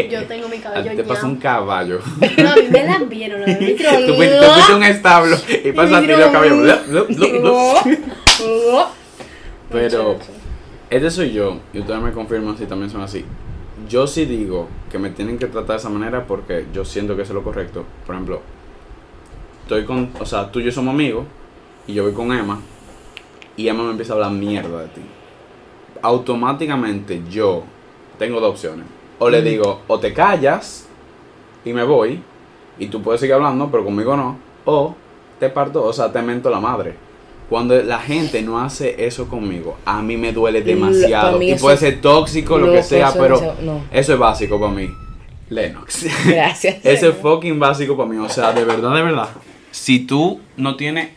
yo 0.10 0.26
tengo 0.26 0.48
mi 0.48 0.58
A 0.58 0.62
cabello 0.62 0.92
ti 0.92 0.98
te 0.98 1.04
pasa 1.04 1.26
un 1.26 1.36
caballo. 1.36 2.00
No, 2.38 2.50
a 2.52 2.56
mí 2.56 2.68
me 2.72 2.84
la 2.86 2.98
vieron, 3.00 3.44
a 3.44 3.46
me 3.46 3.56
Tú 3.56 3.66
fuiste 3.66 3.84
tú 4.06 4.14
fuiste 4.16 4.72
a 4.72 4.76
un 4.76 4.84
establo 4.84 5.36
y 5.66 5.72
pasaste 5.74 6.18
los 6.18 6.32
cabellos. 6.32 6.58
blup, 6.88 7.08
blup, 7.08 7.32
blup, 7.42 7.84
blup. 7.84 8.88
Pero 9.72 10.18
este 10.90 11.12
soy 11.12 11.32
yo 11.32 11.60
y 11.74 11.80
ustedes 11.80 12.02
me 12.02 12.12
confirman 12.12 12.58
si 12.58 12.66
también 12.66 12.90
son 12.90 13.02
así. 13.02 13.26
Yo 13.88 14.08
sí 14.08 14.26
digo 14.26 14.68
que 14.92 14.98
me 14.98 15.10
tienen 15.10 15.38
que 15.38 15.46
tratar 15.48 15.76
de 15.76 15.78
esa 15.78 15.90
manera 15.90 16.26
porque 16.26 16.66
yo 16.74 16.86
siento 16.86 17.16
que 17.16 17.24
eso 17.24 17.32
es 17.34 17.36
lo 17.36 17.44
correcto. 17.44 17.86
Por 18.06 18.16
ejemplo, 18.16 18.42
estoy 19.70 19.86
con, 19.86 20.10
o 20.20 20.26
sea, 20.26 20.52
tú 20.52 20.60
y 20.60 20.64
yo 20.64 20.72
somos 20.72 20.96
amigos 20.96 21.26
y 21.86 21.94
yo 21.94 22.04
voy 22.04 22.14
con 22.14 22.32
Emma 22.34 22.60
y 23.56 23.68
Emma 23.68 23.84
me 23.84 23.92
empieza 23.92 24.14
a 24.14 24.16
hablar 24.16 24.32
mierda 24.32 24.82
de 24.82 24.88
ti. 24.88 25.02
Automáticamente 26.02 27.22
yo 27.30 27.64
tengo 28.18 28.40
dos 28.40 28.52
opciones. 28.52 28.88
O 29.20 29.30
le 29.30 29.44
digo, 29.44 29.82
o 29.88 30.00
te 30.00 30.12
callas 30.12 30.88
y 31.64 31.72
me 31.74 31.84
voy 31.84 32.20
y 32.80 32.88
tú 32.88 33.04
puedes 33.04 33.22
seguir 33.22 33.36
hablando, 33.36 33.70
pero 33.70 33.86
conmigo 33.86 34.18
no. 34.18 34.40
O 34.66 34.96
te 35.40 35.50
parto, 35.50 35.84
o 35.84 35.94
sea, 35.94 36.12
te 36.12 36.22
mento 36.24 36.50
la 36.50 36.60
madre. 36.60 36.96
Cuando 37.48 37.80
la 37.84 38.00
gente 38.00 38.42
no 38.42 38.60
hace 38.60 39.06
eso 39.06 39.28
conmigo, 39.28 39.78
a 39.86 40.02
mí 40.02 40.18
me 40.18 40.34
duele 40.34 40.64
demasiado. 40.64 41.40
Y 41.42 41.54
puede 41.56 41.78
ser 41.78 42.02
tóxico, 42.02 42.58
lo 42.58 42.72
que 42.72 42.82
sea, 42.82 43.10
eso 43.10 43.20
pero 43.20 43.56
no. 43.62 43.84
eso 43.92 44.14
es 44.14 44.20
básico 44.20 44.60
para 44.60 44.72
mí. 44.72 44.90
Lennox. 45.50 46.08
Gracias. 46.26 46.78
Ese 46.84 47.10
es 47.10 47.16
fucking 47.16 47.60
básico 47.60 47.96
para 47.96 48.10
mí. 48.10 48.18
O 48.18 48.30
sea, 48.30 48.52
de 48.52 48.64
verdad, 48.64 48.96
de 48.96 49.02
verdad. 49.04 49.30
Si 49.72 50.00
tú 50.00 50.40
no 50.58 50.76
tienes 50.76 51.10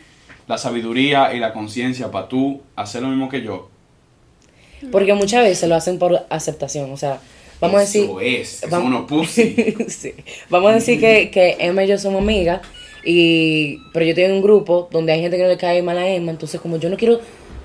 la 0.47 0.57
sabiduría 0.57 1.33
y 1.33 1.39
la 1.39 1.53
conciencia 1.53 2.11
para 2.11 2.27
tú 2.27 2.61
hacer 2.75 3.01
lo 3.01 3.07
mismo 3.09 3.29
que 3.29 3.41
yo, 3.41 3.69
Porque 4.91 5.13
muchas 5.13 5.43
veces 5.43 5.69
lo 5.69 5.75
hacen 5.75 5.97
por 5.99 6.25
aceptación, 6.29 6.91
o 6.91 6.97
sea, 6.97 7.19
vamos 7.61 7.77
a 7.77 7.79
decir... 7.81 8.03
eso 8.03 8.19
es. 8.19 8.61
que 8.61 8.67
vamos- 8.67 9.05
pussy. 9.07 9.55
sí. 9.87 10.13
Vamos 10.49 10.71
a 10.71 10.75
decir 10.75 10.99
que, 10.99 11.31
que 11.31 11.55
Emma 11.59 11.83
y 11.83 11.87
yo 11.87 11.97
somos 11.97 12.21
amigas, 12.21 12.61
y, 13.05 13.77
pero 13.93 14.05
yo 14.05 14.09
estoy 14.09 14.25
en 14.25 14.33
un 14.33 14.41
grupo 14.41 14.89
donde 14.91 15.13
hay 15.13 15.21
gente 15.21 15.37
que 15.37 15.43
no 15.43 15.49
le 15.49 15.57
cae 15.57 15.81
mal 15.81 15.97
a 15.97 16.07
Emma, 16.07 16.31
entonces 16.31 16.59
como 16.59 16.77
yo 16.77 16.89
no 16.89 16.97
quiero 16.97 17.19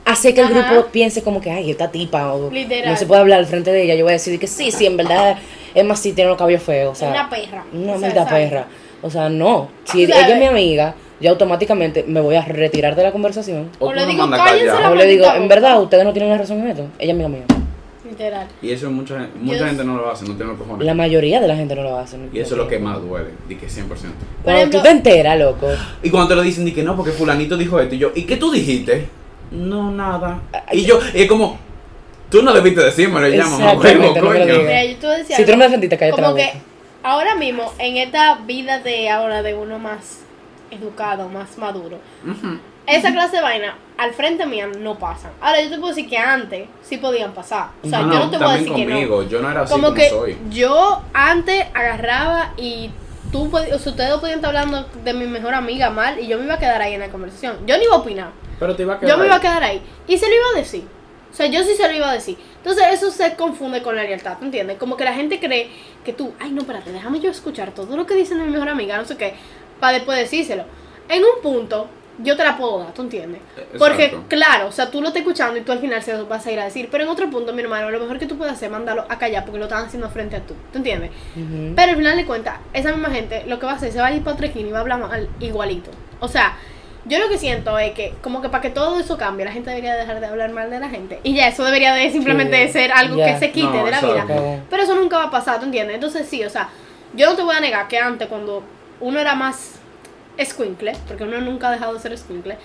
hacer 0.04 0.32
que 0.34 0.40
el 0.40 0.46
Ajá. 0.46 0.72
grupo 0.72 0.88
piense 0.90 1.22
como 1.22 1.40
que, 1.40 1.50
ay, 1.50 1.70
esta 1.72 1.90
tipa, 1.90 2.32
o 2.32 2.50
Literal. 2.50 2.92
no 2.92 2.96
se 2.96 3.06
puede 3.06 3.20
hablar 3.20 3.40
al 3.40 3.46
frente 3.46 3.72
de 3.72 3.82
ella, 3.82 3.94
yo 3.96 4.04
voy 4.04 4.12
a 4.12 4.14
decir 4.14 4.38
que 4.38 4.46
sí, 4.46 4.70
sí, 4.70 4.86
en 4.86 4.96
verdad 4.96 5.36
Emma 5.74 5.96
sí 5.96 6.12
tiene 6.12 6.30
los 6.30 6.38
cabellos 6.38 6.62
feos, 6.62 6.92
o 6.92 6.94
sea, 7.00 7.10
una 7.10 7.28
perra. 7.28 7.64
una 7.72 7.94
O 7.94 7.98
sea, 8.00 8.26
perra. 8.28 8.68
O 9.02 9.10
sea, 9.10 9.28
no, 9.28 9.68
si 9.84 10.04
ella 10.04 10.26
es 10.28 10.38
mi 10.38 10.46
amiga, 10.46 10.94
yo 11.20 11.30
automáticamente 11.30 12.04
me 12.06 12.20
voy 12.20 12.36
a 12.36 12.42
retirar 12.44 12.94
de 12.96 13.02
la 13.02 13.12
conversación. 13.12 13.70
O 13.78 13.88
tú 13.88 13.94
le 13.94 14.00
no 14.02 14.06
digo, 14.08 14.18
mandas 14.22 14.40
"Cállense 14.40 14.66
callar". 14.66 14.82
la 14.82 14.90
O 14.90 14.94
le 14.94 15.06
digo, 15.06 15.24
en 15.26 15.42
boca". 15.42 15.54
verdad, 15.54 15.82
ustedes 15.82 16.04
no 16.04 16.12
tienen 16.12 16.30
la 16.30 16.38
razón 16.38 16.60
en 16.60 16.68
esto, 16.68 16.86
ella 16.98 17.12
es 17.12 17.18
mi 17.18 17.24
amiga. 17.24 17.44
Literal. 18.08 18.46
Y 18.62 18.70
eso 18.70 18.90
mucha, 18.90 19.28
mucha 19.38 19.66
gente 19.66 19.84
no 19.84 19.96
lo 19.96 20.10
hace, 20.10 20.24
no 20.24 20.34
tiene 20.34 20.52
los 20.52 20.58
cojones. 20.60 20.86
La 20.86 20.94
mayoría 20.94 21.40
de 21.40 21.48
la 21.48 21.56
gente 21.56 21.74
no 21.74 21.82
lo 21.82 21.98
hace. 21.98 22.16
Y 22.32 22.38
eso 22.40 22.54
es 22.54 22.58
lo 22.58 22.66
que 22.66 22.78
más 22.78 23.00
duele. 23.02 23.30
Di 23.48 23.56
que 23.56 23.68
100%. 23.68 23.86
Cuando 24.42 24.60
ejemplo- 24.62 24.78
tú 24.80 24.84
te 24.84 24.90
enteras, 24.90 25.38
loco. 25.38 25.66
Y 26.02 26.08
cuando 26.08 26.28
te 26.30 26.34
lo 26.36 26.42
dicen, 26.42 26.64
di 26.64 26.72
que 26.72 26.82
no, 26.82 26.96
porque 26.96 27.10
fulanito 27.12 27.56
dijo 27.56 27.78
esto. 27.78 27.94
Y 27.94 27.98
yo, 27.98 28.10
¿y 28.14 28.22
qué 28.22 28.36
tú 28.38 28.50
dijiste? 28.50 29.06
No, 29.50 29.90
nada. 29.90 30.40
Y 30.72 30.84
yo, 30.86 31.00
y 31.14 31.22
es 31.22 31.28
como, 31.28 31.58
tú 32.30 32.42
no 32.42 32.52
debiste 32.54 32.82
decirme, 32.82 33.20
le 33.20 33.38
huevo, 33.38 33.58
no 33.58 33.78
coño. 33.78 34.44
Mira, 34.58 34.84
yo 34.84 34.96
te 34.96 35.06
decía 35.06 35.36
Si 35.36 35.44
tú 35.44 35.50
no 35.52 35.58
me 35.58 35.64
defendiste, 35.64 35.98
cállate 35.98 36.20
la 36.20 36.26
Como 36.28 36.36
que. 36.36 36.52
Ahora 37.08 37.34
mismo, 37.34 37.72
en 37.78 37.96
esta 37.96 38.36
vida 38.36 38.80
de 38.80 39.08
ahora 39.08 39.42
de 39.42 39.54
uno 39.54 39.78
más 39.78 40.20
educado, 40.70 41.28
más 41.28 41.56
maduro, 41.56 41.98
esa 42.86 43.12
clase 43.12 43.36
de 43.36 43.42
vaina 43.42 43.74
al 43.96 44.12
frente 44.12 44.46
mía 44.46 44.68
no 44.78 44.98
pasan. 44.98 45.32
Ahora 45.40 45.60
yo 45.62 45.70
te 45.70 45.78
puedo 45.78 45.88
decir 45.94 46.08
que 46.08 46.18
antes 46.18 46.68
sí 46.82 46.98
podían 46.98 47.32
pasar. 47.32 47.70
O 47.82 47.88
sea, 47.88 48.02
No, 48.02 48.12
yo 48.12 48.18
no, 48.20 48.30
te 48.30 48.36
voy 48.36 48.46
a 48.46 48.48
también 48.48 48.64
decir 48.64 48.86
que 48.86 49.06
no. 49.06 49.22
yo 49.22 49.40
no 49.40 49.50
era 49.50 49.62
así 49.62 49.72
como 49.72 49.84
como, 49.88 49.96
que 49.96 50.08
soy. 50.10 50.38
yo 50.50 51.02
antes 51.12 51.66
agarraba 51.74 52.52
y 52.56 52.90
tú 53.32 53.50
o 53.52 53.78
sea, 53.78 53.90
ustedes 53.90 54.14
podían 54.18 54.38
estar 54.38 54.54
hablando 54.56 54.86
de 55.04 55.14
mi 55.14 55.26
mejor 55.26 55.54
amiga 55.54 55.90
mal 55.90 56.18
y 56.20 56.28
yo 56.28 56.38
me 56.38 56.44
iba 56.44 56.54
a 56.54 56.58
quedar 56.58 56.80
ahí 56.80 56.94
en 56.94 57.00
la 57.00 57.08
conversación. 57.08 57.56
Yo 57.66 57.76
no 57.76 57.82
iba 57.82 57.94
a 57.94 57.98
opinar. 57.98 58.30
Pero 58.60 58.76
te 58.76 58.82
iba 58.82 58.94
a 58.94 59.00
quedar 59.00 59.10
Yo 59.10 59.18
me 59.18 59.26
iba 59.26 59.36
a 59.36 59.40
quedar 59.40 59.62
ahí. 59.62 59.82
Y 60.06 60.18
se 60.18 60.28
lo 60.28 60.34
iba 60.34 60.44
a 60.54 60.58
decir. 60.58 60.84
O 61.30 61.34
sea, 61.34 61.46
yo 61.46 61.62
sí 61.62 61.74
se 61.74 61.88
lo 61.88 61.94
iba 61.94 62.10
a 62.10 62.14
decir. 62.14 62.38
Entonces 62.68 62.92
eso 62.92 63.10
se 63.10 63.34
confunde 63.34 63.82
con 63.82 63.96
la 63.96 64.02
lealtad, 64.02 64.36
¿tú 64.36 64.44
entiendes? 64.44 64.76
Como 64.76 64.98
que 64.98 65.04
la 65.04 65.14
gente 65.14 65.40
cree 65.40 65.70
que 66.04 66.12
tú, 66.12 66.34
ay 66.38 66.50
no, 66.50 66.60
espérate, 66.60 66.92
déjame 66.92 67.18
yo 67.18 67.30
escuchar 67.30 67.70
todo 67.72 67.96
lo 67.96 68.04
que 68.04 68.14
dice 68.14 68.34
mi 68.34 68.46
mejor 68.46 68.68
amiga, 68.68 68.98
no 68.98 69.06
sé 69.06 69.16
qué, 69.16 69.32
para 69.80 69.94
después 69.94 70.18
decírselo. 70.18 70.64
En 71.08 71.22
un 71.24 71.40
punto, 71.42 71.88
yo 72.18 72.36
te 72.36 72.44
la 72.44 72.58
puedo 72.58 72.80
dar, 72.80 72.92
¿tú 72.92 73.00
entiendes? 73.00 73.40
Porque, 73.78 74.04
Exacto. 74.04 74.26
claro, 74.28 74.66
o 74.66 74.72
sea, 74.72 74.90
tú 74.90 75.00
lo 75.00 75.08
estás 75.08 75.22
escuchando 75.22 75.58
y 75.58 75.62
tú 75.62 75.72
al 75.72 75.78
final 75.78 76.02
se 76.02 76.12
lo 76.12 76.26
vas 76.26 76.46
a 76.46 76.52
ir 76.52 76.60
a 76.60 76.64
decir. 76.64 76.90
Pero 76.90 77.04
en 77.04 77.08
otro 77.08 77.30
punto, 77.30 77.54
mi 77.54 77.62
hermano, 77.62 77.90
lo 77.90 78.00
mejor 78.00 78.18
que 78.18 78.26
tú 78.26 78.36
puedes 78.36 78.52
hacer 78.52 78.66
es 78.66 78.72
mandarlo 78.72 79.06
a 79.08 79.18
callar 79.18 79.46
porque 79.46 79.58
lo 79.58 79.64
están 79.64 79.86
haciendo 79.86 80.10
frente 80.10 80.36
a 80.36 80.40
tú, 80.40 80.52
¿tú 80.70 80.76
entiendes? 80.76 81.10
Ujú. 81.36 81.72
Pero 81.74 81.92
al 81.92 81.96
final 81.96 82.16
de 82.18 82.26
cuentas, 82.26 82.58
esa 82.74 82.92
misma 82.92 83.08
gente 83.08 83.44
lo 83.46 83.58
que 83.58 83.64
va 83.64 83.72
a 83.72 83.76
hacer 83.76 83.90
se 83.92 83.98
va 83.98 84.08
a 84.08 84.12
ir 84.12 84.22
para 84.22 84.34
otra 84.34 84.48
esquina 84.48 84.68
y 84.68 84.72
va 84.72 84.78
a 84.78 84.80
hablar 84.82 85.00
mal 85.00 85.26
igualito. 85.40 85.90
O 86.20 86.28
sea, 86.28 86.58
yo 87.08 87.18
lo 87.18 87.28
que 87.28 87.38
siento 87.38 87.78
es 87.78 87.92
que, 87.92 88.14
como 88.22 88.40
que 88.42 88.48
para 88.48 88.60
que 88.62 88.70
todo 88.70 89.00
eso 89.00 89.16
cambie, 89.16 89.44
la 89.44 89.52
gente 89.52 89.70
debería 89.70 89.94
dejar 89.96 90.20
de 90.20 90.26
hablar 90.26 90.50
mal 90.52 90.70
de 90.70 90.78
la 90.80 90.88
gente. 90.88 91.20
Y 91.24 91.34
ya, 91.34 91.48
eso 91.48 91.64
debería 91.64 91.94
de 91.94 92.10
simplemente 92.10 92.66
Sí, 92.66 92.72
ser 92.74 92.92
algo 92.92 93.16
que 93.16 93.36
se 93.38 93.50
quite 93.50 93.66
No, 93.78 93.84
de 93.84 93.90
la 93.90 94.00
vida. 94.00 94.26
Pero 94.70 94.82
eso 94.82 94.94
nunca 94.94 95.18
va 95.18 95.24
a 95.24 95.30
pasar, 95.30 95.58
¿tú 95.58 95.64
entiendes? 95.66 95.94
Entonces 95.94 96.28
sí, 96.28 96.44
o 96.44 96.50
sea, 96.50 96.68
yo 97.14 97.28
no 97.30 97.36
te 97.36 97.42
voy 97.42 97.56
a 97.56 97.60
negar 97.60 97.88
que 97.88 97.98
antes, 97.98 98.28
cuando 98.28 98.62
uno 99.00 99.18
era 99.18 99.34
más 99.34 99.76
escuincle, 100.36 100.92
porque 101.08 101.24
uno 101.24 101.40
nunca 101.40 101.68
ha 101.68 101.72
dejado 101.72 101.94
de 101.94 102.00
ser 102.00 102.12
escuincle. 102.12 102.56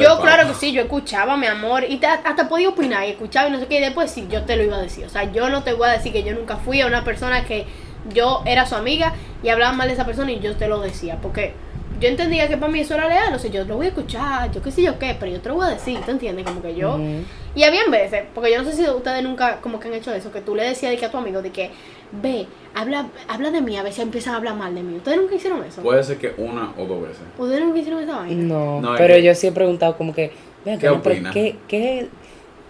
Yo, 0.00 0.20
claro 0.20 0.46
que 0.48 0.54
sí, 0.54 0.72
yo 0.72 0.82
escuchaba, 0.82 1.36
mi 1.36 1.46
amor, 1.46 1.84
y 1.88 1.96
te- 1.96 2.06
hasta 2.06 2.48
podía 2.48 2.68
opinar 2.68 3.06
y 3.06 3.12
escuchaba 3.12 3.48
y 3.48 3.52
no 3.52 3.60
sé 3.60 3.66
qué, 3.66 3.78
y 3.78 3.80
después 3.80 4.10
sí, 4.10 4.26
yo 4.30 4.42
te 4.42 4.56
lo 4.56 4.62
iba 4.62 4.76
a 4.76 4.80
decir. 4.82 5.06
O 5.06 5.08
sea, 5.08 5.24
yo 5.32 5.48
no 5.48 5.62
te 5.62 5.72
voy 5.72 5.88
a 5.88 5.92
decir 5.92 6.12
que 6.12 6.22
yo 6.22 6.34
nunca 6.34 6.56
fui 6.56 6.80
a 6.82 6.86
una 6.86 7.02
persona 7.04 7.44
que 7.44 7.64
yo 8.12 8.42
era 8.44 8.66
su 8.66 8.74
amiga 8.74 9.14
y 9.42 9.48
hablaba 9.48 9.72
mal 9.72 9.88
de 9.88 9.94
esa 9.94 10.04
persona 10.04 10.32
y 10.32 10.40
yo 10.40 10.54
te 10.56 10.68
lo 10.68 10.80
decía, 10.80 11.16
porque 11.22 11.54
yo 12.00 12.08
entendía 12.08 12.48
que 12.48 12.56
para 12.56 12.70
mí 12.72 12.80
eso 12.80 12.94
era 12.94 13.08
leal, 13.08 13.34
o 13.34 13.38
sea, 13.38 13.50
yo 13.50 13.64
lo 13.64 13.76
voy 13.76 13.86
a 13.86 13.88
escuchar, 13.90 14.50
yo 14.52 14.62
qué 14.62 14.70
sé 14.70 14.82
yo 14.82 14.98
qué, 14.98 15.16
pero 15.18 15.30
yo 15.32 15.40
te 15.40 15.48
lo 15.48 15.56
voy 15.56 15.66
a 15.66 15.70
decir, 15.70 15.98
¿te 16.00 16.10
entiendes? 16.10 16.44
Como 16.44 16.60
que 16.62 16.74
yo... 16.74 16.94
Ujú. 16.94 17.24
Y 17.56 17.62
habían 17.62 17.88
veces, 17.90 18.24
porque 18.34 18.50
yo 18.50 18.60
no 18.62 18.68
sé 18.68 18.74
si 18.76 18.88
ustedes 18.88 19.22
nunca 19.22 19.60
como 19.60 19.78
que 19.78 19.86
han 19.86 19.94
hecho 19.94 20.12
eso, 20.12 20.32
que 20.32 20.40
tú 20.40 20.56
le 20.56 20.64
decías 20.64 20.90
de 20.90 20.98
que 20.98 21.04
a 21.06 21.10
tu 21.12 21.18
amigo 21.18 21.40
de 21.40 21.50
que, 21.50 21.70
ve, 22.10 22.46
habla, 22.74 23.06
habla 23.28 23.52
de 23.52 23.60
mí, 23.60 23.76
a 23.76 23.84
ver 23.84 23.92
si 23.92 24.02
empiezan 24.02 24.34
a 24.34 24.38
hablar 24.38 24.56
mal 24.56 24.74
de 24.74 24.82
mí. 24.82 24.96
¿Ustedes 24.96 25.18
nunca 25.18 25.36
hicieron 25.36 25.62
eso? 25.64 25.80
Puede 25.80 26.02
ser 26.02 26.18
que 26.18 26.34
una 26.36 26.72
o 26.76 26.84
dos 26.84 27.02
veces. 27.02 27.22
¿Ustedes 27.38 27.60
nunca 27.60 27.78
hicieron 27.78 28.02
esa 28.02 28.16
vaina? 28.16 28.42
No, 28.42 28.80
No, 28.80 28.94
pero 28.96 29.14
que- 29.14 29.22
yo 29.22 29.34
sí 29.36 29.46
he 29.46 29.52
preguntado 29.52 29.96
como 29.96 30.12
que, 30.12 30.32
vean, 30.64 30.80
¿Qué 30.80 30.88
no? 30.88 31.00
¿qué, 31.00 31.56
qué, 31.68 32.08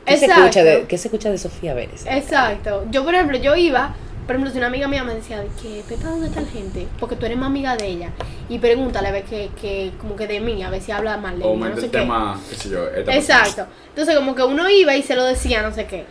qué 0.05 0.19
se 0.19 0.27
escucha 0.27 0.63
de, 0.63 0.85
qué 0.87 0.99
se 0.99 1.09
escucha 1.09 1.31
de 1.31 1.39
Sofía 1.39 1.73
Vélez? 1.73 2.05
Exacto. 2.07 2.85
Yo, 2.91 3.05
por 3.05 3.15
ejemplo, 3.15 3.39
yo 3.39 3.57
iba, 3.57 3.95
por 4.27 4.37
ejemplo, 4.37 4.51
si 4.51 4.59
una 4.59 4.69
amiga 4.69 4.89
mía 4.89 5.05
me 5.05 5.15
decía 5.15 5.41
de 5.41 5.49
que, 5.61 5.83
Pepa, 5.89 6.09
¿dónde 6.09 6.27
está 6.29 6.41
la 6.41 6.49
gente? 6.49 6.87
Porque 6.99 7.17
tú 7.17 7.27
eres 7.27 7.37
más 7.37 7.47
amiga 7.49 7.77
de 7.77 7.87
ella. 7.87 8.11
Y 8.49 8.59
pregúntale 8.59 9.09
a 9.09 9.13
ver 9.13 9.25
que, 9.25 9.51
que 9.61 9.93
como 10.01 10.17
que 10.17 10.27
de 10.27 10.41
mí, 10.41 10.63
a 10.63 10.71
ver 10.71 10.81
si 10.81 10.93
habla 10.93 11.17
mal 11.17 11.39
de 11.39 11.45
O 11.45 11.55
mí, 11.55 11.61
no 11.61 11.69
mete 11.69 11.81
sé 11.83 11.91
qué. 11.91 11.99
tema, 11.99 12.41
qué 12.49 12.57
sé 12.57 12.69
yo. 12.71 12.89
esta 12.89 13.15
Exacto. 13.15 13.67
Entonces, 13.91 14.17
como 14.17 14.35
que 14.35 14.43
uno 14.43 14.69
iba 14.71 14.95
y 14.97 15.03
se 15.03 15.15
lo 15.15 15.25
decía, 15.25 15.63
no 15.63 15.73
sé 15.75 15.87
qué. 15.87 16.05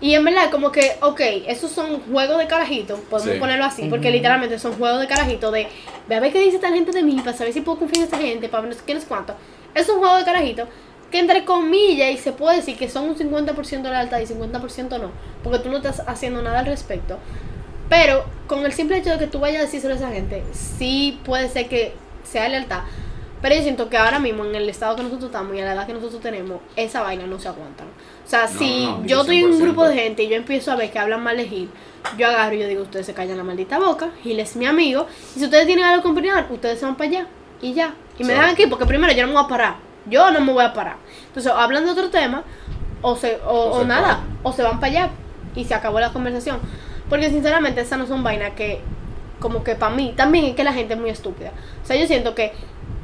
Y 0.00 0.14
en 0.14 0.24
verdad, 0.24 0.50
como 0.50 0.72
que, 0.72 0.92
ok, 1.02 1.20
esos 1.46 1.70
son 1.70 2.00
juegos 2.10 2.38
de 2.38 2.46
carajito, 2.46 2.96
podemos 3.10 3.34
Sí. 3.34 3.38
ponerlo 3.38 3.66
así, 3.66 3.82
porque 3.90 4.10
literalmente 4.10 4.58
son 4.58 4.72
juegos 4.72 4.98
de 5.00 5.06
carajito 5.06 5.50
de, 5.50 5.68
ve 6.08 6.14
a 6.14 6.20
ver 6.20 6.32
qué 6.32 6.40
dice 6.40 6.56
esta 6.56 6.70
gente 6.72 6.90
de 6.90 7.02
mí, 7.02 7.16
para 7.22 7.36
saber 7.36 7.52
si 7.52 7.60
puedo 7.60 7.78
confiar 7.80 7.98
en 7.98 8.04
esta 8.04 8.16
gente, 8.18 8.48
para 8.48 8.62
ver 8.62 8.74
no 8.76 8.94
no 8.94 9.00
sé 9.00 9.06
cuánto. 9.06 9.34
Es 9.74 9.88
un 9.90 9.98
juego 9.98 10.16
de 10.16 10.24
carajito 10.24 10.66
que 11.10 11.18
entre 11.18 11.44
comillas, 11.44 12.08
y 12.12 12.16
se 12.16 12.32
puede 12.32 12.56
decir 12.58 12.78
que 12.78 12.88
son 12.88 13.08
un 13.10 13.16
50% 13.16 13.82
de 13.82 13.90
lealtad 13.90 14.20
y 14.20 14.26
50% 14.26 14.98
no, 15.00 15.10
porque 15.42 15.58
tú 15.58 15.68
no 15.68 15.78
estás 15.78 16.02
haciendo 16.06 16.40
nada 16.40 16.60
al 16.60 16.66
respecto. 16.66 17.18
Pero 17.90 18.24
con 18.46 18.64
el 18.64 18.72
simple 18.72 18.96
hecho 18.96 19.10
de 19.10 19.18
que 19.18 19.26
tú 19.26 19.40
vayas 19.40 19.60
a 19.60 19.64
decírselo 19.66 19.92
a 19.92 19.96
esa 19.98 20.10
gente, 20.10 20.42
sí 20.52 21.20
puede 21.24 21.50
ser 21.50 21.68
que 21.68 21.92
sea 22.24 22.48
lealtad. 22.48 22.80
Pero 23.42 23.54
yo 23.54 23.62
siento 23.62 23.88
que 23.88 23.96
ahora 23.96 24.18
mismo, 24.18 24.44
en 24.44 24.54
el 24.54 24.68
estado 24.68 24.96
que 24.96 25.02
nosotros 25.02 25.30
estamos 25.30 25.56
y 25.56 25.60
a 25.60 25.64
la 25.64 25.72
edad 25.72 25.86
que 25.86 25.94
nosotros 25.94 26.20
tenemos, 26.20 26.60
esa 26.76 27.02
vaina 27.02 27.26
no 27.26 27.38
se 27.38 27.48
aguanta. 27.48 27.84
O 28.24 28.28
sea, 28.28 28.46
No, 28.46 28.58
si 28.58 28.84
no, 28.84 29.04
yo 29.06 29.22
estoy 29.22 29.38
en 29.40 29.46
un 29.46 29.52
100%. 29.58 29.62
grupo 29.62 29.88
de 29.88 29.94
gente 29.94 30.22
y 30.22 30.28
yo 30.28 30.36
empiezo 30.36 30.70
a 30.72 30.76
ver 30.76 30.90
que 30.90 30.98
hablan 30.98 31.22
mal 31.22 31.36
de 31.36 31.48
Gil, 31.48 31.70
yo 32.16 32.28
agarro 32.28 32.54
y 32.54 32.60
yo 32.60 32.68
digo, 32.68 32.82
ustedes 32.82 33.06
se 33.06 33.14
callan 33.14 33.38
la 33.38 33.44
maldita 33.44 33.78
boca, 33.78 34.10
Gil 34.22 34.38
es 34.40 34.56
mi 34.56 34.66
amigo, 34.66 35.06
y 35.34 35.38
si 35.38 35.44
ustedes 35.46 35.66
tienen 35.66 35.84
algo 35.86 36.02
que 36.02 36.08
opinar, 36.08 36.46
ustedes 36.50 36.78
se 36.78 36.84
van 36.86 36.96
para 36.96 37.10
allá, 37.10 37.26
y 37.62 37.72
ya. 37.72 37.94
Y 38.18 38.24
me 38.24 38.34
dejan 38.34 38.50
aquí, 38.50 38.66
porque 38.66 38.84
primero 38.86 39.12
yo 39.14 39.22
no 39.22 39.28
me 39.28 39.34
voy 39.34 39.44
a 39.44 39.48
parar, 39.48 39.76
yo 40.06 40.30
no 40.30 40.40
me 40.42 40.52
voy 40.52 40.64
a 40.64 40.72
parar. 40.74 40.96
Entonces, 41.28 41.50
o 41.50 41.56
hablan 41.56 41.86
de 41.86 41.90
otro 41.92 42.10
tema, 42.10 42.44
o, 43.00 43.16
se, 43.16 43.36
o, 43.46 43.50
O 43.50 43.70
o 43.70 43.80
se 43.80 43.86
nada, 43.86 44.20
o 44.42 44.52
se 44.52 44.62
van 44.62 44.78
para 44.78 44.92
allá, 44.92 45.10
y 45.56 45.64
se 45.64 45.74
acabó 45.74 45.98
la 45.98 46.12
conversación. 46.12 46.60
Porque 47.10 47.28
sinceramente, 47.28 47.82
esas 47.82 47.98
no 47.98 48.06
son 48.06 48.22
vainas 48.22 48.52
que, 48.52 48.78
como 49.40 49.62
que 49.64 49.74
para 49.74 49.94
mí, 49.94 50.14
también 50.16 50.46
es 50.46 50.54
que 50.54 50.64
la 50.64 50.72
gente 50.72 50.94
es 50.94 51.00
muy 51.00 51.10
estúpida. 51.10 51.52
O 51.82 51.86
sea, 51.86 51.96
yo 51.96 52.06
siento 52.06 52.34
que, 52.34 52.52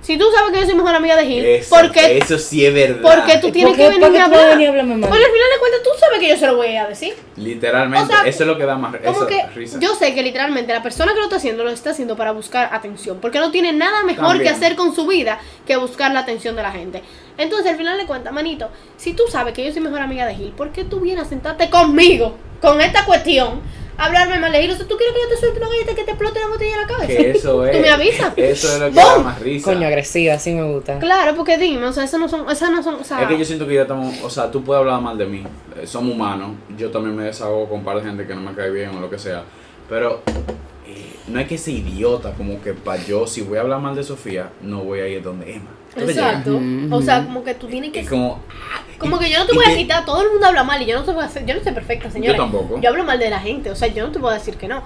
si 0.02 0.16
tú 0.16 0.26
sabes 0.32 0.52
que 0.52 0.60
yo 0.60 0.66
soy 0.66 0.74
mejor 0.76 0.94
amiga 0.94 1.16
de 1.16 1.26
Gil, 1.26 1.44
Eso, 1.44 1.74
¿por 1.74 1.90
qué, 1.90 2.18
eso 2.18 2.38
sí 2.38 2.64
es 2.64 2.72
verdad. 2.72 3.02
por 3.02 3.24
qué 3.24 3.38
tú 3.38 3.48
¿Y 3.48 3.52
tienes 3.52 3.70
por 3.70 3.76
que 3.76 3.82
qué- 3.82 3.98
venirme 3.98 4.20
a 4.20 4.24
hablar? 4.26 4.48
venir 4.50 4.66
a 4.66 4.70
hablarme 4.70 4.94
mal? 4.96 5.08
Porque 5.10 5.24
al 5.24 5.30
final 5.32 5.46
de 5.52 5.58
cuentas 5.58 5.80
tú 5.82 5.90
sabes 5.98 6.18
que 6.20 6.28
yo 6.28 6.36
se 6.36 6.46
lo 6.46 6.54
voy 6.56 6.76
a 6.76 6.86
decir. 6.86 7.14
Literalmente, 7.36 8.04
O 8.04 8.06
sea, 8.16 8.26
eso 8.28 8.42
es 8.44 8.46
lo 8.46 8.56
que 8.58 8.64
da 8.66 8.76
más 8.76 8.94
Como 8.96 9.10
eso, 9.18 9.26
que 9.26 9.42
risa. 9.54 9.78
yo 9.80 9.94
sé 9.96 10.14
que 10.14 10.22
literalmente 10.22 10.72
la 10.72 10.82
persona 10.82 11.12
que 11.12 11.18
lo 11.18 11.24
está 11.24 11.36
haciendo 11.36 11.64
lo 11.64 11.70
está 11.70 11.90
haciendo 11.90 12.16
para 12.16 12.30
buscar 12.30 12.68
atención, 12.72 13.18
porque 13.20 13.40
no 13.40 13.50
tiene 13.50 13.72
nada 13.72 14.04
mejor 14.04 14.26
También. 14.28 14.44
que 14.44 14.48
hacer 14.50 14.76
con 14.76 14.94
su 14.94 15.06
vida 15.08 15.40
que 15.66 15.76
buscar 15.76 16.12
la 16.12 16.20
atención 16.20 16.54
de 16.54 16.62
la 16.62 16.70
gente. 16.70 17.02
Entonces, 17.38 17.72
al 17.72 17.76
final 17.78 17.98
de 17.98 18.06
cuentas, 18.06 18.32
manito, 18.32 18.68
si 18.98 19.14
tú 19.14 19.24
sabes 19.28 19.54
que 19.54 19.64
yo 19.64 19.72
soy 19.72 19.82
mejor 19.82 20.00
amiga 20.02 20.26
de 20.26 20.34
Gil, 20.36 20.52
¿por 20.52 20.70
qué 20.70 20.84
tú 20.84 21.00
vienes 21.00 21.24
a 21.26 21.28
sentarte 21.28 21.68
conmigo 21.68 22.36
con 22.60 22.80
esta 22.80 23.04
cuestión? 23.06 23.60
Hablarme 23.98 24.38
mal 24.38 24.52
o 24.54 24.76
sea, 24.76 24.86
tú 24.86 24.96
quieres 24.96 25.14
que 25.14 25.22
yo 25.22 25.28
te 25.28 25.36
suelte 25.36 25.58
una 25.58 25.68
galleta 25.68 25.94
que 25.94 26.04
te 26.04 26.10
explote 26.10 26.40
la 26.40 26.48
botella 26.48 26.74
en 26.74 26.80
la 26.80 26.86
cabeza. 26.86 27.06
Que 27.06 27.30
eso 27.30 27.66
es. 27.66 27.72
Tú 27.72 27.78
me 27.82 27.90
avisas. 27.90 28.32
Eso 28.36 28.72
es 28.74 28.80
lo 28.80 28.88
que 28.88 28.94
da 28.94 29.18
más 29.18 29.40
risa. 29.40 29.72
Coño, 29.72 29.86
agresiva, 29.86 30.34
así 30.34 30.52
me 30.52 30.64
gusta. 30.64 30.98
Claro, 30.98 31.34
porque 31.34 31.56
dime, 31.56 31.86
o 31.86 31.92
sea, 31.92 32.04
esas 32.04 32.20
no 32.20 32.28
son, 32.28 32.50
esas 32.50 32.70
no 32.70 32.82
son, 32.82 32.96
o 32.96 33.04
sea, 33.04 33.22
Es 33.22 33.28
que 33.28 33.38
yo 33.38 33.44
siento 33.44 33.66
que 33.66 33.74
ya 33.74 33.82
estamos, 33.82 34.22
o 34.22 34.30
sea, 34.30 34.50
tú 34.50 34.62
puedes 34.62 34.80
hablar 34.80 35.00
mal 35.00 35.16
de 35.16 35.26
mí, 35.26 35.42
eh, 35.80 35.86
somos 35.86 36.14
humanos, 36.14 36.50
yo 36.76 36.90
también 36.90 37.16
me 37.16 37.24
desahogo 37.24 37.68
con 37.68 37.78
un 37.78 37.84
par 37.84 37.96
de 37.96 38.02
gente 38.02 38.26
que 38.26 38.34
no 38.34 38.40
me 38.40 38.54
cae 38.54 38.70
bien 38.70 38.90
o 38.90 39.00
lo 39.00 39.08
que 39.08 39.18
sea, 39.18 39.42
pero 39.88 40.22
no 41.28 41.38
hay 41.38 41.46
que 41.46 41.58
ser 41.58 41.74
idiota, 41.74 42.32
como 42.32 42.60
que 42.62 42.74
para 42.74 43.02
yo, 43.04 43.26
si 43.26 43.42
voy 43.42 43.58
a 43.58 43.62
hablar 43.62 43.80
mal 43.80 43.94
de 43.96 44.02
Sofía, 44.02 44.50
no 44.62 44.82
voy 44.84 45.00
a 45.00 45.08
ir 45.08 45.22
donde 45.22 45.54
Emma. 45.54 45.70
Exacto. 45.96 46.60
O 46.90 47.02
sea, 47.02 47.24
como 47.24 47.42
que 47.42 47.54
tú 47.54 47.66
tienes 47.66 47.90
que 47.90 48.00
Es 48.00 48.08
como, 48.08 48.40
Como 48.98 49.18
que 49.18 49.30
yo 49.30 49.38
no 49.38 49.46
te 49.46 49.54
voy 49.54 49.64
a 49.64 49.74
quitar, 49.76 50.04
todo 50.04 50.22
el 50.22 50.30
mundo 50.30 50.46
habla 50.46 50.62
mal 50.64 50.80
y 50.82 50.86
yo 50.86 50.98
no 50.98 51.04
te 51.04 51.12
voy 51.12 51.22
a 51.22 51.26
hacer, 51.26 51.46
yo 51.46 51.54
no 51.54 51.62
soy 51.62 51.72
perfecta, 51.72 52.10
señora. 52.10 52.36
Yo 52.36 52.42
tampoco. 52.42 52.80
Yo 52.80 52.90
hablo 52.90 53.04
mal 53.04 53.18
de 53.18 53.30
la 53.30 53.40
gente, 53.40 53.70
o 53.70 53.76
sea, 53.76 53.88
yo 53.88 54.06
no 54.06 54.12
te 54.12 54.18
puedo 54.18 54.34
decir 54.34 54.56
que 54.56 54.68
no. 54.68 54.82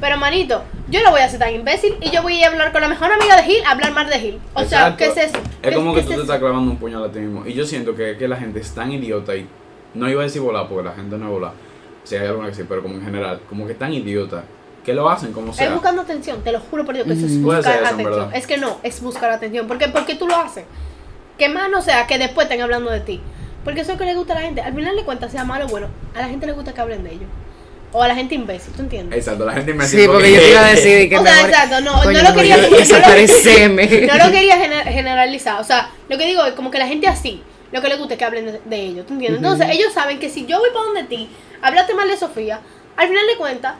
Pero 0.00 0.16
manito, 0.16 0.62
yo 0.88 1.00
no 1.04 1.10
voy 1.12 1.20
a 1.20 1.28
ser 1.28 1.38
tan 1.38 1.54
imbécil 1.54 1.94
y 2.00 2.10
yo 2.10 2.22
voy 2.22 2.42
a 2.42 2.48
hablar 2.48 2.72
con 2.72 2.80
la 2.80 2.88
mejor 2.88 3.12
amiga 3.12 3.36
de 3.36 3.44
Gil, 3.44 3.64
a 3.64 3.70
hablar 3.70 3.92
mal 3.92 4.10
de 4.10 4.18
Gil. 4.18 4.38
O 4.54 4.64
sea. 4.64 4.96
¿qué 4.96 5.06
es 5.06 5.16
eso? 5.16 5.38
Es 5.62 5.68
¿Qué- 5.70 5.74
como 5.76 5.94
que 5.94 6.02
tú 6.02 6.10
es 6.10 6.16
te 6.16 6.22
estás 6.22 6.38
clavando 6.40 6.72
un 6.72 6.76
puñal 6.76 7.04
a 7.04 7.12
ti 7.12 7.20
mismo. 7.20 7.46
Y 7.46 7.52
yo 7.52 7.64
siento 7.64 7.94
que, 7.94 8.16
que 8.16 8.26
la 8.26 8.36
gente 8.36 8.58
es 8.58 8.74
tan 8.74 8.90
idiota 8.90 9.36
y 9.36 9.46
no 9.94 10.08
iba 10.10 10.22
a 10.22 10.24
decir 10.24 10.42
volar 10.42 10.66
porque 10.68 10.88
la 10.88 10.94
gente 10.94 11.16
no 11.18 11.26
es 11.26 11.30
volar. 11.30 11.52
Si 12.02 12.16
hay 12.16 12.26
alguna 12.26 12.48
que 12.48 12.54
sí, 12.54 12.64
pero 12.68 12.82
como 12.82 12.96
en 12.96 13.04
general, 13.04 13.40
como 13.48 13.64
que 13.64 13.74
tan 13.74 13.92
idiota 13.92 14.42
que 14.84 14.92
lo 14.94 15.08
hacen 15.08 15.32
como 15.32 15.50
Es 15.52 15.56
sea. 15.58 15.70
buscando 15.70 16.02
atención, 16.02 16.42
te 16.42 16.50
lo 16.52 16.60
juro 16.60 16.84
por 16.84 16.94
Dios 16.94 17.06
que 17.06 17.12
eso 17.12 17.26
es 17.26 17.32
Mm. 17.32 17.42
Buscar 17.44 17.62
ser 17.62 17.72
eso, 17.74 17.80
en 17.82 17.86
atención. 17.86 18.10
verdad. 18.18 18.36
Es 18.36 18.46
que 18.46 18.56
no, 18.58 18.78
es 18.82 19.00
buscar 19.00 19.30
atención. 19.30 19.66
¿Por 19.68 19.78
qué? 19.78 19.88
Porque 19.88 20.14
tú 20.16 20.26
lo 20.26 20.36
haces. 20.36 20.64
Que 21.38 21.48
más 21.48 21.70
no 21.70 21.82
sea 21.82 22.06
que 22.06 22.18
después 22.18 22.46
estén 22.46 22.60
hablando 22.62 22.90
de 22.90 23.00
ti. 23.00 23.20
Porque 23.64 23.80
eso 23.82 23.92
es 23.92 23.98
lo 23.98 24.04
que 24.04 24.10
le 24.10 24.16
gusta 24.16 24.32
a 24.32 24.36
la 24.36 24.42
gente. 24.42 24.60
Al 24.60 24.74
final 24.74 24.96
de 24.96 25.04
cuentas, 25.04 25.30
sea 25.30 25.44
malo 25.44 25.66
o 25.66 25.68
bueno, 25.68 25.86
a 26.14 26.20
la 26.20 26.28
gente 26.28 26.46
le 26.46 26.52
gusta 26.52 26.72
que 26.74 26.80
hablen 26.80 27.04
de 27.04 27.12
ellos. 27.12 27.28
O 27.94 28.02
a 28.02 28.08
la 28.08 28.14
gente 28.14 28.34
imbécil, 28.34 28.72
¿tú 28.72 28.82
entiendes? 28.82 29.18
Exacto, 29.18 29.44
la 29.44 29.52
gente 29.52 29.74
me 29.74 29.84
Sí, 29.84 30.04
porque 30.06 30.32
yo 30.32 30.40
te 30.40 30.50
iba 30.50 30.64
a 30.66 30.70
decir 30.70 31.08
que 31.10 31.18
O 31.18 31.22
sea, 31.22 31.42
exacto, 31.46 31.80
no, 31.82 32.02
Coño, 32.02 32.22
no 32.22 32.28
lo 32.30 32.34
quería 32.34 32.56
no 32.62 32.68
lo- 32.70 32.76
desapareceme. 32.78 33.86
No 34.06 34.16
lo 34.26 34.32
quería 34.32 34.56
gener- 34.56 34.84
generalizar. 34.92 35.60
O 35.60 35.64
sea, 35.64 35.90
lo 36.08 36.18
que 36.18 36.26
digo 36.26 36.44
es 36.44 36.54
como 36.54 36.70
que 36.70 36.78
la 36.78 36.86
gente 36.88 37.06
así, 37.06 37.42
lo 37.70 37.80
que 37.82 37.88
le 37.88 37.96
gusta 37.96 38.14
es 38.14 38.18
que 38.18 38.24
hablen 38.24 38.46
de, 38.46 38.60
de 38.64 38.76
ellos, 38.80 39.06
¿tú 39.06 39.12
entiendes? 39.14 39.42
Entonces, 39.42 39.68
ellos 39.70 39.92
saben 39.92 40.18
que 40.18 40.28
si 40.30 40.46
yo 40.46 40.58
voy 40.58 40.70
para 40.72 40.86
donde 40.86 41.04
ti, 41.04 41.28
hablaste 41.60 41.94
mal 41.94 42.08
de 42.08 42.16
Sofía, 42.16 42.60
al 42.96 43.08
final 43.08 43.26
de 43.26 43.36
cuentas, 43.36 43.74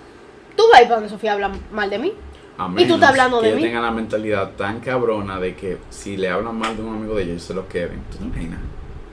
tú 0.57 0.63
vas 0.71 0.79
a 0.81 0.83
ir 0.83 0.89
para 0.89 1.01
donde 1.01 1.11
Sofía 1.11 1.33
habla 1.33 1.51
mal 1.73 1.91
de 1.91 1.99
mí. 1.99 2.13
A 2.59 2.71
Y 2.77 2.87
tú 2.87 2.95
estás 2.95 3.11
hablando 3.11 3.39
que 3.41 3.45
de 3.47 3.49
ellos 3.53 3.61
mí. 3.63 3.67
tengan 3.69 3.83
la 3.83 3.91
mentalidad 3.91 4.51
tan 4.53 4.81
cabrona 4.81 5.41
de 5.41 5.55
que 5.57 5.79
si 5.91 6.17
le 6.17 6.29
hablan 6.29 6.57
mal 6.57 6.77
de 6.77 6.83
un 6.83 6.97
amigo 6.97 7.15
de 7.17 7.23
ellos, 7.23 7.33
ellos 7.35 7.43
se 7.45 7.55
lo 7.55 7.67
queden. 7.69 8.03
¿Tú 8.11 8.19
te 8.19 8.25
imaginas? 8.25 8.61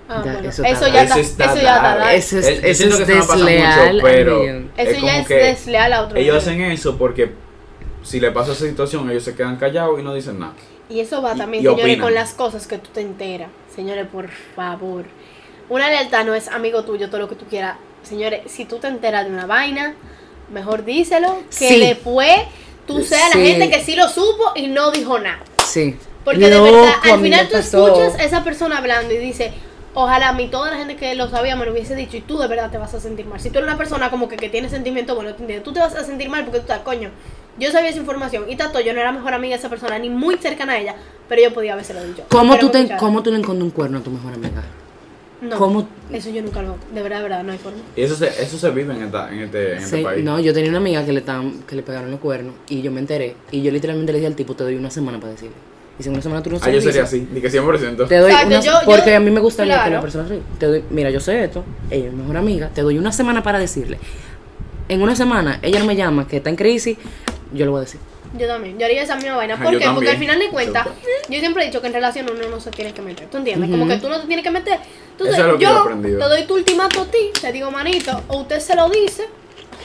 Ah, 0.09 0.21
bueno, 0.23 0.39
eso 0.39 0.63
eso, 0.63 0.87
ya 0.87 1.03
está, 1.03 1.19
Eso 1.19 1.29
está 1.29 1.45
eso 1.45 1.55
ya 1.61 1.75
está. 1.77 2.13
Eso 2.15 2.37
es, 2.39 2.45
yo 2.61 2.67
eso 2.67 2.77
siento 2.77 2.95
es 2.97 3.03
que 3.05 3.11
eso 3.13 3.21
no 3.21 3.27
pasa 3.27 3.37
mucho, 3.37 3.51
desleal. 3.53 3.99
pero- 4.01 4.35
amigo. 4.37 4.69
Eso 4.75 4.91
es 4.91 5.01
ya 5.01 5.17
es 5.19 5.27
desleal 5.29 5.93
a 5.93 6.01
otro. 6.03 6.17
Ellos 6.17 6.45
nivel. 6.47 6.61
hacen 6.63 6.71
eso 6.73 6.97
porque 6.97 7.31
si 8.03 8.19
le 8.19 8.31
pasa 8.31 8.51
esa 8.53 8.65
situación, 8.65 9.09
ellos 9.09 9.23
se 9.23 9.35
quedan 9.35 9.55
callados 9.57 9.99
y 9.99 10.03
no 10.03 10.13
dicen 10.13 10.39
nada. 10.39 10.53
Y 10.89 10.99
eso 10.99 11.21
va 11.21 11.35
Y- 11.35 11.37
también, 11.37 11.63
y 11.63 11.67
señores, 11.67 11.83
opinan. 11.85 12.01
con 12.01 12.13
las 12.15 12.33
cosas 12.33 12.65
que 12.67 12.79
tú 12.79 12.89
te 12.91 13.01
enteras. 13.01 13.49
Señores, 13.73 14.07
por 14.07 14.27
favor. 14.55 15.05
Una 15.69 15.87
lealtad 15.89 16.25
no 16.25 16.33
es 16.33 16.47
amigo 16.47 16.83
tuyo, 16.83 17.07
todo 17.09 17.19
lo 17.21 17.29
que 17.29 17.35
tú 17.35 17.45
quieras. 17.45 17.77
Señores, 18.01 18.41
si 18.51 18.65
tú 18.65 18.77
te 18.79 18.87
enteras 18.87 19.25
de 19.25 19.31
una 19.31 19.45
vaina, 19.45 19.93
mejor 20.51 20.85
díselo. 20.85 21.37
Que 21.57 21.67
Sí. 21.69 21.79
después 21.79 22.35
tú 22.87 23.03
seas 23.03 23.35
la 23.35 23.41
Sí. 23.41 23.47
gente 23.51 23.69
que 23.69 23.83
sí 23.83 23.95
lo 23.95 24.07
supo 24.09 24.51
y 24.55 24.67
no 24.67 24.91
dijo 24.91 25.19
nada. 25.19 25.39
Sí. 25.65 25.95
Porque 26.23 26.49
de 26.49 26.59
verdad, 26.59 26.93
al 27.03 27.21
final 27.21 27.47
tú 27.47 27.53
pasó. 27.53 27.87
escuchas 27.87 28.19
a 28.19 28.23
esa 28.23 28.43
persona 28.43 28.77
hablando 28.77 29.13
y 29.13 29.17
dice, 29.17 29.51
ojalá 29.93 30.29
a 30.29 30.33
mí 30.33 30.47
toda 30.47 30.69
la 30.71 30.77
gente 30.77 30.95
que 30.95 31.15
lo 31.15 31.29
sabía 31.29 31.55
me 31.55 31.65
lo 31.65 31.71
hubiese 31.71 31.95
dicho 31.95 32.17
y 32.17 32.21
tú 32.21 32.37
de 32.37 32.47
verdad 32.47 32.69
te 32.69 32.77
vas 32.77 32.93
a 32.93 32.99
sentir 32.99 33.25
mal. 33.25 33.39
Si 33.39 33.49
tú 33.49 33.59
eres 33.59 33.67
una 33.69 33.77
persona 33.77 34.09
como 34.09 34.27
que, 34.27 34.35
que 34.37 34.49
tiene 34.49 34.69
sentimiento 34.69 35.15
bueno, 35.15 35.33
tú 35.63 35.71
te 35.73 35.79
vas 35.79 35.95
a 35.95 36.03
sentir 36.03 36.29
mal 36.29 36.43
porque 36.43 36.59
tú 36.59 36.63
estás, 36.63 36.79
coño, 36.81 37.09
yo 37.57 37.71
sabía 37.71 37.89
esa 37.89 37.99
información 37.99 38.45
y 38.49 38.55
tanto 38.55 38.79
yo 38.79 38.93
no 38.93 38.99
era 38.99 39.11
mejor 39.11 39.33
amiga 39.33 39.55
de 39.55 39.59
esa 39.59 39.69
persona 39.69 39.97
ni 39.99 40.09
muy 40.09 40.37
cercana 40.37 40.73
a 40.73 40.79
ella, 40.79 40.95
pero 41.27 41.41
yo 41.41 41.53
podía 41.53 41.73
habérselo 41.73 42.03
dicho. 42.03 42.23
¿Cómo 42.29 42.57
tú, 42.57 42.69
te. 42.69 42.95
¿Cómo 42.97 43.23
tú 43.23 43.31
le 43.31 43.37
encontrás 43.37 43.63
un 43.63 43.71
cuerno 43.71 43.99
a 43.99 44.01
tu 44.01 44.09
mejor 44.11 44.33
amiga? 44.33 44.63
No, 45.41 45.57
cómo- 45.57 45.87
eso 46.11 46.29
yo 46.31 46.41
nunca 46.41 46.61
lo, 46.61 46.75
de 46.93 47.01
verdad, 47.01 47.17
de 47.17 47.23
verdad, 47.23 47.43
no 47.43 47.51
hay 47.53 47.57
forma. 47.57 47.79
Y 47.95 48.01
eso 48.01 48.15
se, 48.15 48.27
eso 48.27 48.57
se 48.57 48.69
vive 48.71 48.93
en, 48.93 49.03
esta, 49.03 49.31
en, 49.31 49.39
este, 49.39 49.71
en 49.73 49.77
este 49.77 49.97
Sí, 49.97 50.03
país. 50.03 50.23
no, 50.23 50.39
yo 50.39 50.53
tenía 50.53 50.69
una 50.69 50.79
amiga 50.79 51.05
que 51.05 51.13
le, 51.13 51.19
estaban, 51.19 51.61
que 51.63 51.75
le 51.75 51.81
pegaron 51.83 52.11
los 52.11 52.19
cuernos 52.19 52.55
y 52.67 52.81
yo 52.81 52.91
me 52.91 52.99
enteré. 52.99 53.35
Y 53.51 53.61
yo 53.61 53.71
literalmente 53.71 54.11
le 54.11 54.17
dije 54.19 54.27
al 54.27 54.35
tipo, 54.35 54.53
te 54.55 54.63
doy 54.65 54.75
una 54.75 54.91
semana 54.91 55.17
para 55.19 55.31
decirle. 55.31 55.55
Y 55.97 56.03
si 56.03 56.09
en 56.09 56.13
una 56.15 56.21
semana 56.21 56.43
tú 56.43 56.49
no 56.49 56.57
ah, 56.57 56.59
yo 56.59 56.65
sabes, 56.65 56.83
sería 56.83 57.01
dice, 57.03 57.15
así, 57.17 57.27
ni 57.31 57.39
que 57.41 57.49
100%. 57.49 58.07
Te 58.07 58.17
doy 58.17 58.31
Exacto, 58.31 58.47
una 58.47 58.59
yo- 58.61 58.71
yo- 58.71 58.85
porque 58.85 59.15
a 59.15 59.19
mí 59.21 59.31
me 59.31 59.39
gustaría 59.39 59.73
que 59.75 59.79
claro. 59.79 59.95
la 59.95 60.01
persona 60.01 60.27
te 60.59 60.65
doy, 60.65 60.83
mira, 60.89 61.09
yo 61.09 61.19
sé 61.21 61.43
esto, 61.43 61.63
ella 61.89 62.07
es 62.07 62.13
mi 62.13 62.19
mejor 62.21 62.37
amiga, 62.37 62.69
te 62.73 62.81
doy 62.81 62.97
una 62.97 63.11
semana 63.11 63.41
para 63.43 63.59
decirle. 63.59 63.97
En 64.89 65.01
una 65.01 65.15
semana 65.15 65.59
ella 65.61 65.79
no 65.79 65.85
me 65.85 65.95
llama, 65.95 66.27
que 66.27 66.37
está 66.37 66.49
en 66.49 66.55
crisis, 66.55 66.97
yo 67.53 67.65
le 67.65 67.71
voy 67.71 67.77
a 67.79 67.81
decir. 67.81 67.99
Yo 68.37 68.45
también, 68.47 68.77
yo 68.77 68.85
haría 68.85 69.01
esa 69.03 69.15
misma 69.15 69.37
vaina. 69.37 69.55
Ajá, 69.55 69.63
¿Por 69.63 69.73
yo 69.73 69.79
qué? 69.79 69.85
Porque 69.93 70.09
al 70.11 70.17
final 70.17 70.37
de 70.39 70.49
cuentas, 70.49 70.87
yo 71.29 71.39
siempre 71.39 71.63
he 71.63 71.65
dicho 71.65 71.81
que 71.81 71.87
en 71.87 71.93
relación 71.93 72.27
uno 72.31 72.47
no 72.47 72.59
se 72.59 72.69
tiene 72.69 72.93
que 72.93 73.01
meter. 73.01 73.27
¿Tú 73.27 73.37
entiendes? 73.37 73.69
Como 73.71 73.83
Ujú. 73.85 73.91
que 73.93 73.99
tú 73.99 74.07
no 74.07 74.21
te 74.21 74.27
tienes 74.27 74.43
que 74.45 74.51
meter. 74.51 74.79
Entonces, 75.19 75.37
Eso 75.37 75.45
es 75.47 75.51
lo 75.53 75.57
que 75.57 75.63
yo 75.65 75.69
he 75.69 75.73
yo 75.73 75.79
aprendido. 75.81 76.19
te 76.19 76.25
doy 76.29 76.43
tu 76.45 76.53
ultimato 76.55 77.01
a 77.01 77.05
ti, 77.05 77.17
te 77.41 77.51
digo, 77.51 77.69
manito, 77.71 78.21
o 78.29 78.37
usted 78.39 78.59
se 78.59 78.75
lo 78.75 78.89
dice, 78.89 79.25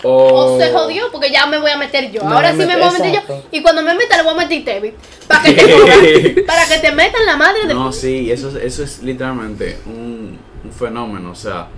o 0.04 0.54
O, 0.54 0.60
se 0.60 0.70
jodió 0.72 1.10
porque 1.10 1.30
ya 1.32 1.46
me 1.46 1.58
voy 1.58 1.70
a 1.70 1.76
meter 1.78 2.10
yo. 2.12 2.22
Ahora 2.22 2.52
sí 2.52 2.58
me 2.58 2.76
voy 2.76 2.84
a 2.88 2.90
meter 2.92 3.12
yo. 3.26 3.42
Y 3.50 3.62
cuando 3.62 3.82
me 3.82 3.94
meta 3.94 4.16
le 4.16 4.22
voy 4.22 4.34
a 4.34 4.36
meter 4.46 4.64
Tevi. 4.64 4.92
Para 5.26 5.42
que 5.42 5.52
te 5.54 6.42
para 6.46 6.66
que 6.68 6.78
te 6.78 6.92
metan 6.92 7.24
la 7.26 7.36
madre 7.36 7.66
de 7.66 7.74
No, 7.74 7.90
sí, 7.92 8.30
eso, 8.30 8.48
es- 8.50 8.56
eso 8.56 8.82
es 8.84 9.02
literalmente 9.02 9.78
un, 9.86 10.38
un 10.64 10.72
fenómeno, 10.72 11.30
o 11.30 11.34
sea, 11.34 11.68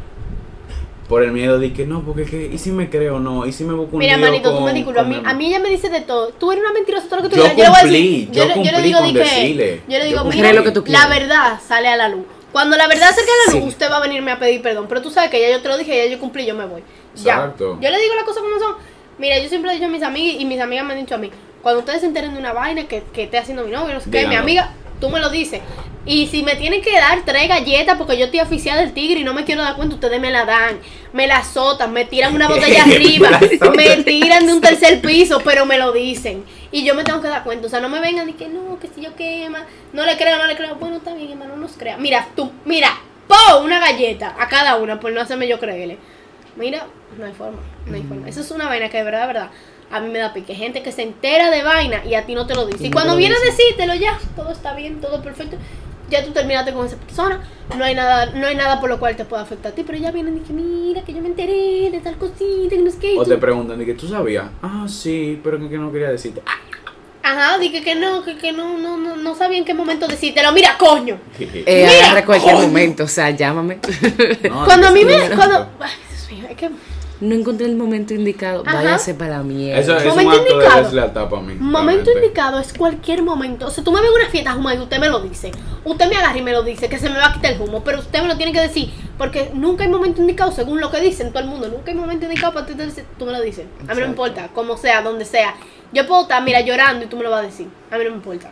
por 1.09 1.23
el 1.23 1.31
miedo 1.31 1.61
de 1.61 1.73
que 1.73 1.87
no, 1.87 2.03
porque 2.03 2.25
que, 2.25 2.51
¿y 2.53 2.59
si 2.59 2.73
me 2.73 2.91
creo 2.91 3.17
o 3.17 3.21
no? 3.21 3.47
¿Y 3.47 3.53
si 3.53 3.63
me 3.63 3.73
busco 3.75 3.93
un 3.97 4.01
Mira, 4.01 4.19
manito, 4.19 4.53
tú 4.57 4.61
me 4.65 4.73
disculpas. 4.75 5.05
A 5.05 5.09
mí, 5.09 5.23
a 5.25 5.35
mí 5.35 5.47
ella 5.47 5.61
me 5.61 5.71
dice 5.71 5.89
de 5.89 6.01
todo. 6.01 6.29
Tú 6.31 6.51
eres 6.51 6.65
una 6.65 6.73
mentirosa, 6.73 7.07
todo 7.09 7.19
lo 7.19 7.23
que 7.23 7.29
tú 7.29 7.37
Yo 7.37 7.43
quieras. 7.55 7.57
le 7.59 7.69
voy 7.69 7.77
a 7.77 7.81
cumplí, 7.83 8.29
yo 8.33 8.43
le- 8.43 8.49
le 8.49 8.55
cumplí 8.55 8.83
digo 8.83 8.99
con 8.99 9.07
di 9.09 9.13
que- 9.15 9.19
decirle. 9.21 9.81
Yo 9.87 9.99
le 9.99 9.99
Yo 10.01 10.05
digo, 10.07 10.21
cumplí. 10.23 10.41
mira, 10.41 10.53
lo 10.53 10.65
que 10.65 10.73
tú 10.73 10.83
la 10.89 11.07
verdad 11.07 11.61
sale 11.65 11.87
a 11.89 11.97
la 11.97 12.09
luz. 12.09 12.25
Cuando 12.57 12.75
la 12.79 12.89
verdad 12.89 13.09
salga 13.15 13.31
a 13.31 13.51
la 13.51 13.53
luz, 13.53 13.63
Sí. 13.65 13.69
usted 13.69 13.91
va 13.91 13.99
a 13.99 14.01
venirme 14.01 14.33
a 14.33 14.39
pedir 14.39 14.63
perdón. 14.63 14.87
Pero 14.89 15.03
tú 15.03 15.11
sabes 15.11 15.29
que 15.29 15.39
ya 15.39 15.51
yo 15.51 15.61
te 15.61 15.69
lo 15.69 15.77
dije, 15.77 15.95
ya 15.95 16.11
yo 16.11 16.19
cumplí, 16.19 16.47
yo 16.47 16.55
me 16.55 16.65
voy. 16.65 16.83
Ya. 17.15 17.35
Exacto. 17.35 17.79
Yo 17.83 17.91
le 17.91 18.01
digo 18.01 18.15
las 18.15 18.25
cosas 18.25 18.43
como 18.43 18.59
son. 18.59 18.77
Mira, 19.19 19.39
yo 19.39 19.49
siempre 19.51 19.71
he 19.71 19.75
dicho 19.75 19.85
a 19.85 19.89
mis 19.91 20.03
amigas 20.03 20.41
y 20.41 20.45
mis 20.47 20.59
amigas 20.59 20.87
me 20.87 20.95
han 20.95 21.01
dicho 21.01 21.15
a 21.15 21.19
mí, 21.19 21.31
cuando 21.61 21.81
ustedes 21.81 22.01
se 22.01 22.07
enteren 22.07 22.33
de 22.33 22.39
una 22.41 22.55
vaina 22.55 22.89
que, 22.89 23.03
que 23.13 23.25
esté 23.25 23.37
haciendo 23.37 23.63
mi 23.65 23.73
novio, 23.73 23.93
no 23.93 24.01
sé 24.01 24.11
qué, 24.11 24.27
mi 24.27 24.37
amiga, 24.37 24.73
tú 25.01 25.11
me 25.11 25.21
lo 25.21 25.31
dices. 25.31 25.61
Y 26.07 26.29
si 26.29 26.45
me 26.45 26.55
tienen 26.55 26.83
que 26.83 26.93
dar 26.93 27.25
tres 27.25 27.49
galletas 27.49 27.97
porque 27.99 28.17
yo 28.17 28.27
estoy 28.27 28.39
aficiada 28.39 28.81
del 28.81 28.93
tigre 28.93 29.21
y 29.21 29.25
no 29.25 29.35
me 29.35 29.45
quiero 29.45 29.63
dar 29.63 29.75
cuenta, 29.75 29.97
ustedes 29.97 30.21
me 30.21 30.31
la 30.31 30.45
dan, 30.45 30.79
me 31.13 31.27
la 31.27 31.39
azotan, 31.39 31.93
me 31.93 32.05
tiran 32.05 32.33
una 32.33 32.47
botella 32.49 32.85
arriba, 32.85 33.41
Me 33.77 34.05
tiran 34.05 34.47
de 34.47 34.53
un 34.53 34.61
tercer 34.61 35.01
piso, 35.01 35.41
pero 35.45 35.67
me 35.67 35.79
lo 35.79 35.91
dicen. 35.91 36.45
Y 36.71 36.85
yo 36.85 36.95
me 36.95 37.03
tengo 37.03 37.21
que 37.21 37.29
dar 37.29 37.43
cuenta, 37.43 37.67
o 37.67 37.71
sea, 37.71 37.81
no 37.81 37.89
me 37.89 37.99
vengan 37.99 38.29
y 38.29 38.35
que 38.35 38.49
no, 38.49 38.79
que 38.79 38.87
si 38.87 39.01
yo 39.01 39.17
quema, 39.17 39.67
no 39.93 40.07
le 40.07 40.17
creo, 40.17 40.39
no 40.39 40.47
le 40.47 40.57
creo. 40.57 40.77
Bueno, 40.77 40.99
está 40.99 41.13
bien, 41.13 41.33
hermano, 41.33 41.57
no 41.57 41.63
nos 41.63 41.73
crea. 41.73 41.97
Mira, 41.97 42.29
tú, 42.37 42.53
mira, 42.65 42.97
po 43.27 43.59
una 43.65 43.81
galleta 43.81 44.37
a 44.39 44.49
cada 44.49 44.77
una 44.77 45.01
por 45.01 45.11
no 45.11 45.21
hacerme 45.21 45.49
yo 45.49 45.59
creerle. 45.59 45.99
Mira, 46.55 46.87
no 47.19 47.27
hay 47.27 47.33
forma, 47.33 47.59
no 47.85 47.97
hay 47.97 48.03
forma. 48.03 48.29
Eso 48.29 48.43
es 48.43 48.51
una 48.53 48.67
vaina 48.67 48.89
que 48.89 48.99
de 48.99 49.05
verdad, 49.05 49.23
de 49.23 49.27
verdad, 49.27 49.51
a 49.91 50.01
mí 50.01 50.09
me 50.11 50.19
da 50.19 50.33
pique. 50.33 50.55
Gente 50.55 50.83
que 50.83 50.93
se 50.93 51.03
entera 51.03 51.51
de 51.51 51.63
vaina 51.63 52.05
y 52.05 52.15
a 52.15 52.27
ti 52.27 52.35
no 52.35 52.47
te 52.47 52.55
lo 52.55 52.67
dice. 52.67 52.85
Y 52.85 52.87
Y 52.87 52.91
no 52.91 52.95
cuando 52.95 53.17
viene 53.17 53.35
a 53.37 53.41
decírtelo 53.51 53.95
ya, 53.95 54.19
todo 54.35 54.51
está 54.53 54.75
bien, 54.75 55.01
todo 55.01 55.23
perfecto. 55.23 55.57
Ya 56.09 56.25
tú 56.25 56.31
terminaste 56.31 56.73
con 56.73 56.87
esa 56.87 56.97
persona, 56.99 57.41
no 57.77 57.85
hay 57.85 57.97
nada, 57.97 58.27
no 58.27 58.47
hay 58.47 58.55
nada 58.55 58.81
por 58.81 58.89
lo 58.89 59.01
cual 59.01 59.17
te 59.17 59.25
pueda 59.25 59.43
afectar 59.43 59.73
a 59.73 59.75
ti, 59.75 59.83
pero 59.85 59.99
ya 59.99 60.13
vienen 60.13 60.37
y 60.37 60.41
que 60.41 60.53
mira 60.53 61.03
que 61.03 61.13
yo 61.13 61.21
me 61.21 61.27
enteré 61.29 61.91
de 61.91 62.01
tal 62.01 62.17
cosita, 62.17 62.71
que 62.71 62.79
no 62.79 62.91
qué. 63.01 63.15
y 63.15 63.19
O 63.19 63.25
tú- 63.25 63.31
te 63.31 63.39
preguntan, 63.39 63.77
de 63.77 63.85
que 63.87 63.95
tú 63.95 64.07
sabías, 64.07 64.45
ah, 64.63 64.87
sí, 64.89 65.41
pero 65.43 65.59
que, 65.59 65.69
que 65.69 65.77
no 65.79 65.91
quería 65.91 66.09
decirte. 66.11 66.43
Ajá, 67.25 67.59
dije 67.59 67.83
que 67.83 67.97
no, 67.97 68.23
que, 68.25 68.37
que 68.39 68.53
no, 68.53 68.79
no, 68.79 68.97
no, 68.97 69.17
no 69.17 69.35
sabía 69.35 69.59
en 69.59 69.65
qué 69.65 69.75
momento 69.75 70.07
decírtelo. 70.07 70.53
Mira, 70.53 70.77
coño. 70.79 71.19
Eh, 71.41 71.65
Mira, 71.89 72.07
agarra 72.07 72.25
cualquier 72.25 72.55
coño. 72.55 72.67
momento, 72.69 73.03
o 73.03 73.09
sea, 73.09 73.31
llámame. 73.31 73.79
No, 74.49 74.65
Cuando 74.65 74.87
a 74.87 74.91
mí 74.93 75.05
me, 75.05 75.17
es 75.17 75.31
que- 75.31 75.35
cuando, 75.35 75.69
ay, 75.81 75.91
Dios 76.09 76.31
mío, 76.31 76.47
es 76.49 76.57
que 76.57 76.71
No 77.21 77.35
encontré 77.35 77.67
el 77.67 77.77
momento 77.77 78.13
indicado. 78.13 78.63
Ajá. 78.67 78.77
Váyase 78.77 79.15
para 79.15 79.39
la 79.39 79.43
mierda. 79.43 79.81
Eso 79.81 79.97
es 79.97 80.03
un 80.05 80.09
Momento 80.11 80.33
acto 80.33 80.53
indicado. 80.53 80.77
de 80.77 80.83
deslealtad 80.85 81.29
para 81.31 81.43
mí. 81.43 81.55
Momento 81.55 82.05
realmente. 82.05 82.13
indicado 82.13 82.61
es 82.61 82.73
cualquier 82.73 83.23
momento. 83.23 83.67
O 83.67 83.71
sea, 83.71 83.83
tú 83.83 83.93
me 83.93 84.01
ves 84.01 84.11
en 84.11 84.21
una 84.21 84.31
fiesta 84.31 84.53
Juma 84.53 84.75
y 84.75 84.79
usted 84.79 84.99
me 84.99 85.09
lo 85.09 85.21
dice. 85.21 85.51
Usted 85.85 86.09
me 86.09 86.17
agarra 86.17 86.39
y 86.39 86.43
me 86.43 86.53
lo 86.53 86.63
dice, 86.63 86.89
que 86.89 86.99
se 86.99 87.09
me 87.09 87.17
va 87.17 87.27
a 87.27 87.33
quitar 87.33 87.53
el 87.53 87.61
humo. 87.61 87.83
Pero 87.83 88.01
usted 88.01 88.21
me 88.21 88.29
lo 88.29 88.37
tiene 88.37 88.53
que 88.53 88.61
decir. 88.61 88.91
Porque 89.17 89.51
nunca 89.55 89.85
hay 89.85 89.91
momento 89.91 90.21
indicado, 90.21 90.53
según 90.53 90.81
lo 90.81 90.91
que 90.91 91.01
dicen 91.01 91.31
todo 91.33 91.43
el 91.43 91.49
mundo. 91.49 91.69
Nunca 91.69 91.91
hay 91.91 91.97
momento 91.97 92.27
indicado 92.27 92.53
para 92.53 92.67
ti 92.67 92.75
decir, 92.75 93.05
tú 93.19 93.25
me 93.25 93.33
lo 93.33 93.41
dices. 93.41 93.65
A 93.89 93.95
mí 93.95 94.01
no 94.01 94.07
me 94.07 94.13
importa, 94.13 94.49
como 94.55 94.77
sea, 94.77 95.01
donde 95.01 95.25
sea. 95.25 95.55
Yo 95.93 96.07
puedo 96.07 96.23
estar, 96.23 96.43
mira, 96.43 96.61
llorando 96.61 97.05
y 97.05 97.09
tú 97.09 97.17
me 97.17 97.23
lo 97.23 97.31
vas 97.31 97.41
a 97.41 97.47
decir. 97.47 97.69
A 97.91 97.97
mí 97.97 98.05
no 98.05 98.11
me 98.11 98.17
importa. 98.17 98.51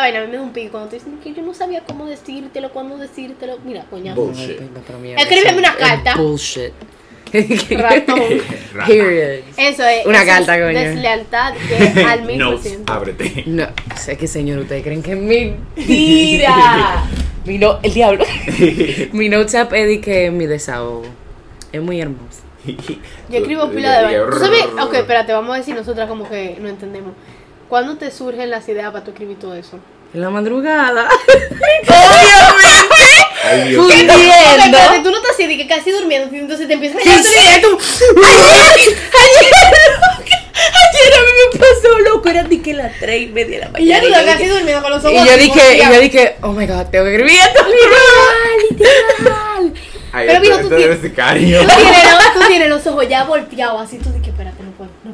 Vaina 0.00 0.20
a 0.20 0.22
mí 0.22 0.28
me 0.30 0.36
da 0.36 0.42
un 0.42 0.52
pico 0.52 0.72
cuando 0.72 0.90
te 0.90 0.96
dicen 0.96 1.18
que 1.18 1.32
yo 1.32 1.42
no 1.42 1.54
sabía 1.54 1.82
cómo 1.84 2.06
decírtelo, 2.06 2.70
cuándo 2.72 2.98
decírtelo. 2.98 3.58
Mira, 3.64 3.84
coñazo. 3.88 4.30
Escríbeme 5.16 5.58
una 5.58 5.76
carta. 5.76 6.16
Bullshit. 6.16 6.72
Ratón. 7.70 8.20
Period. 8.86 9.44
Eso 9.56 9.84
es. 9.84 10.06
Una 10.06 10.22
eso 10.22 10.26
carta, 10.26 10.56
es 10.56 10.64
coño. 10.64 10.78
Deslealtad 10.78 11.54
que 11.68 12.04
al 12.04 12.22
mil 12.22 12.58
ciento. 12.60 12.92
ábrete. 12.92 13.44
No, 13.46 13.66
sé 13.96 14.16
que 14.16 14.26
señor, 14.26 14.60
ustedes 14.60 14.82
creen 14.82 15.02
que 15.02 15.12
es 15.12 15.18
mentira. 15.18 17.04
mi 17.44 17.58
no, 17.58 17.80
el 17.82 17.92
diablo. 17.92 18.24
mi 19.12 19.28
notes 19.28 19.54
app 19.56 19.72
es 19.72 20.00
que 20.00 20.30
mi 20.30 20.46
desahogo. 20.46 21.04
Es 21.72 21.82
muy 21.82 22.00
hermoso. 22.00 22.42
Yo 23.28 23.38
escribo 23.38 23.68
pila 23.70 24.08
de. 24.08 24.18
¿Tú 24.30 24.38
sabes? 24.38 24.64
Ok, 24.80 24.94
espérate, 24.94 25.32
vamos 25.32 25.54
a 25.54 25.58
decir 25.58 25.74
nosotras 25.74 26.08
como 26.08 26.28
que 26.28 26.56
no 26.60 26.68
entendemos. 26.68 27.12
¿Cuándo 27.68 27.96
te 27.96 28.10
surgen 28.10 28.50
las 28.50 28.68
ideas 28.68 28.92
para 28.92 29.04
tú 29.04 29.10
escribir 29.10 29.38
todo 29.38 29.54
eso? 29.54 29.78
En 30.12 30.20
la 30.20 30.30
madrugada. 30.30 31.08
Ay, 33.44 33.68
Dios. 33.68 33.82
Fundiendo. 33.86 34.12
espérate, 34.14 35.00
tú 35.02 35.10
no 35.10 35.16
estás 35.18 35.32
así 35.32 35.46
de 35.46 35.56
que 35.56 35.66
casi 35.66 35.90
durmiendo, 35.90 36.34
entonces 36.36 36.66
te 36.66 36.74
empiezas 36.74 37.00
a 37.00 37.04
Sí, 37.04 37.10
sí. 37.22 37.60
tú. 37.62 37.78
Ayer, 38.16 38.98
ayer, 39.22 39.52
ayer 40.54 41.12
a 41.14 41.22
mí 41.22 41.30
me 41.52 41.58
pasó 41.58 41.98
loco, 42.00 42.28
era 42.28 42.44
de 42.44 42.62
que 42.62 42.74
las 42.74 42.98
tres 42.98 43.22
y 43.22 43.26
media 43.26 43.60
de 43.60 43.72
la 43.72 43.80
Y 43.80 43.86
ya 43.86 43.98
mañana. 44.00 44.00
tú 44.00 44.06
estás 44.08 44.22
y 44.24 44.38
casi 44.38 44.46
durmiendo 44.48 44.82
con 44.82 44.90
los 44.92 45.04
ojos 45.04 45.22
Y 45.24 45.28
yo 45.28 45.36
dije, 45.36 45.76
y 45.76 45.80
yo 45.94 46.00
dije, 46.00 46.36
oh 46.42 46.52
my 46.52 46.66
god, 46.66 46.86
tengo 46.90 47.04
que 47.06 47.10
escribir 47.16 47.38
esto. 47.40 47.64
Literal. 48.70 49.72
Ay, 50.16 50.26
Pero, 50.28 50.40
mijo, 50.40 50.56
tú 50.58 50.62
esto 50.62 50.76
tienes-. 50.76 51.00
Tú 51.00 51.10
tienes, 51.12 51.66
los, 52.12 52.34
tú 52.34 52.40
tienes 52.46 52.68
los 52.68 52.86
ojos 52.86 53.08
ya 53.08 53.24
volteados 53.24 53.82
así, 53.82 53.98
tú 53.98 54.10
dices, 54.12 54.32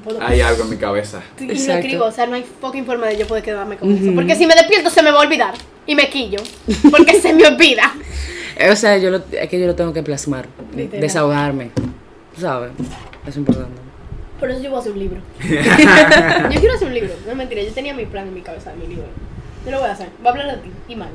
no 0.01 0.19
puedo. 0.19 0.23
Hay 0.23 0.41
algo 0.41 0.65
en 0.65 0.71
mi 0.71 0.77
cabeza. 0.77 1.23
Y 1.39 1.47
lo 1.47 1.53
escribo, 1.53 2.05
o 2.05 2.13
sea, 2.13 2.27
no 2.27 2.35
hay 2.35 2.45
fucking 2.61 2.87
forma 2.87 3.07
de 3.07 3.19
yo 3.19 3.27
poder 3.27 3.43
quedarme 3.43 3.77
con 3.77 3.91
eso. 3.97 4.13
Porque 4.15 4.35
si 4.35 4.47
me 4.47 4.55
despierto 4.55 4.91
se 4.91 5.03
me 5.03 5.11
va 5.11 5.19
a 5.19 5.23
olvidar. 5.23 5.55
Y 5.87 5.95
me 5.95 6.09
quillo. 6.09 6.39
Porque 6.91 7.21
se 7.21 7.33
me 7.33 7.47
olvida. 7.47 7.93
O 8.71 8.77
sea, 8.77 8.99
yo 8.99 9.11
lo, 9.11 9.23
es 9.33 9.49
que 9.49 9.59
yo 9.59 9.67
lo 9.67 9.75
tengo 9.75 9.95
que 9.95 10.03
plasmar, 10.03 10.47
Literal. 10.77 11.01
desahogarme, 11.01 11.71
tú 11.75 11.83
¿sabes? 12.39 12.73
Es 13.27 13.35
importante. 13.37 13.81
Por 14.39 14.51
eso 14.51 14.61
yo 14.61 14.69
voy 14.69 14.77
a 14.77 14.81
hacer 14.81 14.93
un 14.93 14.99
libro. 14.99 15.21
yo 15.41 16.61
quiero 16.61 16.75
hacer 16.75 16.89
un 16.89 16.95
libro. 16.95 17.15
No 17.25 17.31
es 17.31 17.37
mentira, 17.39 17.63
yo 17.63 17.73
tenía 17.73 17.95
mi 17.95 18.05
plan 18.05 18.27
en 18.29 18.35
mi 18.35 18.43
cabeza 18.43 18.75
mi 18.75 18.87
libro. 18.87 19.07
Yo 19.65 19.71
lo 19.71 19.81
voy 19.81 19.89
a 19.89 19.93
hacer. 19.93 20.09
Va 20.25 20.31
a 20.31 20.33
hablar 20.33 20.57
de 20.57 20.63
ti. 20.63 20.71
Y 20.89 20.97
mal. 20.97 21.09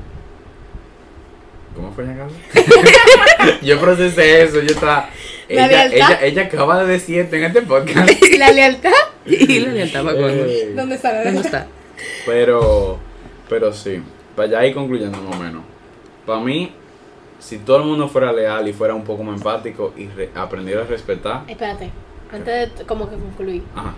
¿Cómo 1.75 1.91
fue 1.91 2.05
yo 3.61 3.79
procesé 3.81 4.43
eso, 4.43 4.61
yo 4.61 4.73
estaba. 4.73 5.09
La 5.49 5.65
Ella, 5.67 5.67
lealtad. 5.87 6.11
ella, 6.11 6.19
ella 6.25 6.41
acaba 6.43 6.83
de 6.83 6.91
decir 6.93 7.19
esto 7.19 7.35
en 7.35 7.43
este 7.45 7.61
podcast. 7.63 8.09
La 8.39 8.51
lealtad. 8.51 8.91
Y 9.27 9.59
la 9.59 9.71
lealtad 9.71 10.07
acuerdo. 10.07 10.45
Eh, 10.45 10.73
¿Dónde 10.75 10.95
está 10.95 11.11
la 11.11 11.23
¿Dónde 11.23 11.31
lealtad? 11.41 11.61
está? 11.61 11.67
Pero, 12.27 12.99
pero 13.49 13.73
sí, 13.73 14.01
para 14.35 14.49
ya 14.49 14.65
ir 14.65 14.73
concluyendo 14.75 15.17
más 15.21 15.35
o 15.35 15.39
menos. 15.43 15.63
Para 16.27 16.39
mí, 16.41 16.71
si 17.39 17.57
todo 17.59 17.77
el 17.77 17.83
mundo 17.85 18.07
fuera 18.07 18.31
leal 18.31 18.67
y 18.67 18.73
fuera 18.73 18.93
un 18.93 19.03
poco 19.03 19.23
más 19.23 19.37
empático 19.37 19.93
y 19.97 20.07
re- 20.09 20.29
aprendiera 20.35 20.81
a 20.81 20.85
respetar, 20.85 21.41
Espérate. 21.47 21.89
Antes 22.31 22.77
de 22.77 22.85
como 22.85 23.09
que 23.09 23.15
concluir. 23.15 23.63
ajá, 23.75 23.93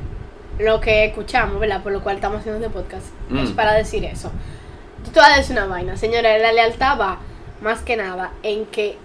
Lo 0.60 0.80
que 0.82 1.06
escuchamos, 1.06 1.60
¿verdad? 1.60 1.82
Por 1.84 1.92
lo 1.92 2.02
cual 2.02 2.16
estamos 2.16 2.40
haciendo 2.40 2.66
este 2.66 2.74
podcast. 2.78 3.08
Es 3.34 3.52
Mm. 3.52 3.56
para 3.56 3.74
decir 3.74 4.04
eso. 4.06 4.32
Yo 5.06 5.12
te 5.12 5.20
voy 5.20 5.30
a 5.30 5.38
decir 5.38 5.56
una 5.58 5.66
vaina. 5.68 5.98
Señora, 5.98 6.38
la 6.38 6.52
lealtad 6.52 7.00
va 7.00 7.20
más 7.62 7.82
que 7.82 7.96
nada 7.98 8.32
en 8.44 8.66
que 8.66 8.98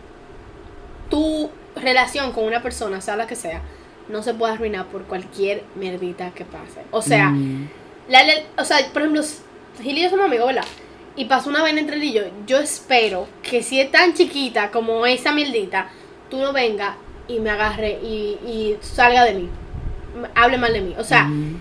tu 1.09 1.51
relación 1.77 2.33
con 2.33 2.45
una 2.45 2.62
persona, 2.62 3.01
sea 3.01 3.16
la 3.16 3.27
que 3.27 3.37
sea, 3.37 3.62
no 4.09 4.23
se 4.23 4.35
puede 4.35 4.55
arruinar 4.55 4.87
por 4.87 5.05
cualquier 5.05 5.64
mierdita 5.75 6.31
que 6.33 6.45
pase. 6.45 6.83
O 6.91 7.03
sea, 7.03 7.29
Mm, 7.31 7.68
la 8.09 8.20
o 8.59 8.64
sea, 8.64 8.79
por 8.93 9.03
ejemplo, 9.03 9.23
Gil 9.83 9.99
y 9.99 10.03
yo 10.03 10.11
somos 10.11 10.27
amigos, 10.27 10.47
¿verdad? 10.49 10.64
Y 11.16 11.27
pasó 11.27 11.51
una 11.51 11.62
vaina 11.62 11.81
entre 11.81 11.97
él 11.97 12.05
y 12.05 12.12
yo. 12.12 12.23
Yo 12.47 12.59
espero 12.59 13.27
que 13.43 13.62
si 13.62 13.81
es 13.81 13.91
tan 13.91 14.14
chiquita 14.14 14.70
como 14.70 15.07
esa 15.07 15.33
mierdita, 15.33 15.89
tú 16.31 16.39
no 16.39 16.53
venga 16.53 16.97
y 17.29 17.39
me 17.41 17.51
agarre 17.51 17.99
y, 18.03 18.39
y 18.47 18.77
salga 18.81 19.25
de 19.25 19.35
mí. 19.35 19.49
Hable 20.35 20.59
mal 20.59 20.73
de 20.73 20.81
mí. 20.81 20.95
O 20.99 21.05
sea, 21.05 21.25
mm, 21.25 21.61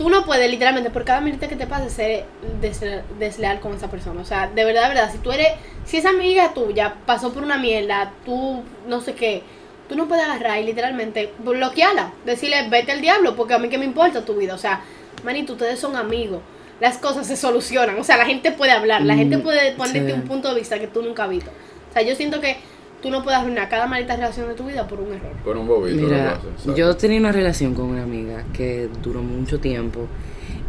tú 0.00 0.08
no 0.08 0.24
puedes 0.24 0.50
literalmente 0.50 0.88
por 0.88 1.04
cada 1.04 1.20
mierdita 1.20 1.46
que 1.46 1.56
te 1.56 1.66
pase 1.66 1.90
ser 1.90 2.24
desle- 2.62 3.02
desleal 3.18 3.60
con 3.60 3.74
esa 3.74 3.90
persona. 3.90 4.22
O 4.22 4.24
sea, 4.24 4.46
de 4.48 4.64
verdad, 4.64 4.84
de 4.84 4.88
verdad, 4.94 5.12
si 5.12 5.18
tú 5.18 5.30
eres, 5.30 5.48
si 5.84 5.98
esa 5.98 6.08
amiga 6.08 6.54
tuya 6.54 6.94
pasó 7.04 7.34
por 7.34 7.42
una 7.42 7.58
mierda, 7.58 8.10
tú 8.24 8.62
no 8.88 9.02
sé 9.02 9.12
qué, 9.12 9.42
tú 9.90 9.96
no 9.96 10.08
puedes 10.08 10.24
agarrar 10.24 10.58
y 10.58 10.64
literalmente 10.64 11.34
bloquearla, 11.40 12.12
decirle 12.24 12.66
vete 12.70 12.92
al 12.92 13.02
diablo, 13.02 13.36
porque 13.36 13.52
a 13.52 13.58
mí 13.58 13.68
que 13.68 13.76
me 13.76 13.84
importa 13.84 14.24
tu 14.24 14.36
vida. 14.36 14.54
O 14.54 14.58
sea, 14.58 14.80
manito, 15.22 15.52
ustedes 15.52 15.78
son 15.78 15.94
amigos. 15.96 16.40
Las 16.80 16.96
cosas 16.96 17.26
se 17.26 17.36
solucionan. 17.36 17.98
O 17.98 18.04
sea, 18.04 18.16
la 18.16 18.24
gente 18.24 18.52
puede 18.52 18.72
hablar, 18.72 19.02
la 19.02 19.12
Mm, 19.14 19.18
gente 19.18 19.38
puede 19.38 19.72
ponerte 19.72 20.06
sí. 20.06 20.12
un 20.12 20.22
punto 20.22 20.48
de 20.48 20.54
vista 20.60 20.78
que 20.78 20.86
tú 20.86 21.02
nunca 21.02 21.24
has 21.24 21.28
visto. 21.30 21.50
O 21.90 21.92
sea, 21.92 22.00
yo 22.00 22.14
siento 22.16 22.40
que 22.40 22.56
tú 23.02 23.10
no 23.10 23.22
puedes 23.22 23.40
arruinar 23.40 23.68
cada 23.68 23.86
maldita 23.86 24.16
relación 24.16 24.48
de 24.48 24.54
tu 24.54 24.64
vida 24.64 24.86
por 24.86 25.00
un 25.00 25.12
error. 25.12 25.32
por 25.44 25.56
un 25.56 25.66
bobito. 25.66 26.00
lo 26.02 26.08
Mira, 26.08 26.40
yo 26.76 26.96
tenía 26.96 27.18
una 27.18 27.32
relación 27.32 27.74
con 27.74 27.86
una 27.86 28.02
amiga 28.02 28.44
que 28.52 28.88
duró 29.02 29.22
mucho 29.22 29.58
tiempo 29.60 30.06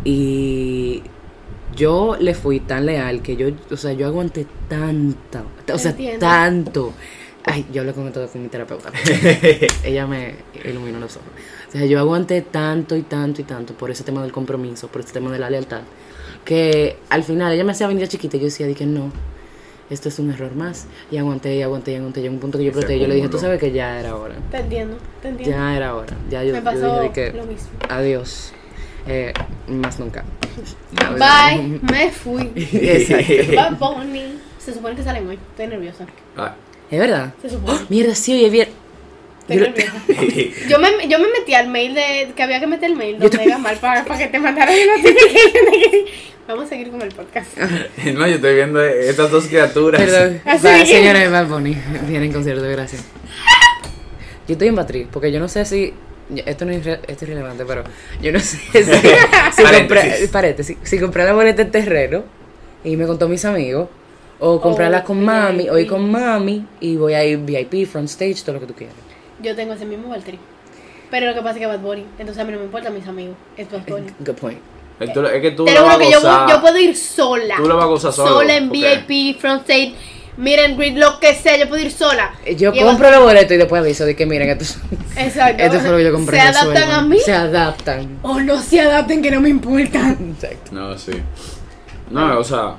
y 0.04 1.04
yo 1.76 2.18
le 2.20 2.34
fui 2.34 2.60
tan 2.60 2.86
leal 2.86 3.22
que 3.22 3.36
yo, 3.36 3.48
o 3.70 3.78
sea, 3.78 3.94
yo 3.94 4.08
aguanté 4.08 4.46
tanto, 4.68 5.46
o 5.74 5.78
sea, 5.78 5.92
Entiendo. 5.92 6.20
tanto. 6.20 6.94
Ay, 7.44 7.66
yo 7.74 7.82
hablé 7.82 7.94
con 7.94 8.08
esto 8.08 8.28
con 8.28 8.44
mi 8.44 8.50
terapeuta. 8.50 8.92
Ella 9.84 10.06
me 10.06 10.36
iluminó 10.64 11.00
los 11.00 11.16
ojos. 11.18 11.30
O 11.70 11.72
sea, 11.72 11.86
yo 11.86 12.00
aguanté 12.00 12.42
tanto 12.42 12.96
y 12.96 13.02
tanto 13.02 13.42
y 13.42 13.46
tanto 13.46 13.74
por 13.74 13.90
ese 13.90 14.04
tema 14.04 14.22
del 14.22 14.32
compromiso, 14.32 14.90
por 14.90 15.02
ese 15.02 15.14
tema 15.14 15.32
de 15.32 15.40
la 15.40 15.50
lealtad, 15.50 15.82
que 16.46 16.98
al 17.10 17.24
final 17.24 17.52
ella 17.52 17.64
me 17.64 17.72
hacía 17.72 17.88
venir 17.88 18.08
chiquita 18.08 18.38
y 18.38 18.42
yo 18.42 18.46
decía, 18.46 18.68
dije, 18.68 18.86
no, 18.86 19.12
esto 19.92 20.10
es 20.10 20.18
un 20.18 20.32
error 20.32 20.56
más. 20.56 20.88
Y 21.12 21.18
aguanté, 21.18 21.56
y 21.56 21.62
aguanté, 21.62 21.92
y 21.92 21.96
aguanté. 21.98 22.22
Llegó 22.22 22.34
un 22.34 22.40
punto 22.40 22.58
que 22.58 22.64
yo 22.64 22.70
exploté. 22.72 22.98
Yo 23.00 23.08
le 23.08 23.16
dije, 23.16 23.30
tú 23.30 23.38
sabes 23.38 23.60
que 23.60 23.72
ya 23.72 24.00
era 24.00 24.16
hora. 24.16 24.36
Te 24.50 24.58
entiendo, 24.58 24.98
te 25.22 25.28
entiendo. 25.30 25.56
Ya 25.56 25.76
era 25.78 25.96
hora. 25.96 26.16
Ya 26.30 26.44
yo, 26.44 26.54
Me 26.54 26.60
yo 26.60 26.64
pasó 26.64 27.02
dije 27.02 27.22
de 27.26 27.32
que 27.32 27.38
lo 27.38 27.46
mismo. 27.46 27.70
adiós. 27.90 28.54
Eh, 29.08 29.34
más 29.68 30.00
nunca. 30.00 30.24
Bye, 31.18 31.80
me 31.92 32.10
fui. 32.12 32.52
Exacto. 32.56 33.56
Bad 33.56 33.78
Bunny. 33.78 34.40
Se 34.60 34.74
supone 34.74 34.96
que 34.96 35.04
salen 35.04 35.28
hoy. 35.28 35.40
Estoy 35.52 35.68
nerviosa. 35.68 36.06
Ah, 36.38 36.56
¿Es 36.90 37.00
verdad? 37.00 37.34
Se 37.42 37.50
supone. 37.50 37.80
Mierda, 37.90 38.16
sí, 38.16 38.34
oye, 38.34 38.50
bien. 38.50 38.70
Estoy 39.42 39.58
Yo- 39.58 39.64
nerviosa. 39.64 39.94
Yo 40.70 40.80
me, 40.80 41.08
yo 41.10 41.18
me 41.20 41.28
metí 41.32 41.54
al 41.56 41.68
mail 41.68 41.96
de 41.96 42.32
que 42.36 42.44
había 42.44 42.60
que 42.60 42.68
meter 42.68 42.92
el 42.92 42.96
mail 42.96 43.18
Yo 43.20 43.28
donde 43.28 43.58
mal 43.58 43.76
para, 43.78 44.06
para 44.06 44.20
que 44.20 44.28
te 44.28 44.40
mandaran 44.40 44.74
de 44.76 45.02
que 45.14 46.06
vamos 46.48 46.66
a 46.66 46.68
seguir 46.68 46.92
con 46.92 47.02
el 47.02 47.10
podcast. 47.10 47.58
no, 48.14 48.28
yo 48.28 48.36
estoy 48.36 48.56
viendo 48.56 48.82
estas 48.84 49.32
dos 49.32 49.46
criaturas. 49.48 50.02
Perdón. 50.02 50.42
Va, 50.46 50.58
señores 50.86 51.22
de 51.24 51.28
Bad 51.30 51.48
Bunny. 51.48 51.76
Vienen 52.08 52.24
en 52.30 52.34
concierto, 52.34 52.64
gracias. 52.64 53.04
Yo 54.48 54.54
estoy 54.54 54.68
en 54.70 54.76
Matriz, 54.76 55.08
porque 55.12 55.32
yo 55.32 55.40
no 55.40 55.48
sé 55.48 55.66
si. 55.66 55.94
Esto 56.46 56.64
no 56.66 56.72
es, 56.72 56.86
irre- 56.86 57.00
esto 57.08 57.12
es 57.14 57.22
irrelevante, 57.24 57.66
pero 57.66 57.84
yo 58.22 58.32
no 58.32 58.40
sé 58.40 58.58
si, 58.58 58.84
si 58.84 58.84
compré, 58.84 59.18
Paréntesis. 59.64 60.30
paréntesis, 60.30 60.78
si 60.82 60.98
compré 60.98 61.26
la 61.26 61.34
boleta 61.34 61.62
en 61.62 61.72
terreno 61.72 62.24
y 62.86 62.96
me 62.96 63.06
contó 63.06 63.28
mis 63.28 63.44
amigos, 63.44 63.90
o 64.40 64.62
comprarla 64.62 65.04
con 65.04 65.24
mami, 65.26 65.68
o 65.70 65.78
ir 65.78 65.84
VIP. 65.84 65.90
con 65.90 66.10
mami 66.10 66.66
y 66.80 66.96
voy 66.96 67.16
a 67.16 67.26
ir 67.26 67.38
VIP, 67.40 67.86
front 67.86 68.08
stage, 68.08 68.44
todo 68.46 68.54
lo 68.54 68.60
que 68.62 68.68
tú 68.68 68.74
quieras. 68.76 68.96
Yo 69.42 69.54
tengo 69.58 69.74
ese 69.74 69.84
mismo 69.86 70.08
Valtteri. 70.08 70.40
Pero 71.10 71.26
lo 71.28 71.34
que 71.34 71.42
pasa 71.42 71.56
es 71.56 71.60
que 71.60 71.66
Bad 71.68 71.80
Bunny. 71.80 72.06
Entonces 72.18 72.38
a 72.42 72.46
mí 72.46 72.54
no 72.54 72.60
me 72.60 72.64
importan 72.66 72.94
mis 72.94 73.06
amigos. 73.08 73.36
Es 73.58 73.70
Bad 73.70 73.86
Bunny. 73.86 74.08
Good 74.20 74.36
point. 74.36 74.60
Es 75.02 75.14
tú- 75.14 75.26
es 75.26 75.42
que 75.42 75.52
tú 75.52 75.66
Te 75.66 75.74
lo 75.74 75.82
lo 75.82 75.86
vas 75.88 75.96
juro 75.96 76.06
a 76.06 76.08
que 76.08 76.14
yo, 76.14 76.20
gozar. 76.22 76.50
yo 76.50 76.62
puedo 76.62 76.78
ir 76.78 76.96
sola. 76.96 77.56
Tú 77.58 77.68
lo 77.68 77.76
vas 77.76 77.84
a 77.86 77.88
gozar 77.88 78.14
solo, 78.14 78.30
Sola 78.36 78.56
en 78.56 78.70
VIP, 78.70 79.38
front 79.40 79.62
stage, 79.62 79.94
miren, 80.38 80.78
greet, 80.78 80.96
lo 80.98 81.20
que 81.20 81.34
sea. 81.34 81.58
Yo 81.58 81.68
puedo 81.68 81.82
ir 81.84 81.92
sola. 81.92 82.34
Yo 82.58 82.72
Y 82.74 82.82
compro 82.82 83.10
la 83.10 83.20
boleta 83.20 83.54
y 83.54 83.58
después 83.58 83.82
aviso 83.82 84.06
de 84.06 84.16
que 84.16 84.26
miren, 84.26 84.50
esto, 84.50 84.64
es- 84.64 84.80
Exacto. 85.18 85.64
esto 85.64 85.80
fue 85.80 85.90
lo 85.90 85.98
que 85.98 86.04
yo 86.06 86.12
compré. 86.14 86.38
Se 86.38 86.44
adaptan 86.44 86.76
suelo. 86.84 86.94
a 86.94 87.02
mí 87.02 87.20
Se 87.20 87.34
adaptan. 87.34 88.20
o 88.22 88.40
no 88.40 88.62
se 88.62 88.80
adapten 88.82 89.22
que 89.22 89.32
no 89.32 89.42
me 89.42 89.50
importan. 89.50 90.36
Exacto. 90.40 90.72
No, 90.72 90.98
sí. 90.98 91.14
No, 92.10 92.40
o 92.40 92.44
sea, 92.44 92.76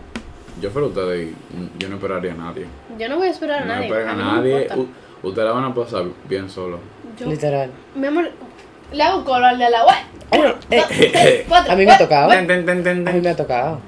yo 0.61 0.71
fuera 0.71 0.89
ustedes 0.89 1.29
y 1.29 1.79
yo 1.79 1.89
no 1.89 1.97
esperaría 1.97 2.33
a 2.33 2.37
nadie. 2.37 2.67
Yo 2.99 3.09
no 3.09 3.17
voy 3.17 3.29
a 3.29 3.31
esperar 3.31 3.63
a 3.63 3.65
No 3.65 3.75
nadie. 3.75 3.87
esperen 3.87 4.09
a 4.09 4.15
no 4.15 4.37
nadie. 4.37 4.69
Ustedes 5.23 5.47
la 5.49 5.53
van 5.55 5.65
a 5.65 5.75
pasar 5.75 6.05
bien 6.29 6.51
solo. 6.51 6.79
Yo, 7.19 7.27
Literal. 7.27 7.71
mi 7.95 8.07
amor, 8.07 8.31
le 8.93 9.03
hago 9.03 9.25
colo 9.25 9.47
al 9.47 9.59
de 9.59 9.71
la 9.71 9.85
web. 9.85 9.97
Uno, 10.33 10.55
dos, 10.71 10.89
tres, 10.89 11.43
cuatro. 11.49 11.73
A 11.73 11.77
mí 11.77 11.85
me 11.85 11.93
ha 11.93 11.99
tocado. 11.99 12.31
A 12.31 12.41
mí 12.43 13.21
me 13.21 13.29
ha 13.31 13.37
tocado. 13.37 13.81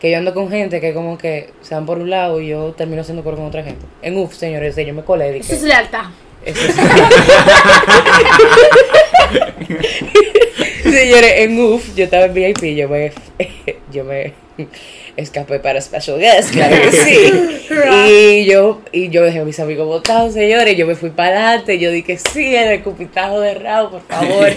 Que 0.00 0.10
yo 0.10 0.18
ando 0.18 0.34
con 0.34 0.50
gente 0.50 0.80
que 0.80 0.92
como 0.92 1.16
que 1.16 1.50
se 1.62 1.74
van 1.74 1.86
por 1.86 1.98
un 1.98 2.10
lado 2.10 2.40
y 2.40 2.48
yo 2.48 2.74
termino 2.76 3.00
haciendo 3.00 3.24
coro 3.24 3.36
con 3.38 3.46
otra 3.46 3.62
gente. 3.62 3.86
En 4.02 4.18
UF, 4.18 4.34
señores, 4.34 4.76
yo 4.76 4.92
me 4.94 5.02
colé. 5.02 5.32
Dije, 5.32 5.54
Eso 5.54 5.56
es 5.56 5.62
lealtad. 5.62 6.04
eso 6.44 6.60
es- 6.66 6.74
señores, 10.82 11.32
en 11.38 11.58
UF, 11.58 11.94
yo 11.96 12.04
estaba 12.04 12.26
en 12.26 12.34
VIP, 12.34 12.76
yo 12.76 12.88
me, 12.88 13.12
yo 13.92 14.04
me 14.04 14.32
escapé 15.16 15.58
para 15.60 15.80
Special 15.80 16.18
Guest, 16.18 16.52
claro 16.52 16.76
que 16.82 16.92
sí. 16.92 17.32
Y 18.08 18.44
yo, 18.46 18.80
y 18.92 19.08
yo 19.08 19.22
dejé 19.22 19.40
a 19.40 19.44
mis 19.44 19.58
amigos 19.60 19.86
botados, 19.86 20.34
señores, 20.34 20.76
yo 20.76 20.86
me 20.86 20.94
fui 20.94 21.10
para 21.10 21.48
adelante, 21.48 21.78
yo 21.78 21.90
dije, 21.90 22.16
sí, 22.16 22.54
el 22.54 22.72
escupitajo 22.72 23.40
de 23.40 23.54
Raúl, 23.54 23.90
por 23.90 24.02
favor. 24.02 24.48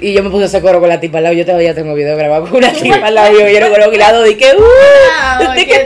Y 0.00 0.12
yo 0.12 0.22
me 0.22 0.30
puse 0.30 0.44
ese 0.46 0.60
coro 0.60 0.80
con 0.80 0.88
la 0.88 1.00
tipa 1.00 1.18
al 1.18 1.24
lado. 1.24 1.34
Yo 1.34 1.44
todavía 1.44 1.74
tengo 1.74 1.94
video 1.94 2.16
grabado 2.16 2.46
con 2.46 2.56
una 2.56 2.72
tipa 2.72 3.06
al 3.06 3.14
lado. 3.14 3.32
Y 3.32 3.54
yo 3.54 3.60
no 3.60 3.70
con 3.70 3.82
el 3.82 3.98
lado. 3.98 4.22
Dije, 4.22 4.52
¡uh! 4.56 4.62
Ah, 5.20 5.38
¿De 5.40 5.48
oye, 5.48 5.66
qué? 5.66 5.84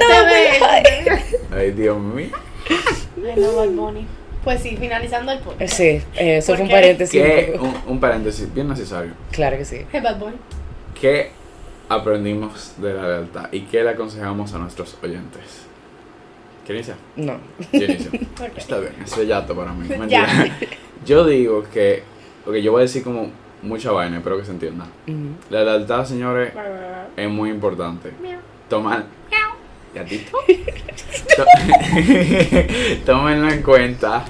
Ay, 1.55 1.71
Dios 1.73 1.99
mío. 1.99 2.29
Ay, 2.69 3.35
no, 3.37 3.55
Bad 3.55 3.69
Bunny. 3.69 4.07
Pues 4.45 4.61
sí, 4.61 4.77
finalizando 4.77 5.33
el 5.33 5.39
podcast. 5.39 5.73
Sí, 5.73 6.03
eh, 6.17 6.39
eso 6.39 6.49
¿Por 6.49 6.57
fue 6.57 6.65
un 6.65 6.71
paréntesis. 6.71 7.21
un 7.21 7.27
Que 7.27 7.59
un, 7.61 7.77
un 7.87 8.01
paréntesis 8.01 8.53
bien 8.53 8.69
necesario. 8.69 9.13
Claro 9.31 9.57
que 9.57 9.65
sí. 9.65 9.83
Hey, 9.93 10.01
Bad 10.03 10.19
Bunny. 10.19 10.37
¿Qué 11.01 11.31
aprendimos 11.89 12.75
de 12.79 12.95
la 12.95 13.09
lealtad 13.09 13.49
y 13.53 13.61
qué 13.63 13.83
le 13.83 13.91
aconsejamos 13.91 14.53
a 14.55 14.59
nuestros 14.59 14.97
oyentes? 15.03 15.67
¿Quién 16.67 16.79
inicia? 16.79 16.97
No. 17.17 17.37
Yo 17.73 17.85
inicio. 17.85 18.11
¿Por 18.37 18.51
qué? 18.53 18.61
Está 18.61 18.79
bien, 18.79 18.95
es 19.05 19.17
bellato 19.17 19.55
para 19.57 19.73
mí. 19.73 19.89
Yo 21.07 21.25
digo 21.27 21.65
que. 21.73 22.05
Ok, 22.47 22.55
yo 22.57 22.73
voy 22.73 22.81
a 22.81 22.83
decir 22.83 23.03
como 23.05 23.31
mucha 23.63 23.91
vaina, 23.93 24.19
espero 24.19 24.39
que 24.39 24.45
se 24.45 24.51
entienda. 24.53 24.85
Ujú. 25.07 25.29
La 25.51 25.65
lealtad, 25.65 26.05
señores, 26.05 26.53
es 27.17 27.29
muy 27.29 27.51
importante. 27.51 28.13
Miau. 28.21 28.41
Tomar. 28.69 29.05
¿Gatito? 29.95 30.39
To- 31.37 31.45
Tómenlo 33.07 33.51
en 33.51 33.63
cuenta. 33.63 34.25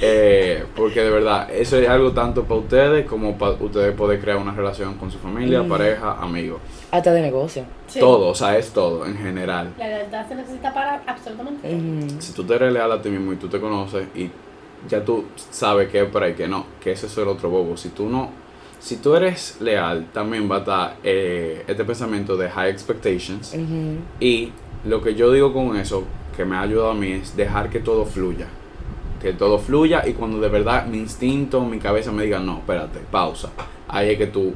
Eh, 0.00 0.64
porque 0.76 1.00
de 1.02 1.10
verdad, 1.10 1.48
eso 1.52 1.76
es 1.78 1.88
algo 1.88 2.12
tanto 2.12 2.44
para 2.44 2.60
ustedes 2.60 3.06
como 3.06 3.36
para 3.36 3.52
ustedes 3.52 3.94
poder 3.94 4.20
crear 4.20 4.38
una 4.38 4.52
relación 4.52 4.94
con 4.94 5.10
su 5.10 5.18
familia, 5.18 5.62
Mm. 5.62 5.68
pareja, 5.68 6.12
amigos. 6.20 6.60
Hasta 6.90 7.12
de 7.12 7.20
negocio. 7.22 7.64
Sí. 7.86 8.00
Todo, 8.00 8.28
o 8.28 8.34
sea, 8.34 8.56
es 8.58 8.70
todo 8.70 9.04
en 9.06 9.16
general. 9.16 9.72
La 9.78 9.88
lealtad 9.88 10.26
se 10.28 10.34
necesita 10.34 10.72
para 10.72 11.02
absolutamente 11.06 11.68
todo. 11.68 12.20
Si 12.20 12.32
tú 12.32 12.44
te 12.44 12.54
eres 12.54 12.72
leal 12.72 12.90
a 12.92 13.00
ti 13.02 13.08
mismo 13.10 13.32
y 13.32 13.36
tú 13.36 13.48
te 13.48 13.60
conoces 13.60 14.06
y 14.14 14.30
ya 14.88 15.04
tú 15.04 15.24
sabes 15.50 15.88
qué 15.90 16.02
es 16.02 16.08
para 16.08 16.28
y 16.30 16.34
qué 16.34 16.48
no, 16.48 16.64
que 16.82 16.92
ese 16.92 17.06
es 17.06 17.16
el 17.18 17.28
otro 17.28 17.50
bobo. 17.50 17.76
Si 17.76 17.90
tú 17.90 18.08
no, 18.08 18.30
si 18.78 18.96
tú 18.96 19.14
eres 19.14 19.58
leal, 19.60 20.06
también 20.12 20.50
va 20.50 20.56
a 20.56 20.58
estar 20.60 20.96
eh, 21.04 21.62
este 21.68 21.84
pensamiento 21.84 22.36
de 22.36 22.48
high 22.48 22.70
expectations. 22.70 23.54
Y 24.18 24.52
lo 24.86 25.02
que 25.02 25.14
yo 25.14 25.30
digo 25.30 25.52
con 25.52 25.76
eso, 25.76 26.04
que 26.34 26.44
me 26.46 26.56
ha 26.56 26.62
ayudado 26.62 26.90
a 26.92 26.94
mí, 26.94 27.12
es 27.12 27.36
dejar 27.36 27.68
que 27.68 27.80
todo 27.80 28.06
fluya. 28.06 28.46
Que 29.20 29.32
todo 29.34 29.58
fluya 29.58 30.06
y 30.06 30.12
cuando 30.14 30.40
de 30.40 30.48
verdad 30.48 30.86
mi 30.86 30.98
instinto, 30.98 31.60
mi 31.64 31.78
cabeza 31.78 32.10
me 32.12 32.24
diga, 32.24 32.38
no, 32.40 32.58
espérate, 32.58 33.00
pausa. 33.10 33.50
Ahí 33.88 34.10
es 34.10 34.18
que 34.18 34.26
tú 34.28 34.54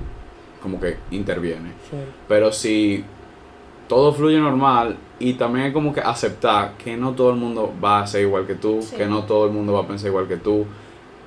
como 0.62 0.80
que 0.80 0.96
intervienes. 1.10 1.72
Sí. 1.90 1.96
Pero 2.26 2.50
si 2.52 3.04
todo 3.88 4.12
fluye 4.12 4.38
normal 4.38 4.96
y 5.18 5.34
también 5.34 5.66
es 5.66 5.72
como 5.74 5.92
que 5.92 6.00
aceptar 6.00 6.72
que 6.78 6.96
no 6.96 7.12
todo 7.12 7.30
el 7.30 7.36
mundo 7.36 7.72
va 7.84 8.00
a 8.00 8.06
ser 8.06 8.22
igual 8.22 8.46
que 8.46 8.54
tú, 8.54 8.80
Sí. 8.80 8.96
que 8.96 9.06
no 9.06 9.24
todo 9.24 9.44
el 9.46 9.52
mundo 9.52 9.74
va 9.74 9.80
a 9.80 9.86
pensar 9.86 10.08
igual 10.08 10.26
que 10.26 10.38
tú, 10.38 10.64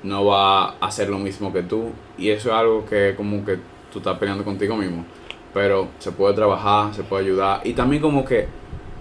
no 0.03 0.25
va 0.25 0.63
a 0.69 0.75
hacer 0.81 1.09
lo 1.09 1.19
mismo 1.19 1.53
que 1.53 1.61
tú. 1.61 1.91
Y 2.17 2.29
eso 2.29 2.49
es 2.49 2.55
algo 2.55 2.85
que 2.85 3.13
como 3.15 3.45
que 3.45 3.59
tú 3.91 3.99
estás 3.99 4.17
peleando 4.17 4.43
contigo 4.43 4.75
mismo. 4.75 5.05
Pero 5.53 5.87
se 5.99 6.11
puede 6.11 6.33
trabajar, 6.33 6.93
se 6.93 7.03
puede 7.03 7.25
ayudar. 7.25 7.61
Y 7.63 7.73
también 7.73 8.01
como 8.01 8.25
que, 8.25 8.47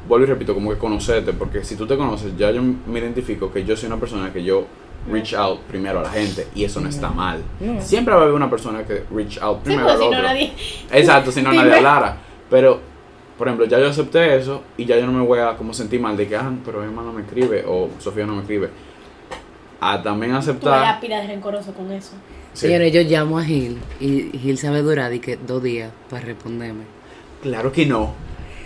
vuelvo 0.09 0.26
y 0.26 0.28
repito, 0.28 0.54
como 0.54 0.70
que 0.70 0.78
conocerte. 0.78 1.32
Porque 1.32 1.64
si 1.64 1.76
tú 1.76 1.86
te 1.86 1.96
conoces, 1.96 2.36
ya 2.36 2.50
yo 2.50 2.62
me 2.62 2.98
identifico 2.98 3.52
que 3.52 3.64
yo 3.64 3.76
soy 3.76 3.86
una 3.88 3.98
persona 3.98 4.32
que 4.32 4.42
yo 4.44 4.66
reach 5.11 5.34
out 5.34 5.61
primero 5.62 6.00
a 6.00 6.02
la 6.02 6.11
gente. 6.11 6.48
Y 6.54 6.64
eso 6.64 6.80
no 6.80 6.88
está 6.88 7.11
mal. 7.11 7.40
Siempre 7.80 8.14
va 8.14 8.20
a 8.20 8.22
haber 8.24 8.34
una 8.34 8.50
persona 8.50 8.84
que 8.84 9.04
reach 9.12 9.38
out 9.40 9.59
Sí, 9.59 9.64
primero 9.64 9.84
pues 9.84 9.94
al 9.94 10.00
si 10.00 10.07
otro. 10.07 10.18
no 10.22 10.28
nadie. 10.28 10.52
Exacto, 10.92 11.30
si 11.30 11.42
no 11.42 11.52
nadie 11.52 11.74
hablara. 11.74 12.16
Pero, 12.50 12.80
por 13.38 13.48
ejemplo, 13.48 13.66
ya 13.66 13.78
yo 13.78 13.88
acepté 13.88 14.36
eso 14.36 14.62
y 14.76 14.84
ya 14.84 14.98
yo 14.98 15.07
no 15.07 15.12
me 15.12 15.24
voy 15.24 15.38
a 15.40 15.57
como 15.57 15.72
sentir 15.74 16.00
mal 16.00 16.16
de 16.16 16.26
que, 16.26 16.36
ah, 16.36 16.50
pero 16.64 16.82
Emma 16.82 17.02
no 17.02 17.12
me 17.12 17.22
escribe 17.22 17.64
o 17.66 17.90
Sofía 17.98 18.26
no 18.26 18.34
me 18.34 18.40
escribe. 18.42 18.70
A 19.80 20.02
también 20.02 20.32
Tú 20.32 20.38
aceptar. 20.38 21.00
pila 21.00 21.20
de 21.20 21.26
rencoroso 21.26 21.72
con 21.72 21.92
eso. 21.92 22.12
Sí. 22.54 22.66
Señores, 22.68 22.92
yo 22.92 23.02
llamo 23.02 23.38
a 23.38 23.44
Gil 23.44 23.78
y 24.00 24.30
Gil 24.38 24.57
sabe 24.57 24.80
durar 24.80 25.12
y 25.12 25.20
que 25.20 25.36
dos 25.36 25.62
días 25.62 25.90
para 26.09 26.24
responderme. 26.24 26.84
Claro 27.42 27.70
que 27.70 27.84
no. 27.84 28.14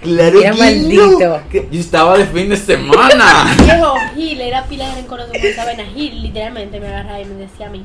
Claro 0.02 0.40
Era 0.40 0.52
que 0.52 0.58
maldito. 0.58 1.18
no. 1.20 1.40
Yo 1.70 1.80
estaba 1.80 2.16
de 2.18 2.24
fin 2.26 2.48
de 2.48 2.56
semana. 2.56 3.54
Viejo, 3.62 3.94
Gil 4.16 4.40
era 4.40 4.64
pila 4.64 4.88
de 4.88 4.94
rencoroso 4.96 5.28
con 5.32 5.40
esa 5.42 5.64
vaina. 5.64 5.84
Gil 5.94 6.22
literalmente 6.22 6.80
me 6.80 6.88
agarraba 6.88 7.20
y 7.20 7.24
me 7.26 7.34
decía 7.34 7.66
a 7.66 7.70
mí. 7.70 7.84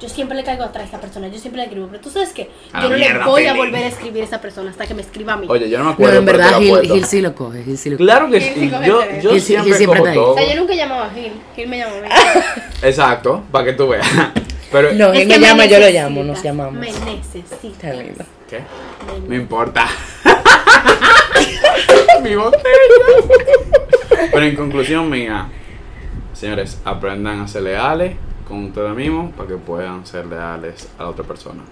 Yo 0.00 0.08
siempre 0.08 0.36
le 0.36 0.44
caigo 0.44 0.62
atrás 0.62 0.82
a 0.82 0.86
esta 0.86 1.00
persona, 1.00 1.26
yo 1.26 1.40
siempre 1.40 1.58
le 1.60 1.64
escribo, 1.66 1.88
pero 1.88 2.00
tú 2.00 2.08
sabes 2.08 2.28
que 2.28 2.48
A 2.72 2.82
yo 2.84 2.88
no 2.88 2.94
le 2.94 3.18
voy 3.24 3.46
a 3.46 3.54
volver 3.54 3.82
a 3.82 3.88
escribir 3.88 4.22
a 4.22 4.26
esa 4.26 4.40
persona 4.40 4.70
hasta 4.70 4.86
que 4.86 4.94
me 4.94 5.02
escriba 5.02 5.32
a 5.32 5.36
mí. 5.36 5.46
Oye, 5.50 5.68
yo 5.68 5.76
no 5.78 5.82
me 5.86 5.88
No, 5.90 5.94
acuerdo. 5.94 6.18
en 6.20 6.24
pero 6.24 6.38
te 6.38 6.44
verdad 6.44 6.60
Gil, 6.84 7.04
sí 7.04 7.20
lo 7.20 7.34
coge, 7.34 7.64
Gil 7.64 7.76
sí 7.76 7.90
lo 7.90 7.96
coge. 7.96 8.04
Claro 8.06 8.30
que 8.30 8.40
Gil 8.40 8.54
sí 8.54 8.70
coge 8.70 8.86
Yo, 8.86 9.00
yo 9.20 9.30
Gil 9.32 9.40
sí- 9.40 9.46
siempre, 9.48 9.70
Gil 9.72 9.74
siempre 9.76 9.98
cojo 9.98 10.06
está 10.06 10.10
ahí. 10.10 10.14
todo. 10.24 10.34
o 10.34 10.38
sea, 10.38 10.54
yo 10.54 10.60
nunca 10.60 10.74
llamaba 10.76 11.06
a 11.06 11.10
Gil, 11.10 11.32
Gil 11.56 11.68
me 11.68 11.78
llamó 11.78 11.96
a 11.96 12.00
mí. 12.02 12.08
Exacto, 12.82 13.42
para 13.50 13.64
que 13.64 13.72
tú 13.72 13.88
veas. 13.88 14.06
Pero, 14.70 14.92
No, 14.92 15.10
que 15.10 15.26
me 15.26 15.38
llama, 15.40 15.64
yo 15.66 15.80
lo 15.80 15.88
llamo, 15.90 16.22
nos 16.22 16.42
llamamos. 16.44 16.74
Me 16.74 16.92
necesitas. 16.92 17.90
¿qué? 18.48 18.60
Me 19.20 19.28
No 19.28 19.34
importa. 19.34 19.88
Mi 22.22 22.34
botella. 22.34 22.64
Pero 24.32 24.42
en 24.44 24.56
conclusión 24.56 25.08
mía, 25.08 25.48
señores, 26.32 26.80
aprendan 26.84 27.40
a 27.40 27.48
ser 27.48 27.62
leales 27.62 28.16
con 28.46 28.64
ustedes 28.64 28.94
mismos 28.94 29.32
para 29.34 29.48
que 29.48 29.56
puedan 29.56 30.06
ser 30.06 30.26
leales 30.26 30.88
a 30.98 31.04
la 31.04 31.08
otra 31.10 31.24
persona. 31.24 31.62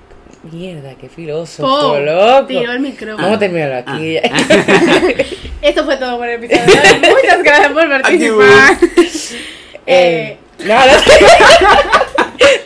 Mierda, 0.53 0.95
qué 0.95 1.09
filósofo, 1.09 1.69
Po, 1.69 1.99
loco. 1.99 2.47
Tiró 2.47 2.73
el 2.73 2.81
micrófono. 2.81 3.23
Vamos 3.23 3.37
a 3.37 3.41
terminarlo 3.41 3.77
aquí. 3.79 4.17
Esto 5.63 5.85
fue 5.85 5.97
todo 5.97 6.19
por 6.19 6.29
el 6.29 6.45
episodio. 6.45 6.65
Muchas 7.11 7.43
gracias 7.43 7.73
por 7.73 7.89
participar. 7.89 8.77
eh, 9.87 10.37
no, 10.61 10.75
no. 10.75 10.93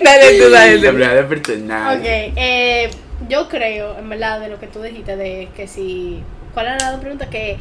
Dale 0.01 0.39
tú, 0.39 0.51
dale 0.51 0.79
tú. 0.79 0.89
Ok, 0.89 2.05
eh, 2.37 2.91
yo 3.31 3.49
creo, 3.49 3.97
en 3.97 4.09
verdad, 4.11 4.41
de 4.41 4.49
lo 4.49 4.59
que 4.59 4.67
tú 4.67 4.83
dijiste, 4.83 5.17
de 5.17 5.49
que 5.57 5.67
si. 5.67 6.23
¿Cuál 6.53 6.67
era 6.67 6.93
la 6.93 7.01
pregunta? 7.01 7.31
Que, 7.31 7.57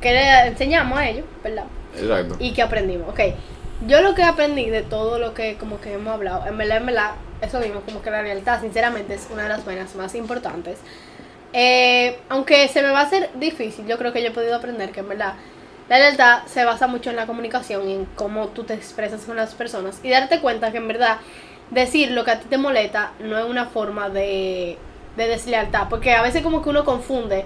que 0.00 0.12
le 0.12 0.46
enseñamos 0.46 0.98
a 0.98 1.08
ellos, 1.08 1.24
¿verdad? 1.42 1.64
Exacto. 1.96 2.36
y 2.38 2.52
que 2.52 2.62
aprendimos. 2.62 3.08
Ok, 3.08 3.20
yo 3.86 4.02
lo 4.02 4.14
que 4.14 4.22
aprendí 4.22 4.68
de 4.68 4.82
todo 4.82 5.18
lo 5.18 5.32
que 5.32 5.56
como 5.56 5.80
que 5.80 5.94
hemos 5.94 6.12
hablado, 6.12 6.46
en 6.46 6.56
verdad, 6.56 6.76
en 6.78 6.86
verdad, 6.86 7.10
eso 7.40 7.58
mismo, 7.60 7.80
como 7.80 8.02
que 8.02 8.10
la 8.10 8.22
lealtad, 8.22 8.60
sinceramente, 8.60 9.14
es 9.14 9.28
una 9.32 9.44
de 9.44 9.48
las 9.48 9.64
vainas 9.64 9.94
más 9.94 10.14
importantes. 10.14 10.78
Eh, 11.52 12.18
aunque 12.28 12.68
se 12.68 12.82
me 12.82 12.90
va 12.90 13.00
a 13.00 13.04
hacer 13.04 13.30
difícil, 13.34 13.86
yo 13.86 13.96
creo 13.96 14.12
que 14.12 14.22
yo 14.22 14.28
he 14.28 14.32
podido 14.32 14.56
aprender 14.56 14.90
que 14.90 15.00
en 15.00 15.08
verdad 15.08 15.34
la 15.88 15.98
lealtad 15.98 16.46
se 16.46 16.64
basa 16.64 16.86
mucho 16.86 17.10
en 17.10 17.16
la 17.16 17.26
comunicación 17.26 17.88
y 17.88 17.94
en 17.94 18.04
cómo 18.16 18.48
tú 18.48 18.64
te 18.64 18.74
expresas 18.74 19.22
con 19.24 19.36
las 19.36 19.54
personas 19.54 20.00
y 20.02 20.10
darte 20.10 20.40
cuenta 20.40 20.72
que 20.72 20.78
en 20.78 20.88
verdad 20.88 21.18
decir 21.70 22.10
lo 22.10 22.24
que 22.24 22.32
a 22.32 22.40
ti 22.40 22.46
te 22.48 22.58
molesta 22.58 23.12
no 23.20 23.38
es 23.38 23.44
una 23.44 23.66
forma 23.66 24.08
de, 24.08 24.78
de 25.16 25.28
deslealtad, 25.28 25.88
porque 25.88 26.12
a 26.12 26.22
veces 26.22 26.42
como 26.42 26.62
que 26.62 26.70
uno 26.70 26.84
confunde 26.84 27.44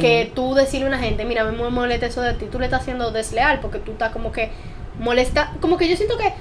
que 0.00 0.32
tú 0.34 0.54
decirle 0.54 0.86
a 0.86 0.88
una 0.88 0.98
gente, 0.98 1.24
mira, 1.26 1.44
me 1.44 1.70
molesta 1.70 2.06
eso 2.06 2.22
de 2.22 2.32
ti, 2.32 2.46
tú 2.46 2.58
le 2.58 2.64
estás 2.64 2.80
haciendo 2.80 3.10
desleal 3.10 3.60
porque 3.60 3.78
tú 3.78 3.92
estás 3.92 4.10
como 4.10 4.32
que 4.32 4.50
molesta, 4.98 5.52
como 5.60 5.76
que 5.76 5.86
yo 5.86 5.96
siento 5.96 6.16
que 6.16 6.32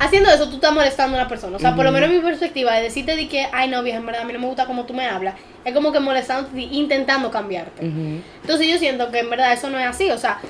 haciendo 0.00 0.28
eso 0.28 0.48
tú 0.48 0.56
estás 0.56 0.72
molestando 0.72 1.16
a 1.16 1.20
una 1.20 1.28
persona, 1.28 1.56
o 1.56 1.60
sea, 1.60 1.76
por 1.76 1.84
lo 1.84 1.92
menos 1.92 2.10
mi 2.10 2.18
perspectiva 2.18 2.74
de 2.74 2.82
decirte 2.82 3.14
de 3.14 3.28
que, 3.28 3.46
ay 3.52 3.68
no, 3.68 3.82
vieja, 3.84 3.98
en 3.98 4.06
verdad 4.06 4.22
a 4.22 4.24
mí 4.24 4.32
no 4.32 4.40
me 4.40 4.46
gusta 4.46 4.66
cómo 4.66 4.86
tú 4.86 4.92
me 4.92 5.06
hablas, 5.06 5.36
es 5.64 5.72
como 5.72 5.92
que 5.92 6.00
molestando 6.00 6.50
intentando 6.58 7.30
cambiarte. 7.30 7.86
Entonces 7.86 8.66
yo 8.66 8.78
siento 8.78 9.12
que 9.12 9.20
en 9.20 9.30
verdad 9.30 9.52
eso 9.52 9.70
no 9.70 9.78
es 9.78 9.86
así, 9.86 10.10
o 10.10 10.18
sea, 10.18 10.40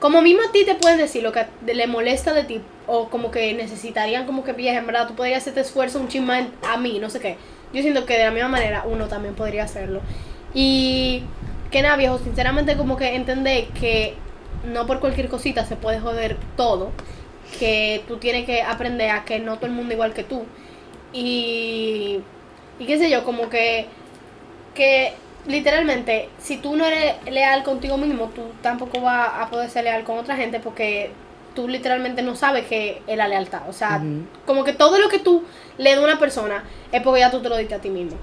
como 0.00 0.22
mismo 0.22 0.42
a 0.42 0.50
ti 0.50 0.64
te 0.64 0.74
pueden 0.74 0.98
decir 0.98 1.22
lo 1.22 1.30
que 1.30 1.46
le 1.72 1.86
molesta 1.86 2.32
de 2.32 2.42
ti, 2.42 2.60
o 2.88 3.08
como 3.08 3.30
que 3.30 3.54
necesitarían 3.54 4.26
como 4.26 4.42
que 4.42 4.54
vieja, 4.54 4.78
en 4.78 4.86
verdad 4.86 5.06
tú 5.06 5.14
podrías 5.14 5.42
hacer 5.42 5.52
este 5.52 5.60
esfuerzo 5.60 6.00
un 6.00 6.08
chisme 6.08 6.48
a 6.68 6.76
mí, 6.76 6.98
no 6.98 7.10
sé 7.10 7.20
qué. 7.20 7.36
Yo 7.72 7.82
siento 7.82 8.06
que 8.06 8.18
de 8.18 8.24
la 8.24 8.30
misma 8.30 8.48
manera 8.48 8.84
uno 8.86 9.06
también 9.06 9.34
podría 9.34 9.64
hacerlo. 9.64 10.00
Y 10.54 11.22
que 11.70 11.82
nada, 11.82 11.96
viejo, 11.96 12.18
sinceramente 12.18 12.76
como 12.76 12.96
que 12.96 13.14
entender 13.14 13.66
que 13.68 14.14
no 14.64 14.86
por 14.86 15.00
cualquier 15.00 15.28
cosita 15.28 15.64
se 15.64 15.76
puede 15.76 16.00
joder 16.00 16.36
todo, 16.56 16.90
que 17.58 18.02
tú 18.08 18.18
tienes 18.18 18.46
que 18.46 18.62
aprender 18.62 19.10
a 19.10 19.24
que 19.24 19.38
no 19.38 19.56
todo 19.56 19.66
el 19.66 19.72
mundo 19.72 19.94
igual 19.94 20.12
que 20.12 20.24
tú. 20.24 20.44
Y, 21.12 22.20
y 22.78 22.86
qué 22.86 22.98
sé 22.98 23.10
yo, 23.10 23.24
como 23.24 23.48
que, 23.48 23.86
que 24.74 25.14
literalmente, 25.46 26.28
si 26.38 26.56
tú 26.58 26.76
no 26.76 26.84
eres 26.86 27.16
leal 27.30 27.62
contigo 27.62 27.96
mismo, 27.96 28.26
tú 28.34 28.42
tampoco 28.62 29.00
vas 29.00 29.30
a 29.40 29.48
poder 29.50 29.70
ser 29.70 29.84
leal 29.84 30.04
con 30.04 30.18
otra 30.18 30.36
gente 30.36 30.60
porque 30.60 31.10
tú 31.54 31.68
literalmente 31.68 32.22
no 32.22 32.36
sabes 32.36 32.66
qué 32.66 33.02
es 33.06 33.16
la 33.16 33.28
lealtad. 33.28 33.62
O 33.68 33.72
sea, 33.72 34.02
como 34.46 34.64
que 34.64 34.72
todo 34.72 34.98
lo 34.98 35.08
que 35.08 35.18
tú 35.18 35.42
le 35.78 35.90
das 35.90 35.98
a 36.00 36.04
una 36.04 36.18
persona 36.18 36.64
es 36.92 37.02
porque 37.02 37.20
ya 37.20 37.30
tú 37.30 37.40
te 37.40 37.48
lo 37.48 37.56
diste 37.56 37.74
a 37.74 37.78
ti 37.80 37.90
mismo. 37.90 38.16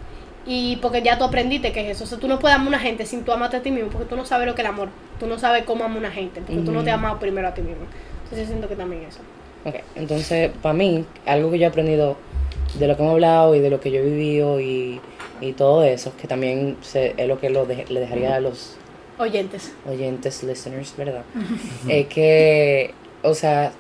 Y 0.50 0.78
porque 0.78 1.02
ya 1.02 1.18
tú 1.18 1.26
aprendiste 1.26 1.74
que 1.74 1.82
es 1.90 1.98
eso. 1.98 2.06
O 2.06 2.08
sea, 2.08 2.18
tú 2.20 2.28
no 2.30 2.40
puedes 2.40 2.56
amar 2.56 2.68
a 2.68 2.70
una 2.70 2.80
gente 2.80 3.06
sin 3.06 3.24
tú 3.26 3.34
amarte 3.34 3.58
a 3.58 3.62
ti 3.62 3.70
mismo, 3.72 3.90
porque 3.90 4.08
tú 4.08 4.16
no 4.16 4.26
sabes 4.26 4.48
lo 4.48 4.56
que 4.56 4.62
es 4.62 4.68
el 4.68 4.74
amor. 4.74 4.90
Tú 5.20 5.28
no 5.28 5.38
sabes 5.38 5.64
cómo 5.66 5.84
amar 5.84 5.98
a 5.98 6.00
una 6.00 6.12
gente, 6.12 6.40
porque 6.42 6.62
tú 6.62 6.72
no 6.72 6.84
te 6.84 6.90
has 6.92 6.98
amado 6.98 7.20
primero 7.20 7.48
a 7.50 7.54
ti 7.54 7.62
mismo. 7.62 7.84
Entonces 8.24 8.40
yo 8.40 8.46
siento 8.54 8.70
que 8.70 8.76
también 8.76 9.04
eso. 9.04 9.20
Ok, 9.66 9.76
entonces, 9.96 10.50
para 10.62 10.74
mí, 10.74 11.04
algo 11.26 11.52
que 11.52 11.60
yo 11.60 11.66
he 11.66 11.68
aprendido 11.68 12.16
de 12.80 12.88
lo 12.88 12.96
que 12.96 13.02
hemos 13.02 13.14
hablado 13.14 13.56
y 13.56 13.60
de 13.60 13.70
lo 13.70 13.82
que 13.82 13.92
yo 13.92 14.00
he 14.00 14.04
vivido 14.06 14.62
y, 14.62 15.02
y 15.42 15.52
todo 15.54 15.84
eso, 15.84 16.14
que 16.22 16.28
también 16.28 16.78
se- 16.82 17.14
es 17.18 17.28
lo 17.28 17.40
que 17.42 17.50
lo 17.50 17.66
de- 17.66 17.86
le 17.90 18.00
dejaría 18.00 18.36
a 18.36 18.40
los 18.40 18.78
Oyentes. 19.20 19.74
oyentes, 19.90 20.44
listeners, 20.44 20.94
¿verdad? 20.96 21.24
es 21.90 22.08
que, 22.08 22.94
o 23.24 23.34
sea, 23.34 23.72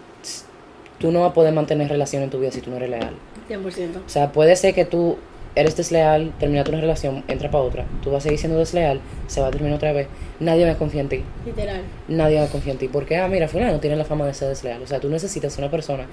tú 1.00 1.12
no 1.12 1.22
vas 1.22 1.32
a 1.32 1.34
poder 1.34 1.54
mantener 1.54 1.90
relación 1.90 2.24
en 2.24 2.30
tu 2.30 2.40
vida 2.40 2.52
si 2.52 2.62
tú 2.62 2.70
no 2.70 2.78
eres 2.78 2.90
leal. 2.90 3.14
100%. 3.50 3.98
O 4.06 4.10
sea, 4.10 4.32
puede 4.32 4.56
ser 4.56 4.74
que 4.74 4.86
tú 4.86 5.18
eres 5.56 5.76
desleal, 5.76 6.34
terminaste 6.40 6.72
una 6.72 6.82
relación, 6.82 7.24
entra 7.28 7.50
para 7.50 7.64
otra, 7.64 7.86
tú 8.04 8.12
vas 8.12 8.20
a 8.20 8.24
seguir 8.24 8.38
siendo 8.40 8.60
desleal, 8.60 9.02
se 9.26 9.42
va 9.42 9.48
a 9.48 9.52
terminar 9.52 9.78
otra 9.78 9.92
vez, 9.92 10.08
nadie 10.40 10.66
va 10.66 10.74
a 10.74 10.78
confiar 10.78 11.06
en 11.06 11.10
ti. 11.10 11.24
Literal. 11.46 11.82
nadie 12.08 12.38
va 12.38 12.46
a 12.46 12.50
confiar 12.50 12.76
en 12.76 12.80
ti. 12.80 12.88
Porque, 12.88 13.18
ah, 13.18 13.28
mira, 13.28 13.48
fulano 13.48 13.80
tiene 13.80 13.96
la 13.96 14.06
fama 14.06 14.26
de 14.26 14.34
ser 14.34 14.50
desleal. 14.50 14.82
O 14.84 14.88
sea, 14.88 15.00
tú 15.00 15.10
necesitas 15.10 15.58
una 15.58 15.72
persona 15.72 16.06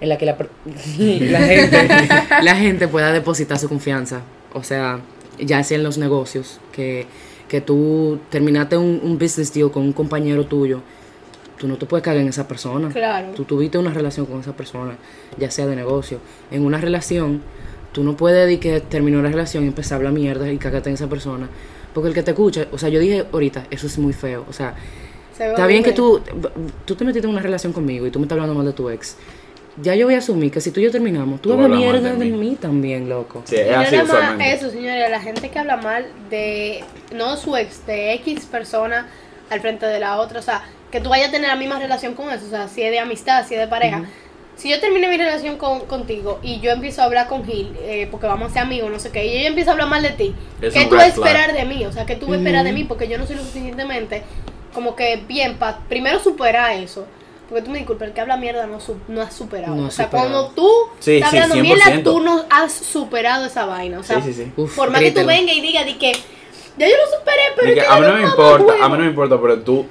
en 0.00 0.08
la 0.08 0.18
que 0.18 0.26
la, 0.26 0.36
la, 0.98 1.40
gente, 1.40 1.88
la 2.42 2.56
gente 2.56 2.88
pueda 2.88 3.12
depositar 3.12 3.58
su 3.58 3.68
confianza. 3.68 4.20
O 4.52 4.62
sea, 4.62 5.00
ya 5.38 5.62
sea 5.64 5.78
en 5.78 5.82
los 5.82 5.98
negocios, 5.98 6.60
que, 6.72 7.06
que 7.48 7.60
tú 7.60 8.20
terminaste 8.30 8.76
un, 8.76 9.00
un 9.02 9.18
business 9.18 9.52
deal 9.52 9.70
con 9.70 9.82
un 9.82 9.92
compañero 9.92 10.46
tuyo, 10.46 10.82
tú 11.58 11.68
no 11.68 11.76
te 11.76 11.86
puedes 11.86 12.04
cagar 12.04 12.20
en 12.20 12.28
esa 12.28 12.46
persona. 12.48 12.88
Claro. 12.90 13.28
Tú 13.34 13.44
tuviste 13.44 13.78
una 13.78 13.92
relación 13.92 14.26
con 14.26 14.40
esa 14.40 14.52
persona, 14.54 14.96
ya 15.38 15.50
sea 15.50 15.66
de 15.66 15.76
negocio. 15.76 16.18
En 16.50 16.64
una 16.64 16.78
relación, 16.78 17.42
tú 17.92 18.04
no 18.04 18.16
puedes 18.16 18.44
decir 18.46 18.60
que 18.60 18.80
terminó 18.80 19.22
la 19.22 19.30
relación 19.30 19.64
y 19.64 19.68
empezar 19.68 19.94
a 19.94 19.96
hablar 19.96 20.12
mierda 20.12 20.50
y 20.50 20.58
cagarte 20.58 20.90
en 20.90 20.94
esa 20.94 21.08
persona. 21.08 21.48
Porque 21.94 22.08
el 22.08 22.14
que 22.14 22.22
te 22.22 22.32
escucha, 22.32 22.66
o 22.72 22.78
sea, 22.78 22.88
yo 22.90 23.00
dije 23.00 23.24
ahorita, 23.32 23.66
eso 23.70 23.86
es 23.86 23.98
muy 23.98 24.12
feo. 24.12 24.44
O 24.50 24.52
sea, 24.52 24.74
Se 25.36 25.48
Está 25.48 25.66
bien 25.66 25.82
que 25.82 25.92
tú, 25.92 26.20
tú 26.84 26.94
te 26.94 27.04
metiste 27.04 27.26
en 27.26 27.32
una 27.32 27.42
relación 27.42 27.72
conmigo 27.72 28.06
y 28.06 28.10
tú 28.10 28.18
me 28.18 28.24
estás 28.24 28.36
hablando 28.36 28.54
mal 28.54 28.66
de 28.66 28.72
tu 28.72 28.90
ex. 28.90 29.16
Ya 29.82 29.94
yo 29.94 30.06
voy 30.06 30.14
a 30.14 30.18
asumir 30.18 30.50
que 30.50 30.60
si 30.62 30.70
tú 30.70 30.80
y 30.80 30.84
yo 30.84 30.90
terminamos, 30.90 31.42
tú 31.42 31.50
Tú 31.50 31.54
hablas 31.54 31.78
mierda 31.78 32.00
de 32.00 32.16
de 32.16 32.24
mí. 32.24 32.32
mí 32.32 32.56
también, 32.58 33.10
loco. 33.10 33.42
Sí, 33.44 33.56
es 33.56 33.70
no 33.70 33.80
así 33.80 33.96
nada 33.96 34.34
más 34.34 34.46
eso, 34.46 34.70
señores, 34.70 35.10
la 35.10 35.20
gente 35.20 35.50
que 35.50 35.58
habla 35.58 35.76
mal 35.76 36.06
de, 36.30 36.82
no 37.14 37.36
su 37.36 37.54
ex, 37.56 37.86
de 37.86 38.14
X 38.14 38.46
persona 38.46 39.06
al 39.50 39.60
frente 39.60 39.84
de 39.84 40.00
la 40.00 40.18
otra, 40.18 40.40
o 40.40 40.42
sea, 40.42 40.62
que 40.90 41.00
tú 41.00 41.08
vayas 41.08 41.28
a 41.28 41.32
tener 41.32 41.48
la 41.48 41.56
misma 41.56 41.78
relación 41.78 42.14
con 42.14 42.30
eso, 42.30 42.46
o 42.46 42.50
sea, 42.50 42.68
si 42.68 42.82
es 42.82 42.90
de 42.90 42.98
amistad, 42.98 43.46
si 43.46 43.54
es 43.54 43.60
de 43.60 43.66
pareja. 43.68 44.02
Si 44.56 44.70
yo 44.70 44.80
termino 44.80 45.08
mi 45.08 45.18
relación 45.18 45.58
con, 45.58 45.80
contigo 45.80 46.38
y 46.42 46.60
yo 46.60 46.70
empiezo 46.70 47.02
a 47.02 47.04
hablar 47.04 47.28
con 47.28 47.44
Gil, 47.44 47.76
eh, 47.82 48.08
porque 48.10 48.26
vamos 48.26 48.50
a 48.50 48.54
ser 48.54 48.62
amigos, 48.62 48.90
no 48.90 48.98
sé 48.98 49.10
qué, 49.10 49.26
y 49.26 49.36
ella 49.36 49.48
empieza 49.48 49.70
a 49.70 49.72
hablar 49.74 49.88
mal 49.88 50.02
de 50.02 50.10
ti, 50.10 50.34
Es 50.62 50.72
¿qué 50.72 50.86
tú 50.86 50.94
vas 50.94 51.04
a 51.04 51.08
esperar 51.08 51.52
de 51.52 51.64
mí? 51.66 51.84
O 51.84 51.92
sea, 51.92 52.06
¿qué 52.06 52.16
tú 52.16 52.26
vas 52.26 52.36
a 52.36 52.38
esperar 52.38 52.64
de 52.64 52.72
mí? 52.72 52.84
Porque 52.84 53.06
yo 53.06 53.18
no 53.18 53.26
soy 53.26 53.36
lo 53.36 53.42
suficientemente 53.42 54.22
como 54.72 54.96
que 54.96 55.16
bien 55.28 55.56
para 55.58 55.78
primero 55.88 56.20
superar 56.20 56.72
eso. 56.72 57.06
Porque 57.48 57.62
tú 57.62 57.70
me 57.70 57.78
disculpas, 57.78 58.08
el 58.08 58.14
que 58.14 58.20
habla 58.22 58.36
mierda 58.38 58.66
no, 58.66 58.80
su- 58.80 58.96
no 59.08 59.20
has 59.22 59.32
superado. 59.34 59.74
No 59.76 59.86
o 59.86 59.90
sea, 59.90 60.06
superado. 60.06 60.30
cuando 60.30 60.48
tú 60.54 60.68
Sí, 61.00 61.16
estás 61.16 61.30
sí, 61.30 61.36
hablando 61.36 61.62
mierda, 61.62 61.84
100%. 61.84 62.02
tú 62.02 62.20
no 62.20 62.44
has 62.50 62.72
superado 62.72 63.44
esa 63.46 63.66
vaina. 63.66 63.98
O 64.00 64.02
sea, 64.02 64.20
Sí, 64.22 64.32
sí, 64.32 64.44
sí. 64.44 64.52
Uf, 64.56 64.74
por 64.74 64.90
más 64.90 65.00
que 65.02 65.12
tú 65.12 65.24
vengas 65.24 65.54
y 65.54 65.60
digas 65.60 65.84
de 65.84 65.96
que 65.98 66.12
ya 66.78 66.88
yo 66.88 66.94
lo 66.96 67.18
superé, 67.18 67.42
pero 67.54 67.68
es 67.68 67.74
que 67.74 67.80
que 67.82 67.86
a 67.86 67.94
mí 67.96 68.00
yo 68.02 68.08
no 68.08 68.16
me 68.16 68.22
importa, 68.24 68.72
a 68.82 68.88
mí 68.88 68.94
no 68.96 69.00
me 69.04 69.06
importa, 69.06 69.38
pero 69.40 69.60
tú 69.60 69.86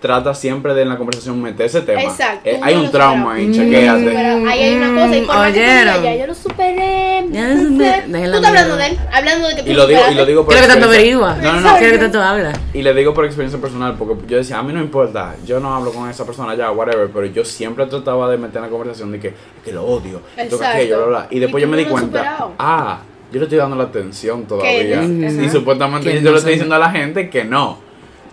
tratas 0.00 0.38
siempre 0.38 0.74
de 0.74 0.82
en 0.82 0.88
la 0.90 0.96
conversación 0.96 1.40
meter 1.42 1.66
ese 1.66 1.80
tema. 1.80 2.00
Exacto, 2.02 2.48
Eh, 2.48 2.60
hay 2.62 2.74
un 2.76 2.90
trauma 2.90 3.34
ahí, 3.34 3.50
chequéate. 3.52 4.00
Mm. 4.00 4.04
Pero 4.04 4.48
ahí 4.48 4.62
hay 4.62 4.74
una 4.76 5.02
cosa, 5.02 5.16
y 5.16 5.20
por 5.22 5.34
más 5.36 5.46
que 5.52 5.58
tú 5.58 5.58
digas, 5.66 6.02
ya 6.02 6.14
yo 6.16 6.26
lo 6.28 6.34
superé. 6.34 7.24
Ya 7.30 7.48
lo 7.48 7.60
superé. 7.62 8.02
Tú 8.08 8.16
estás 8.36 8.44
hablando 8.48 8.76
de 8.76 8.86
él, 8.86 8.98
hablando 9.12 9.48
de 9.48 9.56
que 9.56 9.62
tú 9.64 9.70
Y 9.70 9.74
lo 9.74 9.86
digo, 9.86 9.98
y 9.98 10.02
superaste. 10.02 10.14
lo 10.20 10.26
digo 10.26 10.44
por 10.44 10.54
¿Qué 10.54 10.60
es 10.60 10.66
lo 10.68 10.74
que 10.74 10.80
tanto 10.80 10.88
averigua? 10.94 11.36
No, 11.42 11.52
no, 11.54 11.60
no. 11.60 11.78
¿Qué 11.78 11.84
es 11.86 11.92
lo 11.92 11.98
que 11.98 12.04
tanto 12.04 12.22
habla? 12.22 12.52
Y 12.74 12.82
le 12.82 12.94
digo 12.94 13.12
por 13.14 13.24
experiencia 13.24 13.60
personal, 13.60 13.96
porque 13.98 14.14
yo 14.28 14.36
decía, 14.36 14.58
a 14.58 14.62
mí 14.62 14.72
no 14.72 14.80
importa, 14.80 15.34
yo 15.44 15.58
no 15.60 15.74
hablo 15.74 15.92
con 15.92 16.08
esa 16.08 16.24
persona 16.24 16.54
ya, 16.54 16.70
whatever, 16.70 17.08
pero 17.12 17.26
yo 17.26 17.44
siempre 17.44 17.86
trataba 17.86 18.30
de 18.30 18.38
meter 18.38 18.56
en 18.58 18.62
la 18.62 18.68
conversación 18.68 19.10
de 19.12 19.18
que, 19.20 19.34
que 19.64 19.72
lo 19.72 19.84
odio, 19.84 20.20
que 20.36 20.42
Exacto. 20.42 20.64
aquello, 20.66 20.96
bla, 20.98 21.06
bla. 21.06 21.26
Y 21.30 21.38
después 21.40 21.60
Y 21.60 21.66
yo 21.66 21.70
me 21.70 21.76
di 21.76 21.84
cuenta, 21.86 22.18
superado. 22.18 22.52
ah, 22.58 23.00
yo 23.32 23.38
le 23.40 23.44
estoy 23.46 23.58
dando 23.58 23.76
la 23.76 23.84
atención 23.84 24.44
todavía. 24.46 25.02
Y 25.02 25.48
supuestamente 25.50 26.08
Que 26.08 26.16
yo 26.16 26.22
no 26.22 26.30
le 26.30 26.38
estoy 26.38 26.52
diciendo 26.52 26.76
a 26.76 26.78
la 26.78 26.90
gente 26.90 27.28
que 27.28 27.44
no. 27.44 27.78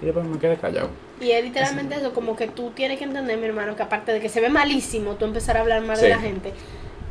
Y 0.02 0.06
después 0.06 0.26
me 0.26 0.38
quedé 0.38 0.56
callado. 0.58 0.90
Y 1.22 1.32
es 1.32 1.44
literalmente 1.44 1.96
eso, 1.96 2.14
como 2.14 2.36
que 2.36 2.48
tú 2.48 2.72
tienes 2.76 2.98
que 2.98 3.06
entender, 3.06 3.38
mi 3.38 3.46
hermano, 3.46 3.76
que 3.76 3.84
aparte 3.84 4.12
de 4.12 4.20
que 4.20 4.30
se 4.30 4.42
ve 4.42 4.50
malísimo 4.50 5.14
tú 5.16 5.26
empezar 5.26 5.56
a 5.58 5.62
hablar 5.62 5.82
mal 5.82 5.96
Sí. 5.98 6.04
de 6.04 6.10
la 6.10 6.20
gente, 6.20 6.54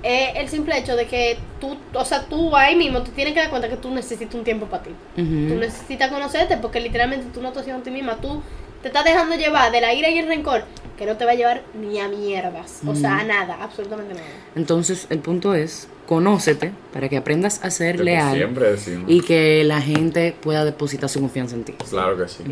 es 0.02 0.36
el 0.36 0.48
simple 0.50 0.76
hecho 0.78 0.94
de 0.96 1.06
que 1.06 1.38
tú, 1.60 1.76
o 1.94 2.04
sea, 2.04 2.26
tú 2.26 2.54
ahí 2.54 2.76
mismo 2.76 3.02
te 3.02 3.10
tienes 3.12 3.32
que 3.32 3.40
dar 3.40 3.48
cuenta 3.48 3.68
que 3.70 3.76
tú 3.76 3.90
necesitas 3.90 4.34
un 4.34 4.44
tiempo 4.44 4.66
para 4.66 4.82
ti. 4.82 4.90
Tú 5.16 5.22
Ujú. 5.22 5.54
necesitas 5.54 6.10
conocerte 6.10 6.58
porque 6.58 6.80
literalmente 6.80 7.26
tú 7.32 7.40
no 7.40 7.48
estás 7.48 7.62
haciendo 7.62 7.80
a 7.80 7.84
ti 7.84 7.90
misma, 7.90 8.16
tú 8.16 8.42
te 8.82 8.88
estás 8.88 9.04
dejando 9.04 9.36
llevar 9.36 9.72
de 9.72 9.80
la 9.80 9.94
ira 9.94 10.10
y 10.10 10.18
el 10.18 10.26
rencor 10.26 10.64
que 10.98 11.06
no 11.06 11.16
te 11.16 11.24
va 11.24 11.30
a 11.32 11.34
llevar 11.34 11.62
ni 11.80 11.98
a 11.98 12.06
mierdas, 12.08 12.82
o 12.86 12.94
sea, 12.94 13.18
a 13.20 13.24
nada, 13.24 13.56
absolutamente 13.62 14.12
nada. 14.14 14.26
Entonces, 14.54 15.06
el 15.08 15.20
punto 15.20 15.54
es, 15.54 15.88
conócete 16.06 16.72
para 16.92 17.08
que 17.08 17.16
aprendas 17.16 17.64
a 17.64 17.70
ser 17.70 17.94
Lo 17.94 18.00
que 18.04 18.10
leal 18.10 18.34
siempre 18.36 18.70
decimos. 18.72 19.10
y 19.10 19.22
que 19.22 19.64
la 19.64 19.80
gente 19.80 20.36
pueda 20.38 20.66
depositar 20.66 21.08
su 21.08 21.20
confianza 21.20 21.56
en 21.56 21.64
ti. 21.64 21.72
Claro 21.88 22.18
que 22.18 22.28
sí. 22.28 22.44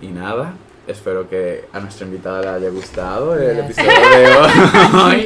Y 0.00 0.08
nada, 0.08 0.54
espero 0.86 1.28
que 1.28 1.64
a 1.72 1.80
nuestra 1.80 2.06
invitada 2.06 2.42
le 2.42 2.48
haya 2.48 2.70
gustado 2.70 3.34
el 3.34 3.56
Gracias. 3.56 3.78
episodio 3.78 4.18
de 4.18 4.26
hoy. 4.36 4.52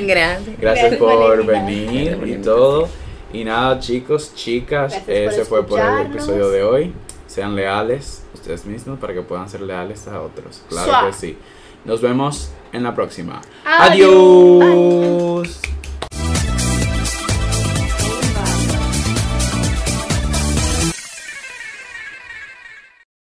Gracias. 0.06 0.06
Gracias 0.06 0.60
Gracias 0.60 0.96
por 0.96 1.46
venir 1.46 2.22
y 2.26 2.42
todo. 2.42 2.88
Y 3.32 3.44
nada, 3.44 3.78
chicos, 3.80 4.34
chicas, 4.34 4.92
Gracias 4.92 5.04
por 5.04 5.32
ese 5.32 5.44
fue 5.44 5.66
por 5.66 5.80
el 5.80 6.06
episodio 6.06 6.50
de 6.50 6.62
hoy. 6.62 6.92
Sean 7.26 7.56
leales 7.56 8.22
ustedes 8.34 8.66
mismos 8.66 8.98
para 8.98 9.14
que 9.14 9.22
puedan 9.22 9.48
ser 9.48 9.62
leales 9.62 10.06
a 10.08 10.20
otros. 10.20 10.62
Claro 10.68 10.90
Suá. 10.90 11.06
que 11.06 11.12
sí. 11.14 11.38
Nos 11.84 12.00
vemos 12.02 12.50
en 12.72 12.82
la 12.82 12.94
próxima. 12.94 13.40
Adiós. 13.64 14.62
Adiós. 14.62 15.81